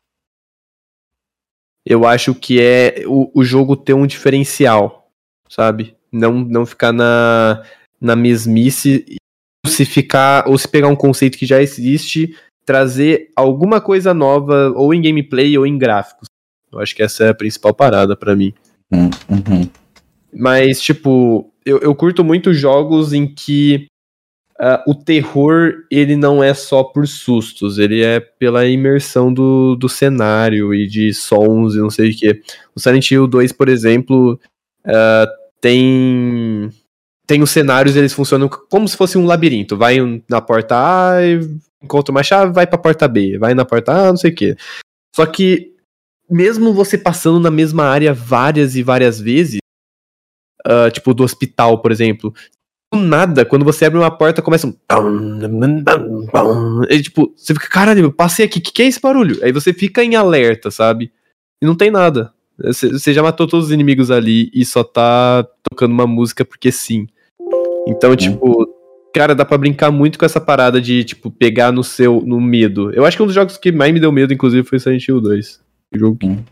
Eu 1.85 2.05
acho 2.05 2.33
que 2.33 2.59
é 2.59 3.03
o, 3.05 3.31
o 3.33 3.43
jogo 3.43 3.75
ter 3.75 3.93
um 3.93 4.07
diferencial, 4.07 5.11
sabe? 5.49 5.95
Não, 6.11 6.33
não 6.33 6.65
ficar 6.65 6.91
na, 6.91 7.63
na 7.99 8.15
mesmice 8.15 9.05
ou 9.65 9.71
se 9.71 9.85
ficar 9.85 10.47
ou 10.47 10.57
se 10.57 10.67
pegar 10.67 10.87
um 10.87 10.95
conceito 10.95 11.37
que 11.37 11.45
já 11.45 11.61
existe, 11.61 12.35
trazer 12.65 13.29
alguma 13.35 13.79
coisa 13.79 14.13
nova 14.13 14.71
ou 14.75 14.93
em 14.93 15.01
gameplay 15.01 15.57
ou 15.57 15.67
em 15.67 15.77
gráficos. 15.77 16.27
Eu 16.71 16.79
acho 16.79 16.95
que 16.95 17.03
essa 17.03 17.25
é 17.25 17.29
a 17.29 17.35
principal 17.35 17.73
parada 17.73 18.15
pra 18.15 18.35
mim. 18.35 18.53
Uhum, 18.91 19.09
uhum. 19.29 19.69
Mas 20.33 20.81
tipo, 20.81 21.51
eu, 21.65 21.79
eu 21.79 21.95
curto 21.95 22.23
muito 22.23 22.53
jogos 22.53 23.13
em 23.13 23.27
que 23.27 23.85
ah, 24.59 24.83
o 24.87 24.95
terror 24.95 25.73
ele 25.91 26.15
não 26.15 26.43
é 26.43 26.53
só 26.53 26.83
por 26.83 27.07
sustos, 27.07 27.77
ele 27.77 28.03
é 28.03 28.19
pela 28.19 28.65
imersão 28.65 29.33
do, 29.33 29.75
do 29.75 29.89
cenário 29.89 30.73
e 30.73 30.87
de 30.87 31.13
sons 31.13 31.75
e 31.75 31.79
não 31.79 31.89
sei 31.89 32.11
o 32.11 32.15
que. 32.15 32.41
O 32.75 32.79
Silent 32.79 33.11
Hill 33.11 33.27
2, 33.27 33.51
por 33.51 33.67
exemplo, 33.67 34.39
ah, 34.85 35.27
tem 35.61 36.71
tem 37.27 37.41
os 37.41 37.49
cenários, 37.49 37.95
eles 37.95 38.13
funcionam 38.13 38.47
como 38.47 38.87
se 38.87 38.95
fosse 38.95 39.17
um 39.17 39.25
labirinto. 39.25 39.75
Vai 39.75 39.97
na 40.29 40.39
porta 40.41 40.75
A, 40.77 41.15
encontra 41.81 42.11
uma 42.11 42.23
chave, 42.23 42.53
vai 42.53 42.67
pra 42.67 42.77
porta 42.77 43.07
B. 43.07 43.37
Vai 43.37 43.53
na 43.53 43.65
porta 43.65 43.91
A, 43.91 44.09
não 44.09 44.17
sei 44.17 44.31
o 44.31 44.35
quê. 44.35 44.55
Só 45.15 45.25
que, 45.25 45.73
mesmo 46.29 46.73
você 46.73 46.97
passando 46.97 47.39
na 47.39 47.49
mesma 47.49 47.85
área 47.85 48.13
várias 48.13 48.75
e 48.75 48.83
várias 48.83 49.19
vezes, 49.19 49.59
ah, 50.65 50.89
tipo 50.91 51.13
do 51.13 51.23
hospital, 51.23 51.81
por 51.81 51.91
exemplo, 51.91 52.33
do 52.93 52.99
nada, 52.99 53.45
quando 53.45 53.65
você 53.65 53.85
abre 53.85 53.99
uma 53.99 54.11
porta, 54.11 54.41
começa 54.41 54.67
um. 54.67 54.73
E, 56.89 57.01
tipo, 57.01 57.33
você 57.35 57.53
fica, 57.53 57.67
caralho, 57.67 58.05
eu 58.05 58.11
passei 58.11 58.45
aqui, 58.45 58.59
o 58.59 58.61
que, 58.61 58.71
que 58.71 58.81
é 58.83 58.85
esse 58.87 58.99
barulho? 58.99 59.39
Aí 59.43 59.51
você 59.51 59.73
fica 59.73 60.03
em 60.03 60.15
alerta, 60.15 60.71
sabe? 60.71 61.11
E 61.61 61.65
não 61.65 61.75
tem 61.75 61.91
nada. 61.91 62.33
Você 62.57 63.13
já 63.13 63.21
matou 63.21 63.47
todos 63.47 63.67
os 63.67 63.71
inimigos 63.71 64.09
ali 64.11 64.49
e 64.53 64.63
só 64.65 64.83
tá 64.83 65.45
tocando 65.69 65.91
uma 65.91 66.07
música 66.07 66.45
porque 66.45 66.71
sim. 66.71 67.07
Então, 67.87 68.15
tipo, 68.15 68.67
cara, 69.13 69.35
dá 69.35 69.43
pra 69.43 69.57
brincar 69.57 69.91
muito 69.91 70.17
com 70.17 70.25
essa 70.25 70.39
parada 70.39 70.79
de, 70.79 71.03
tipo, 71.03 71.29
pegar 71.29 71.71
no 71.71 71.83
seu, 71.83 72.21
no 72.25 72.39
medo. 72.39 72.91
Eu 72.93 73.05
acho 73.05 73.17
que 73.17 73.23
um 73.23 73.25
dos 73.25 73.35
jogos 73.35 73.57
que 73.57 73.71
mais 73.71 73.93
me 73.93 73.99
deu 73.99 74.11
medo, 74.11 74.33
inclusive, 74.33 74.67
foi 74.67 74.79
Silent 74.79 75.07
Hill 75.07 75.19
2. 75.19 75.59
Um 75.93 75.99
jogo 75.99 76.17
que... 76.17 76.27
Hum. 76.27 76.43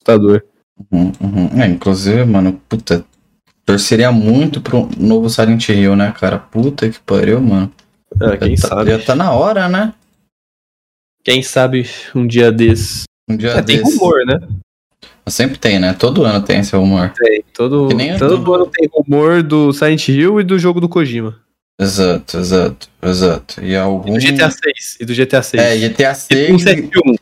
assustador. 0.00 0.42
Uhum, 0.90 1.12
uhum. 1.20 1.62
É, 1.62 1.66
inclusive, 1.66 2.24
mano, 2.24 2.60
puta, 2.68 3.04
torceria 3.64 4.10
muito 4.12 4.60
pro 4.60 4.88
novo 4.98 5.28
Silent 5.30 5.68
Hill, 5.68 5.96
né, 5.96 6.12
cara? 6.18 6.38
Puta 6.38 6.88
que 6.88 6.98
pariu, 7.00 7.40
mano. 7.40 7.72
Ah, 8.20 8.36
quem 8.36 8.56
já, 8.56 8.68
tá, 8.68 8.76
sabe. 8.76 8.90
já 8.90 8.98
tá 8.98 9.14
na 9.14 9.32
hora, 9.32 9.68
né? 9.68 9.94
Quem 11.24 11.42
sabe 11.42 11.88
um 12.14 12.26
dia 12.26 12.50
desses. 12.50 13.04
Um 13.28 13.36
dia 13.36 13.50
É, 13.50 13.62
tem 13.62 13.78
desse. 13.82 13.96
rumor, 13.96 14.24
né? 14.26 14.40
Sempre 15.28 15.56
tem, 15.56 15.78
né? 15.78 15.94
Todo 15.94 16.24
ano 16.24 16.42
tem 16.44 16.60
esse 16.60 16.74
rumor. 16.74 17.10
Tem. 17.10 17.44
Todo, 17.54 17.88
todo 18.18 18.44
tô. 18.44 18.54
ano 18.54 18.66
tem 18.66 18.88
rumor 18.92 19.42
do 19.42 19.72
Silent 19.72 20.08
Hill 20.08 20.40
e 20.40 20.44
do 20.44 20.58
jogo 20.58 20.80
do 20.80 20.88
Kojima. 20.88 21.38
Exato, 21.80 22.36
exato, 22.38 22.88
exato. 23.00 23.64
E 23.64 23.74
algum. 23.76 24.16
E 24.18 24.32
do 24.32 24.34
GTA 24.36 24.50
6. 24.50 24.96
E 25.00 25.04
do 25.04 25.14
GTA 25.14 25.42
6. 25.42 25.62
É, 25.62 25.76
GTA 25.76 26.12
E 26.30 26.52
do 26.52 26.58
6. 26.58 26.62
71. 26.62 27.14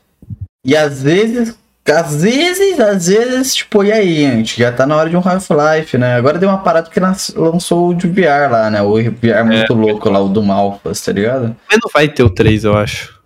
E 0.65 0.77
às 0.77 1.03
vezes, 1.03 1.57
às 1.91 2.23
vezes, 2.23 2.79
às 2.81 3.07
vezes, 3.07 3.55
tipo, 3.55 3.83
e 3.85 3.93
aí, 3.93 4.15
gente? 4.17 4.59
Já 4.59 4.71
tá 4.73 4.87
na 4.87 4.97
hora 4.97 5.11
de 5.11 5.17
um 5.17 5.21
Half-Life, 5.27 5.97
né? 5.99 6.15
Agora 6.15 6.39
deu 6.39 6.49
uma 6.49 6.59
parada 6.63 6.87
porque 6.87 7.01
nas- 7.01 7.33
lançou 7.35 7.89
o 7.91 7.95
de 7.95 8.07
VR 8.09 8.51
lá, 8.51 8.71
né? 8.71 8.83
O 8.83 8.95
VR 8.97 9.45
muito 9.45 9.75
louco 9.75 10.09
lá, 10.11 10.21
o 10.21 10.29
do 10.29 10.43
Malfas, 10.43 11.01
tá 11.03 11.13
ligado? 11.13 11.57
Mas 11.69 11.79
não 11.83 11.91
vai 11.93 12.09
ter 12.09 12.23
o 12.23 12.31
3, 12.31 12.65
eu 12.65 12.77
acho. 12.77 13.19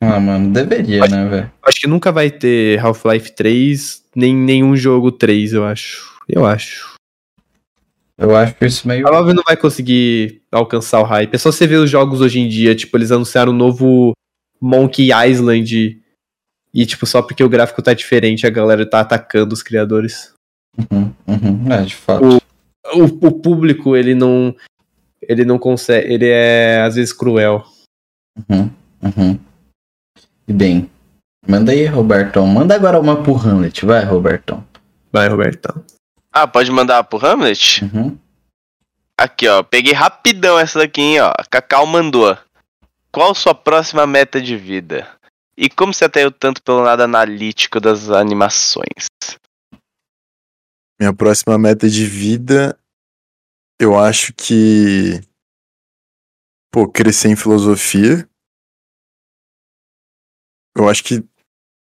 Ah, 0.00 0.20
mano, 0.20 0.52
deveria, 0.52 1.06
né, 1.06 1.24
velho? 1.26 1.50
Acho 1.62 1.80
que 1.80 1.86
nunca 1.86 2.12
vai 2.12 2.30
ter 2.30 2.78
Half-Life 2.78 3.32
3, 3.34 4.02
nem 4.14 4.34
nenhum 4.34 4.76
jogo 4.76 5.10
3, 5.10 5.52
eu 5.52 5.64
acho. 5.64 6.12
Eu 6.28 6.44
acho. 6.44 6.94
Eu 8.16 8.36
acho 8.36 8.54
isso 8.62 8.86
meio. 8.86 9.06
A 9.08 9.10
Valve 9.10 9.32
não 9.34 9.42
vai 9.44 9.56
conseguir 9.56 10.40
alcançar 10.52 11.00
o 11.00 11.04
hype. 11.04 11.34
É 11.34 11.38
só 11.38 11.50
você 11.50 11.66
ver 11.66 11.76
os 11.76 11.90
jogos 11.90 12.20
hoje 12.20 12.38
em 12.38 12.48
dia, 12.48 12.74
tipo, 12.74 12.96
eles 12.96 13.10
anunciaram 13.10 13.52
um 13.52 13.56
novo 13.56 14.12
Monkey 14.60 15.08
Island 15.12 15.98
e, 16.74 16.84
tipo, 16.84 17.06
só 17.06 17.22
porque 17.22 17.44
o 17.44 17.48
gráfico 17.48 17.80
tá 17.80 17.94
diferente, 17.94 18.46
a 18.46 18.50
galera 18.50 18.84
tá 18.84 18.98
atacando 18.98 19.54
os 19.54 19.62
criadores. 19.62 20.34
Uhum, 20.76 21.12
uhum, 21.24 21.72
é, 21.72 21.82
de 21.82 21.94
fato. 21.94 22.42
O, 22.92 23.04
o 23.04 23.30
público, 23.30 23.96
ele 23.96 24.12
não. 24.12 24.54
Ele 25.22 25.44
não 25.44 25.56
consegue. 25.56 26.12
Ele 26.12 26.28
é, 26.28 26.82
às 26.82 26.96
vezes, 26.96 27.12
cruel. 27.12 27.64
Uhum, 28.36 28.70
uhum. 29.00 29.38
E 30.48 30.52
bem, 30.52 30.90
manda 31.46 31.70
aí, 31.70 31.86
Robertão. 31.86 32.44
Manda 32.44 32.74
agora 32.74 32.98
uma 32.98 33.22
pro 33.22 33.36
Hamlet, 33.36 33.86
vai, 33.86 34.04
Robertão. 34.04 34.66
Vai, 35.12 35.28
Robertão. 35.28 35.84
Ah, 36.32 36.48
pode 36.48 36.72
mandar 36.72 37.04
pro 37.04 37.24
Hamlet? 37.24 37.84
Uhum. 37.84 38.18
Aqui, 39.16 39.46
ó. 39.46 39.62
Peguei 39.62 39.92
rapidão 39.92 40.58
essa 40.58 40.80
daqui, 40.80 41.00
hein, 41.00 41.20
ó. 41.20 41.32
A 41.38 41.44
Cacau 41.44 41.86
mandou. 41.86 42.36
Qual 43.12 43.32
sua 43.32 43.54
próxima 43.54 44.04
meta 44.08 44.42
de 44.42 44.56
vida? 44.56 45.06
E 45.56 45.70
como 45.70 45.94
você 45.94 46.04
atraiu 46.04 46.32
tanto 46.32 46.62
pelo 46.62 46.82
lado 46.82 47.02
analítico 47.02 47.78
das 47.78 48.10
animações? 48.10 49.06
Minha 50.98 51.14
próxima 51.14 51.56
meta 51.58 51.88
de 51.88 52.04
vida, 52.06 52.78
eu 53.80 53.98
acho 53.98 54.32
que. 54.34 55.20
Pô, 56.72 56.88
crescer 56.88 57.28
em 57.28 57.36
filosofia. 57.36 58.28
Eu 60.76 60.88
acho 60.88 61.04
que 61.04 61.24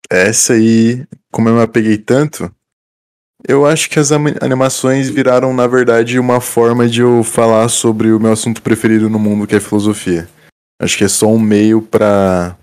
essa 0.09 0.53
aí, 0.53 1.05
como 1.31 1.49
eu 1.49 1.55
me 1.55 1.61
apeguei 1.61 1.99
tanto, 1.99 2.53
eu 3.47 3.65
acho 3.65 3.89
que 3.89 3.99
as 3.99 4.11
animações 4.11 5.09
viraram, 5.09 5.53
na 5.53 5.67
verdade, 5.67 6.19
uma 6.19 6.41
forma 6.41 6.87
de 6.87 7.01
eu 7.01 7.23
falar 7.23 7.69
sobre 7.69 8.11
o 8.11 8.19
meu 8.19 8.31
assunto 8.31 8.61
preferido 8.61 9.09
no 9.09 9.19
mundo, 9.19 9.45
que 9.45 9.55
é 9.55 9.59
filosofia. 9.59 10.27
Acho 10.81 10.97
que 10.97 11.03
é 11.03 11.07
só 11.07 11.27
um 11.27 11.39
meio 11.39 11.81
pra, 11.81 12.57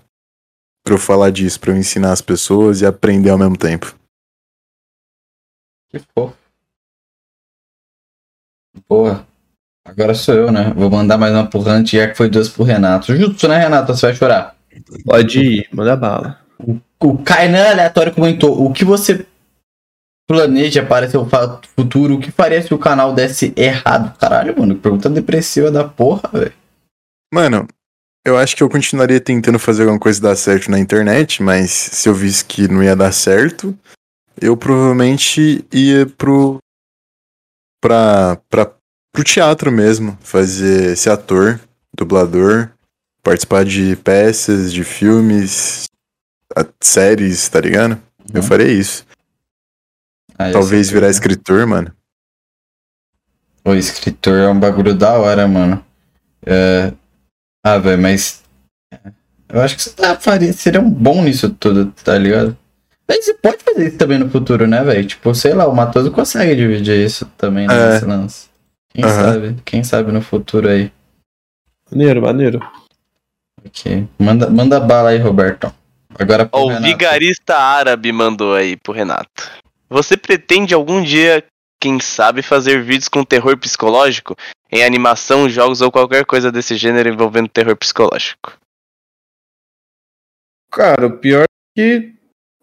pra 0.83 0.93
eu 0.93 0.97
falar 0.97 1.31
disso, 1.31 1.59
pra 1.59 1.71
eu 1.71 1.77
ensinar 1.77 2.11
as 2.11 2.21
pessoas 2.21 2.81
e 2.81 2.85
aprender 2.85 3.29
ao 3.29 3.37
mesmo 3.37 3.57
tempo. 3.57 3.95
Que 5.89 5.99
fofo. 6.13 6.37
Boa. 8.87 9.25
Agora 9.85 10.13
sou 10.13 10.35
eu, 10.35 10.51
né? 10.51 10.71
Vou 10.75 10.89
mandar 10.89 11.17
mais 11.17 11.33
uma 11.33 11.47
pro 11.47 11.61
Hunt, 11.61 11.93
já 11.93 12.07
que 12.07 12.15
foi 12.15 12.29
duas 12.29 12.47
pro 12.47 12.63
Renato. 12.63 13.15
Justo, 13.15 13.47
né, 13.47 13.57
Renato? 13.57 13.93
Você 13.93 14.05
vai 14.05 14.15
chorar. 14.15 14.55
Pode 15.03 15.39
ir, 15.39 15.69
manda 15.73 15.95
bala. 15.95 16.39
O 17.01 17.17
Kainan 17.23 17.71
aleatório 17.71 18.13
comentou: 18.13 18.63
o 18.65 18.71
que 18.71 18.85
você 18.85 19.25
planeja 20.27 20.85
para 20.85 21.09
seu 21.09 21.27
futuro? 21.75 22.15
O 22.15 22.19
que 22.19 22.31
faria 22.31 22.61
se 22.61 22.73
o 22.73 22.77
canal 22.77 23.13
desse 23.13 23.53
errado? 23.57 24.15
Caralho, 24.17 24.57
mano, 24.57 24.75
que 24.75 24.81
pergunta 24.81 25.09
depressiva 25.09 25.71
da 25.71 25.87
porra, 25.87 26.29
velho. 26.31 26.53
Mano, 27.33 27.67
eu 28.25 28.37
acho 28.37 28.55
que 28.55 28.63
eu 28.63 28.69
continuaria 28.69 29.19
tentando 29.19 29.57
fazer 29.59 29.83
alguma 29.83 29.99
coisa 29.99 30.21
dar 30.21 30.35
certo 30.35 30.69
na 30.69 30.79
internet, 30.79 31.41
mas 31.41 31.71
se 31.71 32.07
eu 32.09 32.13
visse 32.13 32.43
que 32.45 32.67
não 32.67 32.83
ia 32.83 32.95
dar 32.95 33.11
certo, 33.11 33.77
eu 34.39 34.55
provavelmente 34.57 35.65
ia 35.71 36.05
pro. 36.05 36.57
pra. 37.81 38.37
pra 38.49 38.71
pro 39.11 39.23
teatro 39.23 39.71
mesmo. 39.71 40.17
Fazer. 40.21 40.95
ser 40.95 41.09
ator, 41.09 41.59
dublador, 41.95 42.69
participar 43.23 43.65
de 43.65 43.95
peças, 43.97 44.71
de 44.71 44.83
filmes, 44.83 45.85
séries, 46.81 47.47
tá 47.49 47.59
ligado? 47.59 48.01
Eu 48.33 48.41
Uhum. 48.41 48.47
faria 48.47 48.71
isso. 48.71 49.05
Ah, 50.37 50.51
Talvez 50.51 50.89
virar 50.89 51.09
escritor, 51.09 51.65
mano. 51.65 51.93
O 53.65 53.73
escritor 53.73 54.37
é 54.39 54.47
um 54.47 54.57
bagulho 54.59 54.93
da 54.95 55.13
hora, 55.17 55.47
mano. 55.47 55.83
É... 56.45 56.93
Ah, 57.63 57.77
velho, 57.77 58.01
mas. 58.01 58.43
Eu 59.47 59.61
acho 59.61 59.75
que 59.75 59.81
você 59.81 59.89
tá, 59.91 60.15
faria, 60.19 60.53
seria 60.53 60.79
um 60.79 60.89
bom 60.89 61.23
nisso 61.23 61.49
tudo, 61.49 61.91
tá 62.03 62.17
ligado? 62.17 62.55
Aí 63.09 63.21
você 63.21 63.33
pode 63.33 63.57
fazer 63.63 63.87
isso 63.87 63.97
também 63.97 64.19
no 64.19 64.29
futuro, 64.29 64.67
né, 64.67 64.83
velho? 64.83 65.05
Tipo, 65.07 65.33
sei 65.33 65.53
lá, 65.53 65.67
o 65.67 65.75
Matoso 65.75 66.11
consegue 66.11 66.55
dividir 66.55 67.03
isso 67.03 67.25
também 67.37 67.67
né, 67.67 67.73
É. 67.73 67.89
nesse 67.93 68.05
lance. 68.05 68.47
Quem 68.93 69.03
Aham. 69.03 69.33
sabe? 69.33 69.55
Quem 69.65 69.83
sabe 69.83 70.11
no 70.11 70.21
futuro 70.21 70.69
aí. 70.69 70.91
Maneiro, 71.89 72.21
maneiro. 72.21 72.59
Ok. 73.65 74.07
Manda, 74.19 74.49
manda 74.49 74.79
bala 74.79 75.09
aí, 75.09 75.17
Robertão. 75.17 75.73
Agora 76.17 76.45
pro 76.45 76.59
Ó, 76.59 76.65
o 76.65 76.67
Renato. 76.67 76.83
vigarista 76.85 77.57
árabe 77.57 78.11
mandou 78.11 78.53
aí 78.53 78.77
pro 78.77 78.93
Renato. 78.93 79.49
Você 79.89 80.15
pretende 80.15 80.73
algum 80.75 81.01
dia, 81.01 81.43
quem 81.79 81.99
sabe, 81.99 82.41
fazer 82.41 82.83
vídeos 82.83 83.07
com 83.07 83.23
terror 83.23 83.57
psicológico? 83.57 84.35
Em 84.71 84.83
animação, 84.83 85.49
jogos 85.49 85.81
ou 85.81 85.91
qualquer 85.91 86.25
coisa 86.25 86.51
desse 86.51 86.75
gênero 86.75 87.09
envolvendo 87.09 87.47
terror 87.47 87.75
psicológico? 87.75 88.57
Cara, 90.71 91.07
o 91.07 91.17
pior 91.17 91.43
é 91.43 91.45
que. 91.75 92.13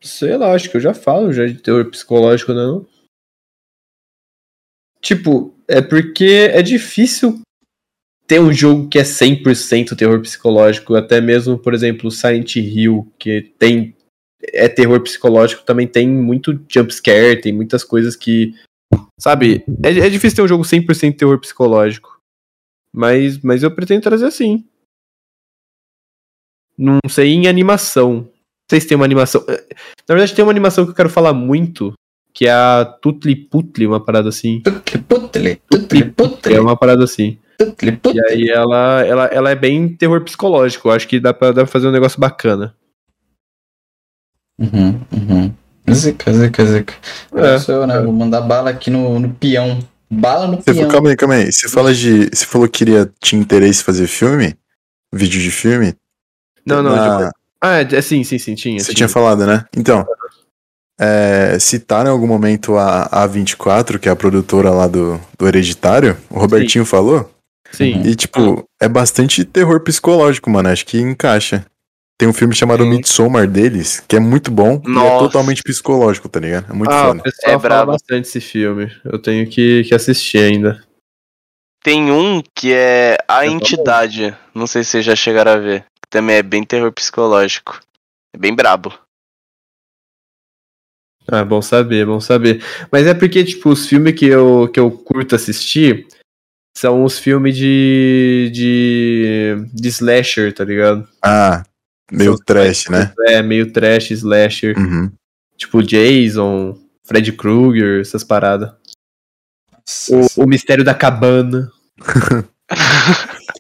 Sei 0.03 0.37
lá, 0.37 0.53
acho 0.53 0.71
que 0.71 0.77
eu 0.77 0.81
já 0.81 0.95
falo 0.95 1.33
já 1.33 1.47
de 1.47 1.55
terror 1.55 1.85
psicológico, 1.91 2.53
né? 2.53 2.63
Não? 2.63 2.87
Tipo, 5.01 5.55
é 5.67 5.81
porque 5.81 6.51
é 6.53 6.63
difícil 6.63 7.41
ter 8.27 8.41
um 8.41 8.53
jogo 8.53 8.89
que 8.89 8.99
é 8.99 9.03
100% 9.03 9.97
terror 9.97 10.21
psicológico. 10.21 10.95
Até 10.95 11.21
mesmo, 11.21 11.59
por 11.59 11.75
exemplo, 11.75 12.11
Silent 12.11 12.57
Hill, 12.57 13.11
que 13.19 13.43
tem. 13.59 13.95
É 14.53 14.69
terror 14.69 15.01
psicológico, 15.01 15.65
também 15.65 15.89
tem 15.89 16.09
muito 16.09 16.61
jumpscare, 16.69 17.41
tem 17.41 17.53
muitas 17.53 17.83
coisas 17.83 18.15
que. 18.15 18.55
Sabe? 19.19 19.65
É, 19.83 19.89
é 19.91 20.09
difícil 20.11 20.37
ter 20.37 20.43
um 20.43 20.49
jogo 20.49 20.65
100% 20.65 21.17
terror 21.17 21.39
psicológico. 21.41 22.21
Mas, 22.93 23.39
mas 23.41 23.63
eu 23.63 23.71
pretendo 23.75 24.03
trazer 24.03 24.31
sim. 24.31 24.65
Não 26.79 26.99
sei 27.09 27.33
em 27.33 27.47
animação. 27.47 28.13
Não 28.15 28.29
sei 28.71 28.81
se 28.81 28.89
tem 28.89 28.97
uma 28.97 29.05
animação. 29.05 29.45
Eh, 29.49 29.67
Na 30.09 30.15
verdade, 30.15 30.35
tem 30.35 30.45
uma 30.45 30.51
animação 30.51 30.85
que 30.85 30.91
eu 30.91 30.95
quero 30.95 31.09
falar 31.11 31.33
muito, 31.33 31.93
que 32.35 32.47
é 32.47 32.53
a 32.53 32.85
Tutli 32.85 33.35
Putli, 33.37 33.87
uma 33.87 34.03
parada 34.05 34.29
assim. 34.29 34.61
Putli, 34.61 34.99
putli, 34.99 35.57
tutli, 35.71 36.11
putli, 36.11 36.55
É 36.55 36.61
uma 36.61 36.77
parada 36.77 37.05
assim. 37.05 37.39
tutli, 37.59 37.93
putli. 37.97 38.21
E 38.21 38.33
aí 38.33 38.49
ela, 38.51 39.03
ela, 39.05 39.25
ela 39.27 39.51
é 39.51 39.55
bem 39.55 39.95
terror 39.97 40.23
psicológico. 40.23 40.89
Eu 40.89 40.93
acho 40.93 41.09
que 41.09 41.19
dá 41.21 41.33
pra, 41.33 41.49
dá 41.49 41.63
pra 41.63 41.67
fazer 41.67 41.89
um 41.89 41.93
negócio 41.93 42.21
bacana. 42.21 42.75
Uhum, 44.59 45.01
uhum. 45.13 45.55
Zica, 45.93 46.33
zica, 46.33 46.65
zica. 46.67 46.95
É, 47.35 47.55
É, 47.55 47.59
sou 47.59 47.75
eu, 47.75 47.87
né? 47.87 48.01
Vou 48.01 48.13
mandar 48.13 48.41
bala 48.41 48.71
aqui 48.71 48.91
no, 48.91 49.19
no 49.19 49.31
peão. 49.35 49.79
Bala 50.11 50.47
no 50.47 50.57
Você 50.57 50.65
peão. 50.65 50.77
falou, 50.77 50.91
calma 50.91 51.09
aí, 51.11 51.17
calma 51.17 51.35
aí. 51.35 51.53
Você 51.53 51.69
fala 51.69 51.95
de. 51.95 52.29
Você 52.33 52.45
falou 52.47 52.69
que 52.69 52.79
queria 52.79 53.11
tinha 53.21 53.41
interesse 53.41 53.81
em 53.83 53.85
fazer 53.85 54.07
filme? 54.07 54.55
Vídeo 55.13 55.41
de 55.41 55.51
filme? 55.51 55.95
Não, 56.65 56.83
não. 56.83 56.95
Na- 56.95 57.31
Ah, 57.61 57.81
é, 57.81 57.89
é, 57.91 58.03
sim, 58.03 58.23
sim, 58.25 58.39
sim, 58.39 58.55
tinha. 58.55 58.79
Você 58.81 58.93
tinha 58.95 59.09
falado, 59.09 59.47
né? 59.47 59.65
Então, 59.77 60.05
é, 60.99 61.59
citaram 61.59 62.11
em 62.11 62.13
algum 62.13 62.27
momento 62.27 62.77
a 62.77 63.09
A24, 63.29 63.99
que 63.99 64.09
é 64.09 64.13
a 64.13 64.17
produtora 64.17 64.71
lá 64.71 64.87
do, 64.87 65.21
do 65.39 65.47
Hereditário, 65.47 66.17
o 66.31 66.39
Robertinho 66.39 66.85
falou, 66.85 67.31
Sim. 67.73 68.03
e 68.05 68.15
tipo, 68.15 68.65
é 68.81 68.89
bastante 68.89 69.45
terror 69.45 69.81
psicológico, 69.81 70.51
mano, 70.51 70.69
acho 70.69 70.87
que 70.87 70.99
encaixa. 71.01 71.65
Tem 72.19 72.27
um 72.29 72.33
filme 72.33 72.55
chamado 72.55 72.83
Sim. 72.83 72.91
Midsommar 72.91 73.47
deles, 73.47 74.01
que 74.09 74.17
é 74.17 74.21
muito 74.21 74.51
bom 74.51 74.81
e 74.85 74.89
é 74.89 74.91
Nossa. 74.91 75.25
totalmente 75.27 75.63
psicológico, 75.63 76.29
tá 76.29 76.41
ligado? 76.41 76.71
É 76.71 76.73
muito 76.75 76.91
ah, 76.91 77.03
o 77.05 77.09
foda. 77.09 77.23
pessoal 77.23 77.47
É 77.57 77.59
fala 77.59 77.59
brabo. 77.61 77.93
bastante 77.93 78.25
desse 78.25 78.41
filme. 78.41 78.91
Eu 79.05 79.19
tenho 79.19 79.47
que, 79.49 79.85
que 79.85 79.95
assistir 79.95 80.39
ainda. 80.39 80.83
Tem 81.85 82.11
um 82.11 82.43
que 82.55 82.73
é 82.73 83.19
A 83.29 83.47
Eu 83.47 83.53
Entidade. 83.53 84.37
Não 84.55 84.67
sei 84.67 84.83
se 84.83 84.93
vocês 84.93 85.05
já 85.05 85.15
chegaram 85.15 85.53
a 85.53 85.57
ver. 85.59 85.83
Que 86.03 86.09
também 86.09 86.37
é 86.37 86.43
bem 86.43 86.65
terror 86.65 86.91
psicológico. 86.91 87.81
É 88.35 88.39
bem 88.39 88.55
brabo. 88.55 88.93
Ah, 91.29 91.45
bom 91.45 91.61
saber, 91.61 92.07
bom 92.07 92.21
saber. 92.21 92.63
Mas 92.91 93.07
é 93.07 93.13
porque, 93.13 93.45
tipo, 93.45 93.69
os 93.71 93.87
filmes 93.87 94.15
que 94.15 94.27
eu, 94.27 94.69
que 94.73 94.79
eu 94.81 94.91
curto 94.91 95.35
assistir 95.35 96.07
são 96.77 97.05
os 97.05 97.19
filmes 97.19 97.57
de, 97.57 98.51
de, 98.55 99.69
de 99.73 99.89
slasher, 99.89 100.53
tá 100.55 100.65
ligado? 100.65 101.09
Ah, 101.23 101.65
meio 102.11 102.37
São- 102.37 102.45
trash, 102.45 102.87
né? 102.89 103.13
É, 103.29 103.43
meio 103.43 103.73
trash, 103.73 104.11
slasher. 104.13 104.79
Uhum. 104.79 105.11
Tipo 105.57 105.83
Jason, 105.83 106.79
Freddy 107.05 107.33
Krueger, 107.33 108.01
essas 108.01 108.23
paradas. 108.25 108.71
O, 110.11 110.43
o 110.45 110.47
Mistério 110.47 110.85
da 110.85 110.95
Cabana. 110.95 111.71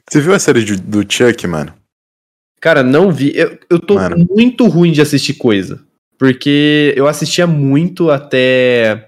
Você 0.08 0.20
viu 0.20 0.34
a 0.34 0.38
série 0.38 0.64
de- 0.64 0.76
do 0.76 1.00
Chuck, 1.10 1.46
mano? 1.46 1.74
Cara, 2.60 2.82
não 2.82 3.12
vi. 3.12 3.32
Eu, 3.36 3.58
eu 3.70 3.78
tô 3.78 3.94
Mano. 3.94 4.26
muito 4.30 4.66
ruim 4.66 4.92
de 4.92 5.00
assistir 5.00 5.34
coisa. 5.34 5.84
Porque 6.18 6.94
eu 6.96 7.06
assistia 7.06 7.46
muito 7.46 8.10
até 8.10 9.06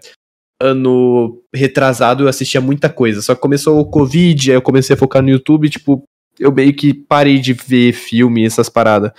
ano 0.61 1.43
retrasado, 1.55 2.25
eu 2.25 2.29
assistia 2.29 2.61
muita 2.61 2.89
coisa. 2.91 3.23
Só 3.23 3.35
que 3.35 3.41
começou 3.41 3.79
o 3.81 3.87
Covid, 3.91 4.51
aí 4.51 4.57
eu 4.57 4.63
comecei 4.63 4.95
a 4.95 4.99
focar 4.99 5.23
no 5.23 5.31
YouTube, 5.31 5.71
tipo, 5.71 6.05
eu 6.39 6.53
meio 6.53 6.75
que 6.75 6.93
parei 6.95 7.39
de 7.39 7.53
ver 7.53 7.93
filme, 7.93 8.45
essas 8.45 8.69
paradas. 8.69 9.13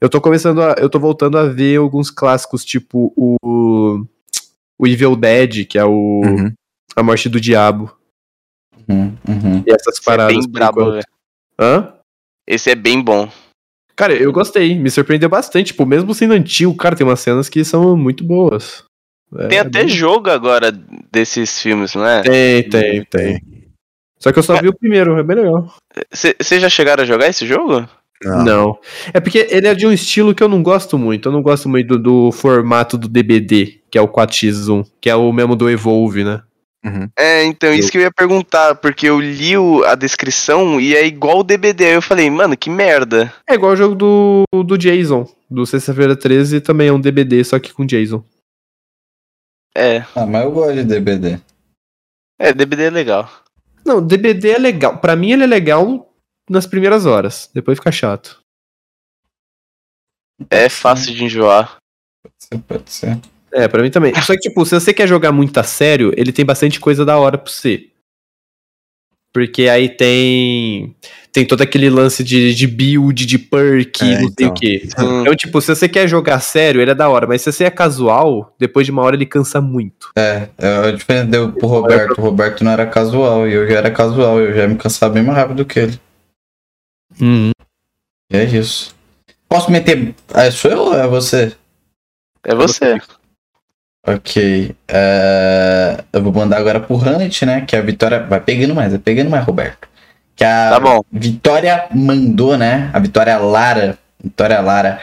Eu 0.00 0.08
tô 0.08 0.20
começando 0.20 0.60
a. 0.62 0.74
Eu 0.78 0.88
tô 0.90 0.98
voltando 0.98 1.38
a 1.38 1.44
ver 1.46 1.76
alguns 1.78 2.10
clássicos, 2.10 2.64
tipo 2.64 3.12
o. 3.16 4.04
O 4.78 4.86
Evil 4.86 5.14
Dead, 5.16 5.66
que 5.66 5.78
é 5.78 5.84
o. 5.84 6.20
Uhum. 6.24 6.52
A 6.96 7.02
Morte 7.02 7.28
do 7.28 7.40
Diabo. 7.40 7.96
Uhum, 8.88 9.16
uhum. 9.28 9.64
E 9.66 9.70
essas 9.72 9.94
Esse 9.98 10.00
é 10.02 10.04
paradas. 10.04 10.36
bem 10.36 10.48
brabo, 10.48 10.90
velho. 10.92 11.04
Hã? 11.58 11.94
Esse 12.46 12.70
é 12.70 12.74
bem 12.74 13.00
bom. 13.00 13.28
Cara, 13.96 14.12
eu 14.12 14.32
gostei, 14.32 14.76
me 14.78 14.90
surpreendeu 14.90 15.28
bastante. 15.28 15.68
Tipo, 15.68 15.86
mesmo 15.86 16.12
sendo 16.12 16.34
antigo, 16.34 16.74
cara, 16.76 16.96
tem 16.96 17.06
umas 17.06 17.20
cenas 17.20 17.48
que 17.48 17.64
são 17.64 17.96
muito 17.96 18.24
boas. 18.24 18.82
É, 19.36 19.48
Tem 19.48 19.58
até 19.60 19.80
bem- 19.80 19.88
jogo 19.88 20.28
agora 20.28 20.70
desses 21.10 21.60
filmes, 21.62 21.94
não 21.94 22.04
é? 22.06 22.22
Tem, 22.22 22.68
tem, 22.68 23.04
tem. 23.04 23.40
Só 24.24 24.32
que 24.32 24.38
eu 24.38 24.42
só 24.42 24.58
vi 24.58 24.68
o 24.68 24.74
primeiro, 24.78 25.18
é 25.18 25.22
bem 25.22 25.36
legal. 25.36 25.70
Vocês 26.10 26.62
já 26.62 26.68
chegaram 26.70 27.02
a 27.02 27.06
jogar 27.06 27.28
esse 27.28 27.46
jogo? 27.46 27.86
Não. 28.24 28.78
É 29.12 29.20
porque 29.20 29.46
ele 29.50 29.66
é 29.68 29.74
de 29.74 29.86
um 29.86 29.92
estilo 29.92 30.34
que 30.34 30.42
eu 30.42 30.48
não 30.48 30.62
gosto 30.62 30.96
muito. 30.96 31.28
Eu 31.28 31.32
não 31.32 31.42
gosto 31.42 31.68
muito 31.68 31.98
do, 31.98 32.28
do 32.28 32.32
formato 32.32 32.96
do 32.96 33.06
DBD, 33.06 33.82
que 33.90 33.98
é 33.98 34.00
o 34.00 34.08
4x1, 34.08 34.86
que 34.98 35.10
é 35.10 35.14
o 35.14 35.30
mesmo 35.30 35.54
do 35.54 35.68
Evolve, 35.68 36.24
né? 36.24 36.40
Uhum. 36.82 37.06
É, 37.18 37.44
então, 37.44 37.72
isso 37.74 37.92
que 37.92 37.98
eu 37.98 38.02
ia 38.02 38.10
perguntar, 38.10 38.76
porque 38.76 39.06
eu 39.10 39.20
li 39.20 39.58
o- 39.58 39.84
a 39.84 39.94
descrição 39.94 40.80
e 40.80 40.94
é 40.96 41.04
igual 41.06 41.40
o 41.40 41.44
DBD. 41.44 41.84
Aí 41.84 41.92
eu 41.92 42.02
falei, 42.02 42.30
mano, 42.30 42.56
que 42.56 42.70
merda. 42.70 43.30
É 43.46 43.54
igual 43.54 43.72
o 43.72 43.76
jogo 43.76 43.94
do, 43.94 44.44
do 44.64 44.78
Jason, 44.78 45.28
do 45.50 45.66
Sexta-feira 45.66 46.16
13, 46.16 46.62
também 46.62 46.88
é 46.88 46.92
um 46.92 47.00
DBD, 47.00 47.44
só 47.44 47.58
que 47.58 47.72
com 47.74 47.84
Jason. 47.84 48.24
É, 49.76 49.98
Ah, 50.14 50.24
mas 50.26 50.44
eu 50.44 50.52
gosto 50.52 50.74
de 50.74 50.84
DBD. 50.84 51.40
é, 52.38 52.52
DBD 52.54 52.84
é 52.84 52.90
legal. 52.90 53.30
Não, 53.84 54.04
DBD 54.04 54.50
é 54.50 54.58
legal. 54.58 54.98
Pra 54.98 55.16
mim 55.16 55.32
ele 55.32 55.44
é 55.44 55.46
legal 55.46 56.12
nas 56.48 56.66
primeiras 56.66 57.06
horas, 57.06 57.50
depois 57.54 57.78
fica 57.78 57.92
chato. 57.92 58.40
É 60.50 60.68
fácil 60.68 61.14
de 61.14 61.24
enjoar. 61.24 61.76
Pode 62.22 62.34
ser, 62.38 62.58
pode 62.58 62.90
ser. 62.90 63.20
É, 63.52 63.68
pra 63.68 63.82
mim 63.82 63.90
também. 63.90 64.12
Só 64.22 64.32
que, 64.34 64.40
tipo, 64.40 64.64
se 64.66 64.74
você 64.74 64.92
quer 64.92 65.06
jogar 65.06 65.30
muito 65.30 65.58
a 65.58 65.62
sério, 65.62 66.12
ele 66.16 66.32
tem 66.32 66.44
bastante 66.44 66.80
coisa 66.80 67.04
da 67.04 67.16
hora 67.16 67.38
pra 67.38 67.50
você. 67.50 67.88
Porque 69.34 69.68
aí 69.68 69.88
tem. 69.88 70.94
Tem 71.32 71.44
todo 71.44 71.62
aquele 71.62 71.90
lance 71.90 72.22
de, 72.22 72.54
de 72.54 72.64
build, 72.68 73.26
de 73.26 73.36
perk, 73.36 74.02
É, 74.02 74.20
não 74.20 74.28
sei 74.28 74.28
então. 74.38 74.48
o 74.50 74.54
quê. 74.54 74.88
Hum, 74.96 75.22
Então, 75.22 75.34
tipo, 75.34 75.60
se 75.60 75.74
você 75.74 75.88
quer 75.88 76.06
jogar 76.06 76.38
sério, 76.38 76.80
ele 76.80 76.92
é 76.92 76.94
da 76.94 77.08
hora. 77.08 77.26
Mas 77.26 77.42
se 77.42 77.50
você 77.52 77.64
é 77.64 77.70
casual, 77.70 78.54
depois 78.56 78.86
de 78.86 78.92
uma 78.92 79.02
hora 79.02 79.16
ele 79.16 79.26
cansa 79.26 79.60
muito. 79.60 80.10
É, 80.16 80.48
é 80.56 80.88
a 80.88 80.92
diferença 80.92 81.26
deu 81.26 81.50
pro 81.50 81.66
Roberto. 81.66 82.16
O 82.18 82.22
Roberto 82.22 82.62
não 82.62 82.70
era 82.70 82.86
casual 82.86 83.48
e 83.48 83.52
eu 83.52 83.66
já 83.66 83.78
era 83.78 83.90
casual. 83.90 84.38
Eu 84.40 84.54
já 84.54 84.60
ia 84.62 84.68
me 84.68 84.76
cansava 84.76 85.12
bem 85.14 85.24
mais 85.24 85.36
rápido 85.36 85.64
que 85.64 85.80
ele. 85.80 86.00
Uhum. 87.20 87.50
E 88.32 88.36
é 88.36 88.44
isso. 88.44 88.94
Posso 89.48 89.72
meter. 89.72 90.14
Ah, 90.32 90.48
sou 90.52 90.70
eu 90.70 90.78
ou 90.82 90.94
é 90.94 91.08
você? 91.08 91.52
é 92.44 92.54
você. 92.54 92.96
Ok. 94.06 94.74
é, 94.88 96.04
Eu 96.12 96.22
vou 96.22 96.32
mandar 96.32 96.58
agora 96.58 96.80
pro 96.80 96.96
Hanet, 96.96 97.44
né? 97.46 97.62
Que 97.62 97.74
a 97.76 97.80
Vitória. 97.80 98.22
Vai 98.26 98.40
pegando 98.40 98.74
mais, 98.74 98.90
vai 98.92 98.98
pegando 98.98 99.30
mais, 99.30 99.44
Roberto. 99.44 99.88
Que 100.36 100.44
a 100.44 100.70
Tá 100.70 100.80
bom. 100.80 101.02
Vitória 101.10 101.88
mandou, 101.94 102.56
né? 102.58 102.90
A 102.92 102.98
Vitória 102.98 103.36
Lara. 103.38 103.98
Vitória 104.22 104.60
Lara. 104.60 105.00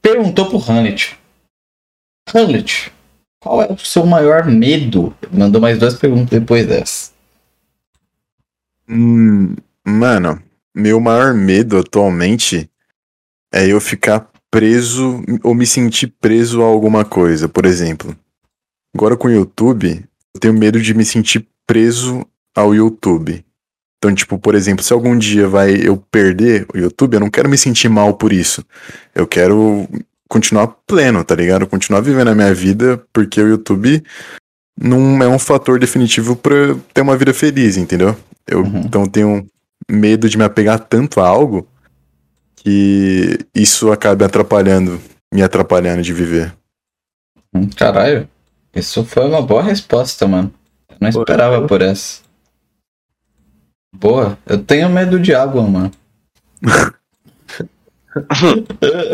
Perguntou 0.00 0.48
pro 0.48 0.72
Hanet. 0.72 1.18
Hanet, 2.34 2.92
qual 3.40 3.62
é 3.62 3.72
o 3.72 3.78
seu 3.78 4.06
maior 4.06 4.46
medo? 4.46 5.14
Mandou 5.32 5.60
mais 5.60 5.78
duas 5.78 5.94
perguntas 5.94 6.38
depois 6.38 6.66
dessa. 6.66 7.10
Hum, 8.88 9.54
mano, 9.84 10.40
meu 10.74 11.00
maior 11.00 11.34
medo 11.34 11.78
atualmente 11.78 12.70
é 13.52 13.66
eu 13.66 13.80
ficar 13.80 14.30
preso 14.50 15.22
ou 15.42 15.54
me 15.54 15.66
sentir 15.66 16.08
preso 16.20 16.62
a 16.62 16.66
alguma 16.66 17.04
coisa. 17.04 17.48
Por 17.48 17.66
exemplo, 17.66 18.14
agora 18.94 19.16
com 19.16 19.28
o 19.28 19.32
YouTube, 19.32 20.04
eu 20.34 20.40
tenho 20.40 20.54
medo 20.54 20.80
de 20.80 20.94
me 20.94 21.04
sentir 21.04 21.46
preso 21.66 22.26
ao 22.54 22.74
YouTube. 22.74 23.44
Então, 23.98 24.14
tipo, 24.14 24.38
por 24.38 24.54
exemplo, 24.54 24.84
se 24.84 24.92
algum 24.92 25.18
dia 25.18 25.48
vai 25.48 25.74
eu 25.74 25.96
perder 25.96 26.66
o 26.72 26.78
YouTube, 26.78 27.14
eu 27.14 27.20
não 27.20 27.30
quero 27.30 27.48
me 27.48 27.58
sentir 27.58 27.88
mal 27.88 28.14
por 28.14 28.32
isso. 28.32 28.64
Eu 29.14 29.26
quero 29.26 29.88
continuar 30.28 30.68
pleno, 30.86 31.24
tá 31.24 31.34
ligado? 31.34 31.66
Continuar 31.66 32.00
vivendo 32.00 32.28
a 32.28 32.34
minha 32.34 32.54
vida, 32.54 33.02
porque 33.12 33.40
o 33.40 33.48
YouTube 33.48 34.02
não 34.80 35.20
é 35.22 35.28
um 35.28 35.38
fator 35.38 35.80
definitivo 35.80 36.36
pra 36.36 36.54
eu 36.54 36.80
ter 36.94 37.00
uma 37.00 37.16
vida 37.16 37.34
feliz, 37.34 37.76
entendeu? 37.76 38.16
Eu, 38.46 38.60
Uhum. 38.60 38.80
Então 38.80 39.02
eu 39.02 39.08
tenho 39.08 39.46
medo 39.90 40.28
de 40.28 40.38
me 40.38 40.44
apegar 40.44 40.78
tanto 40.78 41.20
a 41.20 41.26
algo 41.26 41.66
que 42.56 43.38
isso 43.54 43.90
acabe 43.90 44.24
atrapalhando, 44.24 45.00
me 45.32 45.42
atrapalhando 45.42 46.02
de 46.02 46.12
viver. 46.12 46.54
Hum, 47.54 47.68
Caralho. 47.76 48.28
Isso 48.74 49.04
foi 49.04 49.24
uma 49.26 49.42
boa 49.42 49.62
resposta, 49.62 50.26
mano. 50.26 50.52
Eu 50.90 50.96
não 51.00 51.10
Pô, 51.12 51.20
esperava 51.20 51.56
eu- 51.56 51.66
por 51.66 51.82
essa. 51.82 52.20
Boa. 53.94 54.38
Eu 54.46 54.62
tenho 54.62 54.88
medo 54.90 55.18
de 55.18 55.34
água, 55.34 55.62
mano. 55.62 55.90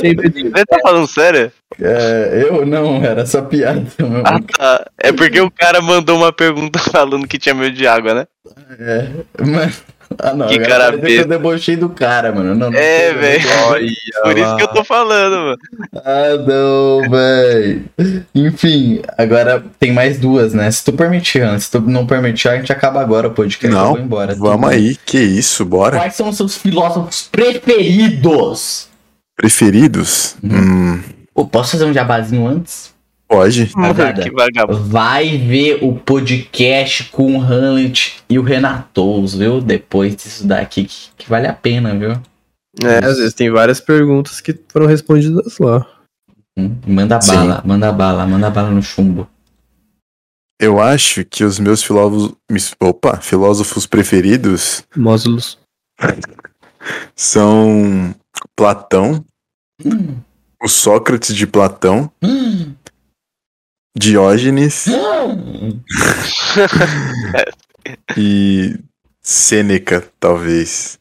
Você 0.00 0.64
tá 0.66 0.78
falando 0.82 1.06
sério? 1.06 1.52
É, 1.80 2.46
eu 2.48 2.64
não, 2.64 3.02
era 3.02 3.26
só 3.26 3.42
piada. 3.42 3.84
Meu. 3.98 4.22
Ah, 4.24 4.40
tá. 4.56 4.86
É 4.98 5.12
porque 5.12 5.40
o 5.40 5.50
cara 5.50 5.80
mandou 5.80 6.16
uma 6.16 6.32
pergunta 6.32 6.78
falando 6.90 7.26
que 7.26 7.38
tinha 7.38 7.54
medo 7.54 7.74
de 7.74 7.86
água, 7.86 8.14
né? 8.14 8.26
É, 8.78 9.08
mano. 9.44 9.72
Ah, 10.18 10.34
não. 10.34 10.46
Que 10.46 10.58
cara 10.60 10.96
que 10.96 11.12
eu 11.12 11.26
debochei 11.26 11.76
do 11.76 11.88
cara, 11.88 12.32
mano. 12.32 12.54
Não, 12.54 12.70
não 12.70 12.78
É, 12.78 13.12
velho. 13.12 13.48
Por 14.22 14.38
isso 14.38 14.56
que 14.56 14.62
eu 14.62 14.68
tô 14.68 14.84
falando, 14.84 15.36
mano. 15.36 15.58
Ah, 16.04 16.36
não, 16.46 17.10
velho. 17.10 17.84
Enfim, 18.34 19.02
agora 19.16 19.64
tem 19.78 19.92
mais 19.92 20.18
duas, 20.18 20.54
né? 20.54 20.70
Se 20.70 20.84
tu 20.84 20.92
permitir, 20.92 21.42
Hans, 21.42 21.64
se 21.64 21.70
tu 21.72 21.80
não 21.80 22.06
permitir, 22.06 22.48
a 22.48 22.56
gente 22.56 22.72
acaba 22.72 23.00
agora 23.00 23.28
o 23.28 23.32
podcast. 23.32 23.74
Não, 23.74 23.86
eu 23.86 23.92
vou 23.92 24.00
embora. 24.00 24.34
Vamos 24.34 24.68
aí, 24.68 24.96
que 25.04 25.18
isso, 25.18 25.64
bora. 25.64 25.96
Quais 25.96 26.14
são 26.14 26.28
os 26.28 26.36
seus 26.36 26.56
filósofos 26.56 27.28
preferidos? 27.32 28.88
Preferidos? 29.36 30.36
Hum, 30.44 31.00
Pô, 31.34 31.44
posso 31.46 31.72
fazer 31.72 31.84
um 31.84 31.92
jabazinho 31.92 32.46
antes? 32.46 32.94
pode. 33.26 33.72
Vai 34.88 35.36
ver 35.38 35.82
o 35.82 35.96
podcast 35.96 37.04
com 37.10 37.36
o 37.36 37.40
Hamlet 37.42 38.22
e 38.28 38.38
o 38.38 38.42
Renatos, 38.42 39.34
viu? 39.34 39.60
Depois 39.60 40.14
disso 40.14 40.46
daqui, 40.46 40.84
que, 40.84 41.10
que 41.16 41.28
vale 41.28 41.48
a 41.48 41.52
pena, 41.52 41.98
viu? 41.98 42.12
É, 42.82 42.98
às 43.04 43.16
vezes 43.16 43.34
tem 43.34 43.50
várias 43.50 43.80
perguntas 43.80 44.40
que 44.40 44.56
foram 44.68 44.86
respondidas 44.86 45.58
lá. 45.58 45.84
Hum, 46.56 46.76
Manda 46.86 47.20
Sim. 47.20 47.34
bala, 47.34 47.62
manda 47.64 47.92
bala, 47.92 48.26
manda 48.26 48.50
bala 48.50 48.70
no 48.70 48.82
chumbo. 48.82 49.28
Eu 50.60 50.80
acho 50.80 51.24
que 51.24 51.42
os 51.42 51.58
meus 51.58 51.82
filósofos. 51.82 52.36
Opa, 52.80 53.16
filósofos 53.20 53.86
preferidos 53.86 54.84
Módulos. 54.96 55.58
são 57.16 58.14
Platão, 58.56 59.24
Hum, 59.84 60.14
o 60.62 60.68
Sócrates 60.68 61.34
de 61.34 61.46
Platão, 61.46 62.10
hum, 62.22 62.74
Diógenes 63.96 64.86
hum. 64.88 65.80
e 68.16 68.78
Sêneca, 69.22 70.06
talvez. 70.18 70.98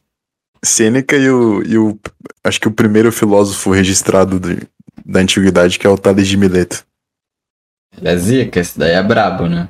Sêneca 0.64 1.16
e 1.16 1.28
o, 1.28 1.62
e 1.62 1.76
o. 1.76 1.98
Acho 2.42 2.60
que 2.60 2.68
o 2.68 2.72
primeiro 2.72 3.12
filósofo 3.12 3.70
registrado 3.70 4.40
de- 4.40 4.66
da 5.04 5.20
antiguidade, 5.20 5.78
que 5.78 5.86
é 5.86 5.90
o 5.90 5.98
Tales 5.98 6.28
de 6.28 6.36
Mileto. 6.36 6.86
É 8.02 8.16
zica, 8.16 8.60
esse 8.60 8.78
daí 8.78 8.92
é 8.92 9.02
brabo, 9.02 9.46
né? 9.46 9.68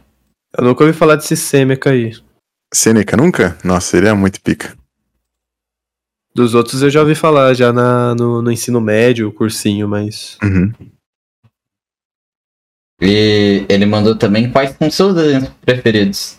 Eu 0.56 0.64
nunca 0.64 0.84
ouvi 0.84 0.96
falar 0.96 1.16
desse 1.16 1.36
Sêmeca 1.36 1.90
aí. 1.90 2.12
Sêneca 2.72 3.16
nunca? 3.16 3.58
Nossa, 3.64 3.96
ele 3.96 4.08
é 4.08 4.12
muito 4.12 4.40
pica. 4.40 4.76
Dos 6.34 6.54
outros 6.54 6.82
eu 6.82 6.90
já 6.90 7.00
ouvi 7.00 7.14
falar, 7.14 7.54
já 7.54 7.72
na, 7.72 8.14
no, 8.14 8.42
no 8.42 8.50
ensino 8.50 8.80
médio, 8.80 9.32
cursinho, 9.32 9.88
mas. 9.88 10.36
Uhum. 10.42 10.72
E 13.00 13.64
ele 13.68 13.86
mandou 13.86 14.16
também 14.16 14.50
quais 14.50 14.76
são 14.76 14.90
seus 14.90 15.14
desenhos 15.14 15.48
preferidos. 15.60 16.38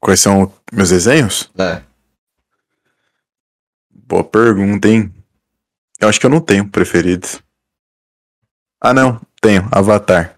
Quais 0.00 0.20
são 0.20 0.52
meus 0.72 0.90
desenhos? 0.90 1.50
É. 1.58 1.82
Boa 3.90 4.24
pergunta, 4.24 4.88
hein? 4.88 5.12
Eu 6.00 6.08
acho 6.08 6.18
que 6.18 6.26
eu 6.26 6.30
não 6.30 6.40
tenho 6.40 6.68
preferido. 6.68 7.28
Ah, 8.80 8.92
não. 8.92 9.20
Tenho. 9.40 9.68
Avatar. 9.70 10.36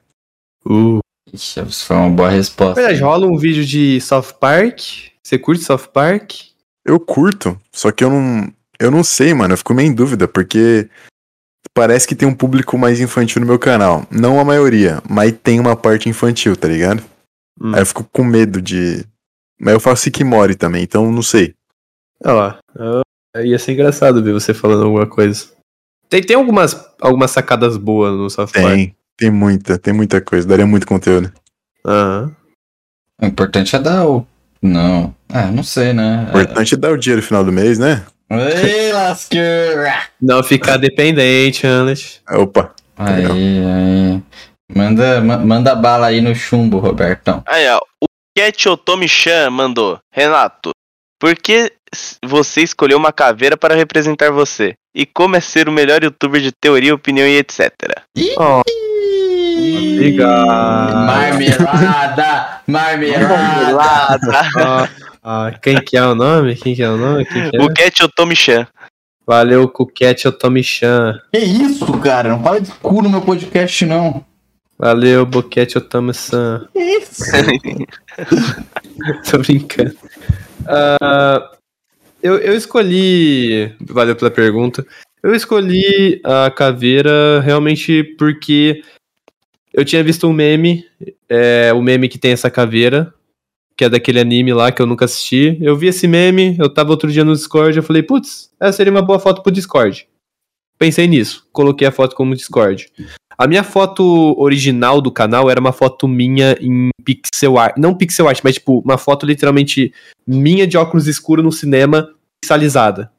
Uh. 0.67 0.99
Ixi, 1.33 1.61
isso 1.63 1.87
foi 1.87 1.97
uma 1.97 2.11
boa 2.11 2.31
resposta. 2.31 2.81
verdade, 2.81 3.03
rola 3.03 3.27
um 3.27 3.37
vídeo 3.37 3.65
de 3.65 4.01
South 4.01 4.35
Park. 4.39 4.81
Você 5.23 5.39
curte 5.39 5.65
South 5.65 5.89
Park? 5.93 6.33
Eu 6.85 7.01
curto, 7.01 7.59
só 7.73 7.91
que 7.91 8.05
eu 8.05 8.11
não. 8.11 8.53
Eu 8.79 8.91
não 8.91 9.05
sei, 9.05 9.33
mano. 9.35 9.55
Eu 9.55 9.59
fico 9.59 9.75
meio 9.75 9.89
em 9.89 9.95
dúvida, 9.95 10.27
porque 10.27 10.89
parece 11.73 12.07
que 12.07 12.15
tem 12.15 12.29
um 12.29 12.35
público 12.35 12.77
mais 12.79 13.01
infantil 13.01 13.41
no 13.41 13.47
meu 13.47 13.59
canal. 13.59 14.07
Não 14.11 14.39
a 14.39 14.45
maioria, 14.45 15.03
mas 15.09 15.33
tem 15.43 15.61
uma 15.61 15.77
parte 15.77 16.09
infantil, 16.09 16.57
tá 16.57 16.69
ligado? 16.69 17.03
Hum. 17.61 17.75
Aí 17.75 17.81
eu 17.81 17.87
fico 17.87 18.05
com 18.13 18.25
medo 18.25 18.61
de. 18.61 19.05
Mas 19.61 19.75
eu 19.75 19.81
faço 19.81 20.09
Ikimori 20.09 20.55
também, 20.55 20.83
então 20.83 21.11
não 21.11 21.23
sei. 21.23 21.55
Olha 22.25 22.35
lá. 22.35 22.59
Ah, 22.79 23.43
ia 23.43 23.59
ser 23.59 23.73
engraçado 23.73 24.23
ver 24.23 24.33
você 24.33 24.53
falando 24.53 24.85
alguma 24.85 25.07
coisa. 25.07 25.47
Tem, 26.09 26.23
tem 26.23 26.37
algumas, 26.37 26.77
algumas 27.01 27.31
sacadas 27.31 27.77
boas 27.77 28.13
no 28.13 28.29
South. 28.29 28.49
Tem, 28.49 28.95
tem 29.17 29.31
muita, 29.31 29.79
tem 29.79 29.93
muita 29.93 30.21
coisa. 30.21 30.47
Daria 30.47 30.67
muito 30.67 30.87
conteúdo. 30.87 31.33
Aham. 31.85 32.35
O 33.21 33.27
importante 33.27 33.75
é 33.77 33.79
dar 33.79 34.07
o. 34.07 34.27
Não. 34.61 35.15
Ah, 35.29 35.51
não 35.51 35.63
sei, 35.63 35.93
né? 35.93 36.25
O 36.35 36.41
importante 36.41 36.75
é 36.75 36.77
dar 36.77 36.93
o 36.93 36.97
dinheiro 36.97 37.21
no 37.21 37.27
final 37.27 37.45
do 37.45 37.53
mês, 37.53 37.79
né? 37.79 38.05
Ei, 38.31 38.93
lasqueira! 38.95 39.95
Não 40.21 40.43
ficar 40.43 40.77
dependente, 40.77 41.67
Hamlet. 41.67 42.23
Opa. 42.31 42.73
Aí, 42.97 43.25
aí. 43.27 44.23
Manda, 44.75 45.21
ma- 45.21 45.39
manda 45.39 45.75
bala 45.75 46.07
aí 46.07 46.21
no 46.21 46.35
chumbo, 46.35 46.79
Robertão. 46.79 47.43
Aí, 47.47 47.69
ó. 47.69 47.79
O 48.01 48.07
Cat 48.37 48.69
Otomi 48.69 49.09
Chan 49.09 49.51
mandou. 49.51 49.99
Renato, 50.13 50.71
por 51.21 51.37
que 51.37 51.73
você 52.25 52.63
escolheu 52.63 52.99
uma 52.99 53.13
caveira 53.13 53.57
para 53.57 53.75
representar 53.75 54.31
você? 54.31 54.75
E 54.95 55.05
como 55.05 55.37
é 55.37 55.41
ser 55.41 55.69
o 55.69 55.73
melhor 55.73 56.03
youtuber 56.03 56.41
de 56.41 56.51
teoria, 56.53 56.95
opinião 56.95 57.27
e 57.27 57.37
etc. 57.37 57.73
Ó, 58.37 58.63
Obrigado. 59.95 61.07
Marmelada! 61.07 62.61
Marmelada! 62.67 64.19
ó, 64.57 64.87
ó, 65.25 65.51
quem 65.51 65.81
que 65.81 65.97
é 65.97 66.05
o 66.05 66.15
nome? 66.15 66.55
Quem 66.55 66.75
que 66.75 66.83
é 66.83 66.89
o 66.89 66.97
nome? 66.97 67.25
Quem 67.25 67.51
que 67.51 67.57
é? 67.57 67.63
O 67.63 67.73
Cat 67.73 68.05
Otomi-chan. 68.05 68.67
Valeu, 69.27 69.67
Kuket 69.69 70.27
Otomi-chan. 70.27 71.19
Que 71.33 71.41
isso, 71.41 71.87
cara? 72.01 72.29
Não 72.29 72.43
fala 72.43 72.61
de 72.61 72.71
cu 72.73 73.01
no 73.01 73.09
meu 73.09 73.23
podcast, 73.23 73.87
não. 73.87 74.25
Valeu, 74.79 75.25
Boquete 75.25 75.79
Otomi-san. 75.79 76.69
Que 76.73 76.79
isso? 76.79 77.25
Tô 79.31 79.39
brincando. 79.39 79.97
Ah, 80.67 81.53
eu, 82.23 82.39
eu 82.39 82.55
escolhi. 82.55 83.73
Valeu 83.81 84.17
pela 84.17 84.31
pergunta. 84.31 84.85
Eu 85.23 85.35
escolhi 85.35 86.21
a 86.23 86.51
caveira 86.51 87.41
realmente 87.41 88.05
porque 88.19 88.83
eu 89.73 89.85
tinha 89.85 90.05
visto 90.05 90.29
um 90.29 90.33
meme, 90.33 90.85
é, 91.29 91.73
o 91.73 91.81
meme 91.81 92.09
que 92.09 92.19
tem 92.19 92.33
essa 92.33 92.51
caveira, 92.51 93.13
que 93.77 93.85
é 93.85 93.89
daquele 93.89 94.21
anime 94.21 94.53
lá 94.53 94.71
que 94.71 94.81
eu 94.81 94.87
nunca 94.87 95.05
assisti. 95.05 95.59
Eu 95.61 95.77
vi 95.77 95.89
esse 95.89 96.07
meme, 96.07 96.57
eu 96.59 96.73
tava 96.73 96.91
outro 96.91 97.11
dia 97.11 97.25
no 97.25 97.35
Discord, 97.35 97.77
eu 97.77 97.83
falei, 97.83 98.03
putz, 98.03 98.51
essa 98.61 98.77
seria 98.77 98.93
uma 98.93 99.03
boa 99.03 99.19
foto 99.19 99.43
pro 99.43 99.53
Discord. 99.53 100.09
Pensei 100.79 101.07
nisso, 101.07 101.47
coloquei 101.53 101.87
a 101.87 101.93
foto 101.93 102.17
como 102.17 102.35
Discord. 102.35 102.89
A 103.37 103.47
minha 103.47 103.65
foto 103.65 104.35
original 104.39 105.01
do 105.01 105.11
canal 105.11 105.51
era 105.51 105.61
uma 105.61 105.73
foto 105.73 106.07
minha 106.07 106.57
em 106.61 106.91
pixel 107.05 107.59
art. 107.59 107.77
Não 107.77 107.95
pixel 107.95 108.29
art, 108.29 108.41
mas 108.45 108.55
tipo, 108.55 108.81
uma 108.81 108.97
foto 108.97 109.27
literalmente 109.27 109.93
minha 110.27 110.67
de 110.67 110.77
óculos 110.77 111.07
escuros 111.07 111.45
no 111.45 111.51
cinema, 111.51 112.09
pixelizada. 112.41 113.11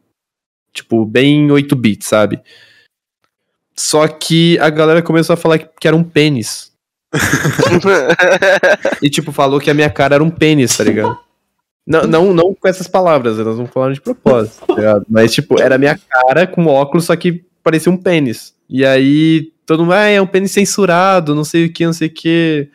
Tipo, 0.73 1.05
bem 1.05 1.49
8 1.51 1.75
bits, 1.75 2.07
sabe? 2.07 2.41
Só 3.75 4.07
que 4.07 4.57
a 4.59 4.69
galera 4.69 5.01
começou 5.01 5.33
a 5.33 5.37
falar 5.37 5.59
que 5.59 5.87
era 5.87 5.95
um 5.95 6.03
pênis. 6.03 6.71
E, 9.01 9.09
tipo, 9.09 9.31
falou 9.31 9.59
que 9.59 9.69
a 9.69 9.73
minha 9.73 9.89
cara 9.89 10.15
era 10.15 10.23
um 10.23 10.29
pênis, 10.29 10.75
tá 10.75 10.83
ligado? 10.83 11.17
Não, 11.85 12.03
não, 12.07 12.33
não 12.33 12.53
com 12.53 12.67
essas 12.67 12.87
palavras, 12.87 13.37
elas 13.37 13.57
não 13.57 13.67
falaram 13.67 13.93
de 13.93 14.01
propósito, 14.01 14.65
tá 14.65 14.73
ligado? 14.73 15.05
Mas, 15.07 15.33
tipo, 15.33 15.61
era 15.61 15.75
a 15.75 15.77
minha 15.77 15.99
cara 16.09 16.47
com 16.47 16.65
óculos, 16.65 17.05
só 17.05 17.15
que 17.15 17.45
parecia 17.63 17.91
um 17.91 17.97
pênis. 17.97 18.55
E 18.67 18.83
aí, 18.85 19.51
todo 19.65 19.83
mundo, 19.83 19.93
ah, 19.93 20.05
é 20.05 20.19
um 20.19 20.27
pênis 20.27 20.51
censurado, 20.51 21.35
não 21.35 21.43
sei 21.43 21.65
o 21.65 21.73
que, 21.73 21.85
não 21.85 21.93
sei 21.93 22.07
o 22.07 22.13
que. 22.13 22.69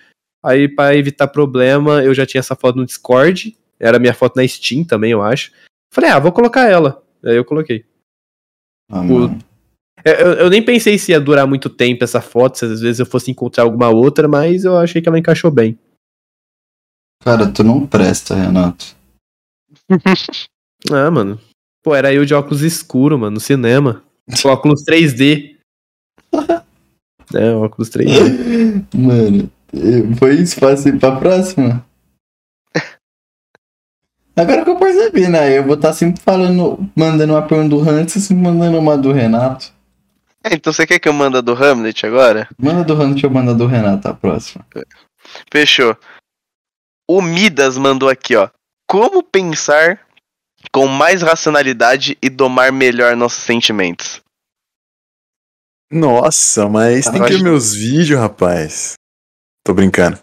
Aí, 0.45 0.69
pra 0.69 0.95
evitar 0.95 1.27
problema, 1.27 2.03
eu 2.03 2.15
já 2.15 2.25
tinha 2.25 2.39
essa 2.39 2.55
foto 2.55 2.77
no 2.77 2.87
Discord. 2.87 3.57
Era 3.79 3.99
minha 3.99 4.15
foto 4.15 4.37
na 4.37 4.47
Steam 4.47 4.85
também, 4.85 5.11
eu 5.11 5.23
acho. 5.23 5.51
Falei, 5.93 6.11
ah, 6.11 6.19
vou 6.19 6.33
colocar 6.33 6.69
ela. 6.69 7.03
Aí 7.25 7.37
eu 7.37 7.45
coloquei. 7.45 7.85
Ah, 8.91 9.03
mano. 9.03 9.39
Eu, 10.05 10.13
eu- 10.15 10.33
eu 10.45 10.51
nem 10.51 10.65
pensei 10.65 10.99
se 10.99 11.13
ia 11.13 11.21
durar 11.21 11.47
muito 11.47 11.69
tempo 11.69 12.03
essa 12.05 12.21
foto, 12.21 12.59
se 12.59 12.65
às 12.65 12.81
vezes 12.81 13.01
eu 13.01 13.07
fosse 13.07 13.31
encontrar 13.31 13.65
alguma 13.65 13.89
outra, 13.91 14.27
mas 14.29 14.65
eu 14.65 14.77
achei 14.79 15.01
que 15.03 15.09
ela 15.09 15.19
encaixou 15.19 15.51
bem. 15.51 15.79
Cara, 17.23 17.51
tu 17.51 17.63
não 17.63 17.87
presta, 17.87 18.35
Renato. 18.35 18.97
Ah, 20.91 21.11
mano. 21.11 21.39
Pô, 21.83 21.95
era 21.95 22.13
eu 22.13 22.25
de 22.25 22.33
óculos 22.33 22.63
escuro, 22.63 23.19
mano, 23.19 23.33
no 23.35 23.41
cinema. 23.41 24.03
Com 24.43 24.49
óculos 24.49 24.83
3D. 24.85 25.57
É, 27.33 27.53
óculos 27.53 27.89
3D. 27.91 28.85
Mano, 28.93 29.49
eh, 29.73 30.17
foi 30.19 30.35
isso, 30.37 30.59
passei 30.59 30.91
pra 30.93 31.15
próxima. 31.15 31.85
Agora 34.37 34.65
que 34.65 34.71
eu 34.71 34.77
percebi, 34.79 35.29
né? 35.29 35.57
Eu 35.57 35.65
vou 35.65 35.75
estar 35.75 35.93
sempre 35.93 36.21
falando, 36.23 36.79
mandando 36.97 37.35
uma 37.35 37.47
pergunta 37.47 37.69
do 37.69 37.81
Hans 37.89 38.17
e 38.17 38.21
sempre 38.21 38.43
mandando 38.43 38.79
uma 38.79 38.97
do 38.97 39.13
Renato. 39.13 39.73
É, 40.43 40.55
então 40.55 40.73
você 40.73 40.87
quer 40.87 40.99
que 40.99 41.09
eu 41.09 41.13
manda 41.13 41.43
do 41.43 41.53
Hamlet 41.53 42.07
agora? 42.07 42.49
Manda 42.59 42.83
do 42.83 43.01
Hans, 43.01 43.23
eu 43.23 43.31
mando 43.31 43.55
do 43.55 43.67
Renato 43.67 44.09
a 44.09 44.15
próxima. 44.15 44.67
Fechou. 45.53 45.97
O 47.09 47.21
Midas 47.21 47.77
mandou 47.77 48.09
aqui, 48.09 48.37
ó. 48.37 48.49
Como 48.89 49.23
pensar 49.23 50.01
com 50.73 50.87
mais 50.87 51.23
racionalidade 51.23 52.17
e 52.23 52.29
domar 52.31 52.73
melhor 52.73 53.17
nossos 53.17 53.43
sentimentos? 53.43 54.21
Nossa, 55.91 56.69
mas 56.69 57.07
tem 57.07 57.23
que 57.23 57.33
ver 57.35 57.43
meus 57.43 57.75
vídeos, 57.75 58.19
rapaz. 58.19 58.95
Tô 59.65 59.75
brincando. 59.75 60.19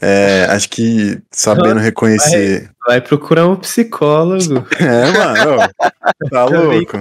É, 0.00 0.46
acho 0.50 0.68
que 0.68 1.22
sabendo 1.30 1.78
reconhecer. 1.78 2.70
Vai 2.86 3.00
procurar 3.00 3.46
um 3.48 3.56
psicólogo. 3.56 4.66
É, 4.80 5.12
mano, 5.12 5.56
ô, 5.56 6.28
tá 6.28 6.44
louco. 6.50 6.96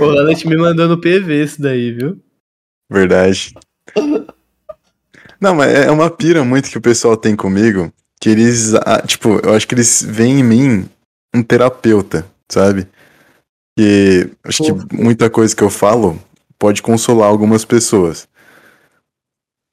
O 0.00 0.04
Lanet 0.04 0.46
me 0.46 0.56
mandou 0.56 0.88
no 0.88 1.00
PV 1.00 1.44
isso 1.44 1.60
daí, 1.60 1.92
viu? 1.92 2.20
Verdade. 2.90 3.54
Não, 5.40 5.54
mas 5.54 5.72
é 5.72 5.90
uma 5.90 6.10
pira 6.10 6.44
muito 6.44 6.70
que 6.70 6.78
o 6.78 6.82
pessoal 6.82 7.16
tem 7.16 7.36
comigo, 7.36 7.92
que 8.20 8.28
eles, 8.28 8.74
ah, 8.74 9.02
tipo, 9.06 9.40
eu 9.42 9.54
acho 9.54 9.66
que 9.66 9.74
eles 9.74 10.02
veem 10.02 10.40
em 10.40 10.44
mim 10.44 10.88
um 11.34 11.42
terapeuta, 11.42 12.26
sabe? 12.50 12.86
Que 13.78 14.30
acho 14.44 14.62
que 14.62 14.94
muita 14.94 15.30
coisa 15.30 15.54
que 15.54 15.62
eu 15.62 15.70
falo 15.70 16.20
pode 16.58 16.82
consolar 16.82 17.28
algumas 17.28 17.64
pessoas. 17.64 18.28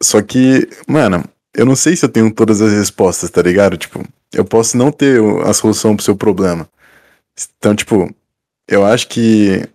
Só 0.02 0.22
que, 0.22 0.70
mano, 0.88 1.24
eu 1.54 1.66
não 1.66 1.76
sei 1.76 1.96
se 1.96 2.06
eu 2.06 2.10
tenho 2.10 2.34
todas 2.34 2.62
as 2.62 2.72
respostas, 2.72 3.30
tá 3.30 3.42
ligado? 3.42 3.78
Tipo, 3.78 4.06
eu 4.32 4.46
posso 4.46 4.78
não 4.78 4.92
ter 4.92 5.20
a 5.46 5.54
solução 5.54 5.96
pro 5.96 6.06
seu 6.06 6.16
problema. 6.16 6.70
Então, 7.58 7.76
tipo, 7.76 8.14
eu 8.70 8.86
acho 8.86 9.08
que 9.08 9.68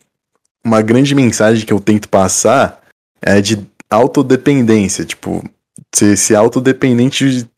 uma 0.65 0.83
grande 0.83 1.15
mensagem 1.15 1.67
que 1.67 1.73
eu 1.73 1.81
tento 1.81 2.09
passar 2.09 2.83
é 3.21 3.41
de 3.41 3.67
autodependência, 3.91 5.05
tipo, 5.05 5.43
ser, 5.95 6.17
ser 6.17 6.35
autodependente, 6.37 7.29
de- 7.45 7.51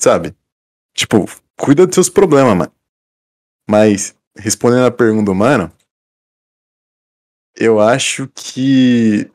sabe? 0.00 0.34
Tipo, 0.94 1.26
cuida 1.58 1.86
dos 1.86 1.94
seus 1.94 2.08
problemas, 2.08 2.56
mano. 2.56 2.72
Mas, 3.68 4.14
respondendo 4.36 4.86
a 4.86 4.90
pergunta 4.90 5.26
do 5.26 5.34
mano, 5.34 5.70
eu 7.56 7.80
acho 7.80 8.28
que 8.28 9.30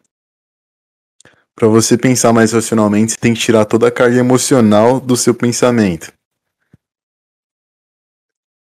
Pra 1.55 1.67
você 1.67 1.97
pensar 1.97 2.31
mais 2.31 2.51
racionalmente, 2.51 3.13
você 3.13 3.17
tem 3.17 3.33
que 3.33 3.39
tirar 3.39 3.65
toda 3.65 3.87
a 3.87 3.91
carga 3.91 4.17
emocional 4.17 4.99
do 4.99 5.17
seu 5.17 5.33
pensamento. 5.33 6.13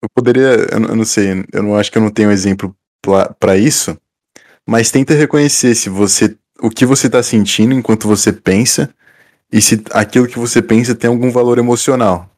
Eu 0.00 0.08
poderia, 0.14 0.68
eu 0.72 0.78
não, 0.78 1.04
sei, 1.04 1.44
eu 1.52 1.62
não 1.64 1.74
acho 1.74 1.90
que 1.90 1.98
eu 1.98 2.02
não 2.02 2.10
tenho 2.12 2.30
exemplo 2.30 2.76
pla- 3.02 3.34
pra 3.34 3.56
isso, 3.56 3.98
mas 4.66 4.90
tenta 4.90 5.14
reconhecer 5.14 5.74
se 5.74 5.88
você, 5.88 6.36
o 6.60 6.70
que 6.70 6.86
você 6.86 7.08
tá 7.08 7.22
sentindo 7.22 7.74
enquanto 7.74 8.08
você 8.08 8.32
pensa 8.32 8.92
e 9.52 9.60
se 9.60 9.82
aquilo 9.92 10.26
que 10.26 10.38
você 10.38 10.62
pensa 10.62 10.94
tem 10.94 11.08
algum 11.08 11.30
valor 11.30 11.58
emocional. 11.58 12.30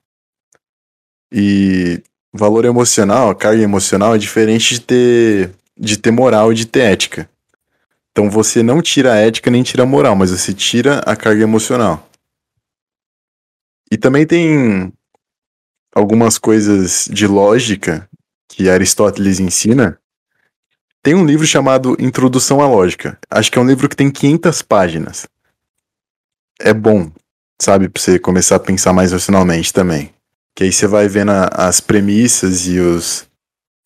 E 1.30 2.02
valor 2.32 2.64
emocional, 2.64 3.34
carga 3.34 3.62
emocional 3.62 4.14
é 4.14 4.18
diferente 4.18 4.74
de 4.74 4.80
ter, 4.80 5.54
de 5.78 5.96
ter 5.96 6.10
moral 6.10 6.52
e 6.52 6.56
de 6.56 6.66
ter 6.66 6.80
ética. 6.80 7.28
Então 8.10 8.30
você 8.30 8.62
não 8.62 8.80
tira 8.80 9.12
a 9.12 9.16
ética 9.16 9.50
nem 9.50 9.62
tira 9.62 9.82
a 9.82 9.86
moral, 9.86 10.16
mas 10.16 10.30
você 10.30 10.52
tira 10.52 11.00
a 11.00 11.14
carga 11.14 11.42
emocional. 11.42 12.08
E 13.90 13.96
também 13.96 14.26
tem 14.26 14.92
algumas 15.94 16.38
coisas 16.38 17.08
de 17.10 17.26
lógica 17.26 18.08
que 18.48 18.68
Aristóteles 18.68 19.38
ensina. 19.38 19.98
Tem 21.06 21.14
um 21.14 21.24
livro 21.24 21.46
chamado 21.46 21.96
Introdução 22.00 22.60
à 22.60 22.66
Lógica. 22.66 23.16
Acho 23.30 23.52
que 23.52 23.56
é 23.56 23.62
um 23.62 23.66
livro 23.68 23.88
que 23.88 23.94
tem 23.94 24.10
500 24.10 24.60
páginas. 24.60 25.24
É 26.58 26.74
bom, 26.74 27.12
sabe, 27.62 27.88
pra 27.88 28.02
você 28.02 28.18
começar 28.18 28.56
a 28.56 28.58
pensar 28.58 28.92
mais 28.92 29.12
racionalmente 29.12 29.72
também. 29.72 30.12
Que 30.52 30.64
aí 30.64 30.72
você 30.72 30.84
vai 30.88 31.06
vendo 31.06 31.30
a- 31.30 31.46
as 31.46 31.78
premissas 31.78 32.66
e 32.66 32.80
os 32.80 33.24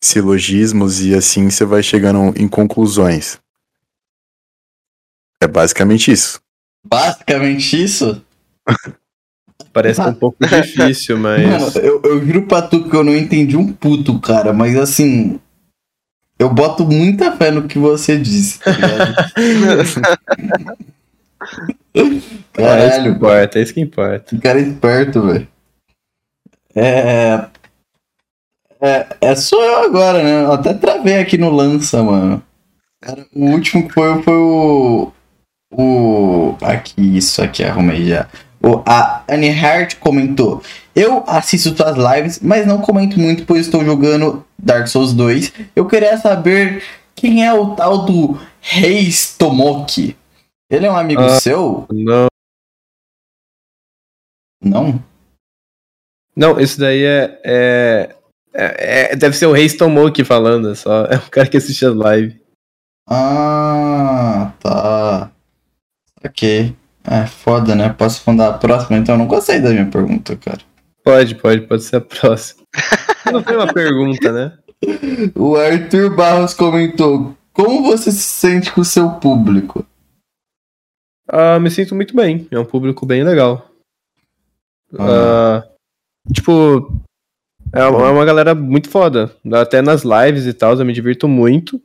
silogismos 0.03 0.99
e 0.99 1.13
assim 1.13 1.47
você 1.47 1.63
vai 1.63 1.83
chegando 1.83 2.33
em 2.35 2.47
conclusões. 2.47 3.37
É 5.39 5.45
basicamente 5.47 6.11
isso. 6.11 6.41
Basicamente 6.83 7.83
isso. 7.83 8.19
Parece 9.71 10.01
um 10.01 10.15
pouco 10.15 10.37
difícil, 10.43 11.19
Mano, 11.19 11.47
mas. 11.59 11.75
eu, 11.75 12.01
eu 12.03 12.25
juro 12.25 12.47
pra 12.47 12.63
tu 12.63 12.89
que 12.89 12.95
eu 12.95 13.03
não 13.03 13.15
entendi 13.15 13.55
um 13.55 13.71
puto, 13.71 14.19
cara, 14.19 14.51
mas 14.51 14.75
assim. 14.75 15.39
Eu 16.41 16.49
boto 16.49 16.83
muita 16.83 17.31
fé 17.37 17.51
no 17.51 17.67
que 17.67 17.77
você 17.77 18.17
disse, 18.17 18.57
tá 18.59 18.71
ligado? 18.71 19.13
É 21.93 22.01
isso 22.03 22.29
que 22.29 22.61
Caralho, 22.61 23.11
importa, 23.11 23.59
é 23.59 23.61
isso 23.61 23.73
que 23.73 23.81
importa. 23.81 24.35
que 24.35 24.41
cara 24.41 24.59
esperto, 24.59 25.21
velho. 25.23 25.47
É. 26.75 27.45
É, 28.79 29.07
é 29.19 29.35
só 29.35 29.61
eu 29.61 29.83
agora, 29.83 30.23
né? 30.23 30.43
Eu 30.43 30.53
até 30.53 30.73
travei 30.73 31.19
aqui 31.19 31.37
no 31.37 31.49
lança, 31.49 32.01
mano. 32.01 32.41
Cara, 33.01 33.25
o 33.35 33.45
último 33.47 33.87
que 33.87 33.93
foi 33.93 34.23
foi 34.23 34.37
o. 34.37 35.11
O. 35.71 36.55
Aqui, 36.61 37.17
isso 37.17 37.41
aqui, 37.43 37.63
arrumei 37.63 38.05
já. 38.05 38.27
A 38.85 39.23
Annie 39.29 39.49
Hart 39.49 39.95
comentou: 39.97 40.61
Eu 40.95 41.23
assisto 41.27 41.75
suas 41.75 41.95
lives, 41.97 42.39
mas 42.41 42.65
não 42.67 42.79
comento 42.81 43.19
muito, 43.19 43.45
pois 43.45 43.61
estou 43.65 43.83
jogando 43.83 44.45
Dark 44.57 44.87
Souls 44.87 45.13
2. 45.13 45.51
Eu 45.75 45.87
queria 45.87 46.17
saber 46.17 46.83
quem 47.15 47.45
é 47.45 47.53
o 47.53 47.75
tal 47.75 48.05
do 48.05 48.39
Reis 48.61 49.35
Tomoki. 49.37 50.15
Ele 50.69 50.85
é 50.85 50.91
um 50.91 50.95
amigo 50.95 51.21
Ah. 51.21 51.39
seu? 51.39 51.85
Não, 51.91 52.27
Não? 54.63 55.03
não 56.35 56.59
isso 56.59 56.79
daí 56.79 57.03
é, 57.03 57.41
é, 57.43 58.15
é- 58.53 59.11
é- 59.11 59.15
Deve 59.15 59.35
ser 59.35 59.47
o 59.47 59.51
Reis 59.53 59.75
Tomoki 59.75 60.23
falando, 60.23 60.75
só. 60.75 61.05
É 61.05 61.15
o 61.17 61.29
cara 61.29 61.47
que 61.47 61.57
assiste 61.57 61.85
as 61.85 61.93
lives. 61.93 62.39
Ah, 63.09 64.53
tá. 64.59 65.31
Ok. 66.23 66.75
É 67.03 67.25
foda, 67.25 67.75
né? 67.75 67.89
Posso 67.89 68.17
responder 68.17 68.43
a 68.43 68.53
próxima? 68.53 68.97
Então 68.97 69.15
eu 69.15 69.19
não 69.19 69.27
gostei 69.27 69.59
da 69.59 69.69
minha 69.69 69.85
pergunta, 69.85 70.35
cara. 70.35 70.59
Pode, 71.03 71.35
pode, 71.35 71.61
pode 71.61 71.83
ser 71.83 71.95
a 71.97 72.01
próxima. 72.01 72.61
Não 73.31 73.43
foi 73.43 73.55
uma 73.55 73.73
pergunta, 73.73 74.31
né? 74.31 74.57
O 75.35 75.55
Arthur 75.55 76.15
Barros 76.15 76.53
comentou: 76.53 77.35
Como 77.53 77.83
você 77.83 78.11
se 78.11 78.21
sente 78.21 78.71
com 78.71 78.81
o 78.81 78.85
seu 78.85 79.09
público? 79.11 79.85
Ah, 81.27 81.59
me 81.59 81.71
sinto 81.71 81.95
muito 81.95 82.15
bem. 82.15 82.47
É 82.51 82.59
um 82.59 82.65
público 82.65 83.05
bem 83.05 83.23
legal. 83.23 83.71
Ah, 84.99 85.63
tipo, 86.33 87.01
é 87.73 87.85
uma, 87.85 88.07
é 88.07 88.11
uma 88.11 88.25
galera 88.25 88.53
muito 88.53 88.89
foda. 88.89 89.33
Até 89.53 89.81
nas 89.81 90.03
lives 90.03 90.45
e 90.45 90.53
tal, 90.53 90.77
eu 90.77 90.85
me 90.85 90.93
divirto 90.93 91.27
muito, 91.27 91.81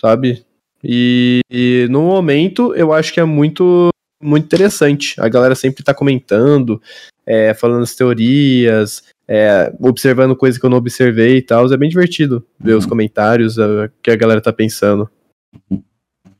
sabe? 0.00 0.44
E, 0.82 1.40
e 1.50 1.86
no 1.90 2.02
momento 2.02 2.74
eu 2.74 2.92
acho 2.92 3.12
que 3.12 3.20
é 3.20 3.24
muito, 3.24 3.88
muito 4.22 4.44
interessante. 4.44 5.14
A 5.20 5.28
galera 5.28 5.54
sempre 5.54 5.82
tá 5.84 5.94
comentando, 5.94 6.80
é, 7.26 7.54
falando 7.54 7.82
as 7.82 7.94
teorias, 7.94 9.02
é, 9.26 9.72
observando 9.80 10.34
coisas 10.36 10.58
que 10.58 10.64
eu 10.66 10.70
não 10.70 10.78
observei 10.78 11.38
e 11.38 11.42
tal. 11.42 11.70
É 11.72 11.76
bem 11.76 11.88
divertido 11.88 12.44
ver 12.58 12.74
os 12.74 12.84
Uhum. 12.84 12.90
comentários, 12.90 13.58
o 13.58 13.88
que 14.02 14.10
a 14.10 14.16
galera 14.16 14.40
tá 14.40 14.52
pensando. 14.52 15.08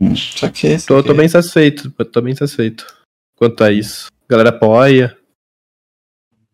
Hum, 0.00 0.14
Só 0.14 0.48
que 0.48 0.66
esse. 0.66 0.86
Tô, 0.86 1.02
tô 1.02 1.14
bem 1.14 1.28
satisfeito, 1.28 1.90
tô 1.90 2.20
bem 2.20 2.34
satisfeito 2.34 2.86
quanto 3.36 3.62
a 3.64 3.72
isso. 3.72 4.06
A 4.28 4.32
galera 4.32 4.50
apoia. 4.50 5.16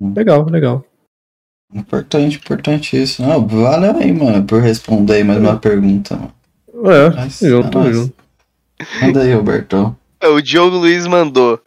Hum. 0.01 0.12
Legal, 0.16 0.44
legal. 0.48 0.84
Importante, 1.72 2.36
importante 2.36 3.01
isso. 3.01 3.20
Não, 3.22 3.46
valeu 3.46 3.96
aí, 3.96 4.12
mano, 4.12 4.44
por 4.46 4.62
responder 4.62 5.14
aí 5.14 5.24
mais 5.24 5.38
uma 5.40 5.59
pergunta, 5.59 6.16
mano. 6.16 6.34
É, 6.90 7.10
Mas, 7.10 7.38
junto, 7.40 7.78
é 7.78 7.80
nóis. 7.82 7.96
junto. 7.96 8.14
Manda 9.01 9.22
aí, 9.22 9.32
Roberto. 9.34 9.96
O 10.28 10.40
Diogo 10.40 10.76
Luiz 10.76 11.06
mandou. 11.06 11.62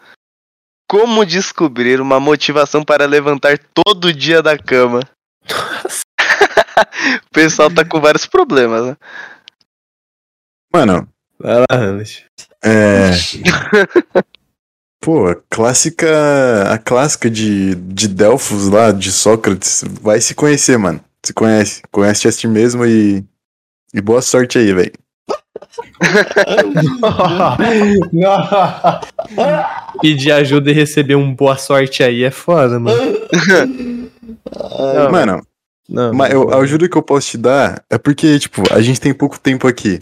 Como 0.89 1.25
descobrir 1.25 1.99
uma 1.99 2.19
motivação 2.19 2.83
para 2.83 3.05
levantar 3.05 3.57
todo 3.73 4.13
dia 4.13 4.41
da 4.41 4.57
cama? 4.57 5.01
o 7.25 7.29
pessoal 7.33 7.69
tá 7.69 7.83
com 7.83 7.99
vários 7.99 8.25
problemas, 8.25 8.85
né? 8.85 8.97
Mano, 10.73 11.07
Vai 11.39 11.59
lá, 11.59 11.67
é. 12.63 13.11
Pô, 14.99 15.27
a 15.27 15.35
clássica. 15.49 16.73
A 16.73 16.77
clássica 16.77 17.29
de, 17.29 17.75
de 17.75 18.07
Delfos 18.07 18.67
lá, 18.67 18.91
de 18.91 19.11
Sócrates, 19.11 19.83
vai 20.01 20.19
se 20.19 20.33
conhecer, 20.33 20.77
mano. 20.77 20.99
Se 21.23 21.33
conhece. 21.33 21.81
Conhece 21.91 22.27
a 22.27 22.31
ti 22.31 22.47
mesmo 22.47 22.85
e. 22.85 23.23
E 23.93 24.01
boa 24.01 24.21
sorte 24.21 24.57
aí, 24.57 24.73
velho. 24.73 24.91
Pedir 30.01 30.31
ajuda 30.31 30.71
e 30.71 30.73
receber 30.73 31.15
um 31.15 31.33
boa 31.33 31.57
sorte 31.57 32.03
aí 32.03 32.23
é 32.23 32.31
foda, 32.31 32.79
mano. 32.79 32.97
Não, 34.95 35.11
Mano, 35.11 35.41
não, 35.89 36.13
mas 36.13 36.33
eu- 36.33 36.49
a 36.53 36.57
ajuda 36.59 36.87
que 36.89 36.97
eu 36.97 37.01
posso 37.01 37.29
te 37.31 37.37
dar 37.37 37.81
é 37.89 37.97
porque, 37.97 38.37
tipo, 38.39 38.61
a 38.73 38.81
gente 38.81 38.99
tem 38.99 39.13
pouco 39.13 39.39
tempo 39.39 39.67
aqui. 39.67 39.99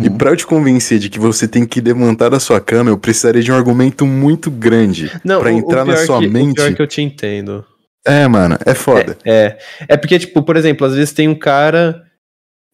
E 0.00 0.08
Uhum. 0.08 0.18
pra 0.18 0.30
eu 0.30 0.36
te 0.36 0.44
convencer 0.46 0.98
de 0.98 1.08
que 1.08 1.20
você 1.20 1.46
tem 1.46 1.64
que 1.64 1.80
levantar 1.80 2.30
da 2.30 2.40
sua 2.40 2.60
cama, 2.60 2.90
eu 2.90 2.98
precisaria 2.98 3.42
de 3.42 3.52
um 3.52 3.56
argumento 3.56 4.04
muito 4.04 4.50
grande 4.50 5.08
não, 5.24 5.40
pra 5.40 5.50
o- 5.50 5.54
o 5.54 5.58
entrar 5.58 5.84
na 5.84 5.96
sua 5.98 6.18
que- 6.18 6.26
O 6.26 6.32
mente. 6.32 6.54
pior 6.56 6.74
que 6.74 6.82
eu 6.82 6.86
te 6.86 7.00
entendo. 7.00 7.64
É, 8.04 8.26
mano, 8.26 8.58
é 8.66 8.74
foda. 8.74 9.16
É. 9.24 9.56
É 9.86 9.96
porque, 9.96 10.18
tipo, 10.18 10.42
por 10.42 10.56
exemplo, 10.56 10.84
às 10.86 10.94
vezes 10.94 11.12
tem 11.12 11.28
um 11.28 11.34
cara 11.34 12.02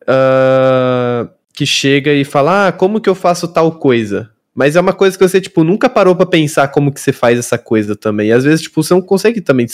ah, 0.06 1.03
que 1.55 1.64
chega 1.64 2.12
e 2.12 2.24
fala, 2.24 2.68
ah, 2.68 2.72
como 2.72 3.01
que 3.01 3.09
eu 3.09 3.14
faço 3.14 3.47
tal 3.47 3.78
coisa? 3.78 4.31
Mas 4.55 4.76
é 4.76 4.81
uma 4.81 4.93
coisa 4.93 5.16
que 5.16 5.26
você, 5.26 5.40
tipo, 5.40 5.64
nunca 5.64 5.89
parou 5.89 6.14
pra 6.14 6.26
pensar 6.26 6.68
como 6.68 6.93
que 6.93 7.01
você 7.01 7.12
faz 7.12 7.39
essa 7.39 7.56
coisa 7.56 7.97
também. 7.97 8.28
E 8.28 8.32
às 8.32 8.44
vezes, 8.44 8.62
tipo, 8.62 8.82
você 8.82 8.93
não 8.93 9.01
consegue 9.01 9.40
também 9.40 9.66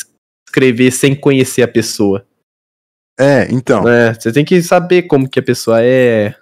escrever 0.47 0.91
sem 0.91 1.15
conhecer 1.15 1.63
a 1.63 1.69
pessoa. 1.69 2.25
É, 3.19 3.47
então, 3.51 3.85
né? 3.85 4.15
Você 4.15 4.33
tem 4.33 4.45
que 4.45 4.63
saber 4.63 5.03
como 5.03 5.29
que 5.29 5.39
a 5.39 5.43
pessoa 5.43 5.83
é. 5.83 6.35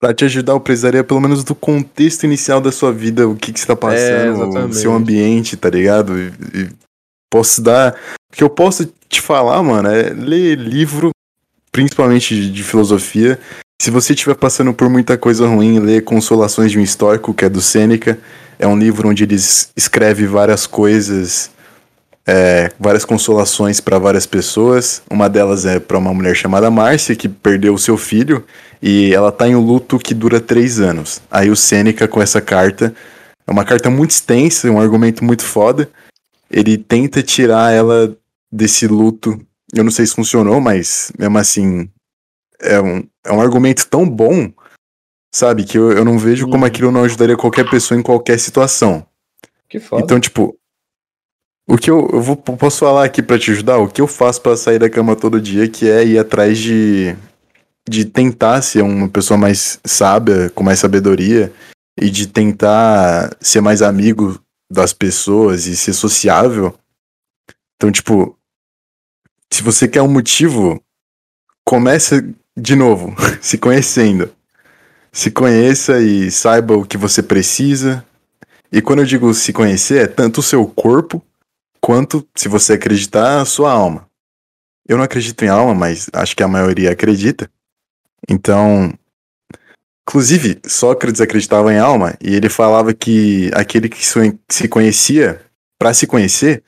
pra 0.00 0.14
te 0.14 0.24
ajudar, 0.24 0.52
eu 0.52 0.60
precisaria 0.60 1.04
pelo 1.04 1.20
menos 1.20 1.44
do 1.44 1.54
contexto 1.54 2.24
inicial 2.24 2.60
da 2.62 2.72
sua 2.72 2.90
vida, 2.90 3.28
o 3.28 3.36
que, 3.36 3.52
que 3.52 3.60
você 3.60 3.66
tá 3.66 3.76
passando, 3.76 4.40
o 4.40 4.44
exatamente. 4.44 4.76
seu 4.76 4.92
ambiente, 4.94 5.56
tá 5.56 5.68
ligado? 5.68 6.18
E, 6.18 6.28
e 6.54 6.70
posso 7.30 7.60
dar. 7.60 7.94
O 8.32 8.36
que 8.36 8.42
eu 8.42 8.48
posso 8.48 8.90
te 9.08 9.20
falar, 9.20 9.62
mano, 9.62 9.90
é 9.90 10.10
ler 10.10 10.56
livro, 10.56 11.10
principalmente 11.70 12.34
de, 12.34 12.50
de 12.50 12.64
filosofia. 12.64 13.38
Se 13.80 13.90
você 13.90 14.14
estiver 14.14 14.34
passando 14.34 14.72
por 14.72 14.88
muita 14.88 15.18
coisa 15.18 15.46
ruim, 15.46 15.78
lê 15.78 16.00
Consolações 16.00 16.72
de 16.72 16.78
um 16.78 16.82
Histórico, 16.82 17.34
que 17.34 17.44
é 17.44 17.48
do 17.48 17.60
Sêneca. 17.60 18.18
É 18.58 18.66
um 18.66 18.78
livro 18.78 19.08
onde 19.08 19.24
ele 19.24 19.34
es- 19.34 19.68
escreve 19.76 20.26
várias 20.26 20.66
coisas, 20.66 21.50
é, 22.26 22.70
várias 22.78 23.04
consolações 23.04 23.80
para 23.80 23.98
várias 23.98 24.26
pessoas. 24.26 25.02
Uma 25.10 25.28
delas 25.28 25.66
é 25.66 25.78
para 25.80 25.98
uma 25.98 26.14
mulher 26.14 26.34
chamada 26.34 26.70
Márcia, 26.70 27.16
que 27.16 27.28
perdeu 27.28 27.74
o 27.74 27.78
seu 27.78 27.98
filho, 27.98 28.44
e 28.80 29.12
ela 29.12 29.32
tá 29.32 29.48
em 29.48 29.56
um 29.56 29.60
luto 29.60 29.98
que 29.98 30.14
dura 30.14 30.40
três 30.40 30.80
anos. 30.80 31.20
Aí 31.30 31.50
o 31.50 31.56
Sêneca, 31.56 32.08
com 32.08 32.22
essa 32.22 32.40
carta, 32.40 32.94
é 33.46 33.50
uma 33.50 33.64
carta 33.64 33.90
muito 33.90 34.12
extensa, 34.12 34.70
um 34.70 34.80
argumento 34.80 35.22
muito 35.22 35.42
foda. 35.42 35.90
Ele 36.50 36.78
tenta 36.78 37.22
tirar 37.22 37.72
ela 37.72 38.16
desse 38.50 38.86
luto. 38.86 39.38
Eu 39.74 39.82
não 39.84 39.90
sei 39.90 40.06
se 40.06 40.14
funcionou, 40.14 40.60
mas 40.60 41.12
mesmo 41.18 41.36
assim, 41.36 41.88
é 42.60 42.80
um, 42.80 43.06
é 43.24 43.32
um 43.32 43.40
argumento 43.40 43.86
tão 43.88 44.08
bom, 44.08 44.52
sabe, 45.34 45.64
que 45.64 45.78
eu, 45.78 45.92
eu 45.92 46.04
não 46.04 46.18
vejo 46.18 46.46
como 46.46 46.58
Uhum. 46.58 46.64
aquilo 46.64 46.90
não 46.90 47.04
ajudaria 47.04 47.36
qualquer 47.36 47.68
pessoa 47.68 47.98
em 47.98 48.02
qualquer 48.02 48.38
situação. 48.38 49.06
Que 49.68 49.80
foda. 49.80 50.02
Então, 50.02 50.20
tipo, 50.20 50.56
o 51.66 51.76
que 51.76 51.90
eu, 51.90 52.08
eu 52.12 52.20
vou, 52.20 52.36
posso 52.36 52.80
falar 52.80 53.04
aqui 53.04 53.22
pra 53.22 53.38
te 53.38 53.50
ajudar? 53.50 53.78
O 53.78 53.88
que 53.88 54.00
eu 54.00 54.06
faço 54.06 54.40
pra 54.40 54.56
sair 54.56 54.78
da 54.78 54.90
cama 54.90 55.16
todo 55.16 55.40
dia, 55.40 55.68
que 55.68 55.88
é 55.88 56.04
ir 56.04 56.18
atrás 56.18 56.58
de, 56.58 57.16
de 57.88 58.04
tentar 58.04 58.62
ser 58.62 58.82
uma 58.82 59.08
pessoa 59.08 59.38
mais 59.38 59.80
sábia, 59.84 60.50
com 60.50 60.62
mais 60.62 60.78
sabedoria, 60.78 61.52
e 61.98 62.10
de 62.10 62.26
tentar 62.26 63.36
ser 63.40 63.60
mais 63.60 63.80
amigo 63.82 64.40
das 64.70 64.92
pessoas 64.92 65.66
e 65.66 65.76
ser 65.76 65.92
sociável. 65.92 66.78
Então, 67.76 67.90
tipo, 67.90 68.38
se 69.52 69.62
você 69.62 69.88
quer 69.88 70.02
um 70.02 70.08
motivo, 70.08 70.82
começa 71.64 72.22
de 72.56 72.76
novo, 72.76 73.14
se 73.40 73.58
conhecendo. 73.58 74.30
Se 75.12 75.30
conheça 75.30 76.00
e 76.00 76.30
saiba 76.30 76.76
o 76.76 76.84
que 76.84 76.96
você 76.96 77.22
precisa, 77.22 78.04
e 78.72 78.82
quando 78.82 78.98
eu 79.00 79.06
digo 79.06 79.32
se 79.32 79.52
conhecer, 79.52 80.02
é 80.02 80.06
tanto 80.08 80.40
o 80.40 80.42
seu 80.42 80.66
corpo, 80.66 81.22
quanto, 81.80 82.26
se 82.34 82.48
você 82.48 82.72
acreditar, 82.72 83.40
a 83.40 83.44
sua 83.44 83.70
alma. 83.70 84.08
Eu 84.88 84.96
não 84.96 85.04
acredito 85.04 85.44
em 85.44 85.48
alma, 85.48 85.74
mas 85.74 86.10
acho 86.12 86.34
que 86.34 86.42
a 86.42 86.48
maioria 86.48 86.90
acredita. 86.90 87.48
Então, 88.28 88.92
inclusive, 90.02 90.60
Sócrates 90.66 91.20
acreditava 91.20 91.72
em 91.72 91.78
alma 91.78 92.16
e 92.20 92.34
ele 92.34 92.48
falava 92.48 92.92
que 92.92 93.50
aquele 93.54 93.88
que 93.88 94.04
se- 94.04 94.68
conhecia, 94.68 95.40
para 95.78 95.94
se 95.94 96.06
conhecer, 96.06 96.64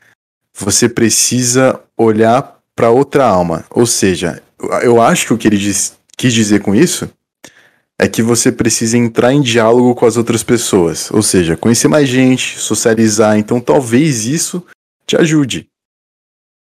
você 0.55 0.89
precisa 0.89 1.81
olhar 1.97 2.61
para 2.75 2.91
outra 2.91 3.27
alma. 3.27 3.65
Ou 3.71 3.87
seja, 3.87 4.43
eu 4.83 5.01
acho 5.01 5.27
que 5.27 5.35
o 5.35 5.39
que 5.39 5.49
ele 5.49 5.59
diz- 5.59 5.97
quis 6.17 6.33
dizer 6.33 6.61
com 6.61 6.75
isso 6.75 7.09
é 7.99 8.09
que 8.09 8.23
você 8.23 8.53
precisa 8.53 8.97
entrar 8.99 9.33
em 9.33 9.41
diálogo 9.41 9.95
com 9.95 10.07
as 10.07 10.17
outras 10.17 10.43
pessoas. 10.43 11.11
Ou 11.11 11.23
seja, 11.23 11.57
conhecer 11.57 11.89
mais 11.89 12.09
gente, 12.09 12.59
socializar. 12.59 13.39
Então 13.39 13.61
talvez 13.61 14.27
isso 14.27 14.63
te 15.07 15.17
ajude. 15.17 15.67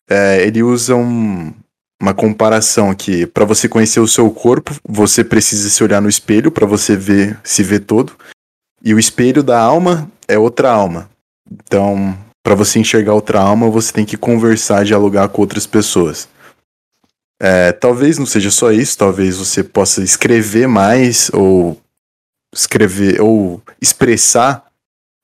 É, 0.09 0.45
ele 0.45 0.61
usa 0.61 0.95
um- 0.95 1.53
uma 2.01 2.13
comparação 2.13 2.93
que 2.93 3.25
para 3.25 3.45
você 3.45 3.69
conhecer 3.69 3.99
o 3.99 4.07
seu 4.07 4.29
corpo, 4.29 4.75
você 4.87 5.23
precisa 5.23 5.69
se 5.69 5.83
olhar 5.83 6.01
no 6.01 6.09
espelho 6.09 6.51
para 6.51 6.65
você 6.65 6.95
ver, 6.95 7.39
se 7.43 7.63
ver 7.63 7.79
todo. 7.79 8.13
E 8.83 8.93
o 8.93 8.99
espelho 8.99 9.41
da 9.41 9.59
alma 9.59 10.11
é 10.27 10.37
outra 10.37 10.69
alma. 10.69 11.09
Então, 11.49 12.17
para 12.43 12.55
você 12.55 12.77
enxergar 12.79 13.13
outra 13.13 13.39
alma, 13.39 13.69
você 13.69 13.93
tem 13.93 14.05
que 14.05 14.17
conversar, 14.17 14.83
dialogar 14.83 15.29
com 15.29 15.41
outras 15.41 15.65
pessoas. 15.65 16.27
É, 17.45 17.73
talvez 17.73 18.17
não 18.17 18.25
seja 18.25 18.49
só 18.49 18.71
isso, 18.71 18.97
talvez 18.97 19.35
você 19.35 19.61
possa 19.61 20.01
escrever 20.01 20.65
mais 20.65 21.29
ou 21.33 21.77
escrever 22.55 23.19
ou 23.19 23.61
expressar 23.81 24.65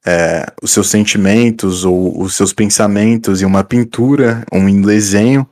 é, 0.05 0.45
os 0.61 0.71
seus 0.71 0.89
sentimentos 0.89 1.85
ou 1.85 2.21
os 2.21 2.35
seus 2.35 2.51
pensamentos 2.51 3.41
em 3.41 3.45
uma 3.45 3.63
pintura, 3.63 4.43
um 4.51 4.81
desenho. 4.81 5.47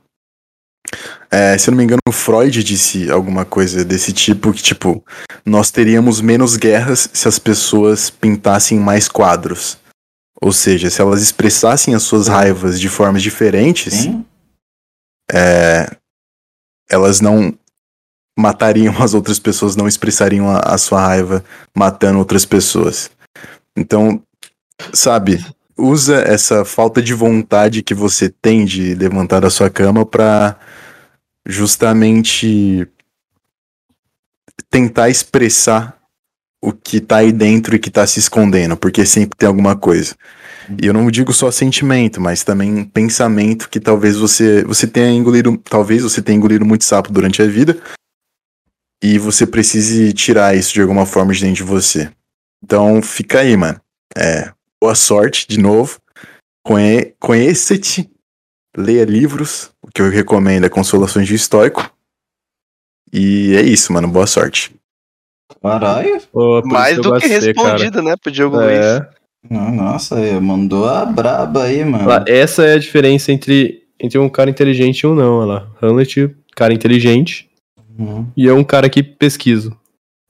É, 1.31 1.57
se 1.57 1.69
eu 1.69 1.72
não 1.72 1.77
me 1.77 1.85
engano, 1.85 2.02
Freud 2.11 2.61
disse 2.61 3.10
alguma 3.10 3.45
coisa 3.45 3.85
desse 3.85 4.11
tipo, 4.11 4.52
que 4.52 4.61
tipo, 4.61 5.02
nós 5.45 5.72
teríamos 5.72 6.19
menos 6.19 6.57
guerras 6.57 7.10
se 7.14 7.30
as 7.30 7.39
pessoas 7.39 8.10
pintassem 8.10 8.77
mais 8.77 9.07
quadros. 9.07 9.77
Ou 10.41 10.52
seja, 10.52 10.89
se 10.89 10.99
elas 10.99 11.22
expressassem 11.22 11.95
as 11.95 12.03
suas 12.03 12.27
raivas 12.27 12.77
de 12.77 12.89
formas 12.89 13.23
diferentes, 13.23 14.10
é, 15.31 15.95
elas 16.89 17.22
não 17.22 17.53
matariam 18.38 18.95
as 19.01 19.14
outras 19.14 19.39
pessoas, 19.39 19.76
não 19.76 19.88
expressariam 19.88 20.49
a, 20.49 20.59
a 20.59 20.77
sua 20.77 21.01
raiva 21.01 21.43
matando 21.76 22.19
outras 22.19 22.45
pessoas. 22.45 23.09
Então, 23.76 24.22
sabe, 24.93 25.43
usa 25.77 26.22
essa 26.22 26.64
falta 26.64 27.01
de 27.01 27.14
vontade 27.14 27.84
que 27.84 27.93
você 27.93 28.30
tem 28.30 28.65
de 28.65 28.93
levantar 28.95 29.41
da 29.41 29.49
sua 29.49 29.69
cama 29.69 30.05
pra 30.05 30.57
justamente 31.45 32.88
tentar 34.69 35.09
expressar 35.09 35.97
o 36.61 36.73
que 36.73 36.99
tá 36.99 37.18
aí 37.18 37.31
dentro 37.31 37.76
e 37.76 37.80
que 37.80 37.89
tá 37.89 38.05
se 38.05 38.19
escondendo, 38.19 38.76
porque 38.76 39.05
sempre 39.05 39.38
tem 39.38 39.47
alguma 39.47 39.76
coisa. 39.76 40.15
E 40.81 40.85
eu 40.85 40.94
não 40.94 41.10
digo 41.10 41.31
só 41.34 41.49
sentimento, 41.49 42.19
mas 42.19 42.44
também 42.44 42.84
pensamento 42.84 43.69
que 43.69 43.80
talvez 43.80 44.18
você 44.18 44.64
você 44.64 44.85
tenha 44.85 45.10
engolido, 45.10 45.57
talvez 45.57 46.03
você 46.03 46.22
tenha 46.22 46.38
engolido 46.38 46.65
muito 46.65 46.84
sapo 46.84 47.11
durante 47.11 47.41
a 47.41 47.45
vida 47.48 47.80
e 49.02 49.18
você 49.18 49.45
precise 49.45 50.11
tirar 50.14 50.56
isso 50.56 50.73
de 50.73 50.81
alguma 50.81 51.06
forma 51.06 51.34
de 51.34 51.41
dentro 51.41 51.57
de 51.57 51.64
você. 51.64 52.11
Então 52.64 53.02
fica 53.02 53.39
aí, 53.39 53.56
mano. 53.56 53.80
É, 54.15 54.52
boa 54.81 54.95
sorte 54.95 55.48
de 55.48 55.60
novo. 55.60 55.99
Conhe 56.65 57.14
Conheça-te, 57.19 58.10
leia 58.76 59.06
livros, 59.06 59.72
o 59.81 59.88
que 59.88 60.02
eu 60.02 60.10
recomendo 60.10 60.65
é 60.65 60.69
Consolações 60.69 61.27
de 61.27 61.35
Estoico. 61.35 61.89
E 63.14 63.56
é 63.56 63.61
isso, 63.61 63.94
mano. 63.94 64.07
Boa 64.07 64.27
sorte. 64.27 64.76
Caralho. 65.61 66.22
Pô, 66.31 66.61
Mais 66.65 66.98
do 66.98 67.03
que 67.03 67.10
gostei, 67.10 67.53
cara. 67.53 67.69
respondido, 67.69 68.02
né, 68.02 68.15
pro 68.18 68.31
Diogo 68.31 68.57
Luiz. 68.57 68.85
É. 68.85 68.98
Ah, 68.98 69.10
Nossa, 69.49 70.15
aí, 70.18 70.40
mandou 70.40 70.88
a 70.88 71.06
braba 71.06 71.64
aí, 71.64 71.84
mano. 71.86 72.07
Lá, 72.07 72.24
essa 72.28 72.64
é 72.65 72.74
a 72.74 72.80
diferença 72.80 73.32
entre, 73.32 73.84
entre 73.99 74.18
um 74.19 74.30
cara 74.30 74.49
inteligente 74.49 75.02
e 75.02 75.07
um 75.07 75.15
não, 75.15 75.40
olha 75.40 75.45
lá. 75.53 75.68
Hamlet, 75.82 76.36
cara 76.56 76.74
inteligente, 76.74 77.49
Uhum. 77.98 78.28
e 78.38 78.45
eu 78.45 78.56
um 78.56 78.64
cara 78.64 78.90
que 78.90 79.02
pesquiso. 79.02 79.76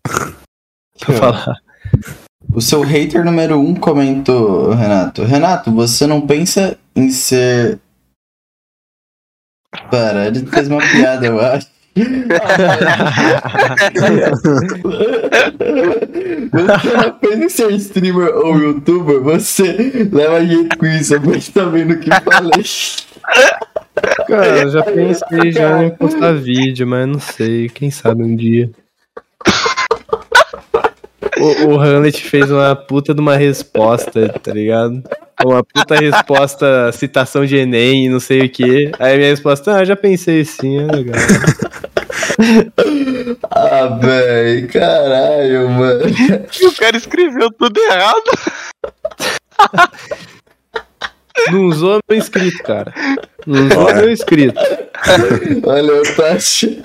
pra 0.99 1.14
falar. 1.15 1.56
O 2.53 2.61
seu 2.61 2.81
hater 2.81 3.26
número 3.26 3.60
um 3.60 3.76
comentou, 3.76 4.72
Renato. 4.73 5.23
Renato, 5.23 5.72
você 5.72 6.07
não 6.07 6.26
pensa 6.26 6.77
em 6.95 7.10
ser. 7.10 7.80
Para, 9.91 10.27
ele 10.27 10.45
fez 10.45 10.68
uma 10.68 10.80
piada, 10.80 11.26
eu 11.27 11.39
acho. 11.39 11.68
Você 17.22 17.36
em 17.36 17.49
ser 17.49 17.72
streamer 17.72 18.36
ou 18.36 18.57
youtuber, 18.57 19.22
você 19.22 20.07
leva 20.11 20.45
jeito 20.45 20.78
com 20.78 20.86
isso, 20.86 21.15
mas 21.26 21.49
tá 21.49 21.65
vendo 21.65 21.98
que 21.99 22.10
falei. 22.10 22.64
Cara, 24.28 24.60
eu 24.60 24.69
já 24.69 24.84
pensei 24.84 25.52
já 25.52 25.84
em 25.84 25.90
postar 25.90 26.34
vídeo, 26.34 26.86
mas 26.88 27.07
não 27.07 27.19
sei, 27.19 27.69
quem 27.69 27.90
sabe 27.90 28.24
um 28.24 28.36
dia. 28.36 28.69
O, 31.40 31.68
o 31.68 31.80
Hamlet 31.80 32.22
fez 32.22 32.49
uma 32.49 32.76
puta 32.76 33.14
de 33.14 33.22
uma 33.22 33.36
resposta, 33.36 34.30
tá 34.30 34.53
ligado? 34.53 35.03
Uma 35.44 35.64
puta 35.64 35.95
resposta, 35.95 36.91
citação 36.91 37.45
de 37.45 37.56
Enem 37.56 38.10
não 38.10 38.19
sei 38.19 38.41
o 38.41 38.49
que. 38.49 38.91
Aí 38.99 39.18
minha 39.18 39.30
resposta, 39.30 39.76
ah, 39.76 39.86
já 39.86 39.95
pensei 39.95 40.44
sim, 40.44 40.80
é 40.80 40.88
legal. 40.88 41.15
Ah, 43.49 43.97
véi, 43.99 44.68
caralho, 44.68 45.69
mano. 45.69 46.03
E 46.07 46.68
o 46.68 46.76
cara 46.76 46.97
escreveu 46.97 47.51
tudo 47.51 47.80
errado. 47.80 48.31
Não 51.51 51.65
usou 51.65 51.99
meu 52.09 52.18
inscrito, 52.18 52.64
cara. 52.64 52.93
Não 53.45 53.68
usou 53.68 53.95
meu 53.95 54.11
inscrito. 54.11 54.59
Olha, 55.65 55.91
eu 55.91 56.15
tô 56.15 56.23
achando. 56.23 56.84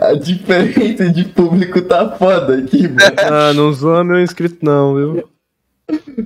A 0.00 0.12
diferença 0.14 1.10
de 1.10 1.24
público 1.24 1.82
tá 1.82 2.10
foda 2.16 2.56
aqui, 2.58 2.88
mano. 2.88 3.00
Ah, 3.18 3.52
não 3.52 3.68
usou 3.68 4.04
meu 4.04 4.20
inscrito 4.20 4.58
não, 4.62 4.94
viu? 4.94 5.28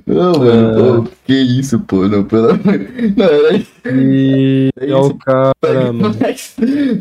Não, 0.05 0.33
mano, 0.39 1.03
pô, 1.03 1.09
que 1.25 1.33
isso, 1.33 1.79
pô, 1.81 2.07
não, 2.07 2.23
pelo 2.23 2.51
amor. 2.51 2.79
Não, 3.17 3.25
era 3.25 3.53
isso. 3.57 3.71
E 3.91 4.69
é 4.77 4.95
o 4.95 5.13
cara, 5.15 5.51
Pega 5.59 5.93
mano. 5.93 6.15
mais, 6.19 6.55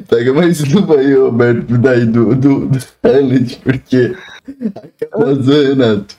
pega 0.09 0.35
mais 0.35 0.61
uma 0.75 0.97
aí, 0.97 1.15
Roberto, 1.15 1.79
daí 1.79 2.05
do, 2.05 2.35
do, 2.35 2.67
do 2.67 2.79
Hamlet, 3.05 3.57
porque. 3.63 4.15
Acabou, 5.01 5.35
Renato. 5.43 6.17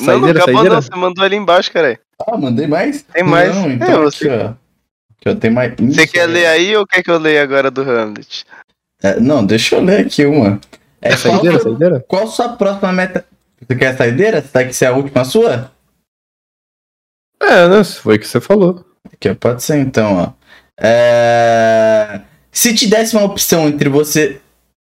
não, 0.00 0.18
não 0.20 0.28
acabou 0.28 0.64
não, 0.64 0.80
você 0.82 0.94
mandou 0.96 1.24
ali 1.24 1.36
embaixo, 1.36 1.72
cara. 1.72 1.98
Ah, 2.26 2.36
mandei 2.36 2.66
mais? 2.66 3.02
Tem 3.02 3.24
mais. 3.24 3.54
Não, 3.54 3.64
É, 3.70 3.72
então 3.74 4.02
você- 4.02 4.28
aqui, 4.30 4.42
ó. 4.44 4.46
Aqui, 4.48 5.28
ó, 5.28 5.34
tem 5.34 5.50
mais. 5.50 5.74
Você 5.78 6.06
quer 6.06 6.26
ler 6.26 6.46
aí 6.46 6.76
ou 6.76 6.86
quer 6.86 7.02
que 7.02 7.10
eu 7.10 7.18
leia 7.18 7.42
agora 7.42 7.70
do 7.70 7.82
Hamlet? 7.82 8.44
É, 9.02 9.18
não, 9.18 9.44
deixa 9.44 9.76
eu 9.76 9.80
ler 9.82 10.06
aqui 10.06 10.24
uma. 10.26 10.60
É, 11.02 11.08
qual, 11.10 11.18
Saideira, 11.18 11.58
saideira? 11.58 12.04
qual 12.06 12.26
sua 12.28 12.50
próxima 12.50 12.92
meta? 12.92 13.24
Você 13.60 13.76
quer 13.76 13.88
a 13.88 13.96
saideira? 13.96 14.40
Você 14.40 14.48
tá 14.48 14.64
que 14.64 14.72
ser 14.72 14.86
a 14.86 14.92
última 14.92 15.24
sua? 15.24 15.70
É, 17.42 17.68
né? 17.68 17.84
Foi 17.84 18.16
o 18.16 18.18
que 18.18 18.26
você 18.26 18.40
falou. 18.40 18.84
Ó, 19.26 19.34
pode 19.34 19.62
ser 19.62 19.78
então, 19.78 20.14
ó. 20.16 20.32
É... 20.82 22.20
Se 22.52 22.74
te 22.74 22.86
desse 22.86 23.16
uma 23.16 23.24
opção 23.24 23.68
entre 23.68 23.88
você. 23.88 24.40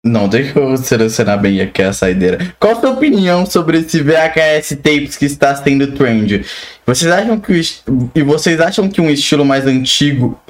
Não, 0.04 0.28
deixa 0.28 0.58
eu 0.58 0.76
selecionar 0.78 1.38
bem 1.38 1.60
aqui 1.60 1.82
a 1.82 1.92
saideira. 1.92 2.54
Qual 2.58 2.72
a 2.76 2.80
sua 2.80 2.90
opinião 2.92 3.44
sobre 3.44 3.78
esse 3.78 4.00
VHS 4.02 4.76
tapes 4.82 5.16
que 5.16 5.26
está 5.26 5.54
sendo 5.54 5.92
trend? 5.92 6.44
Vocês 6.86 7.10
acham 7.12 7.38
que 7.38 7.52
est- 7.52 7.84
e 8.14 8.22
vocês 8.22 8.60
acham 8.60 8.88
que 8.88 9.00
um 9.00 9.10
estilo 9.10 9.44
mais 9.44 9.66
antigo 9.66 10.40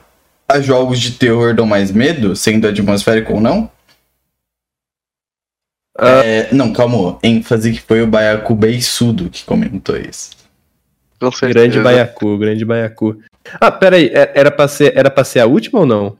a 0.49 0.61
jogos 0.61 1.01
de 1.01 1.13
terror 1.13 1.53
dão 1.55 1.67
mais 1.67 1.91
medo, 1.91 2.37
sendo 2.37 2.69
atmosférico 2.69 3.35
ou 3.35 3.41
não? 3.41 3.69
Ah. 6.01 6.25
É, 6.25 6.49
não, 6.55 6.73
calma. 6.73 7.19
ênfase 7.23 7.73
que 7.73 7.81
foi 7.83 8.01
o 8.03 8.07
Baiacu 8.07 8.55
Beiçudo 8.55 9.29
que 9.29 9.45
comentou 9.45 9.97
isso. 9.97 10.31
Com 11.21 11.31
certeza. 11.31 11.53
Grande 11.69 11.81
Baiacu, 11.81 12.39
grande 12.39 12.65
Baiacu. 12.65 13.21
Ah, 13.61 13.71
peraí, 13.71 14.07
é- 14.07 14.33
era 14.35 14.51
pra 14.51 14.67
ser, 14.67 14.97
era 14.97 15.11
pra 15.11 15.25
ser 15.25 15.41
a 15.41 15.47
última 15.47 15.81
ou 15.81 15.87
não? 15.87 16.17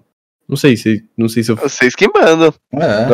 Não 0.47 0.57
sei 0.57 0.77
se, 0.77 1.05
não 1.17 1.29
sei 1.29 1.43
se 1.43 1.53
eu... 1.53 1.57
Vocês 1.57 1.95
que 1.95 2.07
mandam. 2.09 2.53
É. 2.75 3.07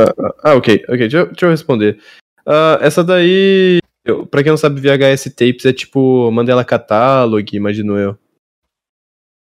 Ah, 0.43 0.55
ok, 0.55 0.83
ok, 0.89 0.99
deixa, 0.99 1.19
eu- 1.19 1.27
deixa 1.27 1.47
eu 1.47 1.51
responder. 1.51 1.99
Ah, 2.45 2.79
essa 2.81 3.05
daí, 3.05 3.79
eu, 4.05 4.27
pra 4.27 4.43
quem 4.43 4.51
não 4.51 4.57
sabe, 4.57 4.81
VHS 4.81 5.31
Tapes 5.31 5.67
é 5.67 5.73
tipo 5.73 6.31
Mandela 6.33 6.65
Catalog, 6.65 7.55
imagino 7.55 7.97
eu. 7.99 8.17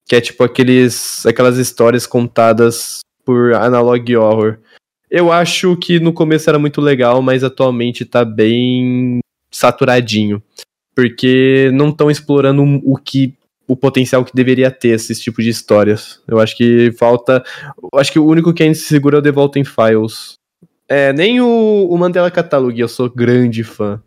Que 0.07 0.17
é 0.17 0.21
tipo 0.21 0.43
aqueles, 0.43 1.25
aquelas 1.25 1.57
histórias 1.57 2.05
contadas 2.05 2.99
por 3.23 3.53
Analog 3.55 4.15
Horror. 4.15 4.59
Eu 5.09 5.31
acho 5.31 5.75
que 5.77 5.99
no 5.99 6.13
começo 6.13 6.49
era 6.49 6.59
muito 6.59 6.81
legal, 6.81 7.21
mas 7.21 7.43
atualmente 7.43 8.05
tá 8.05 8.25
bem 8.25 9.19
saturadinho. 9.51 10.41
Porque 10.95 11.69
não 11.73 11.89
estão 11.89 12.09
explorando 12.09 12.63
o 12.83 12.97
que 12.97 13.33
o 13.67 13.75
potencial 13.75 14.23
que 14.23 14.33
deveria 14.33 14.69
ter 14.69 14.89
esses 14.89 15.19
tipos 15.19 15.43
de 15.43 15.49
histórias. 15.49 16.21
Eu 16.27 16.39
acho 16.39 16.55
que 16.55 16.91
falta. 16.93 17.43
Acho 17.95 18.11
que 18.11 18.19
o 18.19 18.25
único 18.25 18.53
que 18.53 18.63
ainda 18.63 18.75
se 18.75 18.85
segura 18.85 19.17
é 19.17 19.19
o 19.19 19.21
The 19.21 19.31
Vault 19.31 19.59
in 19.59 19.65
Files. 19.65 20.35
É, 20.87 21.11
nem 21.13 21.41
o, 21.41 21.87
o 21.89 21.97
Mandela 21.97 22.29
Catalog, 22.29 22.79
eu 22.79 22.87
sou 22.87 23.09
grande 23.09 23.63
fã. 23.63 24.01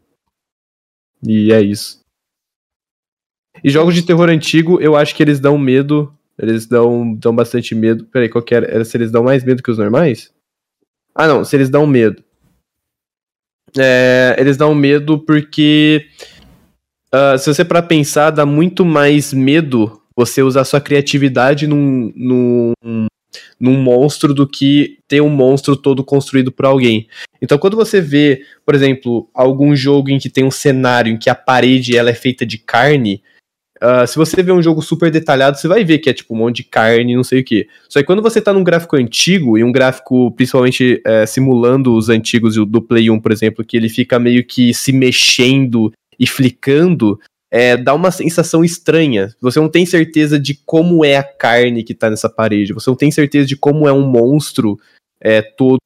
E 1.26 1.52
é 1.52 1.60
isso. 1.60 2.00
E 3.62 3.70
jogos 3.70 3.94
de 3.94 4.02
terror 4.02 4.28
antigo, 4.28 4.80
eu 4.80 4.96
acho 4.96 5.14
que 5.14 5.22
eles 5.22 5.40
dão 5.40 5.58
medo. 5.58 6.14
Eles 6.38 6.66
dão, 6.66 7.14
dão 7.16 7.34
bastante 7.34 7.74
medo. 7.74 8.04
Peraí, 8.06 8.28
qual 8.28 8.44
que 8.44 8.54
era? 8.54 8.66
Era 8.66 8.84
se 8.84 8.96
eles 8.96 9.10
dão 9.10 9.24
mais 9.24 9.42
medo 9.42 9.62
que 9.62 9.70
os 9.70 9.78
normais? 9.78 10.32
Ah, 11.18 11.26
não, 11.26 11.44
se 11.44 11.56
eles 11.56 11.68
dão 11.68 11.84
medo. 11.84 12.22
É, 13.76 14.36
eles 14.38 14.56
dão 14.56 14.72
medo 14.72 15.18
porque. 15.18 16.06
ah, 17.12 17.36
se 17.36 17.52
você 17.52 17.64
para 17.64 17.82
pensar, 17.82 18.30
dá 18.30 18.46
muito 18.46 18.84
mais 18.84 19.32
medo 19.32 20.00
você 20.16 20.42
usar 20.42 20.64
sua 20.64 20.80
criatividade 20.80 21.66
num, 21.66 22.12
num, 22.14 22.72
num 23.58 23.82
monstro 23.82 24.32
do 24.32 24.48
que 24.48 24.98
ter 25.08 25.20
um 25.20 25.28
monstro 25.28 25.76
todo 25.76 26.04
construído 26.04 26.52
por 26.52 26.66
alguém. 26.66 27.08
Então, 27.42 27.58
quando 27.58 27.76
você 27.76 28.00
vê, 28.00 28.42
por 28.64 28.76
exemplo, 28.76 29.28
algum 29.34 29.74
jogo 29.74 30.10
em 30.10 30.18
que 30.18 30.30
tem 30.30 30.44
um 30.44 30.50
cenário 30.52 31.12
em 31.12 31.18
que 31.18 31.28
a 31.28 31.34
parede 31.34 31.96
ela 31.96 32.10
é 32.10 32.14
feita 32.14 32.46
de 32.46 32.58
carne, 32.58 33.22
ah, 33.80 34.06
se 34.06 34.16
você 34.16 34.42
vê 34.42 34.52
um 34.52 34.62
jogo 34.62 34.82
super 34.82 35.10
detalhado, 35.10 35.58
você 35.58 35.68
vai 35.68 35.84
ver 35.84 35.98
que 35.98 36.10
é 36.10 36.12
tipo 36.12 36.34
um 36.34 36.38
monte 36.38 36.56
de 36.56 36.64
carne, 36.64 37.16
não 37.16 37.24
sei 37.24 37.40
o 37.40 37.44
que. 37.44 37.68
Só 37.88 38.00
que 38.00 38.06
quando 38.06 38.22
você 38.22 38.40
tá 38.40 38.52
num 38.52 38.64
gráfico 38.64 38.96
antigo, 38.96 39.56
e 39.56 39.64
um 39.64 39.72
gráfico 39.72 40.32
principalmente 40.32 41.00
eh, 41.04 41.26
simulando 41.26 41.94
os 41.94 42.08
antigos 42.08 42.56
do 42.56 42.82
Play 42.82 43.10
1, 43.10 43.20
por 43.20 43.32
exemplo, 43.32 43.64
que 43.64 43.76
ele 43.76 43.88
fica 43.88 44.18
meio 44.18 44.44
que 44.44 44.74
se 44.74 44.92
mexendo 44.92 45.92
e 46.18 46.26
flicando, 46.26 47.18
é, 47.50 47.76
dá 47.76 47.94
uma 47.94 48.10
sensação 48.10 48.64
estranha. 48.64 49.34
Você 49.40 49.58
não 49.58 49.68
tem 49.68 49.86
certeza 49.86 50.38
de 50.38 50.54
como 50.66 51.04
é 51.04 51.16
a 51.16 51.22
carne 51.22 51.82
que 51.82 51.94
tá 51.94 52.10
nessa 52.10 52.28
parede. 52.28 52.72
Você 52.72 52.90
não 52.90 52.96
tem 52.96 53.10
certeza 53.10 53.46
de 53.46 53.56
como 53.56 53.88
é 53.88 53.92
um 53.92 54.06
monstro 54.06 54.78
é, 55.20 55.40
todo 55.40 55.78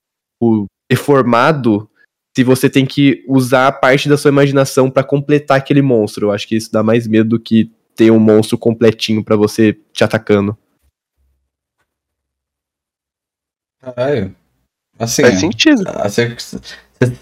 deformado. 0.90 1.89
Se 2.36 2.43
você 2.43 2.69
tem 2.69 2.86
que 2.86 3.23
usar 3.28 3.70
parte 3.73 4.09
da 4.09 4.16
sua 4.16 4.31
imaginação 4.31 4.90
para 4.90 5.05
completar 5.05 5.59
aquele 5.59 5.82
monstro. 5.82 6.27
Eu 6.27 6.32
acho 6.32 6.48
que 6.48 6.56
isso 6.56 6.73
dá 6.73 6.82
mais 6.82 7.06
medo 7.06 7.31
do 7.31 7.40
que 7.40 7.70
ter 7.94 8.10
um 8.10 8.19
monstro 8.19 8.56
completinho 8.59 9.23
para 9.24 9.36
você 9.36 9.77
te 9.93 10.02
atacando. 10.05 10.56
Caralho. 13.81 14.35
Assim, 14.98 15.23
Faz 15.23 15.40
sentido. 15.40 15.82
ah, 15.86 16.09
Você, 16.09 16.36
se 16.39 16.60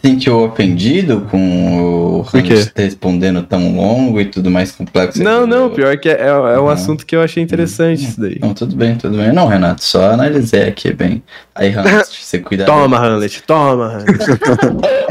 sentiu 0.03 0.41
ofendido 0.41 1.23
com 1.31 2.19
o? 2.19 2.27
Hamlet 2.35 2.71
respondendo 2.77 3.43
tão 3.45 3.75
longo 3.75 4.21
e 4.21 4.27
tudo 4.27 4.51
mais 4.51 4.71
complexo? 4.73 5.23
Não, 5.23 5.47
não, 5.47 5.71
pior 5.73 5.97
que 5.99 6.09
é, 6.11 6.21
é, 6.21 6.27
é 6.27 6.59
um 6.59 6.65
Uhum. 6.65 6.69
assunto 6.69 7.07
que 7.07 7.17
eu 7.17 7.23
achei 7.23 7.43
interessante 7.43 8.05
isso 8.05 8.21
daí. 8.21 8.39
Não, 8.41 8.53
tudo 8.53 8.77
bem, 8.77 8.99
tudo 8.99 9.17
bem. 9.17 9.33
Não, 9.33 9.47
Renato, 9.47 9.83
só 9.83 10.11
analisei 10.11 10.65
aqui 10.69 10.93
bem. 10.93 11.23
Aí, 11.55 11.73
Hamlet, 11.73 12.09
você 12.23 12.39
cuida 12.41 12.67
Toma, 12.67 12.99
Hamlet, 12.99 13.43
toma, 13.45 13.87
Hamlet. 13.87 14.19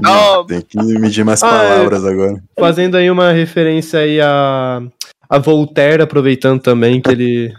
Não, 0.00 0.44
Tem 0.46 0.60
que 0.60 0.76
medir 0.76 1.24
mais 1.24 1.42
Ah, 1.42 1.46
é. 1.46 1.50
palavras 1.50 2.04
agora. 2.04 2.42
Fazendo 2.58 2.96
aí 2.96 3.10
uma 3.10 3.32
referência 3.32 4.00
aí 4.00 4.20
a, 4.20 4.82
a 5.28 5.38
Voltaire, 5.38 6.02
aproveitando 6.02 6.60
também 6.60 7.00
que 7.00 7.10
ele. 7.10 7.54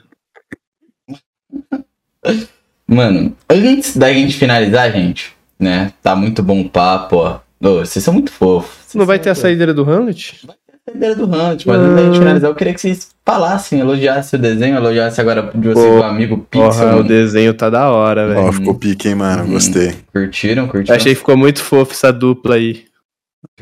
Mano, 2.87 3.35
antes 3.49 3.97
da 3.97 4.11
gente 4.13 4.35
finalizar, 4.37 4.91
gente, 4.91 5.33
né? 5.59 5.91
Tá 6.01 6.15
muito 6.15 6.41
bom 6.41 6.61
o 6.61 6.69
papo, 6.69 7.17
ó. 7.17 7.39
Ô, 7.61 7.79
vocês 7.79 8.03
são 8.03 8.13
muito 8.13 8.31
fofos. 8.31 8.93
Não 8.93 9.05
vai 9.05 9.19
ter 9.19 9.29
a 9.29 9.35
saideira 9.35 9.73
do 9.73 9.89
Hamlet? 9.89 10.47
a 10.47 10.53
ideia 10.95 11.15
do 11.15 11.25
Hunt, 11.25 11.65
mas 11.65 11.77
antes 11.79 11.95
da 11.95 12.03
gente 12.05 12.19
finalizar, 12.19 12.49
eu 12.49 12.55
queria 12.55 12.73
que 12.73 12.81
vocês 12.81 13.09
falassem, 13.25 13.79
elogiassem 13.79 14.39
o 14.39 14.41
desenho, 14.41 14.75
elogiassem 14.77 15.21
agora 15.21 15.51
de 15.53 15.67
vocês 15.67 15.85
Pô, 15.85 15.99
o 15.99 16.03
amigo 16.03 16.37
Pixel. 16.49 16.69
Porra, 16.71 16.95
o 16.97 17.03
desenho 17.03 17.53
tá 17.53 17.69
da 17.69 17.89
hora, 17.91 18.27
velho. 18.27 18.39
Ó, 18.39 18.51
ficou 18.51 18.75
pique, 18.75 19.09
hein, 19.09 19.15
mano? 19.15 19.43
Hum. 19.43 19.51
Gostei. 19.53 19.93
Curtiram, 20.13 20.63
Eu 20.63 20.69
curtiram? 20.69 20.95
achei 20.95 21.13
que 21.13 21.19
ficou 21.19 21.35
muito 21.37 21.61
fofo 21.61 21.91
essa 21.91 22.11
dupla 22.11 22.55
aí. 22.55 22.85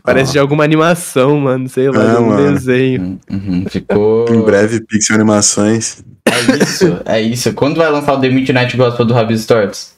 Parece 0.03 0.34
de 0.34 0.39
alguma 0.39 0.64
animação, 0.64 1.38
mano. 1.39 1.68
Sei 1.68 1.89
lá, 1.89 2.03
É, 2.03 2.15
de 2.15 2.22
um 2.22 2.27
mano. 2.27 2.53
desenho. 2.53 3.02
Uhum, 3.02 3.19
uhum, 3.31 3.65
ficou. 3.69 4.26
Em 4.34 4.41
breve, 4.41 4.81
Pixel 4.85 5.15
Animações. 5.15 6.03
É 6.27 6.64
isso, 6.64 7.02
é 7.06 7.22
isso. 7.22 7.53
Quando 7.53 7.77
vai 7.77 7.89
lançar 7.89 8.14
o 8.14 8.22
The 8.22 8.30
Midnight 8.30 8.76
Gospel 8.77 9.06
do 9.06 9.14
Rabis 9.14 9.45
Torts? 9.45 9.95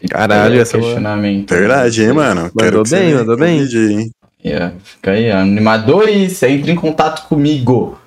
Fica 0.00 0.16
Caralho, 0.16 0.60
essa 0.60 0.76
é 0.76 0.80
uma- 0.80 0.84
questionamento. 0.86 1.50
Verdade, 1.50 2.02
hein, 2.04 2.12
mano? 2.12 2.50
Mandou 2.54 2.82
que 2.82 2.88
você 2.88 2.98
bem, 3.00 3.14
mandou 3.14 3.36
bem. 3.36 3.58
corrija 3.58 4.10
hein? 4.44 4.52
É, 4.52 4.72
fica 4.82 5.10
aí, 5.12 5.30
animadores, 5.30 6.42
entre 6.42 6.72
em 6.72 6.76
contato 6.76 7.28
comigo. 7.28 7.98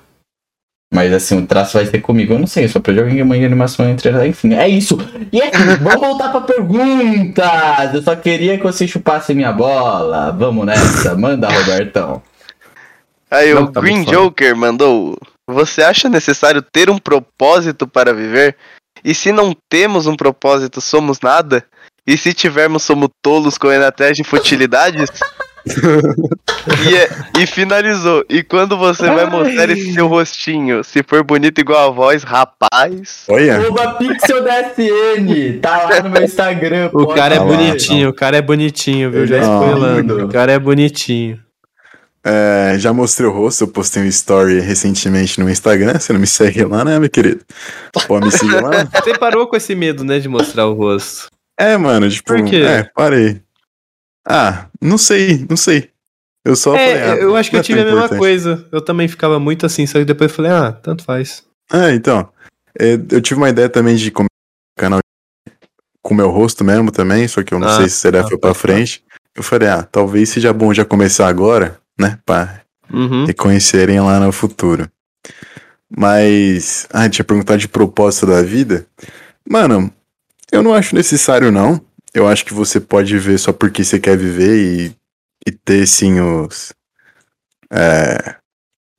Mas 0.92 1.10
assim, 1.10 1.38
o 1.38 1.46
traço 1.46 1.78
vai 1.78 1.86
ser 1.86 2.02
comigo. 2.02 2.34
Eu 2.34 2.38
não 2.38 2.46
sei, 2.46 2.68
só 2.68 2.78
pra 2.78 2.92
jogar 2.92 3.10
em 3.10 3.26
de 3.26 3.44
animação 3.46 3.88
entre. 3.88 4.10
Enfim, 4.26 4.52
é 4.52 4.68
isso. 4.68 4.98
E 5.32 5.40
aqui, 5.40 5.56
vamos 5.80 6.00
voltar 6.00 6.28
pra 6.28 6.42
perguntas. 6.42 7.94
Eu 7.94 8.02
só 8.02 8.14
queria 8.14 8.58
que 8.58 8.62
você 8.62 8.86
chupasse 8.86 9.32
minha 9.32 9.52
bola. 9.52 10.30
Vamos 10.32 10.66
nessa. 10.66 11.16
Manda, 11.16 11.48
Robertão. 11.48 12.22
Aí 13.30 13.54
Não, 13.54 13.62
o 13.64 13.72
tá 13.72 13.80
Green. 13.80 14.04
Joker 14.04 14.54
mandou: 14.54 15.16
Você 15.48 15.82
acha 15.82 16.10
necessário 16.10 16.60
ter 16.60 16.90
um 16.90 16.98
propósito 16.98 17.88
para 17.88 18.12
viver? 18.12 18.54
E 19.02 19.14
se 19.14 19.32
não 19.32 19.56
temos 19.70 20.06
um 20.06 20.14
propósito, 20.14 20.82
somos 20.82 21.20
nada? 21.22 21.64
E 22.06 22.18
se 22.18 22.34
tivermos, 22.34 22.82
somos 22.82 23.08
tolos 23.22 23.56
correndo 23.56 23.84
atrás 23.84 24.14
de 24.14 24.24
futilidades? 24.24 25.08
E, 25.66 26.94
é- 26.96 27.08
e 27.42 27.46
finalizou. 27.46 28.24
E 28.28 28.42
quando 28.42 28.76
você 28.76 29.06
vai 29.06 29.26
mostrar 29.26 29.68
esse 29.70 29.92
seu 29.92 30.06
rostinho? 30.08 30.82
Se 30.84 31.02
for 31.02 31.22
bonito 31.22 31.60
igual 31.60 31.88
a 31.88 31.92
voz, 31.92 32.22
rapaz. 32.22 33.24
Olha, 33.28 33.56
Arroba 33.56 33.94
Pixel 33.94 34.42
da 34.42 34.60
SN. 34.60 35.60
Tá 35.60 35.84
lá 35.88 36.02
no 36.02 36.10
meu 36.10 36.22
Instagram. 36.22 36.90
O 36.92 37.06
cara 37.08 37.34
é 37.36 37.38
lá, 37.38 37.44
bonitinho, 37.44 38.08
o 38.08 38.12
cara 38.14 38.36
é 38.36 38.42
bonitinho, 38.42 39.10
viu? 39.10 39.26
Já 39.26 39.36
Ele 39.36 39.44
é 39.44 39.48
spoilando. 39.48 40.24
O 40.26 40.28
cara 40.28 40.52
é 40.52 40.58
bonitinho. 40.58 41.38
é, 42.24 42.76
já 42.78 42.92
mostrei 42.92 43.28
o 43.28 43.32
rosto, 43.32 43.64
eu 43.64 43.68
postei 43.68 44.02
um 44.02 44.06
story 44.06 44.60
recentemente 44.60 45.40
no 45.40 45.50
Instagram. 45.50 45.98
Você 45.98 46.12
não 46.12 46.20
me 46.20 46.26
segue 46.26 46.64
lá, 46.64 46.84
né, 46.84 46.98
meu 46.98 47.10
querido? 47.10 47.40
Pode 48.06 48.26
me 48.26 48.32
seguir 48.32 48.60
lá? 48.62 48.70
Você 49.02 49.18
parou 49.18 49.46
com 49.46 49.56
esse 49.56 49.74
medo, 49.74 50.04
né, 50.04 50.18
de 50.18 50.28
mostrar 50.28 50.66
o 50.66 50.74
rosto. 50.74 51.26
É, 51.58 51.76
mano, 51.76 52.08
tipo, 52.08 52.32
Por 52.34 52.44
quê? 52.44 52.56
é, 52.66 52.88
parei. 52.94 53.40
Ah, 54.26 54.66
não 54.80 54.96
sei, 54.98 55.44
não 55.48 55.56
sei. 55.56 55.90
Eu 56.44 56.56
só 56.56 56.72
falei, 56.72 56.94
ah, 56.94 57.16
É, 57.16 57.22
eu 57.22 57.36
acho 57.36 57.50
que 57.50 57.56
eu 57.56 57.60
é 57.60 57.62
tive 57.62 57.80
a 57.80 57.82
tão 57.84 57.92
mesma 57.92 58.06
importante. 58.06 58.18
coisa. 58.18 58.68
Eu 58.72 58.80
também 58.80 59.06
ficava 59.08 59.38
muito 59.38 59.64
assim, 59.66 59.86
só 59.86 59.98
que 59.98 60.04
depois 60.04 60.30
eu 60.30 60.36
falei, 60.36 60.50
ah, 60.50 60.72
tanto 60.72 61.04
faz. 61.04 61.44
É, 61.72 61.92
então. 61.94 62.28
é, 62.78 62.94
eu 63.10 63.20
tive 63.20 63.38
uma 63.38 63.48
ideia 63.48 63.68
também 63.68 63.94
de 63.96 64.10
começar 64.10 64.28
um 64.30 64.80
canal 64.80 65.00
com 66.02 66.14
o 66.14 66.16
meu 66.16 66.30
rosto 66.30 66.64
mesmo 66.64 66.90
também, 66.90 67.28
só 67.28 67.42
que 67.42 67.54
eu 67.54 67.60
não 67.60 67.68
Ah, 67.68 67.76
sei 67.76 67.88
se 67.88 67.96
será 67.96 68.20
ah, 68.22 68.28
foi 68.28 68.36
pra 68.38 68.50
tá. 68.50 68.54
frente. 68.54 69.04
Eu 69.34 69.42
falei, 69.42 69.68
ah, 69.68 69.82
talvez 69.84 70.28
seja 70.30 70.52
bom 70.52 70.74
já 70.74 70.84
começar 70.84 71.28
agora, 71.28 71.78
né? 71.98 72.18
Pra 72.26 72.60
Uhum. 72.92 73.24
reconhecerem 73.24 74.00
lá 74.00 74.18
no 74.20 74.30
futuro. 74.32 74.88
Mas, 75.94 76.86
ah, 76.92 77.08
tinha 77.08 77.24
perguntado 77.24 77.58
de 77.58 77.68
propósito 77.68 78.26
da 78.26 78.42
vida. 78.42 78.86
Mano, 79.48 79.92
eu 80.50 80.62
não 80.62 80.74
acho 80.74 80.94
necessário, 80.94 81.50
não. 81.52 81.80
Eu 82.14 82.28
acho 82.28 82.44
que 82.44 82.52
você 82.52 82.78
pode 82.78 83.12
viver 83.12 83.38
só 83.38 83.52
porque 83.52 83.84
você 83.84 83.98
quer 83.98 84.16
viver 84.16 84.56
e, 84.56 84.96
e 85.46 85.50
ter, 85.50 85.86
sim, 85.86 86.20
os 86.20 86.74
é, 87.70 88.36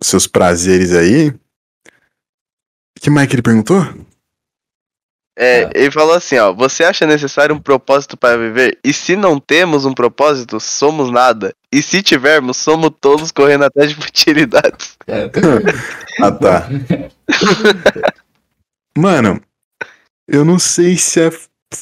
seus 0.01 0.25
prazeres 0.25 0.93
aí. 0.93 1.29
O 1.29 2.99
que 2.99 3.09
mais 3.09 3.27
que 3.27 3.35
ele 3.35 3.41
perguntou? 3.41 3.81
É, 5.35 5.67
ele 5.73 5.89
falou 5.89 6.13
assim, 6.13 6.37
ó, 6.37 6.53
você 6.53 6.83
acha 6.83 7.07
necessário 7.07 7.55
um 7.55 7.59
propósito 7.59 8.15
para 8.15 8.37
viver? 8.37 8.77
E 8.83 8.93
se 8.93 9.15
não 9.15 9.39
temos 9.39 9.83
um 9.83 9.93
propósito, 9.93 10.59
somos 10.59 11.11
nada. 11.11 11.55
E 11.71 11.81
se 11.81 12.03
tivermos, 12.03 12.57
somos 12.57 12.91
todos 13.01 13.31
correndo 13.31 13.65
atrás 13.65 13.89
de 13.89 13.95
futilidades. 13.95 14.93
É. 15.05 15.29
Ah, 16.21 16.31
tá. 16.31 16.69
Mano, 18.97 19.41
eu 20.25 20.45
não 20.45 20.57
sei 20.57 20.95
se 20.95 21.19
é. 21.19 21.29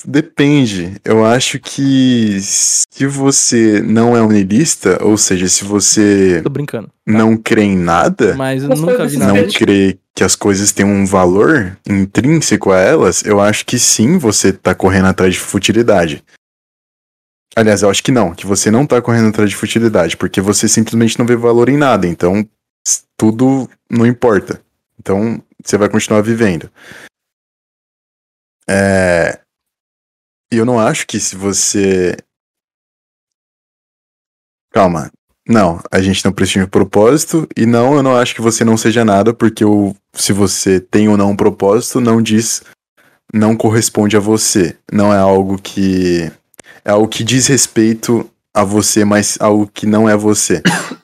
Depende. 0.05 0.99
Eu 1.03 1.25
acho 1.25 1.59
que 1.59 2.37
se 2.41 3.05
você 3.05 3.81
não 3.81 4.15
é 4.15 4.21
unilista, 4.21 5.03
ou 5.03 5.17
seja, 5.17 5.47
se 5.47 5.63
você 5.63 6.41
Tô 6.43 6.49
brincando. 6.49 6.89
não 7.05 7.37
crê 7.37 7.63
em 7.63 7.77
nada, 7.77 8.35
Mas 8.35 8.63
eu 8.63 8.69
nunca 8.69 9.05
vi 9.07 9.17
nada. 9.17 9.33
não 9.33 9.47
crê 9.49 9.97
que 10.15 10.23
as 10.23 10.35
coisas 10.35 10.71
têm 10.71 10.85
um 10.85 11.05
valor 11.05 11.77
intrínseco 11.87 12.71
a 12.71 12.79
elas, 12.79 13.23
eu 13.25 13.39
acho 13.39 13.65
que 13.65 13.79
sim, 13.79 14.17
você 14.17 14.51
tá 14.51 14.75
correndo 14.75 15.07
atrás 15.07 15.33
de 15.33 15.39
futilidade. 15.39 16.23
Aliás, 17.55 17.81
eu 17.81 17.89
acho 17.89 18.01
que 18.03 18.11
não, 18.11 18.33
que 18.33 18.45
você 18.45 18.71
não 18.71 18.85
tá 18.85 19.01
correndo 19.01 19.29
atrás 19.29 19.49
de 19.49 19.55
futilidade, 19.55 20.15
porque 20.15 20.39
você 20.39 20.67
simplesmente 20.67 21.19
não 21.19 21.25
vê 21.25 21.35
valor 21.35 21.69
em 21.69 21.77
nada, 21.77 22.07
então 22.07 22.47
tudo 23.17 23.69
não 23.89 24.05
importa. 24.05 24.61
Então 24.99 25.41
você 25.63 25.77
vai 25.77 25.89
continuar 25.89 26.21
vivendo. 26.21 26.69
É. 28.69 29.39
E 30.51 30.57
eu 30.57 30.65
não 30.65 30.79
acho 30.79 31.07
que 31.07 31.19
se 31.19 31.35
você. 31.35 32.17
Calma. 34.73 35.11
Não, 35.47 35.81
a 35.91 35.99
gente 36.01 36.23
não 36.23 36.31
precisa 36.31 36.59
de 36.59 36.65
um 36.65 36.69
propósito. 36.69 37.47
E 37.57 37.65
não, 37.65 37.95
eu 37.95 38.03
não 38.03 38.15
acho 38.15 38.35
que 38.35 38.41
você 38.41 38.63
não 38.63 38.77
seja 38.77 39.03
nada, 39.03 39.33
porque 39.33 39.65
o, 39.65 39.95
se 40.13 40.31
você 40.31 40.79
tem 40.79 41.09
ou 41.09 41.17
não 41.17 41.31
um 41.31 41.35
propósito, 41.35 41.99
não 41.99 42.21
diz. 42.21 42.63
Não 43.33 43.55
corresponde 43.55 44.15
a 44.17 44.19
você. 44.19 44.77
Não 44.91 45.13
é 45.13 45.17
algo 45.17 45.57
que. 45.57 46.31
É 46.83 46.91
algo 46.91 47.07
que 47.07 47.23
diz 47.23 47.47
respeito 47.47 48.29
a 48.53 48.63
você, 48.63 49.05
mas 49.05 49.37
algo 49.39 49.67
que 49.67 49.85
não 49.85 50.07
é 50.09 50.15
você. 50.15 50.61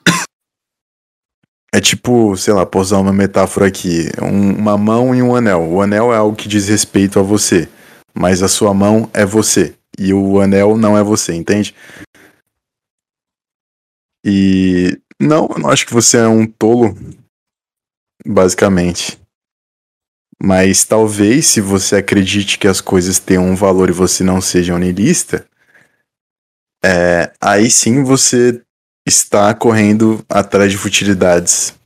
É 1.70 1.80
tipo, 1.80 2.34
sei 2.34 2.54
lá, 2.54 2.64
posso 2.64 2.94
usar 2.94 2.98
uma 2.98 3.12
metáfora 3.12 3.66
aqui: 3.66 4.08
um- 4.22 4.56
uma 4.56 4.78
mão 4.78 5.14
e 5.14 5.22
um 5.22 5.36
anel. 5.36 5.70
O 5.70 5.82
anel 5.82 6.12
é 6.12 6.16
algo 6.16 6.34
que 6.34 6.48
diz 6.48 6.66
respeito 6.66 7.18
a 7.20 7.22
você, 7.22 7.68
mas 8.18 8.42
a 8.42 8.48
sua 8.48 8.74
mão 8.74 9.08
é 9.14 9.24
você. 9.24 9.76
E 9.96 10.12
o 10.12 10.40
anel 10.40 10.76
não 10.76 10.98
é 10.98 11.02
você, 11.04 11.32
entende? 11.34 11.74
E 14.24 15.00
não, 15.20 15.48
eu 15.50 15.58
não 15.58 15.70
acho 15.70 15.86
que 15.86 15.94
você 15.94 16.18
é 16.18 16.26
um 16.26 16.44
tolo, 16.44 16.96
basicamente. 18.26 19.20
Mas 20.42 20.84
talvez 20.84 21.46
se 21.46 21.60
você 21.60 21.96
acredite 21.96 22.58
que 22.58 22.66
as 22.66 22.80
coisas 22.80 23.20
tenham 23.20 23.44
um 23.44 23.54
valor 23.54 23.88
e 23.88 23.92
você 23.92 24.24
não 24.24 24.40
seja 24.40 24.74
unilista, 24.74 25.48
é, 26.84 27.32
aí 27.40 27.70
sim 27.70 28.02
você 28.02 28.60
está 29.06 29.54
correndo 29.54 30.24
atrás 30.28 30.72
de 30.72 30.78
futilidades. 30.78 31.77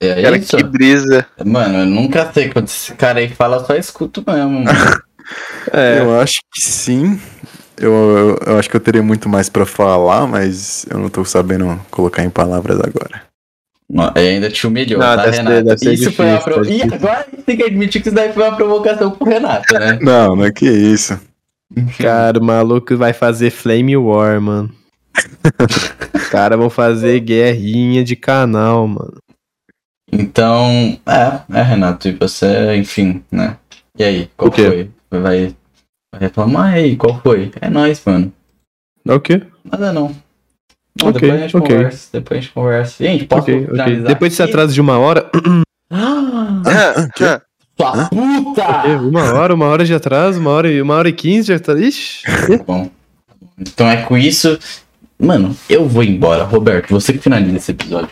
É 0.00 0.22
Cara, 0.22 0.36
isso? 0.36 0.56
que 0.56 0.62
brisa. 0.62 1.26
Mano, 1.44 1.78
eu 1.78 1.86
nunca 1.86 2.30
sei 2.32 2.50
quando 2.50 2.66
esse 2.68 2.92
cara 2.94 3.18
aí 3.20 3.28
fala, 3.28 3.56
eu 3.58 3.64
só 3.64 3.74
escuto 3.74 4.22
mesmo. 4.26 4.64
É, 5.72 5.98
Eu 5.98 6.20
acho 6.20 6.38
que 6.54 6.60
sim. 6.62 7.20
eu, 7.76 7.90
eu, 7.92 8.38
eu 8.46 8.58
acho 8.58 8.70
que 8.70 8.76
eu 8.76 8.80
teria 8.80 9.02
muito 9.02 9.28
mais 9.28 9.48
pra 9.48 9.66
falar, 9.66 10.24
mas 10.28 10.86
eu 10.88 11.00
não 11.00 11.08
tô 11.08 11.24
sabendo 11.24 11.80
colocar 11.90 12.22
em 12.22 12.30
palavras 12.30 12.78
agora. 12.78 13.22
E 14.14 14.20
ainda 14.20 14.48
te 14.48 14.64
humilhou, 14.68 15.00
Não, 15.00 15.16
tá, 15.16 15.24
deve 15.24 15.36
ser- 15.36 15.42
Renato? 15.42 15.64
deve 15.64 15.78
ser 15.78 15.92
isso 15.94 16.12
foi 16.12 16.26
uma 16.26 16.38
difícil, 16.38 16.54
pro... 16.54 16.64
E 16.64 16.68
difícil. 16.76 16.94
agora 16.94 17.26
a 17.26 17.30
gente 17.36 17.42
tem 17.42 17.56
que 17.56 17.62
admitir 17.64 18.02
que 18.02 18.08
isso 18.08 18.14
daí 18.14 18.32
foi 18.32 18.44
uma 18.44 18.56
provocação 18.56 19.10
pro 19.10 19.28
Renato, 19.28 19.74
né? 19.74 19.98
Não, 20.02 20.36
não 20.36 20.44
é 20.44 20.52
que 20.52 20.64
isso. 20.70 21.18
Cara, 21.98 22.38
o 22.38 22.44
maluco 22.44 22.96
vai 22.96 23.12
fazer 23.12 23.50
Flame 23.50 23.96
War, 23.96 24.40
mano. 24.40 24.70
Os 26.14 26.28
caras 26.28 26.56
vão 26.56 26.70
fazer 26.70 27.18
guerrinha 27.18 28.04
de 28.04 28.14
canal, 28.14 28.86
mano. 28.86 29.14
Então, 30.18 30.98
é, 31.06 31.40
é, 31.58 31.62
Renato, 31.62 32.08
e 32.08 32.12
você, 32.12 32.74
enfim, 32.76 33.22
né? 33.30 33.56
E 33.98 34.04
aí, 34.04 34.30
qual 34.36 34.48
O 34.48 34.52
quê? 34.52 34.66
foi? 35.10 35.20
Vai, 35.20 35.54
vai 36.12 36.20
reclamar 36.20 36.74
aí, 36.74 36.96
qual 36.96 37.20
foi? 37.20 37.50
É 37.60 37.68
nóis, 37.68 38.00
mano. 38.04 38.32
O 39.06 39.20
quê? 39.20 39.42
Nada 39.64 39.92
não. 39.92 40.14
Não, 41.00 41.08
Ok, 41.10 41.20
depois 41.20 41.32
a 41.32 41.42
gente 41.42 41.56
ok. 41.56 41.76
conversa. 41.76 42.08
Depois 42.12 42.38
a 42.38 42.40
gente 42.40 42.52
conversa. 42.54 43.04
Gente, 43.04 43.24
posso 43.26 43.42
Ok, 43.42 43.54
ok. 43.56 43.66
finalizar 43.70 44.06
Depois 44.08 44.32
desse 44.32 44.42
aqui? 44.42 44.50
atraso 44.52 44.72
de 44.74 44.80
uma 44.80 44.98
hora. 44.98 45.30
Ah, 45.88 47.08
quê? 47.14 47.40
sua 47.78 48.08
puta! 48.08 48.86
Uma 49.08 49.34
hora, 49.34 49.54
uma 49.54 49.66
hora 49.66 49.84
de 49.84 49.94
atraso, 49.94 50.40
uma 50.40 50.50
hora 50.50 50.68
e 50.68 50.82
uma 50.82 50.94
hora 50.94 51.08
e 51.08 51.12
quinze 51.12 51.46
de 51.46 51.52
atraso. 51.52 51.80
Ixi. 51.80 52.22
Tá 52.58 52.64
Bom, 52.66 52.90
então 53.56 53.88
é 53.88 53.98
com 54.02 54.16
isso. 54.18 54.58
Mano, 55.16 55.56
eu 55.70 55.86
vou 55.86 56.02
embora. 56.02 56.42
Roberto, 56.42 56.90
você 56.90 57.12
que 57.12 57.20
finaliza 57.20 57.56
esse 57.56 57.70
episódio. 57.70 58.10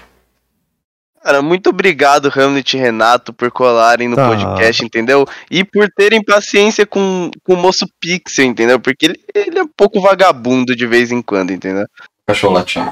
Cara, 1.24 1.40
muito 1.40 1.70
obrigado, 1.70 2.30
Hamlet 2.36 2.76
e 2.76 2.78
Renato, 2.78 3.32
por 3.32 3.50
colarem 3.50 4.08
no 4.08 4.14
Tá. 4.14 4.28
podcast, 4.28 4.84
entendeu? 4.84 5.24
E 5.50 5.64
por 5.64 5.88
terem 5.90 6.22
paciência 6.22 6.84
com, 6.84 7.30
com 7.42 7.54
o 7.54 7.56
moço 7.56 7.86
Pixel, 7.98 8.44
entendeu? 8.44 8.78
Porque 8.78 9.06
ele, 9.06 9.20
ele 9.34 9.58
é 9.58 9.62
um 9.62 9.68
pouco 9.74 10.02
vagabundo 10.02 10.76
de 10.76 10.86
vez 10.86 11.10
em 11.10 11.22
quando, 11.22 11.50
entendeu? 11.50 11.86
Cachorro 12.26 12.52
latindo. 12.52 12.90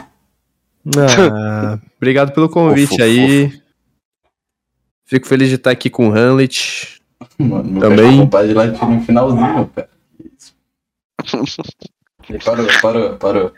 Ah, 0.97 1.79
obrigado 1.99 2.33
pelo 2.33 2.49
convite 2.49 3.03
aí. 3.03 3.61
Fico 5.05 5.27
feliz 5.27 5.51
de 5.51 5.57
estar 5.57 5.71
aqui 5.71 5.91
com 5.91 6.09
o 6.09 6.17
Hamlet. 6.17 7.03
Mano, 7.39 7.65
meu 7.65 7.81
Também. 7.83 8.27
de 8.27 8.55
latir 8.55 8.89
no 8.89 9.03
finalzinho, 9.03 9.71
cara. 9.77 9.91
Isso. 11.45 11.63
Parou, 12.43 12.67
parou, 12.81 13.17
parou. 13.17 13.53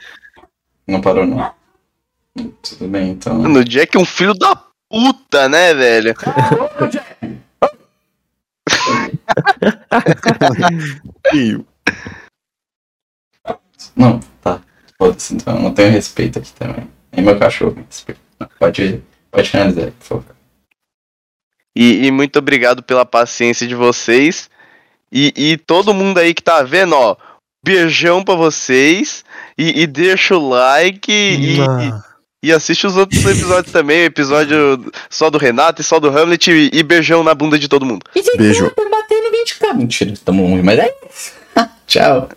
Não 0.89 1.01
parou, 1.01 1.25
não. 1.25 1.53
Tudo 2.61 2.89
bem, 2.89 3.11
então. 3.11 3.39
Mano, 3.39 3.61
o 3.61 3.65
Jack 3.65 3.97
é 3.97 4.01
um 4.01 4.05
filho 4.05 4.35
da 4.35 4.64
puta, 4.95 5.49
né, 5.49 5.75
velho? 5.75 6.15
Não, 13.97 14.21
tá. 14.41 14.61
Foda-se, 14.97 15.35
então. 15.35 15.57
Eu 15.57 15.62
não 15.62 15.75
tenho 15.75 15.91
respeito 15.91 16.39
aqui 16.39 16.53
também. 16.53 16.89
Nem 17.11 17.25
meu 17.25 17.37
cachorro 17.37 17.75
me 17.75 17.83
respeita. 17.83 18.21
Pode, 18.59 19.03
pode 19.33 19.51
finalizar 19.51 19.85
aí, 19.87 19.91
por 19.91 20.05
favor. 20.05 20.37
E, 21.75 22.07
e 22.07 22.11
muito 22.12 22.39
obrigado 22.39 22.81
pela 22.81 23.05
paciência 23.05 23.66
de 23.66 23.75
vocês. 23.75 24.49
E, 25.11 25.33
e 25.37 25.57
todo 25.57 25.95
mundo 25.95 26.19
aí 26.19 26.33
que 26.33 26.43
tá 26.43 26.62
vendo, 26.62 26.95
ó. 26.95 27.16
Beijão 27.65 28.23
pra 28.23 28.37
vocês. 28.37 29.25
E, 29.59 29.83
e 29.83 29.87
deixa 29.89 30.37
o 30.37 30.49
like. 30.49 31.11
E, 31.11 31.59
e 32.45 32.53
assiste 32.53 32.87
os 32.87 32.97
outros 32.97 33.25
episódios 33.25 33.73
também. 33.73 34.05
Episódio 34.05 34.93
só 35.09 35.31
do 35.31 35.39
Renato 35.39 35.81
e 35.81 35.85
só 35.85 35.99
do 35.99 36.09
Hamlet. 36.09 36.51
E, 36.51 36.71
e 36.73 36.83
beijão 36.83 37.25
na 37.25 37.35
bunda 37.35 37.59
de 37.59 37.69
todo 37.69 37.87
mundo. 37.87 38.05
E 38.15 38.23
se 38.23 38.37
Beijo. 38.37 38.65
no 38.65 38.71
20k. 38.71 39.75
Mentira, 39.75 40.15
tamo 40.25 40.47
longe, 40.49 40.62
mas 40.62 40.79
é 40.79 40.95
isso. 41.11 41.33
Tchau. 41.87 42.29